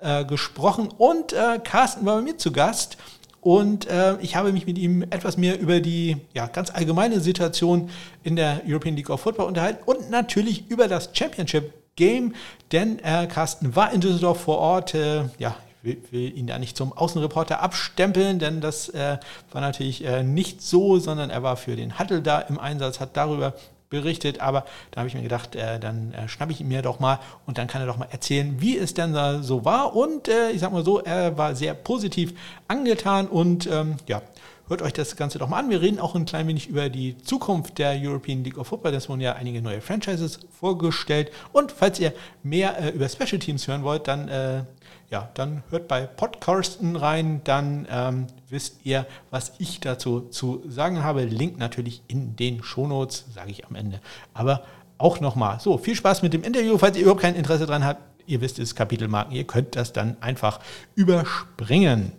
äh, 0.00 0.24
gesprochen. 0.24 0.88
Und 0.96 1.32
äh, 1.32 1.58
Carsten 1.62 2.06
war 2.06 2.16
bei 2.16 2.22
mir 2.22 2.38
zu 2.38 2.52
Gast 2.52 2.98
und 3.40 3.88
äh, 3.88 4.16
ich 4.20 4.36
habe 4.36 4.52
mich 4.52 4.66
mit 4.66 4.78
ihm 4.78 5.02
etwas 5.02 5.36
mehr 5.36 5.58
über 5.58 5.80
die 5.80 6.18
ja, 6.32 6.46
ganz 6.46 6.70
allgemeine 6.70 7.18
Situation 7.18 7.90
in 8.22 8.36
der 8.36 8.62
European 8.66 8.94
League 8.94 9.10
of 9.10 9.20
Football 9.20 9.46
unterhalten 9.46 9.82
und 9.84 10.10
natürlich 10.10 10.70
über 10.70 10.86
das 10.86 11.10
Championship 11.12 11.72
Game, 11.96 12.34
denn 12.70 13.00
äh, 13.00 13.26
Carsten 13.26 13.74
war 13.74 13.92
in 13.92 14.00
Düsseldorf 14.00 14.40
vor 14.40 14.58
Ort. 14.58 14.94
Äh, 14.94 15.24
ja, 15.38 15.56
will, 15.82 16.02
will 16.10 16.38
ihn 16.38 16.46
da 16.46 16.58
nicht 16.58 16.76
zum 16.76 16.92
Außenreporter 16.92 17.60
abstempeln, 17.60 18.38
denn 18.38 18.60
das 18.60 18.88
äh, 18.90 19.18
war 19.50 19.60
natürlich 19.60 20.04
äh, 20.04 20.22
nicht 20.22 20.62
so, 20.62 20.98
sondern 20.98 21.30
er 21.30 21.42
war 21.42 21.56
für 21.56 21.76
den 21.76 21.98
Huddle 21.98 22.22
da 22.22 22.40
im 22.40 22.58
Einsatz, 22.58 23.00
hat 23.00 23.16
darüber 23.16 23.54
berichtet, 23.92 24.40
aber 24.40 24.64
da 24.90 25.00
habe 25.00 25.08
ich 25.08 25.14
mir 25.14 25.22
gedacht, 25.22 25.54
äh, 25.54 25.78
dann 25.78 26.12
äh, 26.14 26.26
schnappe 26.26 26.50
ich 26.50 26.60
ihn 26.60 26.68
mir 26.68 26.82
doch 26.82 26.98
mal 26.98 27.20
und 27.46 27.58
dann 27.58 27.68
kann 27.68 27.82
er 27.82 27.86
doch 27.86 27.98
mal 27.98 28.08
erzählen, 28.10 28.56
wie 28.60 28.76
es 28.76 28.94
denn 28.94 29.12
da 29.12 29.42
so 29.42 29.64
war. 29.64 29.94
Und 29.94 30.26
äh, 30.26 30.50
ich 30.50 30.60
sag 30.60 30.72
mal 30.72 30.84
so, 30.84 30.98
er 30.98 31.38
war 31.38 31.54
sehr 31.54 31.74
positiv 31.74 32.32
angetan 32.66 33.28
und 33.28 33.68
ähm, 33.70 33.96
ja, 34.08 34.22
hört 34.68 34.82
euch 34.82 34.94
das 34.94 35.16
Ganze 35.16 35.38
doch 35.38 35.48
mal 35.48 35.58
an. 35.58 35.70
Wir 35.70 35.82
reden 35.82 36.00
auch 36.00 36.14
ein 36.14 36.24
klein 36.24 36.48
wenig 36.48 36.68
über 36.68 36.88
die 36.88 37.18
Zukunft 37.18 37.78
der 37.78 37.94
European 38.00 38.42
League 38.42 38.56
of 38.56 38.66
Football. 38.68 38.94
Es 38.94 39.08
wurden 39.08 39.20
ja 39.20 39.34
einige 39.34 39.60
neue 39.60 39.82
Franchises 39.82 40.40
vorgestellt. 40.58 41.30
Und 41.52 41.70
falls 41.70 42.00
ihr 42.00 42.12
mehr 42.42 42.78
äh, 42.80 42.88
über 42.90 43.08
Special 43.08 43.38
Teams 43.38 43.68
hören 43.68 43.82
wollt, 43.82 44.08
dann, 44.08 44.28
äh, 44.28 44.64
ja, 45.12 45.28
dann 45.34 45.62
hört 45.68 45.88
bei 45.88 46.06
Podcasten 46.06 46.96
rein. 46.96 47.42
Dann 47.44 47.86
ähm, 47.90 48.26
wisst 48.48 48.84
ihr, 48.84 49.06
was 49.30 49.52
ich 49.58 49.78
dazu 49.78 50.20
zu 50.20 50.62
sagen 50.66 51.04
habe. 51.04 51.24
Link 51.24 51.58
natürlich 51.58 52.02
in 52.08 52.34
den 52.34 52.62
Shownotes, 52.62 53.26
sage 53.32 53.50
ich 53.50 53.66
am 53.66 53.76
Ende. 53.76 54.00
Aber 54.32 54.64
auch 54.96 55.20
nochmal. 55.20 55.60
So, 55.60 55.76
viel 55.76 55.94
Spaß 55.94 56.22
mit 56.22 56.32
dem 56.32 56.42
Interview. 56.42 56.78
Falls 56.78 56.96
ihr 56.96 57.02
überhaupt 57.02 57.20
kein 57.20 57.34
Interesse 57.34 57.66
dran 57.66 57.84
habt, 57.84 58.00
ihr 58.26 58.40
wisst 58.40 58.58
es, 58.58 58.74
Kapitelmarken, 58.74 59.34
ihr 59.34 59.44
könnt 59.44 59.76
das 59.76 59.92
dann 59.92 60.16
einfach 60.22 60.60
überspringen. 60.94 62.12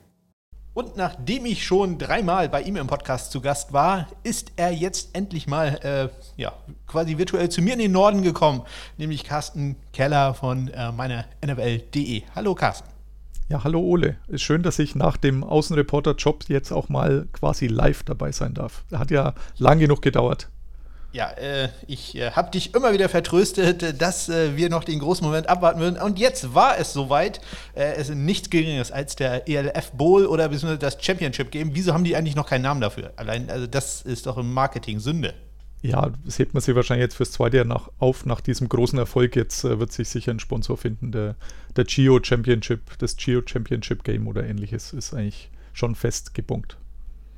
Und 0.76 0.97
nachdem 0.97 1.45
ich 1.45 1.63
schon 1.63 1.99
dreimal 1.99 2.49
bei 2.49 2.61
ihm 2.61 2.76
im 2.77 2.88
Podcast 2.88 3.31
zu 3.31 3.41
Gast 3.41 3.73
war, 3.73 4.07
ist 4.23 4.53
er 4.55 4.72
jetzt 4.72 5.15
endlich 5.15 5.45
mal 5.47 5.80
äh, 5.84 6.09
ja, 6.35 6.53
quasi 6.88 7.17
virtuell 7.17 7.49
zu 7.49 7.61
mir 7.61 7.73
in 7.73 7.80
den 7.80 7.91
Norden 7.91 8.23
gekommen, 8.23 8.63
nämlich 8.97 9.23
Carsten 9.23 9.76
Keller 9.93 10.34
von 10.34 10.69
äh, 10.69 10.91
meiner 10.91 11.26
NFL.de. 11.45 12.23
Hallo 12.35 12.55
Carsten. 12.55 12.92
Ja, 13.53 13.63
hallo 13.63 13.81
Ole. 13.81 14.15
Ist 14.30 14.41
schön, 14.41 14.63
dass 14.63 14.80
ich 14.80 14.95
nach 14.95 15.15
dem 15.15 15.43
Außenreporter-Job 15.43 16.45
jetzt 16.47 16.71
auch 16.71 16.89
mal 16.89 17.27
quasi 17.34 17.67
live 17.67 18.01
dabei 18.01 18.31
sein 18.31 18.55
darf. 18.55 18.84
Hat 18.91 19.11
ja 19.11 19.35
lang 19.59 19.77
genug 19.77 20.01
gedauert. 20.01 20.49
Ja, 21.11 21.30
äh, 21.34 21.69
ich 21.85 22.15
äh, 22.15 22.31
habe 22.31 22.49
dich 22.49 22.73
immer 22.73 22.93
wieder 22.93 23.09
vertröstet, 23.09 23.84
äh, 23.84 23.93
dass 23.93 24.27
äh, 24.27 24.57
wir 24.57 24.71
noch 24.71 24.84
den 24.84 24.97
großen 24.97 25.23
Moment 25.23 25.49
abwarten 25.49 25.80
würden. 25.80 26.01
Und 26.01 26.17
jetzt 26.17 26.55
war 26.55 26.80
es 26.80 26.93
soweit. 26.93 27.41
Äh, 27.75 27.93
es 27.93 28.09
ist 28.09 28.15
nichts 28.15 28.49
Geringeres 28.49 28.91
als 28.91 29.15
der 29.15 29.47
ELF 29.47 29.91
Bowl 29.91 30.25
oder 30.25 30.49
beziehungsweise 30.49 30.80
das 30.80 30.97
Championship 30.99 31.51
Game. 31.51 31.75
Wieso 31.75 31.93
haben 31.93 32.05
die 32.05 32.15
eigentlich 32.15 32.35
noch 32.35 32.49
keinen 32.49 32.63
Namen 32.63 32.81
dafür? 32.81 33.13
Allein, 33.17 33.51
also 33.51 33.67
das 33.67 34.01
ist 34.01 34.25
doch 34.25 34.39
im 34.39 34.51
Marketing 34.51 34.99
Sünde. 34.99 35.35
Ja, 35.84 36.14
das 36.23 36.39
hebt 36.39 36.53
man 36.53 36.61
sich 36.61 36.73
wahrscheinlich 36.76 37.03
jetzt 37.03 37.15
fürs 37.15 37.34
zweite 37.34 37.57
Jahr 37.57 37.65
nach, 37.65 37.89
auf, 37.99 38.26
nach 38.26 38.39
diesem 38.39 38.69
großen 38.69 38.97
Erfolg. 38.97 39.35
Jetzt 39.35 39.65
äh, 39.65 39.80
wird 39.80 39.91
sich 39.91 40.07
sicher 40.07 40.31
ein 40.31 40.39
Sponsor 40.39 40.77
finden. 40.77 41.11
Der, 41.11 41.35
der 41.76 41.84
Geo 41.84 42.23
Championship, 42.23 42.97
das 42.99 43.18
Geo 43.18 43.41
Championship 43.45 44.05
Game 44.05 44.26
oder 44.27 44.47
ähnliches 44.47 44.93
ist 44.93 45.14
eigentlich 45.14 45.51
schon 45.73 45.95
fest 45.95 46.34
gepunkt. 46.34 46.77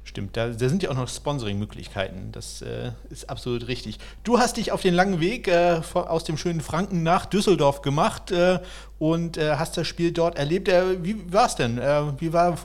Stimmt, 0.04 0.38
da, 0.38 0.50
da, 0.50 0.70
sind 0.70 0.84
ja 0.84 0.92
auch 0.92 0.96
noch 0.96 1.08
Sponsoring-Möglichkeiten. 1.08 2.32
Das 2.32 2.62
äh, 2.62 2.92
ist 3.10 3.32
absolut 3.32 3.68
richtig. 3.68 3.98
Du 4.24 4.38
hast 4.38 4.58
dich 4.58 4.72
auf 4.72 4.84
den 4.84 4.94
langen 4.94 5.20
Weg 5.20 5.48
äh, 5.48 5.82
aus 5.96 6.24
dem 6.24 6.38
schönen 6.38 6.62
Franken 6.62 7.02
nach 7.02 7.26
Düsseldorf 7.26 7.82
gemacht 7.82 8.30
äh, 8.30 8.60
und 9.00 9.38
äh, 9.38 9.56
hast 9.56 9.76
das 9.76 9.88
Spiel 9.88 10.12
dort 10.12 10.38
erlebt. 10.38 10.68
Äh, 10.68 11.04
wie 11.04 11.34
war 11.34 11.48
es 11.48 11.56
denn? 11.56 11.78
Wie 12.20 12.32
war 12.32 12.56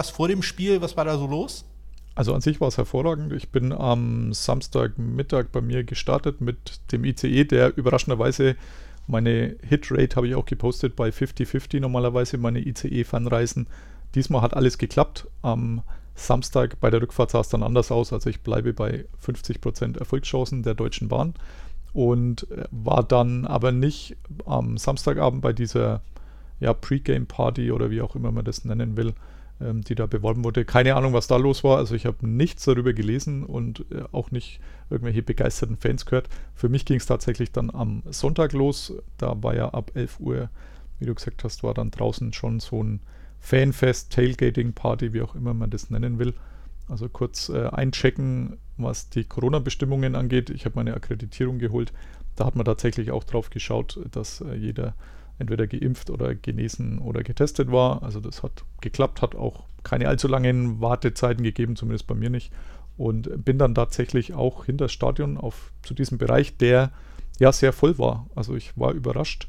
es 0.00 0.10
vor 0.10 0.28
dem 0.28 0.42
Spiel? 0.42 0.82
Was 0.82 0.98
war 0.98 1.06
da 1.06 1.16
so 1.16 1.26
los? 1.26 1.64
Also 2.20 2.34
an 2.34 2.42
sich 2.42 2.60
war 2.60 2.68
es 2.68 2.76
hervorragend. 2.76 3.32
Ich 3.32 3.48
bin 3.48 3.72
am 3.72 4.34
Samstagmittag 4.34 5.46
bei 5.52 5.62
mir 5.62 5.84
gestartet 5.84 6.42
mit 6.42 6.78
dem 6.92 7.02
ICE, 7.06 7.44
der 7.44 7.74
überraschenderweise 7.78 8.56
meine 9.06 9.56
Hitrate 9.66 10.16
habe 10.16 10.28
ich 10.28 10.34
auch 10.34 10.44
gepostet 10.44 10.96
bei 10.96 11.08
50-50 11.08 11.80
normalerweise, 11.80 12.36
meine 12.36 12.58
ICE-Fanreisen. 12.60 13.68
Diesmal 14.14 14.42
hat 14.42 14.52
alles 14.52 14.76
geklappt. 14.76 15.28
Am 15.40 15.80
Samstag 16.14 16.78
bei 16.78 16.90
der 16.90 17.00
Rückfahrt 17.00 17.30
sah 17.30 17.40
es 17.40 17.48
dann 17.48 17.62
anders 17.62 17.90
aus. 17.90 18.12
Also 18.12 18.28
ich 18.28 18.42
bleibe 18.42 18.74
bei 18.74 19.06
50% 19.24 19.98
Erfolgschancen 19.98 20.62
der 20.62 20.74
Deutschen 20.74 21.08
Bahn 21.08 21.32
und 21.94 22.50
äh, 22.50 22.64
war 22.70 23.02
dann 23.02 23.46
aber 23.46 23.72
nicht 23.72 24.18
am 24.44 24.76
Samstagabend 24.76 25.40
bei 25.40 25.54
dieser 25.54 26.02
ja, 26.60 26.74
Pre-Game-Party 26.74 27.72
oder 27.72 27.90
wie 27.90 28.02
auch 28.02 28.14
immer 28.14 28.30
man 28.30 28.44
das 28.44 28.66
nennen 28.66 28.98
will, 28.98 29.14
ähm, 29.60 29.82
die 29.82 29.94
da 29.94 30.06
beworben 30.06 30.44
wurde. 30.44 30.64
Keine 30.64 30.96
Ahnung, 30.96 31.12
was 31.12 31.26
da 31.26 31.36
los 31.36 31.64
war. 31.64 31.78
Also 31.78 31.94
ich 31.94 32.06
habe 32.06 32.26
nichts 32.26 32.64
darüber 32.64 32.92
gelesen 32.92 33.44
und 33.44 33.84
äh, 33.90 34.04
auch 34.12 34.30
nicht 34.30 34.60
irgendwelche 34.88 35.22
begeisterten 35.22 35.76
Fans 35.76 36.06
gehört. 36.06 36.28
Für 36.54 36.68
mich 36.68 36.84
ging 36.84 36.96
es 36.96 37.06
tatsächlich 37.06 37.52
dann 37.52 37.70
am 37.70 38.02
Sonntag 38.10 38.52
los. 38.52 38.94
Da 39.18 39.42
war 39.42 39.54
ja 39.54 39.68
ab 39.70 39.92
11 39.94 40.20
Uhr, 40.20 40.50
wie 40.98 41.06
du 41.06 41.14
gesagt 41.14 41.44
hast, 41.44 41.62
war 41.62 41.74
dann 41.74 41.90
draußen 41.90 42.32
schon 42.32 42.60
so 42.60 42.82
ein 42.82 43.00
Fanfest, 43.38 44.12
Tailgating-Party, 44.12 45.12
wie 45.12 45.22
auch 45.22 45.34
immer 45.34 45.54
man 45.54 45.70
das 45.70 45.90
nennen 45.90 46.18
will. 46.18 46.34
Also 46.88 47.08
kurz 47.08 47.48
äh, 47.48 47.66
einchecken, 47.68 48.58
was 48.76 49.10
die 49.10 49.24
Corona-Bestimmungen 49.24 50.14
angeht. 50.14 50.50
Ich 50.50 50.64
habe 50.64 50.76
meine 50.76 50.94
Akkreditierung 50.94 51.58
geholt. 51.58 51.92
Da 52.36 52.46
hat 52.46 52.56
man 52.56 52.64
tatsächlich 52.64 53.10
auch 53.10 53.24
drauf 53.24 53.50
geschaut, 53.50 54.00
dass 54.10 54.40
äh, 54.40 54.54
jeder 54.54 54.94
entweder 55.40 55.66
geimpft 55.66 56.10
oder 56.10 56.34
genesen 56.34 56.98
oder 56.98 57.22
getestet 57.22 57.72
war. 57.72 58.02
Also 58.02 58.20
das 58.20 58.42
hat 58.42 58.64
geklappt, 58.80 59.22
hat 59.22 59.34
auch 59.34 59.64
keine 59.82 60.08
allzu 60.08 60.28
langen 60.28 60.80
Wartezeiten 60.80 61.42
gegeben, 61.42 61.76
zumindest 61.76 62.06
bei 62.06 62.14
mir 62.14 62.30
nicht. 62.30 62.52
Und 62.96 63.44
bin 63.44 63.58
dann 63.58 63.74
tatsächlich 63.74 64.34
auch 64.34 64.66
hinter 64.66 64.84
das 64.84 64.92
Stadion 64.92 65.38
auf, 65.38 65.72
zu 65.82 65.94
diesem 65.94 66.18
Bereich, 66.18 66.56
der 66.58 66.92
ja 67.38 67.50
sehr 67.50 67.72
voll 67.72 67.98
war. 67.98 68.26
Also 68.34 68.54
ich 68.54 68.76
war 68.76 68.92
überrascht 68.92 69.48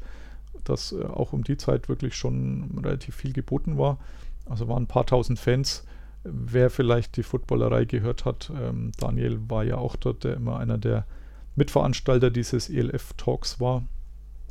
dass 0.64 0.92
äh, 0.92 1.04
auch 1.04 1.32
um 1.32 1.44
die 1.44 1.56
Zeit 1.56 1.88
wirklich 1.88 2.14
schon 2.14 2.78
relativ 2.82 3.16
viel 3.16 3.32
geboten 3.32 3.78
war. 3.78 3.98
Also 4.46 4.68
waren 4.68 4.84
ein 4.84 4.88
paar 4.88 5.06
tausend 5.06 5.38
Fans. 5.38 5.84
Wer 6.24 6.70
vielleicht 6.70 7.16
die 7.16 7.22
Footballerei 7.22 7.84
gehört 7.84 8.24
hat, 8.24 8.50
ähm, 8.56 8.92
Daniel 8.98 9.38
war 9.48 9.64
ja 9.64 9.76
auch 9.76 9.96
dort, 9.96 10.24
der 10.24 10.34
immer 10.34 10.58
einer 10.58 10.78
der 10.78 11.04
Mitveranstalter 11.56 12.30
dieses 12.30 12.70
ELF-Talks 12.70 13.60
war. 13.60 13.82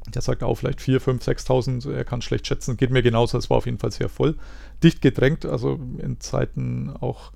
Der 0.07 0.21
sagt 0.21 0.43
auch 0.43 0.55
vielleicht 0.55 0.81
4, 0.81 0.99
5, 0.99 1.23
6.000, 1.23 1.91
er 1.91 2.03
kann 2.03 2.21
schlecht 2.21 2.47
schätzen. 2.47 2.75
Geht 2.75 2.89
mir 2.89 3.03
genauso, 3.03 3.37
es 3.37 3.49
war 3.49 3.57
auf 3.57 3.65
jeden 3.65 3.77
Fall 3.77 3.91
sehr 3.91 4.09
voll. 4.09 4.35
Dicht 4.83 5.01
gedrängt, 5.01 5.45
also 5.45 5.79
in 5.99 6.19
Zeiten 6.19 6.89
auch 6.89 7.31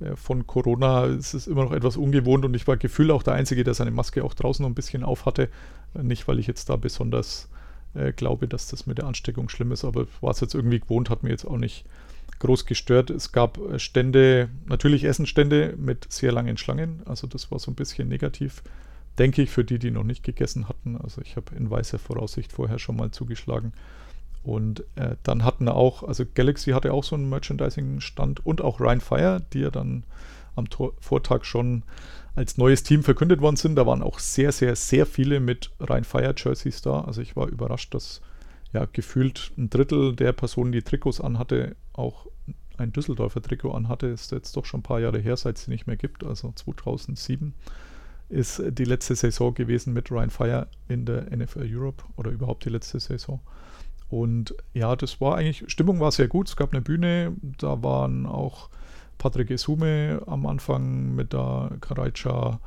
äh, 0.00 0.16
von 0.16 0.46
Corona 0.46 1.06
ist 1.06 1.34
es 1.34 1.46
immer 1.46 1.64
noch 1.64 1.72
etwas 1.72 1.96
ungewohnt 1.96 2.44
und 2.44 2.54
ich 2.54 2.66
war 2.66 2.76
gefühlt 2.76 3.10
auch 3.10 3.22
der 3.22 3.34
Einzige, 3.34 3.64
der 3.64 3.74
seine 3.74 3.90
Maske 3.90 4.24
auch 4.24 4.34
draußen 4.34 4.62
noch 4.62 4.70
ein 4.70 4.74
bisschen 4.74 5.02
auf 5.02 5.26
hatte. 5.26 5.48
Nicht, 5.94 6.28
weil 6.28 6.38
ich 6.38 6.46
jetzt 6.46 6.70
da 6.70 6.76
besonders 6.76 7.48
äh, 7.94 8.12
glaube, 8.12 8.48
dass 8.48 8.68
das 8.68 8.86
mit 8.86 8.98
der 8.98 9.06
Ansteckung 9.06 9.48
schlimm 9.48 9.72
ist, 9.72 9.84
aber 9.84 10.06
war 10.20 10.30
es 10.30 10.40
jetzt 10.40 10.54
irgendwie 10.54 10.80
gewohnt, 10.80 11.10
hat 11.10 11.22
mir 11.22 11.30
jetzt 11.30 11.44
auch 11.44 11.56
nicht 11.56 11.84
groß 12.40 12.66
gestört. 12.66 13.10
Es 13.10 13.32
gab 13.32 13.58
äh, 13.58 13.78
Stände, 13.78 14.48
natürlich 14.66 15.04
Essenstände 15.04 15.74
mit 15.76 16.12
sehr 16.12 16.32
langen 16.32 16.56
Schlangen, 16.56 17.02
also 17.06 17.26
das 17.26 17.50
war 17.50 17.58
so 17.58 17.70
ein 17.70 17.76
bisschen 17.76 18.08
negativ, 18.08 18.62
denke 19.18 19.42
ich, 19.42 19.50
für 19.50 19.64
die, 19.64 19.78
die 19.78 19.90
noch 19.90 20.04
nicht 20.04 20.22
gegessen 20.22 20.68
hatten. 20.68 20.96
Also 20.96 21.20
ich 21.20 21.36
habe 21.36 21.54
in 21.54 21.70
weißer 21.70 21.98
Voraussicht 21.98 22.52
vorher 22.52 22.78
schon 22.78 22.96
mal 22.96 23.10
zugeschlagen. 23.10 23.72
Und 24.42 24.84
äh, 24.96 25.16
dann 25.22 25.44
hatten 25.44 25.68
auch, 25.68 26.02
also 26.02 26.24
Galaxy 26.34 26.72
hatte 26.72 26.92
auch 26.92 27.04
so 27.04 27.16
einen 27.16 27.30
Merchandising-Stand 27.30 28.44
und 28.44 28.60
auch 28.60 28.78
Ryan 28.78 29.00
Fire, 29.00 29.42
die 29.52 29.60
ja 29.60 29.70
dann 29.70 30.04
am 30.54 30.68
Tor 30.68 30.92
Vortag 31.00 31.44
schon 31.44 31.82
als 32.34 32.58
neues 32.58 32.82
Team 32.82 33.02
verkündet 33.02 33.40
worden 33.40 33.56
sind. 33.56 33.76
Da 33.76 33.86
waren 33.86 34.02
auch 34.02 34.18
sehr, 34.18 34.52
sehr, 34.52 34.76
sehr 34.76 35.06
viele 35.06 35.40
mit 35.40 35.70
rein 35.80 36.04
Fire-Jerseys 36.04 36.82
da. 36.82 37.00
Also 37.00 37.22
ich 37.22 37.36
war 37.36 37.48
überrascht, 37.48 37.94
dass 37.94 38.20
ja 38.72 38.86
gefühlt 38.92 39.52
ein 39.56 39.70
Drittel 39.70 40.14
der 40.14 40.32
Personen, 40.32 40.72
die 40.72 40.82
Trikots 40.82 41.20
anhatte, 41.20 41.76
auch 41.92 42.26
ein 42.76 42.92
Düsseldorfer 42.92 43.40
Trikot 43.40 43.72
anhatte. 43.72 44.08
Ist 44.08 44.32
jetzt 44.32 44.56
doch 44.56 44.64
schon 44.64 44.80
ein 44.80 44.84
paar 44.84 45.00
Jahre 45.00 45.20
her, 45.20 45.36
seit 45.36 45.56
es 45.56 45.64
sie 45.64 45.70
nicht 45.70 45.86
mehr 45.86 45.96
gibt. 45.96 46.24
Also 46.24 46.52
2007 46.54 47.54
ist 48.28 48.62
die 48.66 48.84
letzte 48.84 49.14
Saison 49.14 49.54
gewesen 49.54 49.92
mit 49.92 50.10
Ryan 50.10 50.30
Fire 50.30 50.66
in 50.88 51.04
der 51.04 51.24
NFL 51.36 51.68
Europe 51.70 52.04
oder 52.16 52.30
überhaupt 52.30 52.64
die 52.64 52.70
letzte 52.70 53.00
Saison. 53.00 53.40
Und 54.08 54.54
ja, 54.72 54.94
das 54.96 55.20
war 55.20 55.36
eigentlich, 55.36 55.64
Stimmung 55.66 56.00
war 56.00 56.12
sehr 56.12 56.28
gut. 56.28 56.48
Es 56.48 56.56
gab 56.56 56.72
eine 56.72 56.82
Bühne, 56.82 57.32
da 57.58 57.82
waren 57.82 58.26
auch 58.26 58.68
Patrick 59.18 59.50
Esume 59.50 60.22
am 60.26 60.46
Anfang 60.46 61.14
mit 61.14 61.32
der 61.32 61.72
Karajca, 61.80 62.60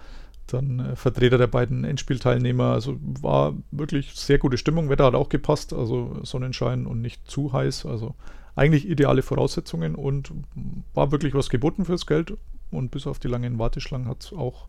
dann 0.47 0.79
äh, 0.79 0.95
Vertreter 0.95 1.37
der 1.37 1.47
beiden 1.47 1.83
Endspielteilnehmer. 1.83 2.71
Also 2.73 2.97
war 3.01 3.53
wirklich 3.71 4.13
sehr 4.13 4.39
gute 4.39 4.57
Stimmung. 4.57 4.89
Wetter 4.89 5.05
hat 5.05 5.15
auch 5.15 5.29
gepasst, 5.29 5.73
also 5.73 6.19
Sonnenschein 6.23 6.85
und 6.85 7.01
nicht 7.01 7.29
zu 7.29 7.53
heiß. 7.53 7.85
Also 7.85 8.15
eigentlich 8.55 8.89
ideale 8.89 9.21
Voraussetzungen 9.21 9.95
und 9.95 10.31
war 10.93 11.11
wirklich 11.11 11.33
was 11.33 11.49
geboten 11.49 11.85
fürs 11.85 12.07
Geld. 12.07 12.35
Und 12.71 12.91
bis 12.91 13.07
auf 13.07 13.19
die 13.19 13.27
langen 13.27 13.59
Warteschlangen 13.59 14.07
hat 14.07 14.23
es 14.23 14.33
auch 14.33 14.67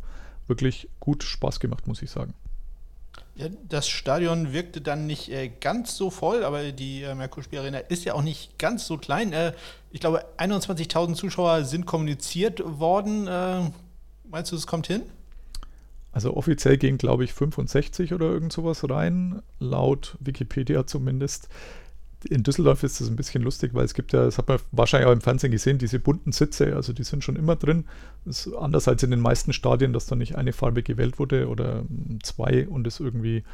wirklich 0.49 0.89
gut 1.01 1.23
Spaß 1.23 1.61
gemacht, 1.61 1.87
muss 1.87 2.03
ich 2.03 2.11
sagen. 2.11 2.35
Ja, 3.35 3.47
das 3.69 3.89
Stadion 3.89 4.53
wirkte 4.53 4.81
dann 4.81 5.07
nicht 5.07 5.29
äh, 5.29 5.49
ganz 5.49 5.97
so 5.97 6.11
voll, 6.11 6.45
aber 6.45 6.73
die 6.73 7.03
äh, 7.03 7.15
Merkur-Spiel 7.15 7.61
Arena 7.61 7.79
ist 7.79 8.05
ja 8.05 8.15
auch 8.15 8.23
nicht 8.23 8.59
ganz 8.59 8.87
so 8.87 8.99
klein. 8.99 9.33
Äh, 9.33 9.53
ich 9.93 10.01
glaube, 10.01 10.25
21.000 10.39 11.15
Zuschauer 11.15 11.65
sind 11.65 11.87
kommuniziert 11.87 12.61
worden. 12.65 13.29
Äh, 13.29 13.71
meinst 14.29 14.51
du, 14.51 14.57
es 14.57 14.67
kommt 14.67 14.89
hin? 14.89 15.03
Also 16.11 16.37
offiziell 16.37 16.79
gehen, 16.79 16.99
glaube 16.99 17.23
ich, 17.23 17.33
65 17.33 18.13
oder 18.13 18.27
irgend 18.27 18.53
sowas 18.53 18.89
rein, 18.91 19.41
laut 19.61 20.17
Wikipedia 20.19 20.85
zumindest 20.85 21.49
in 22.25 22.43
Düsseldorf 22.43 22.83
ist 22.83 23.01
das 23.01 23.09
ein 23.09 23.17
bisschen 23.17 23.43
lustig, 23.43 23.75
weil 23.75 23.85
es 23.85 23.95
gibt 23.95 24.13
ja, 24.13 24.25
das 24.25 24.39
hat 24.39 24.49
man 24.49 24.59
wahrscheinlich 24.73 25.09
auch 25.09 25.13
im 25.13 25.21
Fernsehen 25.21 25.53
gesehen, 25.53 25.79
diese 25.79 26.01
bunten 26.01 26.33
Sitze, 26.33 26.75
also 26.75 26.93
die 26.93 27.05
sind 27.05 27.23
schon 27.23 27.37
immer 27.37 27.55
drin. 27.55 27.85
Das 28.25 28.47
ist 28.47 28.55
anders 28.55 28.89
als 28.89 29.03
in 29.03 29.11
den 29.11 29.21
meisten 29.21 29.53
Stadien, 29.53 29.93
dass 29.93 30.07
da 30.07 30.17
nicht 30.17 30.37
eine 30.37 30.53
Farbe 30.53 30.83
gewählt 30.83 31.19
wurde 31.19 31.49
oder 31.49 31.85
zwei 32.23 32.67
und 32.67 32.87
es 32.87 32.99
irgendwie 32.99 33.45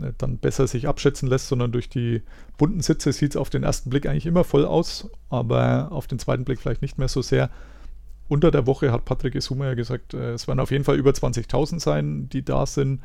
äh, 0.00 0.12
dann 0.16 0.38
besser 0.38 0.66
sich 0.66 0.88
abschätzen 0.88 1.28
lässt, 1.28 1.48
sondern 1.48 1.72
durch 1.72 1.90
die 1.90 2.22
bunten 2.56 2.80
Sitze 2.80 3.12
sieht 3.12 3.32
es 3.32 3.36
auf 3.36 3.50
den 3.50 3.64
ersten 3.64 3.90
Blick 3.90 4.06
eigentlich 4.06 4.26
immer 4.26 4.44
voll 4.44 4.64
aus, 4.64 5.10
aber 5.28 5.88
auf 5.92 6.06
den 6.06 6.18
zweiten 6.18 6.44
Blick 6.44 6.60
vielleicht 6.60 6.82
nicht 6.82 6.98
mehr 6.98 7.08
so 7.08 7.20
sehr. 7.20 7.50
unter 8.28 8.50
der 8.50 8.66
Woche 8.66 8.92
hat 8.92 9.04
Patrick 9.04 9.34
Isume 9.34 9.66
ja 9.66 9.74
gesagt, 9.74 10.14
äh, 10.14 10.32
es 10.32 10.48
werden 10.48 10.60
auf 10.60 10.70
jeden 10.70 10.84
Fall 10.84 10.96
über 10.96 11.10
20.000 11.10 11.80
sein, 11.80 12.28
die 12.30 12.44
da 12.44 12.64
sind. 12.64 13.02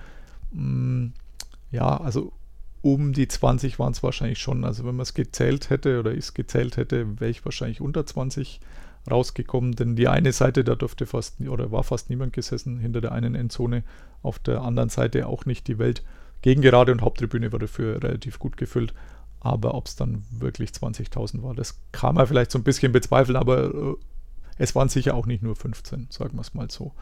Mm, 0.54 1.08
ja, 1.72 1.98
also 1.98 2.32
um 2.82 3.14
die 3.14 3.28
20 3.28 3.80
waren 3.80 3.94
es 3.94 4.04
wahrscheinlich 4.04 4.40
schon. 4.40 4.64
Also 4.64 4.86
wenn 4.86 4.96
man 4.96 5.04
es 5.04 5.14
gezählt 5.14 5.70
hätte 5.70 6.00
oder 6.00 6.12
ich 6.12 6.20
es 6.20 6.34
gezählt 6.34 6.78
hätte, 6.78 7.20
wäre 7.20 7.30
ich 7.30 7.46
wahrscheinlich 7.46 7.82
unter 7.82 8.06
20 8.06 8.60
rausgekommen, 9.10 9.74
denn 9.74 9.96
die 9.96 10.08
eine 10.08 10.32
Seite, 10.32 10.64
da 10.64 10.76
durfte 10.76 11.06
fast 11.06 11.42
oder 11.42 11.72
war 11.72 11.84
fast 11.84 12.10
niemand 12.10 12.34
gesessen 12.34 12.80
hinter 12.80 13.02
der 13.02 13.12
einen 13.12 13.36
Endzone, 13.36 13.84
auf 14.22 14.38
der 14.40 14.62
anderen 14.62 14.90
Seite 14.90 15.28
auch 15.28 15.46
nicht 15.46 15.68
die 15.68 15.80
Welt. 15.80 16.04
Gegengerade 16.42 16.92
und 16.92 17.02
Haupttribüne 17.02 17.52
war 17.52 17.60
dafür 17.60 18.02
relativ 18.04 18.40
gut 18.40 18.58
gefüllt, 18.58 18.94
aber 19.40 19.74
ob 19.74 19.88
es 19.88 19.96
dann 19.96 20.24
wirklich 20.32 20.72
20.000 20.72 21.42
war, 21.42 21.56
das 21.56 21.80
kann 21.92 22.16
man 22.16 22.28
vielleicht 22.28 22.52
so 22.52 22.60
ein 22.60 22.64
bisschen 22.64 22.92
bezweifeln, 22.92 23.36
aber 23.36 23.74
äh, 23.74 23.96
es 24.58 24.76
waren 24.76 24.90
sicher 24.90 25.16
auch 25.16 25.26
nicht 25.26 25.42
nur 25.42 25.56
15, 25.56 26.08
sagen 26.12 26.36
wir 26.36 26.42
es 26.42 26.54
mal 26.54 26.70
so. 26.70 26.94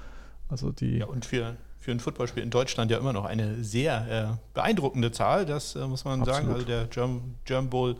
Also 0.47 0.72
die 0.72 0.99
ja, 0.99 1.06
und 1.06 1.26
für, 1.26 1.57
für 1.90 1.95
ein 1.95 1.99
Footballspiel 1.99 2.44
in 2.44 2.52
Deutschland 2.52 2.91
ja 2.91 2.99
immer 2.99 3.14
noch 3.14 3.26
eine 3.26 3.64
sehr 3.64 4.32
äh, 4.32 4.38
beeindruckende 4.53 5.11
Zahl, 5.11 5.48
das 5.48 5.76
äh, 5.76 5.88
muss 5.88 6.06
man 6.06 6.22
Absolut. 6.22 6.36
sagen. 6.36 6.53
Also 6.53 6.66
der 6.68 6.86
German, 6.86 7.36
German 7.45 7.70
Bowl 7.72 7.95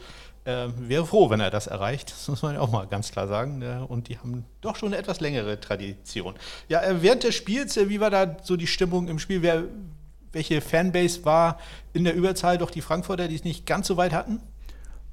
äh, 0.45 0.68
wäre 0.78 1.07
froh, 1.07 1.32
wenn 1.32 1.40
er 1.40 1.49
das 1.49 1.66
erreicht. 1.66 2.11
Das 2.11 2.28
muss 2.28 2.44
man 2.44 2.53
ja 2.53 2.61
auch 2.61 2.72
mal 2.72 2.86
ganz 2.86 3.11
klar 3.11 3.28
sagen. 3.28 3.64
Äh, 3.64 3.80
und 3.88 4.07
die 4.07 4.20
haben 4.20 4.45
doch 4.61 4.76
schon 4.76 4.90
eine 4.90 4.98
etwas 4.98 5.22
längere 5.22 5.60
Tradition. 5.60 6.36
Ja, 6.68 6.84
äh, 6.84 7.02
während 7.02 7.24
des 7.24 7.34
Spiels, 7.34 7.78
äh, 7.78 7.90
wie 7.90 7.99
war 7.99 8.11
da 8.11 8.38
so 8.44 8.57
die 8.57 8.68
Stimmung 8.68 9.07
im 9.07 9.18
Spiel? 9.18 9.41
Wer, 9.41 9.64
welche 10.34 10.61
Fanbase 10.61 11.26
war 11.26 11.57
in 11.94 12.03
der 12.03 12.14
Überzahl 12.14 12.60
doch 12.60 12.70
die 12.70 12.82
Frankfurter, 12.82 13.28
die 13.28 13.36
es 13.36 13.44
nicht 13.44 13.66
ganz 13.66 13.88
so 13.88 13.98
weit 13.98 14.14
hatten? 14.14 14.40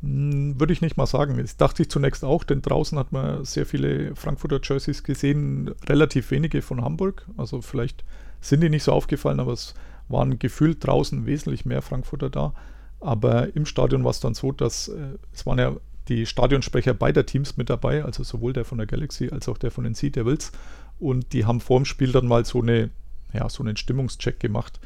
Hm, 0.02 0.60
würde 0.60 0.74
ich 0.74 0.82
nicht 0.82 0.98
mal 0.98 1.06
sagen. 1.06 1.38
Das 1.38 1.56
dachte 1.56 1.82
ich 1.82 1.88
zunächst 1.88 2.24
auch, 2.24 2.44
denn 2.44 2.60
draußen 2.60 2.98
hat 2.98 3.10
man 3.10 3.42
sehr 3.46 3.64
viele 3.64 4.14
Frankfurter 4.16 4.60
Jerseys 4.62 5.02
gesehen, 5.02 5.74
relativ 5.88 6.30
wenige 6.30 6.60
von 6.60 6.84
Hamburg. 6.84 7.26
Also 7.38 7.62
vielleicht 7.62 8.04
sind 8.48 8.60
die 8.60 8.68
nicht 8.68 8.84
so 8.84 8.92
aufgefallen, 8.92 9.40
aber 9.40 9.52
es 9.52 9.74
waren 10.08 10.38
gefühlt 10.38 10.86
draußen 10.86 11.26
wesentlich 11.26 11.64
mehr 11.64 11.82
Frankfurter 11.82 12.30
da. 12.30 12.54
Aber 13.00 13.54
im 13.54 13.66
Stadion 13.66 14.04
war 14.04 14.10
es 14.10 14.20
dann 14.20 14.34
so, 14.34 14.52
dass 14.52 14.88
äh, 14.88 15.18
es 15.32 15.46
waren 15.46 15.58
ja 15.58 15.76
die 16.08 16.26
Stadionsprecher 16.26 16.94
beider 16.94 17.26
Teams 17.26 17.56
mit 17.56 17.68
dabei, 17.68 18.04
also 18.04 18.22
sowohl 18.22 18.52
der 18.52 18.64
von 18.64 18.78
der 18.78 18.86
Galaxy 18.86 19.28
als 19.30 19.48
auch 19.48 19.58
der 19.58 19.70
von 19.70 19.84
den 19.84 19.94
Sea 19.94 20.10
Devils. 20.10 20.52
Und 20.98 21.32
die 21.32 21.44
haben 21.44 21.60
vor 21.60 21.80
dem 21.80 21.84
Spiel 21.84 22.12
dann 22.12 22.26
mal 22.26 22.44
so, 22.44 22.62
eine, 22.62 22.90
ja, 23.32 23.48
so 23.48 23.62
einen 23.62 23.76
Stimmungscheck 23.76 24.40
gemacht. 24.40 24.80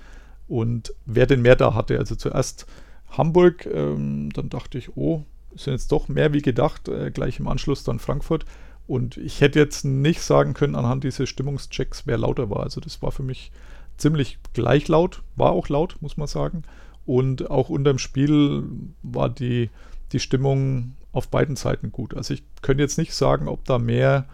Und 0.49 0.95
wer 1.07 1.27
denn 1.27 1.43
mehr 1.43 1.57
da 1.57 1.75
hatte, 1.75 1.99
also 1.99 2.17
zuerst 2.17 2.67
Hamburg, 3.11 3.67
ähm, 3.67 4.31
dann 4.33 4.49
dachte 4.49 4.79
ich, 4.79 4.97
oh, 4.97 5.25
sind 5.55 5.75
jetzt 5.75 5.93
doch 5.93 6.09
mehr 6.09 6.33
wie 6.33 6.43
gedacht, 6.43 6.89
äh, 6.89 7.11
gleich 7.11 7.39
im 7.39 7.49
Anschluss 7.49 7.85
dann 7.85 7.99
Frankfurt. 7.99 8.45
Und 8.91 9.19
ich 9.19 9.41
hätte 9.41 9.61
jetzt 9.61 9.85
nicht 9.85 10.21
sagen 10.21 10.53
können 10.53 10.75
anhand 10.75 11.05
dieses 11.05 11.29
Stimmungschecks, 11.29 12.09
wer 12.09 12.19
lauter 12.19 12.51
war. 12.51 12.65
Also 12.65 12.81
das 12.81 13.01
war 13.03 13.13
für 13.13 13.23
mich 13.23 13.53
ziemlich 13.99 14.41
gleich 14.53 14.89
laut, 14.89 15.23
war 15.37 15.53
auch 15.53 15.69
laut, 15.69 15.95
muss 16.01 16.17
man 16.17 16.27
sagen. 16.27 16.65
Und 17.07 17.53
auch 17.53 17.69
unterm 17.69 17.99
Spiel 17.99 18.65
war 19.05 19.29
die, 19.29 19.71
die 20.11 20.19
Stimmung 20.19 20.97
auf 21.13 21.29
beiden 21.29 21.55
Seiten 21.55 21.93
gut. 21.93 22.17
Also 22.17 22.35
ich 22.35 22.43
könnte 22.63 22.83
jetzt 22.83 22.99
nicht 22.99 23.15
sagen, 23.15 23.47
ob 23.47 23.65
da 23.65 23.79
mehr 23.79 24.27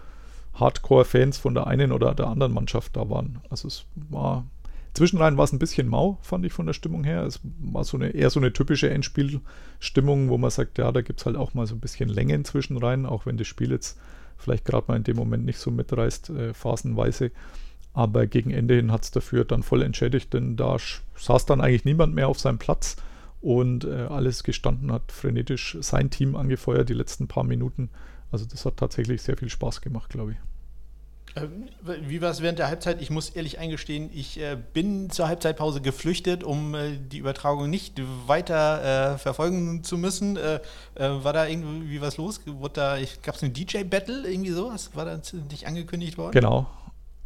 Hardcore-Fans 0.54 1.36
von 1.36 1.52
der 1.52 1.66
einen 1.66 1.92
oder 1.92 2.14
der 2.14 2.28
anderen 2.28 2.54
Mannschaft 2.54 2.96
da 2.96 3.10
waren. 3.10 3.42
Also 3.50 3.68
es 3.68 3.84
war 4.08 4.46
Zwischenrein 4.94 5.36
war 5.36 5.44
es 5.44 5.52
ein 5.52 5.58
bisschen 5.58 5.86
mau, 5.86 6.16
fand 6.22 6.46
ich 6.46 6.54
von 6.54 6.64
der 6.64 6.72
Stimmung 6.72 7.04
her. 7.04 7.24
Es 7.24 7.40
war 7.58 7.84
so 7.84 7.98
eine, 7.98 8.08
eher 8.08 8.30
so 8.30 8.40
eine 8.40 8.54
typische 8.54 8.88
Endspielstimmung, 8.88 10.30
wo 10.30 10.38
man 10.38 10.48
sagt, 10.48 10.78
ja, 10.78 10.90
da 10.92 11.02
gibt 11.02 11.20
es 11.20 11.26
halt 11.26 11.36
auch 11.36 11.52
mal 11.52 11.66
so 11.66 11.74
ein 11.74 11.80
bisschen 11.80 12.08
Länge 12.08 12.32
in 12.32 12.46
Zwischenrein, 12.46 13.04
auch 13.04 13.26
wenn 13.26 13.36
das 13.36 13.46
Spiel 13.46 13.70
jetzt 13.70 13.98
vielleicht 14.36 14.64
gerade 14.64 14.86
mal 14.88 14.96
in 14.96 15.04
dem 15.04 15.16
Moment 15.16 15.44
nicht 15.44 15.58
so 15.58 15.70
mitreißt, 15.70 16.30
äh, 16.30 16.54
phasenweise. 16.54 17.30
Aber 17.92 18.26
gegen 18.26 18.50
Ende 18.50 18.74
hin 18.74 18.92
hat 18.92 19.04
es 19.04 19.10
dafür 19.10 19.44
dann 19.44 19.62
voll 19.62 19.82
entschädigt, 19.82 20.34
denn 20.34 20.56
da 20.56 20.76
saß 21.16 21.46
dann 21.46 21.62
eigentlich 21.62 21.86
niemand 21.86 22.14
mehr 22.14 22.28
auf 22.28 22.38
seinem 22.38 22.58
Platz 22.58 22.96
und 23.40 23.84
äh, 23.84 24.06
alles 24.08 24.42
gestanden 24.42 24.92
hat 24.92 25.12
frenetisch 25.12 25.78
sein 25.80 26.10
Team 26.10 26.36
angefeuert 26.36 26.88
die 26.88 26.94
letzten 26.94 27.26
paar 27.26 27.44
Minuten. 27.44 27.90
Also 28.30 28.44
das 28.44 28.66
hat 28.66 28.76
tatsächlich 28.76 29.22
sehr 29.22 29.36
viel 29.36 29.48
Spaß 29.48 29.80
gemacht, 29.80 30.10
glaube 30.10 30.32
ich. 30.32 30.38
Ähm, 31.36 31.68
wie 31.82 32.22
war 32.22 32.30
es 32.30 32.40
während 32.40 32.58
der 32.58 32.68
Halbzeit? 32.68 33.02
Ich 33.02 33.10
muss 33.10 33.30
ehrlich 33.30 33.58
eingestehen, 33.58 34.10
ich 34.12 34.40
äh, 34.40 34.56
bin 34.72 35.10
zur 35.10 35.28
Halbzeitpause 35.28 35.82
geflüchtet, 35.82 36.42
um 36.42 36.74
äh, 36.74 36.96
die 36.96 37.18
Übertragung 37.18 37.68
nicht 37.68 38.00
weiter 38.26 39.14
äh, 39.14 39.18
verfolgen 39.18 39.84
zu 39.84 39.98
müssen. 39.98 40.36
Äh, 40.36 40.60
äh, 40.94 41.08
war 41.24 41.32
da 41.32 41.46
irgendwie 41.46 42.00
was 42.00 42.16
los? 42.16 42.40
Gab 42.44 43.34
es 43.34 43.42
einen 43.42 43.52
DJ-Battle, 43.52 44.28
irgendwie 44.28 44.52
sowas? 44.52 44.90
War 44.94 45.04
da 45.04 45.20
nicht 45.50 45.66
angekündigt 45.66 46.16
worden? 46.16 46.32
Genau. 46.32 46.66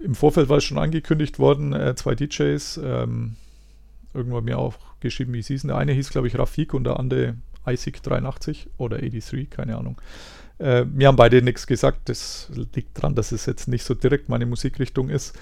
Im 0.01 0.15
Vorfeld 0.15 0.49
war 0.49 0.57
es 0.57 0.65
schon 0.65 0.79
angekündigt 0.79 1.39
worden, 1.39 1.73
äh, 1.73 1.95
zwei 1.95 2.15
DJs. 2.15 2.81
Ähm, 2.83 3.37
irgendwann 4.13 4.45
mir 4.45 4.59
auch 4.59 4.75
geschrieben, 4.99 5.33
wie 5.35 5.43
sie 5.43 5.55
hießen. 5.55 5.69
Der 5.69 5.77
eine 5.77 5.93
hieß, 5.93 6.11
glaube 6.11 6.27
ich, 6.27 6.37
Rafik 6.37 6.75
und 6.75 6.85
der 6.85 6.99
andere 6.99 7.37
ISIC 7.67 8.03
83 8.03 8.69
oder 8.79 8.99
83, 8.99 9.51
keine 9.51 9.77
Ahnung. 9.77 10.01
Äh, 10.61 10.85
mir 10.85 11.09
haben 11.09 11.17
beide 11.17 11.43
nichts 11.43 11.67
gesagt. 11.67 12.09
Das 12.09 12.51
liegt 12.75 12.99
daran, 12.99 13.15
dass 13.15 13.33
es 13.33 13.47
jetzt 13.47 13.67
nicht 13.67 13.85
so 13.85 13.95
direkt 13.95 14.29
meine 14.29 14.47
Musikrichtung 14.47 15.09
ist. 15.09 15.37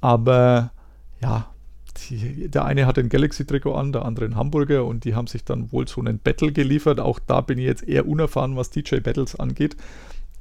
Aber 0.00 0.72
ja, 1.20 1.50
die, 1.98 2.48
der 2.48 2.64
eine 2.64 2.86
hat 2.86 2.98
ein 2.98 3.08
Galaxy-Trikot 3.08 3.74
an, 3.74 3.92
der 3.92 4.04
andere 4.04 4.24
ein 4.24 4.36
Hamburger 4.36 4.84
und 4.84 5.04
die 5.04 5.14
haben 5.14 5.26
sich 5.26 5.44
dann 5.44 5.72
wohl 5.72 5.86
so 5.86 6.00
einen 6.00 6.18
Battle 6.18 6.52
geliefert. 6.52 7.00
Auch 7.00 7.18
da 7.18 7.40
bin 7.40 7.58
ich 7.58 7.66
jetzt 7.66 7.86
eher 7.86 8.08
unerfahren, 8.08 8.56
was 8.56 8.70
DJ-Battles 8.70 9.36
angeht. 9.36 9.76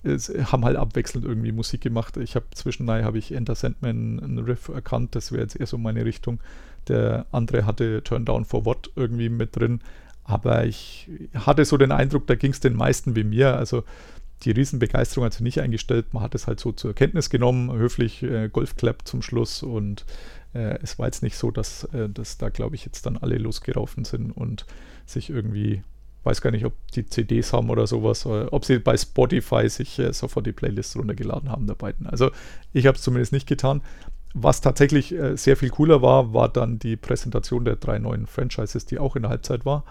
Es 0.03 0.29
haben 0.29 0.63
halt 0.63 0.77
abwechselnd 0.77 1.25
irgendwie 1.25 1.51
Musik 1.51 1.81
gemacht. 1.81 2.17
Ich 2.17 2.35
habe 2.35 2.45
zwischendurch 2.53 3.03
habe 3.03 3.17
ich 3.17 3.31
Enter 3.31 3.55
Sandman 3.55 4.19
einen 4.19 4.39
Riff 4.39 4.69
erkannt, 4.69 5.15
das 5.15 5.31
wäre 5.31 5.41
jetzt 5.41 5.59
eher 5.59 5.65
so 5.65 5.77
meine 5.77 6.05
Richtung. 6.05 6.39
Der 6.87 7.25
andere 7.31 7.65
hatte 7.65 8.03
Turn 8.03 8.25
Down 8.25 8.45
for 8.45 8.65
What 8.65 8.91
irgendwie 8.95 9.29
mit 9.29 9.55
drin. 9.55 9.81
Aber 10.26 10.65
ich 10.65 11.10
hatte 11.35 11.64
so 11.65 11.77
den 11.77 11.91
Eindruck, 11.91 12.26
da 12.27 12.35
ging 12.35 12.52
es 12.52 12.60
den 12.60 12.76
meisten 12.76 13.15
wie 13.15 13.23
mir. 13.23 13.56
Also 13.56 13.84
die 14.43 14.52
Riesenbegeisterung 14.52 15.26
hat 15.26 15.34
sich 15.34 15.41
nicht 15.41 15.61
eingestellt. 15.61 16.14
Man 16.14 16.23
hat 16.23 16.35
es 16.35 16.47
halt 16.47 16.60
so 16.60 16.72
zur 16.72 16.93
Kenntnis 16.93 17.30
genommen, 17.30 17.72
höflich 17.72 18.23
äh, 18.23 18.49
Golfclap 18.49 19.07
zum 19.07 19.22
Schluss. 19.22 19.61
Und 19.61 20.06
äh, 20.53 20.80
es 20.81 20.97
war 20.97 21.06
jetzt 21.06 21.22
nicht 21.22 21.38
so, 21.38 21.52
dass, 21.52 21.85
äh, 21.85 22.10
dass 22.10 22.39
da, 22.39 22.49
glaube 22.49 22.76
ich, 22.76 22.85
jetzt 22.85 23.06
dann 23.06 23.18
alle 23.18 23.38
losgelaufen 23.38 24.03
sind 24.03 24.31
und 24.31 24.65
sich 25.06 25.30
irgendwie, 25.30 25.84
weiß 26.23 26.41
gar 26.41 26.49
nicht, 26.49 26.65
ob 26.65 26.73
die 26.93 27.06
CDs 27.06 27.53
haben 27.53 27.69
oder 27.69 27.85
sowas, 27.85 28.26
oder 28.26 28.52
ob 28.52 28.65
sie 28.65 28.80
bei 28.80 28.97
Spotify 28.97 29.69
sich 29.69 29.99
äh, 29.99 30.11
sofort 30.11 30.47
die 30.47 30.53
Playlist 30.53 30.95
runtergeladen 30.97 31.49
haben 31.52 31.68
der 31.68 31.76
beiden. 31.76 32.07
Also 32.07 32.31
ich 32.73 32.88
habe 32.88 32.97
es 32.97 33.03
zumindest 33.03 33.31
nicht 33.31 33.47
getan. 33.47 33.81
Was 34.34 34.60
tatsächlich 34.60 35.14
äh, 35.14 35.38
sehr 35.38 35.56
viel 35.56 35.69
cooler 35.69 36.02
war, 36.02 36.34
war 36.34 36.49
dann 36.49 36.80
die 36.80 36.97
Präsentation 36.97 37.64
der 37.64 37.77
drei 37.77 37.99
neuen 37.99 38.26
Franchises, 38.26 38.85
die 38.85 38.97
auch 38.97 39.15
in 39.15 39.22
der 39.22 39.30
Halbzeit 39.30 39.65
war 39.65 39.85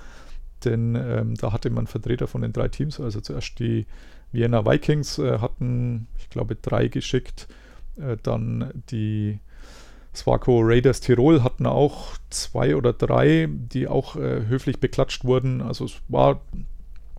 denn 0.64 0.94
ähm, 0.96 1.34
da 1.34 1.52
hatte 1.52 1.70
man 1.70 1.86
Vertreter 1.86 2.26
von 2.26 2.42
den 2.42 2.52
drei 2.52 2.68
Teams. 2.68 3.00
Also 3.00 3.20
zuerst 3.20 3.58
die 3.58 3.86
Vienna 4.32 4.66
Vikings 4.66 5.18
äh, 5.18 5.38
hatten, 5.38 6.08
ich 6.18 6.30
glaube, 6.30 6.56
drei 6.56 6.88
geschickt. 6.88 7.48
Äh, 7.96 8.16
dann 8.22 8.70
die 8.90 9.38
Swaco 10.14 10.60
Raiders 10.62 11.00
Tirol 11.00 11.42
hatten 11.42 11.66
auch 11.66 12.16
zwei 12.30 12.76
oder 12.76 12.92
drei, 12.92 13.48
die 13.50 13.88
auch 13.88 14.16
äh, 14.16 14.46
höflich 14.46 14.80
beklatscht 14.80 15.24
wurden. 15.24 15.60
Also 15.60 15.84
es 15.84 16.00
war 16.08 16.40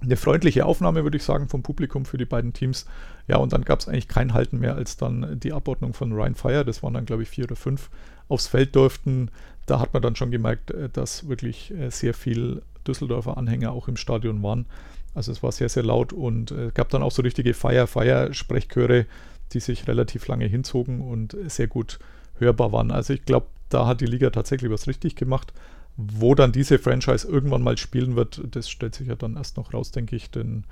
eine 0.02 0.18
freundliche 0.18 0.66
Aufnahme, 0.66 1.04
würde 1.04 1.18
ich 1.18 1.24
sagen, 1.24 1.50
vom 1.50 1.64
Publikum 1.64 2.06
für 2.06 2.18
die 2.18 2.26
beiden 2.26 2.54
Teams. 2.54 2.86
Ja, 3.28 3.38
und 3.38 3.54
dann 3.54 3.64
gab 3.64 3.80
es 3.80 3.88
eigentlich 3.88 4.08
kein 4.08 4.34
Halten 4.34 4.60
mehr, 4.60 4.76
als 4.76 4.98
dann 4.98 5.40
die 5.40 5.54
Abordnung 5.54 5.94
von 5.94 6.12
Ryan 6.12 6.36
Fire, 6.36 6.66
das 6.66 6.84
waren 6.84 6.94
dann, 6.94 7.06
glaube 7.06 7.24
ich, 7.24 7.30
vier 7.30 7.46
oder 7.46 7.56
fünf, 7.56 7.90
aufs 8.28 8.48
Feld 8.48 8.76
durften. 8.76 9.30
Da 9.66 9.80
hat 9.80 9.94
man 9.94 10.02
dann 10.02 10.16
schon 10.16 10.32
gemerkt, 10.32 10.72
äh, 10.72 10.90
dass 10.90 11.28
wirklich 11.28 11.74
äh, 11.74 11.90
sehr 11.90 12.14
viel 12.14 12.62
Düsseldorfer 12.88 13.38
Anhänger 13.38 13.72
auch 13.72 13.88
im 13.88 13.98
Stadion 13.98 14.41
waren. 14.44 14.66
Also 15.14 15.32
es 15.32 15.41
war 15.41 15.52
sehr, 15.52 15.70
sehr 15.70 15.84
laut 15.84 16.14
und 16.14 16.52
es 16.52 16.70
äh, 16.70 16.72
gab 16.74 16.90
dann 16.90 17.03
auch 17.03 17.12
so 17.12 17.22
richtige 17.22 17.53
Feier-Feier-Sprechchöre, 17.53 19.06
die 19.53 19.60
sich 19.60 19.88
relativ 19.88 20.28
lange 20.28 20.45
hinzogen 20.45 21.02
und 21.02 21.38
sehr 21.48 21.68
gut 21.68 21.99
hörbar 22.38 22.72
waren. 22.72 22.91
Also 22.91 23.14
ich 23.14 23.24
glaube, 23.24 23.48
da 23.70 23.88
hat 23.88 24.02
die 24.02 24.06
Liga 24.06 24.30
tatsächlich 24.30 24.72
was 24.72 24.88
richtig 24.88 25.16
gemacht. 25.16 25.53
Wo 25.98 26.36
dann 26.36 26.52
diese 26.52 26.78
Franchise 26.78 27.26
irgendwann 27.26 27.64
mal 27.64 27.78
spielen 27.78 28.18
wird, 28.18 28.41
das 28.52 28.70
stellt 28.70 28.95
sich 28.95 29.07
ja 29.07 29.16
dann 29.16 29.38
erst 29.38 29.56
noch 29.56 29.74
raus, 29.74 29.91
denke 29.91 30.18
ich. 30.18 30.30
Denn 30.30 30.66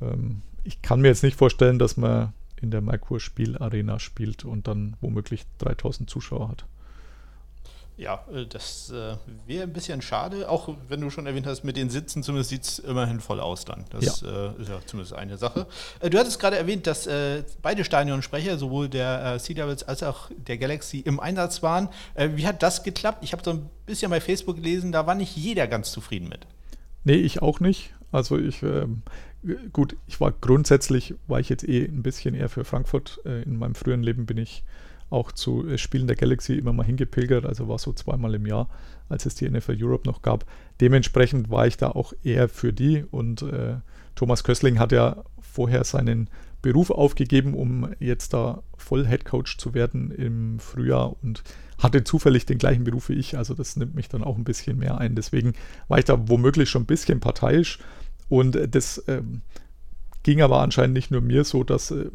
ähm, 0.00 0.42
ich 0.62 0.80
kann 0.80 1.00
mir 1.00 1.08
jetzt 1.08 1.24
nicht 1.24 1.36
vorstellen, 1.36 1.80
dass 1.80 1.96
man 1.96 2.32
in 2.60 2.70
der 2.70 2.80
Merkur 2.80 3.18
Spielarena 3.18 3.98
spielt 3.98 4.44
und 4.44 4.68
dann 4.68 4.96
womöglich 5.00 5.44
3000 5.58 6.08
Zuschauer 6.08 6.50
hat. 6.50 6.66
Ja, 8.00 8.24
äh, 8.34 8.46
das 8.46 8.90
äh, 8.90 9.16
wäre 9.46 9.64
ein 9.64 9.74
bisschen 9.74 10.00
schade, 10.00 10.48
auch 10.48 10.74
wenn 10.88 11.02
du 11.02 11.10
schon 11.10 11.26
erwähnt 11.26 11.46
hast, 11.46 11.64
mit 11.64 11.76
den 11.76 11.90
Sitzen 11.90 12.22
zumindest 12.22 12.48
sieht 12.48 12.62
es 12.62 12.78
immerhin 12.78 13.20
voll 13.20 13.40
aus 13.40 13.66
dann. 13.66 13.84
Das 13.90 14.22
ja. 14.22 14.48
Äh, 14.48 14.62
ist 14.62 14.70
ja 14.70 14.80
zumindest 14.86 15.12
eine 15.12 15.36
Sache. 15.36 15.66
du 16.00 16.18
hattest 16.18 16.40
gerade 16.40 16.56
erwähnt, 16.56 16.86
dass 16.86 17.08
beide 17.60 17.84
Stadionsprecher, 17.84 18.56
sowohl 18.56 18.88
der 18.88 19.38
Sea 19.38 19.54
Devils 19.54 19.82
als 19.82 20.02
auch 20.02 20.30
der 20.34 20.56
Galaxy, 20.56 21.00
im 21.00 21.20
Einsatz 21.20 21.62
waren. 21.62 21.88
wie 22.16 22.46
hat 22.46 22.62
das 22.62 22.82
geklappt? 22.82 23.18
Ich 23.22 23.32
habe 23.32 23.42
so 23.44 23.50
ein 23.50 23.68
bisschen 23.84 24.10
bei 24.10 24.20
Facebook 24.20 24.56
gelesen, 24.56 24.92
da 24.92 25.06
war 25.06 25.14
nicht 25.14 25.36
jeder 25.36 25.66
ganz 25.66 25.92
zufrieden 25.92 26.28
mit. 26.28 26.46
Nee, 27.04 27.14
ich 27.14 27.42
auch 27.42 27.60
nicht. 27.60 27.92
Also 28.12 28.38
ich, 28.38 28.62
äh, 28.62 28.86
gut, 29.72 29.96
ich 30.06 30.20
war 30.20 30.32
grundsätzlich, 30.32 31.14
war 31.26 31.40
ich 31.40 31.48
jetzt 31.48 31.68
eh 31.68 31.84
ein 31.84 32.02
bisschen 32.02 32.34
eher 32.34 32.48
für 32.48 32.64
Frankfurt. 32.64 33.20
In 33.24 33.58
meinem 33.58 33.74
früheren 33.74 34.02
Leben 34.02 34.26
bin 34.26 34.38
ich 34.38 34.64
auch 35.10 35.32
zu 35.32 35.68
äh, 35.68 35.78
Spielen 35.78 36.06
der 36.06 36.16
Galaxy 36.16 36.54
immer 36.54 36.72
mal 36.72 36.86
hingepilgert, 36.86 37.44
also 37.44 37.68
war 37.68 37.78
so 37.78 37.92
zweimal 37.92 38.34
im 38.34 38.46
Jahr, 38.46 38.68
als 39.08 39.26
es 39.26 39.34
die 39.34 39.48
NFL 39.48 39.76
Europe 39.80 40.08
noch 40.08 40.22
gab. 40.22 40.46
Dementsprechend 40.80 41.50
war 41.50 41.66
ich 41.66 41.76
da 41.76 41.90
auch 41.90 42.12
eher 42.22 42.48
für 42.48 42.72
die 42.72 43.04
und 43.10 43.42
äh, 43.42 43.76
Thomas 44.14 44.44
Kössling 44.44 44.78
hat 44.78 44.92
ja 44.92 45.24
vorher 45.40 45.84
seinen 45.84 46.30
Beruf 46.62 46.90
aufgegeben, 46.90 47.54
um 47.54 47.88
jetzt 48.00 48.34
da 48.34 48.62
voll 48.76 49.06
Head 49.06 49.24
Coach 49.24 49.56
zu 49.56 49.74
werden 49.74 50.10
im 50.10 50.58
Frühjahr 50.58 51.16
und 51.22 51.42
hatte 51.78 52.04
zufällig 52.04 52.44
den 52.44 52.58
gleichen 52.58 52.84
Beruf 52.84 53.08
wie 53.08 53.14
ich, 53.14 53.38
also 53.38 53.54
das 53.54 53.76
nimmt 53.76 53.94
mich 53.94 54.08
dann 54.08 54.22
auch 54.22 54.36
ein 54.36 54.44
bisschen 54.44 54.78
mehr 54.78 54.98
ein. 54.98 55.14
Deswegen 55.14 55.54
war 55.88 55.98
ich 55.98 56.04
da 56.04 56.28
womöglich 56.28 56.68
schon 56.68 56.82
ein 56.82 56.86
bisschen 56.86 57.20
parteiisch 57.20 57.78
und 58.28 58.58
das 58.74 59.02
ähm, 59.08 59.40
ging 60.22 60.42
aber 60.42 60.60
anscheinend 60.60 60.94
nicht 60.94 61.10
nur 61.10 61.20
mir 61.20 61.44
so, 61.44 61.64
dass 61.64 61.90
äh, 61.90 62.10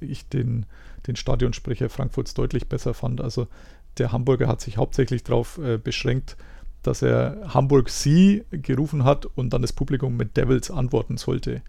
ich 0.00 0.28
den, 0.28 0.66
den 1.06 1.16
Stadionsprecher 1.16 1.88
Frankfurts 1.88 2.34
deutlich 2.34 2.68
besser 2.68 2.94
fand. 2.94 3.20
Also 3.20 3.46
der 3.98 4.12
Hamburger 4.12 4.48
hat 4.48 4.60
sich 4.60 4.76
hauptsächlich 4.76 5.22
darauf 5.22 5.58
äh, 5.58 5.78
beschränkt, 5.78 6.36
dass 6.82 7.02
er 7.02 7.40
Hamburg 7.54 7.88
Sie 7.88 8.44
gerufen 8.50 9.04
hat 9.04 9.26
und 9.26 9.52
dann 9.52 9.62
das 9.62 9.72
Publikum 9.72 10.16
mit 10.16 10.36
Devils 10.36 10.70
antworten 10.70 11.16
sollte. 11.16 11.62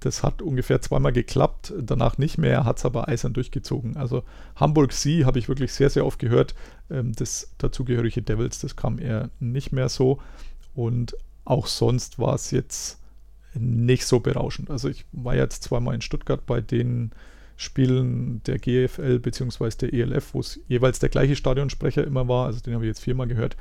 Das 0.00 0.22
hat 0.22 0.42
ungefähr 0.42 0.80
zweimal 0.82 1.12
geklappt, 1.12 1.72
danach 1.80 2.18
nicht 2.18 2.36
mehr, 2.36 2.64
hat 2.64 2.78
es 2.78 2.84
aber 2.84 3.08
eisern 3.08 3.32
durchgezogen. 3.32 3.96
Also 3.96 4.24
Hamburg 4.54 4.92
Sie 4.92 5.24
habe 5.24 5.38
ich 5.38 5.48
wirklich 5.48 5.72
sehr, 5.72 5.88
sehr 5.90 6.04
oft 6.04 6.18
gehört. 6.18 6.54
Ähm, 6.90 7.12
das 7.12 7.52
dazugehörige 7.58 8.22
Devils, 8.22 8.60
das 8.60 8.76
kam 8.76 8.98
eher 8.98 9.30
nicht 9.40 9.72
mehr 9.72 9.88
so. 9.88 10.20
Und 10.74 11.16
auch 11.44 11.66
sonst 11.66 12.18
war 12.18 12.34
es 12.34 12.50
jetzt 12.50 13.00
nicht 13.58 14.06
so 14.06 14.20
berauschend. 14.20 14.70
Also 14.70 14.88
ich 14.88 15.04
war 15.12 15.34
jetzt 15.34 15.62
zweimal 15.62 15.94
in 15.94 16.00
Stuttgart 16.00 16.44
bei 16.46 16.60
den 16.60 17.12
Spielen 17.56 18.42
der 18.44 18.58
GFL 18.58 19.18
bzw. 19.18 19.70
der 19.80 19.92
ELF, 19.92 20.34
wo 20.34 20.40
es 20.40 20.60
jeweils 20.68 20.98
der 20.98 21.08
gleiche 21.08 21.36
Stadionsprecher 21.36 22.04
immer 22.04 22.28
war. 22.28 22.46
Also 22.46 22.60
den 22.60 22.74
habe 22.74 22.84
ich 22.84 22.88
jetzt 22.88 23.02
viermal 23.02 23.26
gehört. 23.26 23.56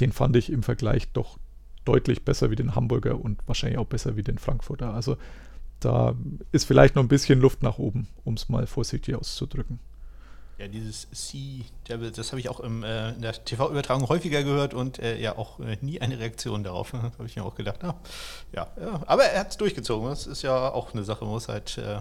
Den 0.00 0.12
fand 0.12 0.36
ich 0.36 0.50
im 0.52 0.62
Vergleich 0.62 1.12
doch 1.12 1.38
deutlich 1.84 2.24
besser 2.24 2.50
wie 2.50 2.56
den 2.56 2.74
Hamburger 2.74 3.20
und 3.20 3.40
wahrscheinlich 3.46 3.78
auch 3.78 3.86
besser 3.86 4.16
wie 4.16 4.22
den 4.22 4.38
Frankfurter. 4.38 4.92
Also 4.92 5.16
da 5.80 6.14
ist 6.52 6.64
vielleicht 6.64 6.96
noch 6.96 7.02
ein 7.02 7.08
bisschen 7.08 7.40
Luft 7.40 7.62
nach 7.62 7.78
oben, 7.78 8.08
um 8.24 8.34
es 8.34 8.48
mal 8.48 8.66
vorsichtig 8.66 9.14
auszudrücken. 9.14 9.78
Ja, 10.58 10.66
dieses 10.66 11.06
Sea 11.12 11.64
Devil, 11.88 12.10
das 12.10 12.32
habe 12.32 12.40
ich 12.40 12.48
auch 12.48 12.58
im, 12.58 12.82
äh, 12.82 13.10
in 13.10 13.22
der 13.22 13.32
TV-Übertragung 13.32 14.08
häufiger 14.08 14.42
gehört 14.42 14.74
und 14.74 14.98
äh, 14.98 15.16
ja 15.16 15.38
auch 15.38 15.60
äh, 15.60 15.78
nie 15.82 16.00
eine 16.00 16.18
Reaktion 16.18 16.64
darauf. 16.64 16.90
da 16.90 17.02
habe 17.02 17.26
ich 17.26 17.36
mir 17.36 17.44
auch 17.44 17.54
gedacht, 17.54 17.84
ah, 17.84 17.94
ja, 18.52 18.66
ja, 18.80 19.00
aber 19.06 19.24
er 19.24 19.40
hat 19.40 19.50
es 19.50 19.56
durchgezogen. 19.56 20.08
Das 20.08 20.26
ist 20.26 20.42
ja 20.42 20.72
auch 20.72 20.92
eine 20.92 21.04
Sache, 21.04 21.24
man 21.24 21.34
muss 21.34 21.46
halt 21.46 21.78
äh, 21.78 22.00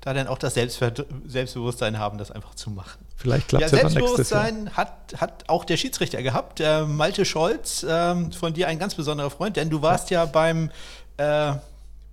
da 0.00 0.14
dann 0.14 0.26
auch 0.26 0.38
das 0.38 0.54
Selbstver 0.54 0.92
Selbstbewusstsein 1.26 1.96
haben, 1.96 2.18
das 2.18 2.32
einfach 2.32 2.56
zu 2.56 2.70
machen. 2.70 3.06
Vielleicht 3.14 3.48
klappt 3.48 3.66
es 3.66 3.70
ja, 3.70 3.78
nächstes 3.84 4.30
Jahr. 4.30 4.42
Selbstbewusstsein 4.42 4.76
hat, 4.76 5.14
hat 5.18 5.48
auch 5.48 5.64
der 5.64 5.76
Schiedsrichter 5.76 6.24
gehabt, 6.24 6.58
der 6.58 6.86
Malte 6.86 7.24
Scholz, 7.24 7.86
ähm, 7.88 8.32
von 8.32 8.52
dir 8.52 8.66
ein 8.66 8.80
ganz 8.80 8.96
besonderer 8.96 9.30
Freund, 9.30 9.56
denn 9.56 9.70
du 9.70 9.80
warst 9.80 10.10
ja, 10.10 10.24
ja 10.24 10.26
beim 10.26 10.70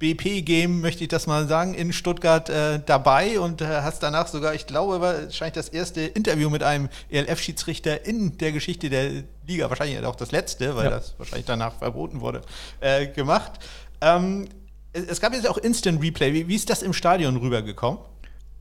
äh, 0.01 0.13
BP-Game, 0.13 0.81
möchte 0.81 1.03
ich 1.03 1.09
das 1.09 1.27
mal 1.27 1.47
sagen, 1.47 1.73
in 1.73 1.93
Stuttgart 1.93 2.49
äh, 2.49 2.79
dabei 2.85 3.39
und 3.39 3.61
äh, 3.61 3.65
hast 3.65 4.03
danach 4.03 4.27
sogar, 4.27 4.53
ich 4.53 4.67
glaube, 4.67 5.01
wahrscheinlich 5.01 5.53
das 5.53 5.69
erste 5.69 6.01
Interview 6.01 6.49
mit 6.49 6.63
einem 6.63 6.89
ELF-Schiedsrichter 7.09 8.05
in 8.05 8.37
der 8.37 8.51
Geschichte 8.51 8.89
der 8.89 9.23
Liga, 9.47 9.69
wahrscheinlich 9.69 10.03
auch 10.05 10.15
das 10.15 10.31
letzte, 10.31 10.75
weil 10.75 10.85
ja. 10.85 10.91
das 10.91 11.15
wahrscheinlich 11.17 11.45
danach 11.45 11.75
verboten 11.75 12.21
wurde, 12.21 12.41
äh, 12.79 13.07
gemacht. 13.07 13.53
Ähm, 14.01 14.47
es, 14.93 15.05
es, 15.05 15.21
gab 15.21 15.33
jetzt 15.33 15.47
auch 15.47 15.57
Instant 15.57 16.01
Replay. 16.01 16.33
Wie, 16.33 16.47
wie 16.47 16.55
ist 16.55 16.69
das 16.69 16.81
im 16.81 16.93
Stadion 16.93 17.37
rübergekommen? 17.37 17.99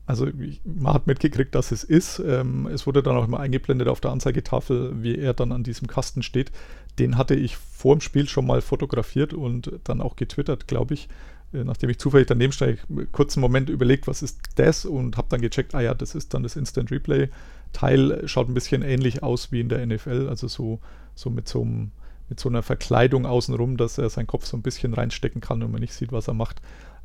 Also 0.05 0.27
man 0.63 0.95
hat 0.95 1.05
mitgekriegt, 1.05 1.53
dass 1.53 1.71
es 1.71 1.83
ist. 1.83 2.17
Ähm, 2.17 2.65
es 2.65 2.87
wurde 2.87 3.03
dann 3.03 3.15
auch 3.15 3.25
immer 3.25 3.39
eingeblendet 3.39 3.87
auf 3.87 4.01
der 4.01 4.09
Anzeigetafel, 4.09 5.03
wie 5.03 5.15
er 5.15 5.35
dann 5.35 5.51
an 5.51 5.63
diesem 5.63 5.87
Kasten 5.87 6.23
steht. 6.23 6.51
Den 6.99 7.17
hatte 7.17 7.35
ich 7.35 7.57
vor 7.57 7.95
dem 7.95 8.01
Spiel 8.01 8.27
schon 8.27 8.45
mal 8.45 8.61
fotografiert 8.61 9.33
und 9.33 9.71
dann 9.85 10.01
auch 10.01 10.15
getwittert, 10.15 10.67
glaube 10.67 10.93
ich. 10.93 11.07
Äh, 11.53 11.63
nachdem 11.63 11.89
ich 11.89 11.99
zufällig 11.99 12.27
daneben 12.27 12.53
steige, 12.53 12.79
kurz 13.11 13.35
einen 13.35 13.41
Moment 13.41 13.69
überlegt, 13.69 14.07
was 14.07 14.21
ist 14.21 14.39
das 14.55 14.85
und 14.85 15.17
habe 15.17 15.29
dann 15.29 15.41
gecheckt, 15.41 15.73
ah 15.73 15.81
ja, 15.81 15.93
das 15.93 16.13
ist 16.13 16.33
dann 16.33 16.43
das 16.43 16.55
Instant 16.55 16.91
Replay 16.91 17.29
Teil, 17.73 18.27
schaut 18.27 18.49
ein 18.49 18.53
bisschen 18.53 18.81
ähnlich 18.81 19.23
aus 19.23 19.51
wie 19.51 19.59
in 19.59 19.69
der 19.69 19.85
NFL, 19.85 20.27
also 20.27 20.47
so, 20.47 20.79
so 21.15 21.29
mit 21.29 21.47
so 21.47 21.61
einem 21.61 21.91
mit 22.29 22.39
so 22.39 22.47
einer 22.47 22.61
Verkleidung 22.61 23.25
außenrum, 23.25 23.75
dass 23.75 23.97
er 23.97 24.09
seinen 24.09 24.27
Kopf 24.27 24.45
so 24.45 24.55
ein 24.55 24.61
bisschen 24.61 24.93
reinstecken 24.93 25.41
kann 25.41 25.63
und 25.63 25.71
man 25.71 25.81
nicht 25.81 25.93
sieht, 25.93 26.11
was 26.11 26.27
er 26.27 26.35
macht. 26.35 26.61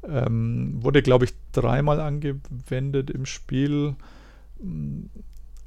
Ähm, 0.06 0.82
wurde, 0.82 1.00
glaube 1.00 1.24
ich, 1.24 1.32
dreimal 1.52 1.98
angewendet 1.98 3.10
im 3.10 3.24
Spiel 3.24 3.96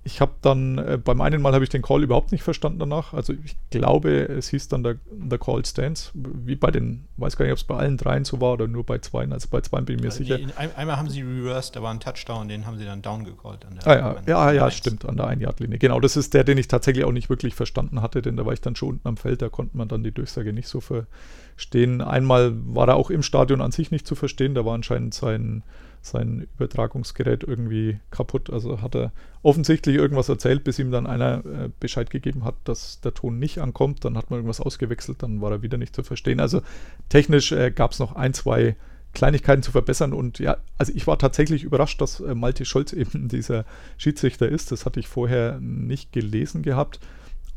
ich 0.08 0.22
habe 0.22 0.32
dann, 0.42 0.78
äh, 0.78 0.98
beim 0.98 1.20
einen 1.20 1.42
Mal 1.42 1.54
habe 1.54 1.66
ich 1.66 1.70
den 1.70 1.82
Call 1.82 2.02
überhaupt 2.02 2.32
nicht 2.32 2.42
verstanden 2.42 2.80
danach. 2.80 3.14
Also 3.14 3.34
ich 3.44 3.58
glaube, 3.70 4.10
es 4.10 4.48
hieß 4.48 4.70
dann 4.70 4.82
der, 4.82 4.96
der 5.12 5.38
Call 5.38 5.66
Stands, 5.66 6.12
wie 6.14 6.56
bei 6.56 6.72
den, 6.72 7.04
weiß 7.18 7.36
gar 7.36 7.44
nicht, 7.44 7.52
ob 7.52 7.58
es 7.58 7.66
bei 7.66 7.76
allen 7.76 7.98
dreien 7.98 8.24
so 8.24 8.40
war 8.40 8.54
oder 8.54 8.70
nur 8.70 8.86
bei 8.86 9.00
zwei. 9.00 9.28
Also 9.30 9.50
bei 9.52 9.60
zwei 9.60 9.82
bin 9.82 9.98
ich 9.98 10.02
mir 10.02 10.08
also 10.08 10.24
sicher. 10.24 10.38
Die, 10.38 10.48
einmal 10.56 10.96
haben 10.96 11.10
sie 11.10 11.24
reversed, 11.24 11.76
da 11.76 11.82
war 11.82 11.94
ein 11.94 12.00
Touchdown, 12.00 12.48
den 12.48 12.66
haben 12.66 12.78
sie 12.78 12.86
dann 12.86 13.02
down 13.02 13.26
gecallt. 13.26 13.68
ah, 13.84 13.94
ja, 13.94 14.16
ja, 14.26 14.52
ja, 14.54 14.72
stimmt, 14.72 15.04
an 15.04 15.18
der 15.18 15.28
Ein-Yard-Linie. 15.28 15.78
Genau, 15.78 16.00
das 16.00 16.16
ist 16.16 16.34
der, 16.34 16.46
den 16.46 16.58
ich 16.58 16.70
tatsächlich 16.70 17.04
auch 17.04 17.12
nicht 17.12 17.30
wirklich 17.30 17.54
verstanden 17.54 18.02
hatte, 18.02 18.22
denn 18.22 18.38
da 18.38 18.46
war 18.46 18.54
ich 18.54 18.62
dann 18.62 18.78
schon 18.78 18.90
unten 18.90 19.10
am 19.10 19.18
Feld, 19.18 19.42
da 19.42 19.50
konnte 19.50 19.76
man 19.76 19.90
dann 19.90 20.04
die 20.04 20.14
Durchsage 20.14 20.54
nicht 20.54 20.70
so 20.70 20.80
verstehen. 20.80 22.02
Einmal 22.02 22.54
war 22.66 22.88
er 22.88 22.96
auch 22.96 23.10
im 23.10 23.24
Stadion 23.24 23.60
an 23.60 23.72
sich 23.72 23.92
nicht 23.92 24.08
zu 24.08 24.16
verstehen, 24.16 24.56
da 24.56 24.64
war 24.64 24.74
anscheinend 24.74 25.14
sein 25.14 25.64
sein 26.10 26.48
Übertragungsgerät 26.56 27.44
irgendwie 27.44 28.00
kaputt. 28.12 28.50
Also 28.50 28.82
hat 28.82 28.96
er 28.96 29.12
offensichtlich 29.44 29.96
irgendwas 29.96 30.30
erzählt, 30.30 30.64
bis 30.64 30.80
ihm 30.80 30.92
dann 30.92 31.08
einer 31.08 31.46
äh, 31.46 31.70
Bescheid 31.80 32.10
gegeben 32.10 32.44
hat, 32.44 32.56
dass 32.64 33.02
der 33.02 33.14
Ton 33.14 33.40
nicht 33.40 33.60
ankommt. 33.60 34.06
Dann 34.06 34.18
hat 34.18 34.30
man 34.30 34.40
irgendwas 34.40 34.62
ausgewechselt, 34.62 35.24
dann 35.24 35.42
war 35.42 35.52
er 35.52 35.62
wieder 35.62 35.78
nicht 35.78 35.96
zu 35.96 36.04
verstehen. 36.04 36.40
Also 36.40 36.62
technisch 37.10 37.52
äh, 37.52 37.72
gab 37.72 37.92
es 37.92 38.00
noch 38.00 38.16
ein, 38.16 38.34
zwei 38.34 38.76
Kleinigkeiten 39.14 39.64
zu 39.64 39.72
verbessern. 39.72 40.14
Und 40.14 40.40
ja, 40.40 40.58
also 40.78 40.94
ich 40.96 41.08
war 41.08 41.18
tatsächlich 41.18 41.64
überrascht, 41.64 42.02
dass 42.02 42.20
äh, 42.20 42.36
Malte 42.36 42.66
Scholz 42.66 42.94
eben 42.94 43.28
dieser 43.28 43.66
Schiedsrichter 43.98 44.48
ist. 44.48 44.72
Das 44.72 44.86
hatte 44.86 45.00
ich 45.00 45.08
vorher 45.08 45.60
nicht 45.60 46.12
gelesen 46.12 46.62
gehabt, 46.62 47.00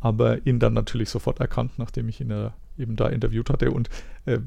aber 0.00 0.46
ihn 0.46 0.58
dann 0.58 0.72
natürlich 0.72 1.10
sofort 1.10 1.40
erkannt, 1.40 1.72
nachdem 1.78 2.08
ich 2.08 2.20
ihn 2.20 2.30
äh, 2.30 2.50
eben 2.78 2.96
da 2.96 3.08
interviewt 3.08 3.50
hatte. 3.50 3.70
Und 3.70 3.90
äh, 4.24 4.38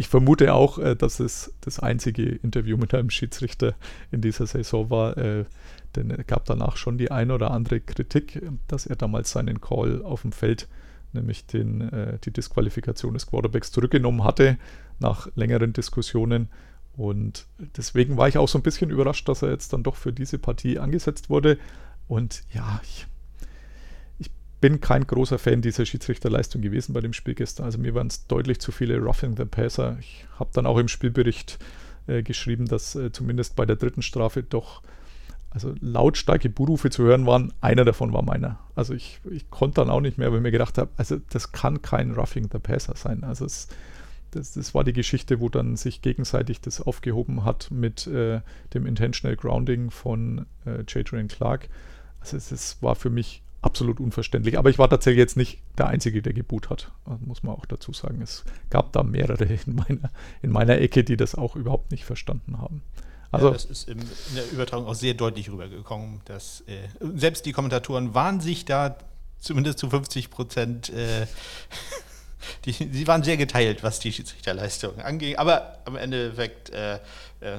ich 0.00 0.08
vermute 0.08 0.54
auch, 0.54 0.78
äh, 0.78 0.96
dass 0.96 1.20
es 1.20 1.52
das 1.60 1.78
einzige 1.78 2.22
Interview 2.22 2.78
mit 2.78 2.94
einem 2.94 3.10
Schiedsrichter 3.10 3.74
in 4.10 4.22
dieser 4.22 4.46
Saison 4.46 4.88
war, 4.88 5.18
äh, 5.18 5.44
denn 5.94 6.10
es 6.10 6.26
gab 6.26 6.46
danach 6.46 6.78
schon 6.78 6.96
die 6.96 7.10
ein 7.10 7.30
oder 7.30 7.50
andere 7.50 7.80
Kritik, 7.80 8.40
dass 8.66 8.86
er 8.86 8.96
damals 8.96 9.30
seinen 9.30 9.60
Call 9.60 10.02
auf 10.02 10.22
dem 10.22 10.32
Feld, 10.32 10.68
nämlich 11.12 11.44
den, 11.44 11.82
äh, 11.92 12.18
die 12.24 12.32
Disqualifikation 12.32 13.12
des 13.12 13.26
Quarterbacks, 13.26 13.72
zurückgenommen 13.72 14.24
hatte 14.24 14.56
nach 15.00 15.28
längeren 15.34 15.74
Diskussionen. 15.74 16.48
Und 16.96 17.46
deswegen 17.76 18.16
war 18.16 18.26
ich 18.26 18.38
auch 18.38 18.48
so 18.48 18.58
ein 18.58 18.62
bisschen 18.62 18.88
überrascht, 18.88 19.28
dass 19.28 19.42
er 19.42 19.50
jetzt 19.50 19.74
dann 19.74 19.82
doch 19.82 19.96
für 19.96 20.14
diese 20.14 20.38
Partie 20.38 20.78
angesetzt 20.78 21.28
wurde. 21.28 21.58
Und 22.08 22.42
ja, 22.54 22.80
ich 22.84 23.06
bin 24.60 24.80
kein 24.80 25.06
großer 25.06 25.38
Fan 25.38 25.62
dieser 25.62 25.86
Schiedsrichterleistung 25.86 26.60
gewesen 26.60 26.92
bei 26.92 27.00
dem 27.00 27.12
Spiel 27.12 27.34
gestern. 27.34 27.64
Also 27.64 27.78
mir 27.78 27.94
waren 27.94 28.08
es 28.08 28.26
deutlich 28.26 28.60
zu 28.60 28.72
viele 28.72 28.98
Roughing 28.98 29.36
the 29.36 29.44
Passer. 29.44 29.96
Ich 30.00 30.26
habe 30.38 30.50
dann 30.52 30.66
auch 30.66 30.78
im 30.78 30.88
Spielbericht 30.88 31.58
äh, 32.06 32.22
geschrieben, 32.22 32.66
dass 32.66 32.94
äh, 32.94 33.10
zumindest 33.12 33.56
bei 33.56 33.64
der 33.64 33.76
dritten 33.76 34.02
Strafe 34.02 34.42
doch 34.42 34.82
also 35.50 35.74
lautstarke 35.80 36.48
Buhrufe 36.48 36.90
zu 36.90 37.02
hören 37.02 37.26
waren. 37.26 37.52
Einer 37.60 37.84
davon 37.84 38.12
war 38.12 38.22
meiner. 38.22 38.60
Also 38.76 38.94
ich, 38.94 39.20
ich 39.30 39.50
konnte 39.50 39.76
dann 39.76 39.90
auch 39.90 40.00
nicht 40.00 40.16
mehr, 40.16 40.30
weil 40.30 40.38
ich 40.38 40.42
mir 40.42 40.52
gedacht 40.52 40.78
habe, 40.78 40.90
also 40.96 41.16
das 41.30 41.52
kann 41.52 41.82
kein 41.82 42.12
Roughing 42.12 42.48
the 42.52 42.58
Passer 42.58 42.94
sein. 42.96 43.24
Also 43.24 43.44
es, 43.46 43.68
das, 44.30 44.52
das, 44.52 44.74
war 44.74 44.84
die 44.84 44.92
Geschichte, 44.92 45.40
wo 45.40 45.48
dann 45.48 45.76
sich 45.76 46.02
gegenseitig 46.02 46.60
das 46.60 46.80
aufgehoben 46.80 47.44
hat 47.44 47.70
mit 47.72 48.06
äh, 48.06 48.42
dem 48.74 48.86
Intentional 48.86 49.36
Grounding 49.36 49.90
von 49.90 50.46
äh, 50.66 50.84
Jadrian 50.86 51.26
Clark. 51.26 51.68
Also 52.20 52.36
es, 52.36 52.52
es 52.52 52.80
war 52.80 52.94
für 52.94 53.10
mich 53.10 53.42
absolut 53.62 54.00
unverständlich. 54.00 54.58
Aber 54.58 54.70
ich 54.70 54.78
war 54.78 54.88
tatsächlich 54.88 55.18
jetzt 55.18 55.36
nicht 55.36 55.60
der 55.78 55.88
Einzige, 55.88 56.22
der 56.22 56.32
geboot 56.32 56.70
hat. 56.70 56.90
Also 57.04 57.24
muss 57.24 57.42
man 57.42 57.54
auch 57.54 57.66
dazu 57.66 57.92
sagen. 57.92 58.22
Es 58.22 58.44
gab 58.70 58.92
da 58.92 59.02
mehrere 59.02 59.44
in 59.66 59.74
meiner, 59.74 60.10
in 60.42 60.50
meiner 60.50 60.78
Ecke, 60.78 61.04
die 61.04 61.16
das 61.16 61.34
auch 61.34 61.56
überhaupt 61.56 61.90
nicht 61.90 62.04
verstanden 62.04 62.58
haben. 62.58 62.82
Also, 63.32 63.46
ja, 63.48 63.52
das 63.52 63.64
ist 63.64 63.88
in 63.88 64.00
der 64.34 64.50
Übertragung 64.50 64.86
auch 64.86 64.94
sehr 64.94 65.14
deutlich 65.14 65.50
rübergekommen, 65.50 66.20
dass 66.24 66.62
äh, 66.62 66.88
selbst 67.14 67.46
die 67.46 67.52
Kommentatoren 67.52 68.12
waren 68.12 68.40
sich 68.40 68.64
da 68.64 68.96
zumindest 69.38 69.78
zu 69.78 69.88
50 69.88 70.30
Prozent, 70.30 70.90
äh, 70.90 71.26
sie 72.66 73.06
waren 73.06 73.22
sehr 73.22 73.36
geteilt, 73.36 73.84
was 73.84 74.00
die 74.00 74.12
Schiedsrichterleistung 74.12 74.98
anging. 75.00 75.36
Aber 75.36 75.78
am 75.84 75.96
Endeffekt 75.96 76.70
äh, 76.70 76.96
äh, 77.40 77.58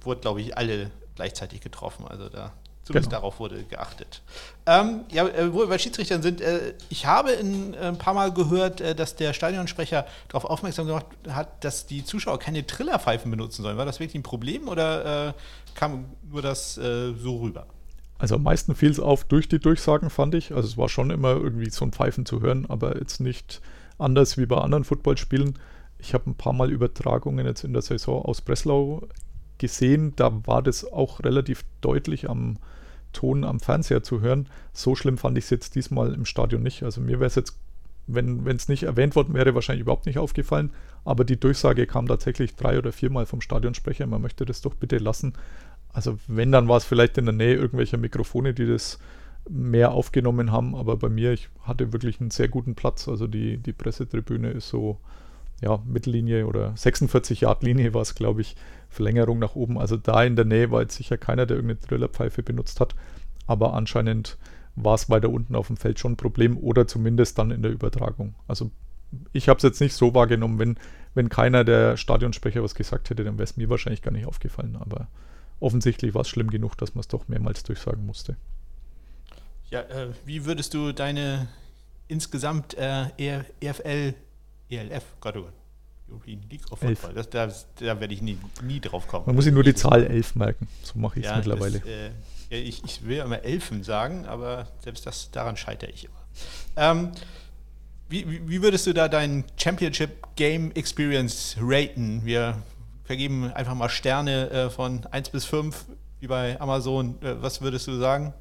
wurde, 0.00 0.20
glaube 0.22 0.40
ich, 0.40 0.56
alle 0.56 0.90
gleichzeitig 1.16 1.60
getroffen. 1.60 2.06
Also 2.08 2.30
da 2.30 2.54
Zumindest 2.90 3.10
genau. 3.10 3.20
darauf 3.20 3.40
wurde 3.40 3.64
geachtet. 3.64 4.22
Ähm, 4.66 5.00
ja, 5.10 5.26
äh, 5.26 5.52
wo 5.52 5.60
wir 5.60 5.68
bei 5.68 5.78
Schiedsrichtern 5.78 6.22
sind, 6.22 6.40
äh, 6.40 6.74
ich 6.88 7.06
habe 7.06 7.30
in, 7.32 7.74
äh, 7.74 7.78
ein 7.78 7.98
paar 7.98 8.14
Mal 8.14 8.32
gehört, 8.32 8.80
äh, 8.80 8.94
dass 8.94 9.16
der 9.16 9.32
Stadionsprecher 9.32 10.06
darauf 10.28 10.44
aufmerksam 10.44 10.86
gemacht 10.86 11.06
hat, 11.28 11.64
dass 11.64 11.86
die 11.86 12.04
Zuschauer 12.04 12.38
keine 12.38 12.66
Trillerpfeifen 12.66 13.30
benutzen 13.30 13.62
sollen. 13.62 13.76
War 13.76 13.86
das 13.86 14.00
wirklich 14.00 14.16
ein 14.16 14.22
Problem 14.22 14.68
oder 14.68 15.28
äh, 15.28 15.32
kam 15.74 16.06
nur 16.30 16.42
das 16.42 16.76
äh, 16.78 17.14
so 17.14 17.38
rüber? 17.38 17.66
Also 18.18 18.34
am 18.34 18.42
meisten 18.42 18.74
fiel 18.74 18.90
es 18.90 19.00
auf 19.00 19.24
durch 19.24 19.48
die 19.48 19.60
Durchsagen, 19.60 20.10
fand 20.10 20.34
ich. 20.34 20.52
Also 20.52 20.68
es 20.68 20.76
war 20.76 20.88
schon 20.88 21.10
immer 21.10 21.30
irgendwie 21.30 21.70
so 21.70 21.84
ein 21.84 21.92
Pfeifen 21.92 22.26
zu 22.26 22.42
hören, 22.42 22.66
aber 22.68 22.98
jetzt 22.98 23.20
nicht 23.20 23.62
anders 23.98 24.36
wie 24.36 24.46
bei 24.46 24.58
anderen 24.58 24.84
Footballspielen. 24.84 25.58
Ich 25.98 26.12
habe 26.12 26.28
ein 26.28 26.34
paar 26.34 26.52
Mal 26.52 26.70
Übertragungen 26.70 27.46
jetzt 27.46 27.64
in 27.64 27.72
der 27.72 27.82
Saison 27.82 28.22
aus 28.22 28.40
Breslau 28.42 29.02
gesehen. 29.60 30.14
Da 30.16 30.46
war 30.46 30.62
das 30.62 30.90
auch 30.90 31.20
relativ 31.20 31.64
deutlich 31.80 32.28
am 32.28 32.58
Ton 33.12 33.44
am 33.44 33.60
Fernseher 33.60 34.02
zu 34.02 34.20
hören. 34.20 34.48
So 34.72 34.94
schlimm 34.94 35.18
fand 35.18 35.38
ich 35.38 35.44
es 35.44 35.50
jetzt 35.50 35.74
diesmal 35.74 36.14
im 36.14 36.24
Stadion 36.24 36.62
nicht. 36.62 36.82
Also 36.82 37.00
mir 37.00 37.20
wäre 37.20 37.26
es 37.26 37.34
jetzt, 37.34 37.58
wenn 38.06 38.46
es 38.46 38.68
nicht 38.68 38.84
erwähnt 38.84 39.16
worden 39.16 39.34
wäre, 39.34 39.54
wahrscheinlich 39.54 39.82
überhaupt 39.82 40.06
nicht 40.06 40.18
aufgefallen. 40.18 40.70
Aber 41.04 41.24
die 41.24 41.38
Durchsage 41.38 41.86
kam 41.86 42.06
tatsächlich 42.06 42.56
drei 42.56 42.78
oder 42.78 42.92
viermal 42.92 43.26
vom 43.26 43.40
Stadionsprecher. 43.40 44.06
Man 44.06 44.22
möchte 44.22 44.44
das 44.44 44.60
doch 44.60 44.74
bitte 44.74 44.98
lassen. 44.98 45.34
Also 45.92 46.18
wenn, 46.28 46.52
dann 46.52 46.68
war 46.68 46.76
es 46.76 46.84
vielleicht 46.84 47.18
in 47.18 47.24
der 47.24 47.34
Nähe 47.34 47.54
irgendwelcher 47.54 47.98
Mikrofone, 47.98 48.54
die 48.54 48.66
das 48.66 48.98
mehr 49.48 49.92
aufgenommen 49.92 50.52
haben. 50.52 50.74
Aber 50.74 50.96
bei 50.96 51.08
mir, 51.08 51.32
ich 51.32 51.48
hatte 51.62 51.92
wirklich 51.92 52.20
einen 52.20 52.30
sehr 52.30 52.48
guten 52.48 52.74
Platz. 52.74 53.08
Also 53.08 53.26
die, 53.26 53.58
die 53.58 53.72
Pressetribüne 53.72 54.50
ist 54.50 54.68
so 54.68 54.98
ja, 55.60 55.82
Mittellinie 55.86 56.46
oder 56.46 56.76
46 56.76 57.42
Yard 57.42 57.62
Linie 57.62 57.92
war 57.92 58.02
es, 58.02 58.14
glaube 58.14 58.40
ich, 58.40 58.56
Verlängerung 58.88 59.38
nach 59.38 59.54
oben. 59.54 59.78
Also 59.78 59.96
da 59.96 60.24
in 60.24 60.36
der 60.36 60.44
Nähe 60.44 60.70
war 60.70 60.82
jetzt 60.82 60.96
sicher 60.96 61.18
keiner, 61.18 61.46
der 61.46 61.56
irgendeine 61.56 61.86
Trillerpfeife 61.86 62.42
benutzt 62.42 62.80
hat. 62.80 62.94
Aber 63.46 63.74
anscheinend 63.74 64.38
war 64.74 64.94
es 64.94 65.10
weiter 65.10 65.30
unten 65.30 65.54
auf 65.54 65.66
dem 65.66 65.76
Feld 65.76 65.98
schon 65.98 66.12
ein 66.12 66.16
Problem 66.16 66.56
oder 66.56 66.86
zumindest 66.86 67.38
dann 67.38 67.50
in 67.50 67.62
der 67.62 67.72
Übertragung. 67.72 68.34
Also 68.48 68.70
ich 69.32 69.48
habe 69.48 69.58
es 69.58 69.62
jetzt 69.62 69.80
nicht 69.80 69.94
so 69.94 70.14
wahrgenommen, 70.14 70.58
wenn, 70.58 70.78
wenn 71.14 71.28
keiner 71.28 71.64
der 71.64 71.96
Stadionsprecher 71.96 72.62
was 72.62 72.74
gesagt 72.74 73.10
hätte, 73.10 73.24
dann 73.24 73.34
wäre 73.34 73.44
es 73.44 73.56
mir 73.56 73.68
wahrscheinlich 73.68 74.02
gar 74.02 74.12
nicht 74.12 74.26
aufgefallen. 74.26 74.76
Aber 74.78 75.08
offensichtlich 75.58 76.14
war 76.14 76.22
es 76.22 76.28
schlimm 76.28 76.50
genug, 76.50 76.76
dass 76.76 76.94
man 76.94 77.00
es 77.00 77.08
doch 77.08 77.28
mehrmals 77.28 77.62
durchsagen 77.64 78.06
musste. 78.06 78.36
Ja, 79.70 79.82
äh, 79.82 80.08
wie 80.24 80.46
würdest 80.46 80.74
du 80.74 80.92
deine 80.92 81.48
insgesamt 82.08 82.74
äh, 82.74 83.06
EFL 83.60 84.14
ELF, 84.70 85.04
Gott. 85.20 85.36
European 86.10 86.40
League 86.50 86.70
of 86.70 86.78
Football. 86.78 87.14
Das, 87.14 87.30
da, 87.30 87.48
da 87.78 88.00
werde 88.00 88.12
ich 88.12 88.22
nie, 88.22 88.38
nie 88.62 88.80
drauf 88.80 89.06
kommen. 89.06 89.26
Man 89.26 89.36
muss 89.36 89.44
sich 89.44 89.54
nur 89.54 89.62
die 89.62 89.74
Zahl 89.74 90.04
11 90.04 90.34
merken. 90.34 90.68
So 90.82 90.98
mache 90.98 91.20
ich 91.20 91.24
es 91.24 91.30
ja, 91.30 91.36
mittlerweile. 91.36 91.78
Das, 91.78 91.88
äh, 91.88 92.60
ich, 92.60 92.84
ich, 92.84 93.04
will 93.06 93.18
immer 93.18 93.42
Elfen 93.44 93.84
sagen, 93.84 94.26
aber 94.26 94.66
selbst 94.82 95.06
das, 95.06 95.30
daran 95.30 95.56
scheitere 95.56 95.90
ich 95.90 96.06
immer. 96.06 96.20
Ähm, 96.76 97.12
wie, 98.08 98.48
wie, 98.48 98.60
würdest 98.62 98.86
du 98.86 98.92
da 98.92 99.08
dein 99.08 99.44
Championship 99.56 100.34
Game 100.34 100.72
Experience 100.72 101.56
raten? 101.60 102.24
Wir 102.24 102.60
vergeben 103.04 103.52
einfach 103.52 103.74
mal 103.74 103.88
Sterne 103.88 104.50
äh, 104.50 104.70
von 104.70 105.06
1 105.06 105.30
bis 105.30 105.44
5, 105.44 105.86
wie 106.18 106.26
bei 106.26 106.60
Amazon. 106.60 107.22
Äh, 107.22 107.40
was 107.40 107.60
würdest 107.60 107.86
du 107.86 107.98
sagen? 107.98 108.34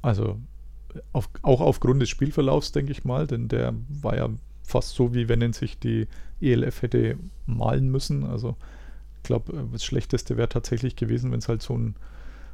Also 0.00 0.38
auf, 1.12 1.28
auch 1.42 1.60
aufgrund 1.60 2.00
des 2.00 2.08
Spielverlaufs, 2.08 2.72
denke 2.72 2.92
ich 2.92 3.04
mal, 3.04 3.26
denn 3.26 3.48
der 3.48 3.74
war 3.88 4.16
ja 4.16 4.30
fast 4.66 4.94
so, 4.94 5.14
wie 5.14 5.28
wenn 5.28 5.52
sich 5.52 5.78
die 5.78 6.08
ELF 6.40 6.82
hätte 6.82 7.16
malen 7.46 7.90
müssen. 7.90 8.24
Also 8.24 8.56
ich 9.18 9.22
glaube, 9.22 9.52
äh, 9.52 9.64
das 9.72 9.84
Schlechteste 9.84 10.36
wäre 10.36 10.48
tatsächlich 10.48 10.96
gewesen, 10.96 11.32
wenn 11.32 11.38
es 11.38 11.48
halt 11.48 11.62
so 11.62 11.76
ein, 11.76 11.96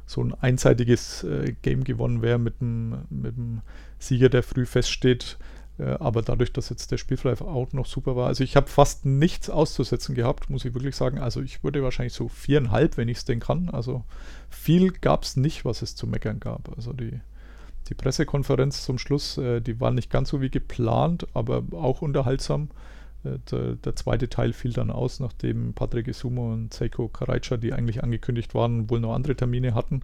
so 0.05 0.23
ein 0.23 0.33
einseitiges 0.33 1.23
äh, 1.23 1.53
Game 1.61 1.83
gewonnen 1.83 2.21
wäre 2.21 2.39
mit 2.39 2.61
dem, 2.61 3.05
mit 3.09 3.35
dem 3.35 3.61
Sieger, 3.99 4.29
der 4.29 4.43
früh 4.43 4.65
feststeht. 4.65 5.37
Äh, 5.79 5.95
aber 5.99 6.21
dadurch, 6.21 6.53
dass 6.53 6.69
jetzt 6.69 6.91
der 6.91 6.97
Spielverlauf 6.97 7.41
auch 7.41 7.73
noch 7.73 7.85
super 7.85 8.15
war, 8.15 8.27
also 8.27 8.43
ich 8.43 8.55
habe 8.55 8.67
fast 8.67 9.05
nichts 9.05 9.49
auszusetzen 9.49 10.13
gehabt, 10.13 10.49
muss 10.49 10.65
ich 10.65 10.73
wirklich 10.73 10.95
sagen. 10.95 11.19
Also 11.19 11.41
ich 11.41 11.63
würde 11.63 11.83
wahrscheinlich 11.83 12.13
so 12.13 12.27
viereinhalb, 12.27 12.97
wenn 12.97 13.09
ich 13.09 13.17
es 13.17 13.25
denn 13.25 13.39
kann. 13.39 13.69
Also 13.69 14.03
viel 14.49 14.91
gab 14.91 15.23
es 15.23 15.35
nicht, 15.35 15.65
was 15.65 15.81
es 15.81 15.95
zu 15.95 16.07
meckern 16.07 16.39
gab. 16.39 16.75
Also 16.75 16.93
die, 16.93 17.19
die 17.89 17.93
Pressekonferenz 17.93 18.83
zum 18.83 18.97
Schluss, 18.97 19.37
äh, 19.37 19.61
die 19.61 19.79
war 19.79 19.91
nicht 19.91 20.09
ganz 20.09 20.29
so 20.29 20.41
wie 20.41 20.49
geplant, 20.49 21.27
aber 21.33 21.63
auch 21.71 22.01
unterhaltsam. 22.01 22.69
Äh, 23.23 23.39
der, 23.51 23.75
der, 23.75 23.95
zweite 23.95 24.29
Teil 24.29 24.53
fiel 24.53 24.73
dann 24.73 24.91
aus, 24.91 25.19
nachdem 25.19 25.73
Patrick 25.73 26.07
Isumo 26.07 26.53
und 26.53 26.73
Seiko 26.73 27.07
Karaicha, 27.07 27.57
die 27.57 27.73
eigentlich 27.73 28.03
angekündigt 28.03 28.55
waren, 28.55 28.89
wohl 28.89 28.99
noch 28.99 29.13
andere 29.13 29.35
Termine 29.35 29.75
hatten. 29.75 30.01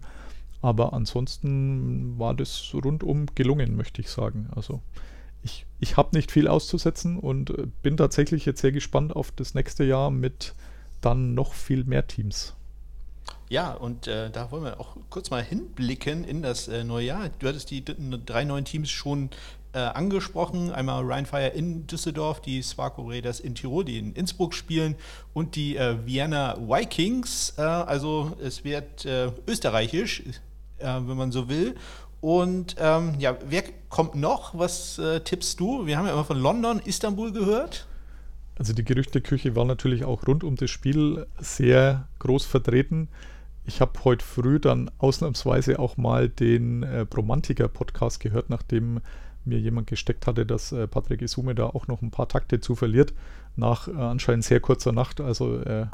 Aber 0.62 0.92
ansonsten 0.92 2.18
war 2.18 2.34
das 2.34 2.72
rundum 2.74 3.26
gelungen, 3.34 3.76
möchte 3.76 4.02
ich 4.02 4.10
sagen. 4.10 4.48
Also 4.54 4.82
ich, 5.42 5.64
ich 5.78 5.96
habe 5.96 6.14
nicht 6.14 6.30
viel 6.30 6.48
auszusetzen 6.48 7.18
und 7.18 7.50
äh, 7.50 7.66
bin 7.82 7.96
tatsächlich 7.96 8.44
jetzt 8.44 8.60
sehr 8.60 8.72
gespannt 8.72 9.16
auf 9.16 9.30
das 9.32 9.54
nächste 9.54 9.84
Jahr 9.84 10.10
mit 10.10 10.54
dann 11.00 11.34
noch 11.34 11.54
viel 11.54 11.84
mehr 11.84 12.06
Teams. 12.06 12.54
Ja, 13.50 13.72
und 13.72 14.06
äh, 14.06 14.30
da 14.30 14.52
wollen 14.52 14.62
wir 14.62 14.78
auch 14.78 14.96
kurz 15.10 15.30
mal 15.30 15.42
hinblicken 15.42 16.22
in 16.22 16.40
das 16.40 16.68
äh, 16.68 16.84
neue 16.84 17.06
Jahr. 17.06 17.30
Du 17.40 17.48
hattest 17.48 17.72
die 17.72 17.84
drei 17.84 18.44
neuen 18.44 18.64
Teams 18.64 18.88
schon 18.88 19.28
äh, 19.72 19.80
angesprochen. 19.80 20.70
Einmal 20.70 21.04
Rheinfire 21.04 21.48
in 21.48 21.84
Düsseldorf, 21.88 22.40
die 22.40 22.62
Sparko 22.62 23.08
Raiders 23.08 23.40
in 23.40 23.56
Tirol, 23.56 23.84
die 23.84 23.98
in 23.98 24.12
Innsbruck 24.12 24.54
spielen 24.54 24.94
und 25.34 25.56
die 25.56 25.76
äh, 25.76 25.96
Vienna 26.06 26.58
Vikings. 26.60 27.54
Äh, 27.58 27.62
also 27.62 28.36
es 28.40 28.62
wird 28.62 29.04
äh, 29.04 29.32
österreichisch, 29.48 30.22
wenn 30.78 31.16
man 31.16 31.32
so 31.32 31.48
will. 31.48 31.74
Und 32.20 32.76
ähm, 32.78 33.16
ja, 33.18 33.36
wer 33.44 33.64
kommt 33.88 34.14
noch? 34.14 34.56
Was 34.56 35.00
tippst 35.24 35.58
du? 35.58 35.86
Wir 35.86 35.98
haben 35.98 36.06
ja 36.06 36.12
immer 36.12 36.24
von 36.24 36.38
London, 36.38 36.80
Istanbul 36.84 37.32
gehört. 37.32 37.86
Also 38.56 38.74
die 38.74 38.84
Gerüchteküche 38.84 39.56
war 39.56 39.64
natürlich 39.64 40.04
auch 40.04 40.26
rund 40.26 40.44
um 40.44 40.54
das 40.56 40.70
Spiel 40.70 41.26
sehr 41.38 42.08
groß 42.20 42.46
vertreten. 42.46 43.08
Ich 43.70 43.80
habe 43.80 43.92
heute 44.02 44.24
früh 44.24 44.58
dann 44.58 44.90
ausnahmsweise 44.98 45.78
auch 45.78 45.96
mal 45.96 46.28
den 46.28 46.82
äh, 46.82 47.06
Bromantiker-Podcast 47.08 48.18
gehört, 48.18 48.50
nachdem 48.50 49.00
mir 49.44 49.60
jemand 49.60 49.86
gesteckt 49.86 50.26
hatte, 50.26 50.44
dass 50.44 50.72
äh, 50.72 50.88
Patrick 50.88 51.22
Isume 51.22 51.54
da 51.54 51.66
auch 51.66 51.86
noch 51.86 52.02
ein 52.02 52.10
paar 52.10 52.26
Takte 52.26 52.58
zu 52.58 52.74
verliert, 52.74 53.14
nach 53.54 53.86
äh, 53.86 53.92
anscheinend 53.92 54.42
sehr 54.42 54.58
kurzer 54.58 54.90
Nacht. 54.90 55.20
Also 55.20 55.60
äh, 55.60 55.86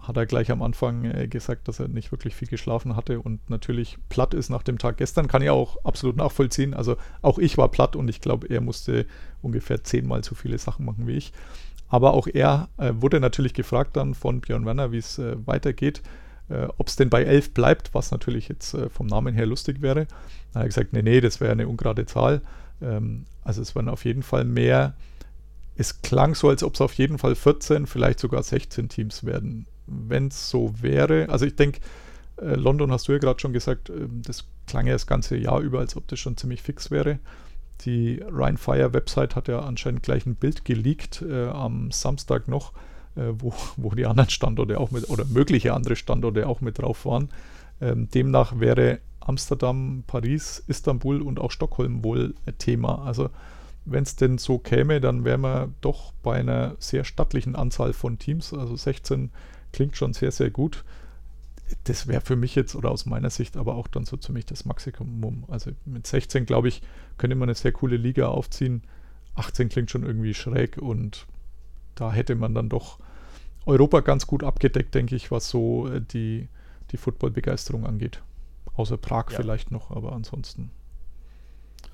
hat 0.00 0.16
er 0.16 0.24
gleich 0.24 0.52
am 0.52 0.62
Anfang 0.62 1.04
äh, 1.04 1.26
gesagt, 1.26 1.66
dass 1.66 1.80
er 1.80 1.88
nicht 1.88 2.12
wirklich 2.12 2.36
viel 2.36 2.46
geschlafen 2.46 2.94
hatte 2.94 3.18
und 3.18 3.50
natürlich 3.50 3.98
platt 4.08 4.32
ist 4.32 4.48
nach 4.48 4.62
dem 4.62 4.78
Tag 4.78 4.98
gestern. 4.98 5.26
Kann 5.26 5.42
ich 5.42 5.50
auch 5.50 5.84
absolut 5.84 6.14
nachvollziehen. 6.16 6.74
Also 6.74 6.96
auch 7.22 7.40
ich 7.40 7.58
war 7.58 7.72
platt 7.72 7.96
und 7.96 8.06
ich 8.06 8.20
glaube, 8.20 8.46
er 8.48 8.60
musste 8.60 9.04
ungefähr 9.42 9.82
zehnmal 9.82 10.22
so 10.22 10.36
viele 10.36 10.58
Sachen 10.58 10.84
machen 10.84 11.08
wie 11.08 11.16
ich. 11.16 11.32
Aber 11.88 12.14
auch 12.14 12.28
er 12.28 12.68
äh, 12.76 12.92
wurde 12.94 13.18
natürlich 13.18 13.52
gefragt 13.52 13.96
dann 13.96 14.14
von 14.14 14.40
Björn 14.42 14.64
Werner, 14.64 14.92
wie 14.92 14.98
es 14.98 15.20
weitergeht 15.44 16.02
äh, 16.50 16.68
ob 16.76 16.88
es 16.88 16.96
denn 16.96 17.10
bei 17.10 17.22
11 17.22 17.54
bleibt, 17.54 17.94
was 17.94 18.10
natürlich 18.10 18.48
jetzt 18.48 18.74
äh, 18.74 18.90
vom 18.90 19.06
Namen 19.06 19.34
her 19.34 19.46
lustig 19.46 19.80
wäre. 19.80 20.06
Dann 20.52 20.60
hat 20.60 20.62
er 20.62 20.66
gesagt, 20.66 20.92
nee, 20.92 21.02
nee, 21.02 21.20
das 21.20 21.40
wäre 21.40 21.52
eine 21.52 21.68
ungerade 21.68 22.06
Zahl. 22.06 22.42
Ähm, 22.82 23.24
also 23.44 23.62
es 23.62 23.74
waren 23.74 23.88
auf 23.88 24.04
jeden 24.04 24.22
Fall 24.22 24.44
mehr. 24.44 24.94
Es 25.76 26.02
klang 26.02 26.34
so, 26.34 26.48
als 26.48 26.62
ob 26.62 26.74
es 26.74 26.80
auf 26.80 26.92
jeden 26.94 27.18
Fall 27.18 27.34
14, 27.34 27.86
vielleicht 27.86 28.20
sogar 28.20 28.42
16 28.42 28.88
Teams 28.88 29.24
werden. 29.24 29.66
Wenn 29.86 30.28
es 30.28 30.50
so 30.50 30.74
wäre, 30.82 31.28
also 31.30 31.46
ich 31.46 31.56
denke, 31.56 31.80
äh, 32.36 32.54
London 32.54 32.92
hast 32.92 33.08
du 33.08 33.12
ja 33.12 33.18
gerade 33.18 33.40
schon 33.40 33.52
gesagt, 33.52 33.90
ähm, 33.90 34.22
das 34.24 34.44
klang 34.66 34.86
ja 34.86 34.92
das 34.92 35.06
ganze 35.06 35.36
Jahr 35.36 35.60
über, 35.60 35.78
als 35.78 35.96
ob 35.96 36.08
das 36.08 36.18
schon 36.18 36.36
ziemlich 36.36 36.62
fix 36.62 36.90
wäre. 36.90 37.18
Die 37.82 38.22
Ryan 38.30 38.58
Fire 38.58 38.92
Website 38.92 39.36
hat 39.36 39.48
ja 39.48 39.60
anscheinend 39.60 40.02
gleich 40.02 40.26
ein 40.26 40.34
Bild 40.34 40.64
geleakt 40.64 41.22
äh, 41.22 41.46
am 41.46 41.90
Samstag 41.90 42.46
noch 42.46 42.72
wo, 43.16 43.52
wo 43.76 43.90
die 43.90 44.06
anderen 44.06 44.30
Standorte 44.30 44.78
auch 44.78 44.90
mit, 44.90 45.08
oder 45.10 45.24
mögliche 45.24 45.74
andere 45.74 45.96
Standorte 45.96 46.48
auch 46.48 46.60
mit 46.60 46.78
drauf 46.78 47.04
waren. 47.04 47.30
Ähm, 47.80 48.08
demnach 48.10 48.60
wäre 48.60 49.00
Amsterdam, 49.20 50.04
Paris, 50.06 50.62
Istanbul 50.66 51.22
und 51.22 51.38
auch 51.40 51.50
Stockholm 51.50 52.04
wohl 52.04 52.34
Thema. 52.58 53.04
Also 53.04 53.30
wenn 53.84 54.02
es 54.02 54.16
denn 54.16 54.38
so 54.38 54.58
käme, 54.58 55.00
dann 55.00 55.24
wären 55.24 55.40
wir 55.40 55.70
doch 55.80 56.12
bei 56.22 56.38
einer 56.38 56.76
sehr 56.78 57.04
stattlichen 57.04 57.56
Anzahl 57.56 57.92
von 57.92 58.18
Teams. 58.18 58.52
Also 58.52 58.76
16 58.76 59.30
klingt 59.72 59.96
schon 59.96 60.12
sehr, 60.12 60.32
sehr 60.32 60.50
gut. 60.50 60.84
Das 61.84 62.06
wäre 62.06 62.20
für 62.20 62.36
mich 62.36 62.54
jetzt 62.56 62.74
oder 62.74 62.90
aus 62.90 63.06
meiner 63.06 63.30
Sicht 63.30 63.56
aber 63.56 63.76
auch 63.76 63.86
dann 63.86 64.04
so 64.04 64.16
ziemlich 64.16 64.46
das 64.46 64.64
Maximum. 64.64 65.44
Also 65.48 65.70
mit 65.84 66.06
16, 66.06 66.46
glaube 66.46 66.68
ich, 66.68 66.82
könnte 67.16 67.36
man 67.36 67.48
eine 67.48 67.54
sehr 67.54 67.72
coole 67.72 67.96
Liga 67.96 68.28
aufziehen. 68.28 68.82
18 69.36 69.68
klingt 69.68 69.90
schon 69.90 70.02
irgendwie 70.02 70.34
schräg 70.34 70.78
und 70.78 71.26
da 72.00 72.10
hätte 72.10 72.34
man 72.34 72.54
dann 72.54 72.70
doch 72.70 72.98
Europa 73.66 74.00
ganz 74.00 74.26
gut 74.26 74.42
abgedeckt, 74.42 74.94
denke 74.94 75.14
ich, 75.14 75.30
was 75.30 75.50
so 75.50 75.86
äh, 75.86 76.00
die, 76.00 76.48
die 76.92 76.96
Football-Begeisterung 76.96 77.86
angeht. 77.86 78.22
Außer 78.74 78.96
Prag 78.96 79.26
ja. 79.30 79.36
vielleicht 79.36 79.70
noch, 79.70 79.90
aber 79.90 80.12
ansonsten 80.12 80.70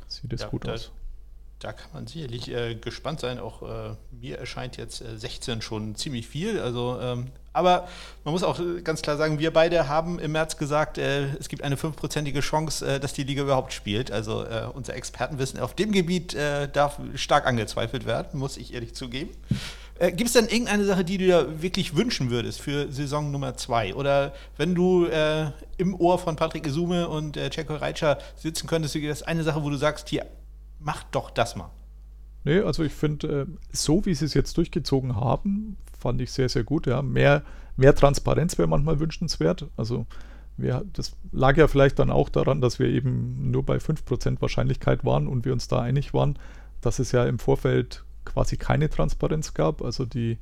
sieht 0.07 0.33
es 0.33 0.43
ja, 0.43 0.49
gut 0.49 0.69
da, 0.69 0.75
aus. 0.75 0.93
da 1.59 1.73
kann 1.73 1.91
man 1.93 2.07
sicherlich 2.07 2.49
äh, 2.53 2.77
gespannt 2.77 3.19
sein. 3.19 3.41
Auch 3.41 3.63
äh, 3.63 3.97
mir 4.13 4.39
erscheint 4.39 4.77
jetzt 4.77 5.01
äh, 5.01 5.19
16 5.19 5.61
schon 5.61 5.97
ziemlich 5.97 6.29
viel. 6.29 6.61
Also, 6.61 7.01
ähm, 7.01 7.27
aber 7.53 7.89
man 8.23 8.33
muss 8.33 8.45
auch 8.45 8.61
äh, 8.61 8.83
ganz 8.83 9.03
klar 9.03 9.17
sagen, 9.17 9.41
wir 9.41 9.53
beide 9.53 9.89
haben 9.89 10.21
im 10.21 10.31
März 10.31 10.57
gesagt, 10.57 10.99
äh, 10.99 11.25
es 11.41 11.49
gibt 11.49 11.65
eine 11.65 11.77
fünfprozentige 11.77 12.41
Chance, 12.41 13.01
dass 13.01 13.13
die 13.13 13.25
Liga 13.25 13.43
überhaupt 13.43 13.73
spielt. 13.73 14.13
Also 14.13 14.47
unser 14.73 14.95
Expertenwissen 14.95 15.59
auf 15.59 15.75
dem 15.75 15.91
Gebiet 15.91 16.37
darf 16.73 17.01
stark 17.17 17.47
angezweifelt 17.47 18.07
werden, 18.07 18.39
muss 18.39 18.57
ich 18.57 18.73
ehrlich 18.73 18.95
zugeben. 18.95 19.31
Gibt 19.99 20.27
es 20.27 20.33
denn 20.33 20.47
irgendeine 20.47 20.85
Sache, 20.85 21.05
die 21.05 21.17
du 21.17 21.25
dir 21.25 21.63
wirklich 21.63 21.97
wünschen 21.97 22.31
würdest 22.31 22.61
für 22.61 22.93
Saison 22.93 23.31
Nummer 23.31 23.57
zwei? 23.57 23.95
Oder 23.95 24.35
wenn 24.59 24.75
du 24.75 25.07
im 25.79 25.95
Ohr 25.95 26.19
von 26.19 26.37
Patrick 26.37 26.67
Isume 26.67 27.09
und 27.09 27.37
äh, 27.37 27.51
Ceko 27.51 27.77
Reitscher 27.77 28.19
sitzen 28.37 28.67
könntest, 28.67 28.95
gibt 28.95 29.07
es 29.07 29.23
eine 29.23 29.43
Sache, 29.43 29.63
wo 29.63 29.71
du 29.71 29.77
sagst, 29.77 30.09
hier, 30.09 30.27
macht 30.79 31.07
doch 31.13 31.31
das 31.31 31.57
mal. 31.57 31.71
Nee, 32.45 32.61
also 32.61 32.85
ich 32.85 32.93
finde, 32.93 33.41
äh, 33.43 33.47
so 33.73 34.07
wie 34.07 34.15
sie 34.15 34.25
es 34.25 34.35
jetzt 34.35 34.57
durchgezogen 34.57 35.17
haben, 35.17 35.77
fand 35.99 36.21
ich 36.21 36.31
sehr, 36.31 36.49
sehr 36.49 36.63
gut. 36.63 36.87
Ja. 36.87 37.03
Mehr, 37.03 37.43
mehr 37.77 37.95
Transparenz 37.95 38.57
wäre 38.57 38.69
manchmal 38.69 39.01
wünschenswert. 39.01 39.67
Also 39.77 40.07
wir, 40.57 40.85
das 40.93 41.17
lag 41.33 41.57
ja 41.57 41.67
vielleicht 41.67 41.99
dann 41.99 42.11
auch 42.11 42.29
daran, 42.29 42.61
dass 42.61 42.79
wir 42.79 42.87
eben 42.87 43.51
nur 43.51 43.65
bei 43.65 43.79
5% 43.79 44.41
Wahrscheinlichkeit 44.41 45.05
waren 45.05 45.27
und 45.27 45.45
wir 45.45 45.53
uns 45.53 45.67
da 45.67 45.81
einig 45.81 46.15
waren, 46.15 46.39
dass 46.81 47.01
es 47.01 47.11
ja 47.11 47.27
im 47.27 47.41
Vorfeld 47.41 48.05
quasi 48.27 48.57
keine 48.57 48.91
Transparenz 48.91 49.55
gab. 49.55 49.83
Also 49.83 50.05
die, 50.05 50.39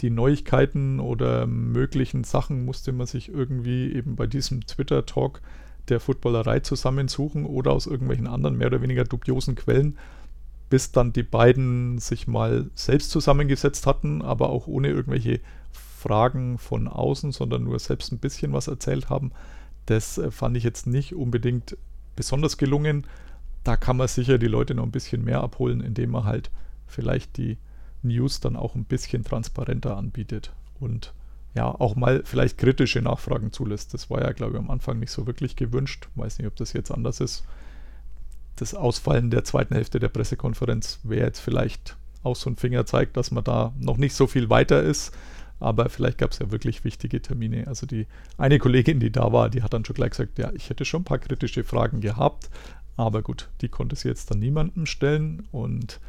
die 0.00 0.10
Neuigkeiten 0.10 0.98
oder 0.98 1.46
möglichen 1.46 2.24
Sachen 2.24 2.64
musste 2.64 2.92
man 2.92 3.06
sich 3.06 3.28
irgendwie 3.28 3.92
eben 3.92 4.16
bei 4.16 4.26
diesem 4.26 4.66
Twitter-Talk 4.66 5.40
der 5.88 6.00
Footballerei 6.00 6.60
zusammensuchen 6.60 7.46
oder 7.46 7.72
aus 7.72 7.86
irgendwelchen 7.86 8.26
anderen 8.26 8.58
mehr 8.58 8.66
oder 8.66 8.82
weniger 8.82 9.04
dubiosen 9.04 9.54
Quellen, 9.54 9.96
bis 10.70 10.92
dann 10.92 11.12
die 11.12 11.22
beiden 11.22 11.98
sich 11.98 12.26
mal 12.26 12.70
selbst 12.74 13.10
zusammengesetzt 13.10 13.86
hatten, 13.86 14.20
aber 14.20 14.50
auch 14.50 14.66
ohne 14.66 14.88
irgendwelche 14.88 15.40
Fragen 15.72 16.58
von 16.58 16.88
außen, 16.88 17.32
sondern 17.32 17.64
nur 17.64 17.78
selbst 17.78 18.12
ein 18.12 18.18
bisschen 18.18 18.52
was 18.52 18.68
erzählt 18.68 19.10
haben. 19.10 19.32
Das 19.86 20.18
äh, 20.18 20.30
fand 20.30 20.56
ich 20.56 20.64
jetzt 20.64 20.86
nicht 20.86 21.14
unbedingt 21.14 21.76
besonders 22.14 22.58
gelungen. 22.58 23.06
Da 23.64 23.76
kann 23.76 23.96
man 23.96 24.08
sicher 24.08 24.38
die 24.38 24.46
Leute 24.46 24.74
noch 24.74 24.84
ein 24.84 24.92
bisschen 24.92 25.24
mehr 25.24 25.40
abholen, 25.42 25.80
indem 25.80 26.10
man 26.10 26.24
halt 26.24 26.50
vielleicht 26.88 27.36
die 27.36 27.58
News 28.02 28.40
dann 28.40 28.56
auch 28.56 28.74
ein 28.74 28.84
bisschen 28.84 29.24
transparenter 29.24 29.96
anbietet 29.96 30.52
und 30.80 31.12
ja, 31.54 31.66
auch 31.66 31.96
mal 31.96 32.22
vielleicht 32.24 32.58
kritische 32.58 33.02
Nachfragen 33.02 33.52
zulässt. 33.52 33.94
Das 33.94 34.10
war 34.10 34.20
ja, 34.22 34.32
glaube 34.32 34.54
ich, 34.54 34.58
am 34.58 34.70
Anfang 34.70 34.98
nicht 34.98 35.10
so 35.10 35.26
wirklich 35.26 35.56
gewünscht. 35.56 36.08
Weiß 36.14 36.38
nicht, 36.38 36.46
ob 36.46 36.56
das 36.56 36.72
jetzt 36.72 36.90
anders 36.90 37.20
ist. 37.20 37.44
Das 38.56 38.74
Ausfallen 38.74 39.30
der 39.30 39.44
zweiten 39.44 39.74
Hälfte 39.74 39.98
der 39.98 40.08
Pressekonferenz 40.08 41.00
wäre 41.02 41.26
jetzt 41.26 41.40
vielleicht 41.40 41.96
auch 42.22 42.36
so 42.36 42.50
ein 42.50 42.56
Fingerzeig, 42.56 43.12
dass 43.14 43.30
man 43.30 43.44
da 43.44 43.72
noch 43.78 43.96
nicht 43.96 44.14
so 44.14 44.26
viel 44.26 44.50
weiter 44.50 44.82
ist. 44.82 45.12
Aber 45.60 45.88
vielleicht 45.88 46.18
gab 46.18 46.30
es 46.30 46.38
ja 46.38 46.52
wirklich 46.52 46.84
wichtige 46.84 47.20
Termine. 47.20 47.66
Also 47.66 47.86
die 47.86 48.06
eine 48.36 48.58
Kollegin, 48.58 49.00
die 49.00 49.10
da 49.10 49.32
war, 49.32 49.50
die 49.50 49.62
hat 49.62 49.72
dann 49.72 49.84
schon 49.84 49.94
gleich 49.94 50.10
gesagt, 50.10 50.38
ja, 50.38 50.52
ich 50.52 50.70
hätte 50.70 50.84
schon 50.84 51.02
ein 51.02 51.04
paar 51.04 51.18
kritische 51.18 51.64
Fragen 51.64 52.00
gehabt. 52.00 52.50
Aber 52.96 53.22
gut, 53.22 53.48
die 53.60 53.68
konnte 53.68 53.96
sie 53.96 54.08
jetzt 54.08 54.30
dann 54.30 54.38
niemandem 54.38 54.86
stellen. 54.86 55.48
Und 55.50 56.00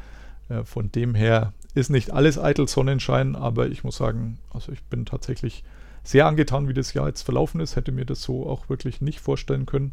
von 0.64 0.92
dem 0.92 1.16
her 1.16 1.54
ist 1.76 1.90
nicht 1.90 2.12
alles 2.12 2.40
eitel 2.40 2.68
Sonnenschein, 2.68 3.36
aber 3.36 3.68
ich 3.68 3.84
muss 3.84 3.98
sagen, 3.98 4.40
also 4.52 4.72
ich 4.72 4.84
bin 4.84 5.06
tatsächlich 5.06 5.64
sehr 6.04 6.26
angetan, 6.26 6.68
wie 6.68 6.74
das 6.74 6.94
Jahr 6.94 7.08
jetzt 7.08 7.22
verlaufen 7.22 7.62
ist. 7.62 7.76
Hätte 7.76 7.92
mir 7.92 8.06
das 8.06 8.22
so 8.22 8.48
auch 8.48 8.70
wirklich 8.70 9.02
nicht 9.02 9.20
vorstellen 9.20 9.66
können 9.66 9.92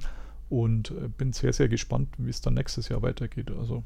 und 0.48 0.90
äh, 0.90 1.08
bin 1.08 1.32
sehr, 1.32 1.52
sehr 1.52 1.68
gespannt, 1.68 2.08
wie 2.18 2.30
es 2.30 2.40
dann 2.40 2.54
nächstes 2.54 2.88
Jahr 2.88 3.02
weitergeht. 3.02 3.50
Also 3.50 3.84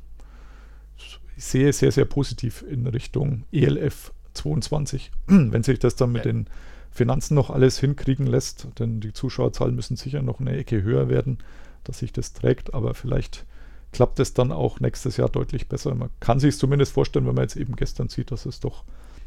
ich 0.96 1.44
sehe 1.44 1.72
sehr, 1.72 1.92
sehr 1.92 2.04
positiv 2.04 2.62
in 2.68 2.86
Richtung 2.86 3.44
ELF 3.50 4.12
22, 4.34 5.10
wenn 5.26 5.62
sich 5.62 5.78
das 5.78 5.96
dann 5.96 6.12
mit 6.12 6.24
den 6.24 6.46
Finanzen 6.90 7.34
noch 7.34 7.50
alles 7.50 7.78
hinkriegen 7.78 8.26
lässt, 8.26 8.68
denn 8.78 9.00
die 9.00 9.12
Zuschauerzahlen 9.12 9.74
müssen 9.74 9.96
sicher 9.96 10.22
noch 10.22 10.40
eine 10.40 10.56
Ecke 10.56 10.82
höher 10.82 11.08
werden, 11.08 11.38
dass 11.84 12.00
sich 12.00 12.12
das 12.12 12.32
trägt, 12.32 12.74
aber 12.74 12.94
vielleicht 12.94 13.46
klappt 13.92 14.20
es 14.20 14.34
dann 14.34 14.52
auch 14.52 14.80
nächstes 14.80 15.16
Jahr 15.16 15.28
deutlich 15.28 15.68
besser. 15.68 15.94
Man 15.94 16.10
kann 16.20 16.40
sich 16.40 16.56
zumindest 16.56 16.92
vorstellen, 16.92 17.26
wenn 17.26 17.34
man 17.34 17.44
jetzt 17.44 17.56
eben 17.56 17.76
gestern 17.76 18.08
sieht, 18.08 18.30
dass 18.30 18.46
es 18.46 18.60
doch 18.60 18.84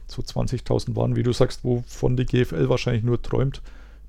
so 0.08 0.22
20.000 0.22 0.96
waren, 0.96 1.16
wie 1.16 1.24
du 1.24 1.34
sagst, 1.34 1.64
wovon 1.64 2.18
die 2.18 2.26
GFL 2.26 2.70
wahrscheinlich 2.70 3.04
nur 3.04 3.22
träumt. 3.22 3.62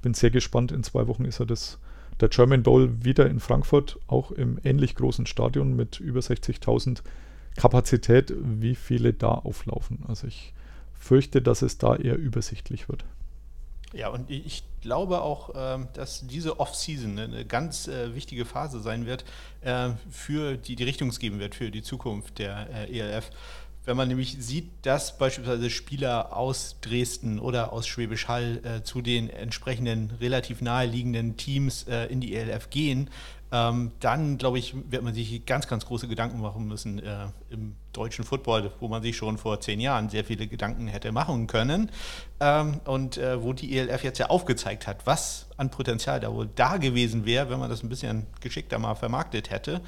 Bin 0.03 0.15
sehr 0.15 0.31
gespannt. 0.31 0.73
In 0.73 0.83
zwei 0.83 1.07
Wochen 1.07 1.25
ist 1.25 1.39
ja 1.39 1.45
das, 1.45 1.79
der 2.21 2.29
German 2.29 2.63
Bowl 2.63 3.05
wieder 3.05 3.29
in 3.29 3.41
Frankfurt, 3.41 3.99
auch 4.07 4.31
im 4.33 4.59
ähnlich 4.65 4.95
großen 4.95 5.27
Stadion 5.27 5.77
mit 5.77 6.01
über 6.01 6.21
60.000 6.21 7.03
Kapazität, 7.57 8.35
wie 8.37 8.75
viele 8.75 9.13
da 9.13 9.29
auflaufen. 9.29 10.01
Also 10.09 10.27
ich 10.27 10.53
fürchte, 10.99 11.43
dass 11.43 11.63
es 11.63 11.79
da 11.79 11.97
eher 11.97 12.17
übersichtlich 12.17 12.89
wird. 12.89 13.05
Ja, 13.95 14.09
und 14.09 14.29
ich 14.29 14.65
glaube 14.83 15.23
auch, 15.23 15.51
ähm, 15.57 15.89
dass 15.95 16.27
diese 16.27 16.59
Off-Season 16.59 17.19
eine 17.19 17.45
ganz 17.45 17.87
äh, 17.87 18.15
wichtige 18.15 18.45
Phase 18.45 18.81
sein 18.81 19.07
wird, 19.07 19.25
äh, 19.63 19.91
für 20.11 20.57
die, 20.57 20.75
die 20.75 20.85
Richtungsgeben 20.85 21.39
wird 21.39 21.55
für 21.55 21.71
die 21.71 21.83
Zukunft 21.83 22.39
der 22.39 22.69
äh, 22.71 22.99
ELF. 22.99 23.31
Wenn 23.85 23.97
man 23.97 24.09
nämlich 24.09 24.37
sieht, 24.39 24.71
dass 24.83 25.19
beispielsweise 25.19 25.69
Spieler 25.71 26.37
aus 26.37 26.77
Dresden 26.81 27.39
oder 27.39 27.73
aus 27.73 27.87
Schwäbisch 27.87 28.29
Hall 28.29 28.83
zu 28.85 29.03
den 29.03 29.29
entsprechenden 29.29 30.11
relativ 30.21 30.63
naheliegenden 30.63 31.37
Teams 31.37 31.85
in 32.09 32.21
die 32.21 32.35
ELF 32.35 32.71
gehen, 32.71 33.11
ähm, 33.55 33.93
dann 34.01 34.37
glaube 34.37 34.59
ich, 34.59 34.75
wird 34.91 35.05
man 35.05 35.15
sich 35.15 35.47
ganz, 35.47 35.69
ganz 35.69 35.87
große 35.87 36.09
Gedanken 36.09 36.41
machen 36.41 36.67
müssen 36.67 36.99
äh, 36.99 37.27
im 37.51 37.77
deutschen 37.93 38.25
Football, 38.25 38.73
wo 38.81 38.89
man 38.89 39.01
sich 39.01 39.17
schon 39.17 39.39
vor 39.39 39.61
zehn 39.61 39.79
Jahren 39.79 40.09
sehr 40.09 40.25
viele 40.25 40.49
Gedanken 40.49 40.89
hätte 40.89 41.13
machen 41.13 41.47
können. 41.47 41.93
Ähm, 42.41 42.81
und 42.85 43.17
äh, 43.17 43.41
wo 43.41 43.53
die 43.53 43.79
ELF 43.79 44.03
jetzt 44.03 44.19
ja 44.19 44.27
aufgezeigt 44.27 44.89
hat, 44.89 45.07
was 45.07 45.47
an 45.57 45.71
Potenzial 45.71 46.19
da 46.19 46.33
wohl 46.35 46.49
da 46.53 46.79
gewesen 46.79 47.27
wäre, 47.27 47.49
wenn 47.49 47.61
man 47.61 47.71
das 47.71 47.85
ein 47.85 47.89
bisschen 47.89 48.27
geschickter 48.41 48.81
mal 48.81 48.97
vermarktet 48.97 49.51
hätte. 49.51 49.81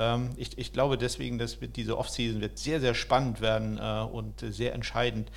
Ähm, 0.00 0.30
ich, 0.36 0.58
ich, 0.58 0.72
glaube 0.72 0.98
deswegen, 0.98 1.38
dass 1.38 1.58
diese 1.60 1.96
Offseason 1.98 2.40
wird 2.40 2.58
sehr, 2.58 2.80
sehr 2.80 2.94
spannend 2.94 3.40
werden 3.40 3.78
äh, 3.78 4.00
und 4.00 4.40
sehr 4.40 4.74
entscheidend. 4.74 5.30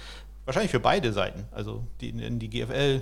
Wahrscheinlich 0.46 0.72
für 0.72 0.80
beide 0.80 1.14
Seiten. 1.14 1.46
Also 1.52 1.86
die, 2.02 2.12
die 2.12 2.50
GFL 2.50 3.02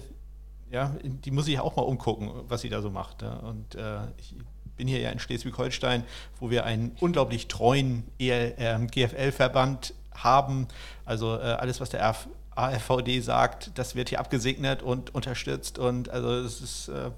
ja, 0.71 0.95
die 1.03 1.31
muss 1.31 1.47
ich 1.47 1.59
auch 1.59 1.75
mal 1.75 1.83
umgucken, 1.83 2.31
was 2.47 2.61
sie 2.61 2.69
da 2.69 2.81
so 2.81 2.89
macht. 2.89 3.21
Ja. 3.21 3.33
Und 3.33 3.75
äh, 3.75 3.99
ich 4.17 4.35
bin 4.77 4.87
hier 4.87 4.99
ja 4.99 5.09
in 5.11 5.19
Schleswig-Holstein, 5.19 6.03
wo 6.39 6.49
wir 6.49 6.65
einen 6.65 6.95
unglaublich 6.99 7.47
treuen 7.47 8.05
ähm, 8.19 8.87
GFL-Verband 8.87 9.93
haben. 10.13 10.67
Also 11.05 11.35
äh, 11.35 11.41
alles, 11.41 11.81
was 11.81 11.89
der 11.89 12.15
AFVD 12.55 13.19
sagt, 13.19 13.71
das 13.77 13.95
wird 13.95 14.09
hier 14.09 14.19
abgesegnet 14.19 14.81
und 14.81 15.13
unterstützt. 15.13 15.77
Und 15.77 16.09
also 16.09 16.33
es 16.35 16.61
ist, 16.61 16.87
äh, 16.87 17.11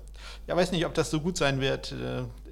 ja, 0.47 0.55
weiß 0.55 0.71
nicht, 0.71 0.85
ob 0.85 0.93
das 0.93 1.09
so 1.09 1.19
gut 1.19 1.37
sein 1.37 1.61
wird 1.61 1.93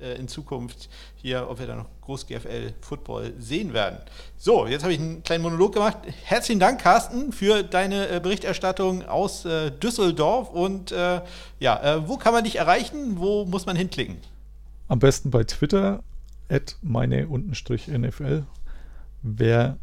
äh, 0.02 0.15
in 0.15 0.27
Zukunft 0.27 0.89
hier, 1.15 1.49
ob 1.49 1.60
wir 1.60 1.68
da 1.68 1.76
noch 1.76 1.88
groß 2.02 2.27
GFL-Football 2.27 3.34
sehen 3.39 3.73
werden. 3.73 3.99
So, 4.38 4.68
jetzt 4.68 4.84
habe 4.84 4.93
ich 4.93 4.99
einen 4.99 5.23
kleinen 5.23 5.43
Monolog 5.43 5.73
gemacht. 5.73 5.98
Herzlichen 6.23 6.60
Dank, 6.60 6.81
Carsten, 6.81 7.31
für 7.31 7.64
deine 7.64 8.19
Berichterstattung 8.19 9.06
aus 9.06 9.43
Düsseldorf. 9.84 10.49
Und 10.49 10.91
ja, 10.91 12.03
wo 12.07 12.18
kann 12.18 12.34
man 12.34 12.43
dich 12.43 12.56
erreichen? 12.56 13.19
Wo 13.19 13.45
muss 13.45 13.68
man 13.68 13.76
hinklicken? 13.76 14.18
Am 14.88 14.98
besten 14.99 15.30
bei 15.30 15.43
Twitter, 15.43 16.03
at 16.49 16.76
meine-nfl. 16.81 18.43
Wer 19.22 19.77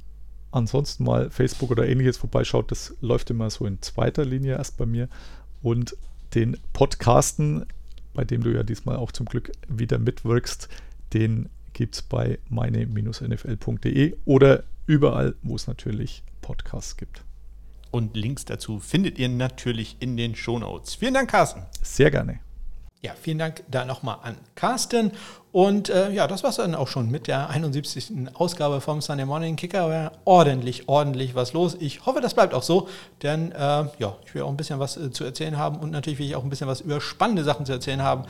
ansonsten 0.51 1.05
mal 1.05 1.31
Facebook 1.31 1.70
oder 1.70 1.89
ähnliches 1.89 2.16
vorbeischaut, 2.16 2.70
das 2.70 2.94
läuft 3.01 3.31
immer 3.31 3.51
so 3.51 3.66
in 3.66 3.81
zweiter 3.82 4.24
Linie 4.24 4.56
erst 4.56 4.77
bei 4.77 4.86
mir. 4.86 5.09
Und 5.62 5.97
den 6.35 6.56
Podcasten, 6.73 7.66
bei 8.18 8.24
dem 8.24 8.42
du 8.42 8.52
ja 8.52 8.64
diesmal 8.64 8.96
auch 8.96 9.12
zum 9.12 9.26
Glück 9.26 9.52
wieder 9.68 9.96
mitwirkst, 9.96 10.68
den 11.14 11.48
gibt 11.72 11.94
es 11.94 12.02
bei 12.02 12.40
meine-nfl.de 12.48 14.16
oder 14.24 14.64
überall, 14.86 15.36
wo 15.42 15.54
es 15.54 15.68
natürlich 15.68 16.24
Podcasts 16.40 16.96
gibt. 16.96 17.22
Und 17.92 18.16
Links 18.16 18.44
dazu 18.44 18.80
findet 18.80 19.20
ihr 19.20 19.28
natürlich 19.28 19.98
in 20.00 20.16
den 20.16 20.34
Shownotes. 20.34 20.96
Vielen 20.96 21.14
Dank, 21.14 21.30
Carsten. 21.30 21.62
Sehr 21.80 22.10
gerne. 22.10 22.40
Ja, 23.00 23.12
vielen 23.20 23.38
Dank 23.38 23.62
da 23.70 23.84
nochmal 23.84 24.18
an 24.22 24.36
Carsten. 24.56 25.12
Und 25.52 25.88
äh, 25.88 26.10
ja, 26.10 26.26
das 26.26 26.42
war 26.42 26.50
es 26.50 26.56
dann 26.56 26.74
auch 26.74 26.88
schon 26.88 27.08
mit 27.10 27.28
der 27.28 27.48
71. 27.48 28.12
Ausgabe 28.34 28.80
vom 28.80 29.00
Sunday 29.00 29.24
Morning 29.24 29.54
Kicker. 29.54 29.88
War 29.88 30.12
ordentlich, 30.24 30.88
ordentlich 30.88 31.36
was 31.36 31.52
los. 31.52 31.76
Ich 31.78 32.06
hoffe, 32.06 32.20
das 32.20 32.34
bleibt 32.34 32.54
auch 32.54 32.64
so, 32.64 32.88
denn 33.22 33.52
äh, 33.52 33.56
ja, 33.98 34.16
ich 34.26 34.34
will 34.34 34.42
auch 34.42 34.50
ein 34.50 34.56
bisschen 34.56 34.80
was 34.80 34.96
äh, 34.96 35.12
zu 35.12 35.22
erzählen 35.22 35.56
haben 35.56 35.78
und 35.78 35.92
natürlich 35.92 36.18
will 36.18 36.26
ich 36.26 36.34
auch 36.34 36.42
ein 36.42 36.50
bisschen 36.50 36.66
was 36.66 36.80
über 36.80 37.00
spannende 37.00 37.44
Sachen 37.44 37.66
zu 37.66 37.72
erzählen 37.72 38.02
haben. 38.02 38.24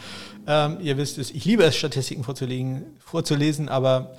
Ähm, 0.47 0.77
ihr 0.82 0.99
wisst 0.99 1.16
es, 1.16 1.31
ich 1.31 1.47
liebe 1.47 1.65
es, 1.65 1.74
Statistiken 1.74 2.23
vorzulegen, 2.23 2.85
vorzulesen, 2.99 3.70
aber 3.70 4.12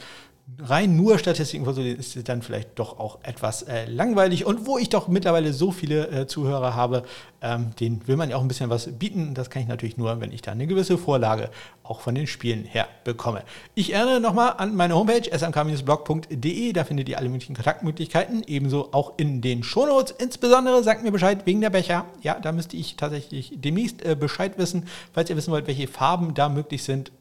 rein 0.58 0.96
nur 0.96 1.20
Statistiken 1.20 1.66
vorzulesen, 1.66 2.00
ist 2.00 2.30
dann 2.30 2.42
vielleicht 2.42 2.80
doch 2.80 3.00
auch 3.00 3.20
etwas 3.24 3.64
äh, 3.64 3.86
langweilig. 3.86 4.46
Und 4.46 4.66
wo 4.66 4.78
ich 4.78 4.90
doch 4.90 5.08
mittlerweile 5.08 5.54
so 5.54 5.72
viele 5.72 6.08
äh, 6.10 6.28
Zuhörer 6.28 6.76
habe, 6.76 7.04
ähm, 7.42 7.72
denen 7.80 8.08
will 8.08 8.18
man 8.18 8.30
ja 8.30 8.36
auch 8.36 8.42
ein 8.42 8.48
bisschen 8.48 8.70
was 8.70 8.88
bieten. 8.98 9.34
Das 9.34 9.50
kann 9.50 9.62
ich 9.62 9.68
natürlich 9.68 9.98
nur, 9.98 10.20
wenn 10.20 10.32
ich 10.32 10.42
da 10.42 10.52
eine 10.52 10.68
gewisse 10.68 10.98
Vorlage 10.98 11.50
auch 11.84 12.02
von 12.02 12.14
den 12.16 12.28
Spielen 12.28 12.66
her 12.66 12.88
bekomme. 13.04 13.44
Ich 13.76 13.94
erinnere 13.94 14.20
nochmal 14.20 14.54
an 14.58 14.76
meine 14.76 14.96
Homepage 14.96 15.30
smk-blog.de. 15.32 16.74
Da 16.74 16.84
findet 16.84 17.10
ihr 17.10 17.18
alle 17.18 17.30
möglichen 17.30 17.56
Kontaktmöglichkeiten, 17.56 18.44
ebenso 18.46 18.90
auch 18.92 19.14
in 19.18 19.42
den 19.42 19.64
Shownotes. 19.64 20.16
Insbesondere 20.18 20.84
sagt 20.84 21.04
mir 21.04 21.12
Bescheid 21.12 21.46
wegen 21.46 21.62
der 21.62 21.70
Becher. 21.70 22.06
Ja, 22.22 22.40
da 22.40 22.52
müsste 22.52 22.78
ich 22.78 22.96
tatsächlich 22.96 23.54
demnächst 23.56 24.04
äh, 24.04 24.16
Bescheid 24.16 24.58
wissen, 24.58 24.88
falls 25.14 25.30
ihr 25.30 25.38
wissen 25.38 25.52
wollt, 25.52 25.68
welche 25.68 25.88
Farben 25.88 26.34
da 26.34 26.50
möglich 26.50 26.84
sind 26.84 27.12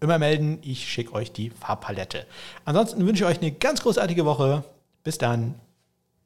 immer 0.00 0.18
melden. 0.18 0.58
Ich 0.62 0.88
schicke 0.88 1.12
euch 1.12 1.32
die 1.32 1.50
Farbpalette. 1.50 2.26
Ansonsten 2.64 3.06
wünsche 3.06 3.24
ich 3.24 3.30
euch 3.30 3.38
eine 3.40 3.52
ganz 3.52 3.82
großartige 3.82 4.24
Woche. 4.24 4.64
Bis 5.04 5.18
dann. 5.18 5.54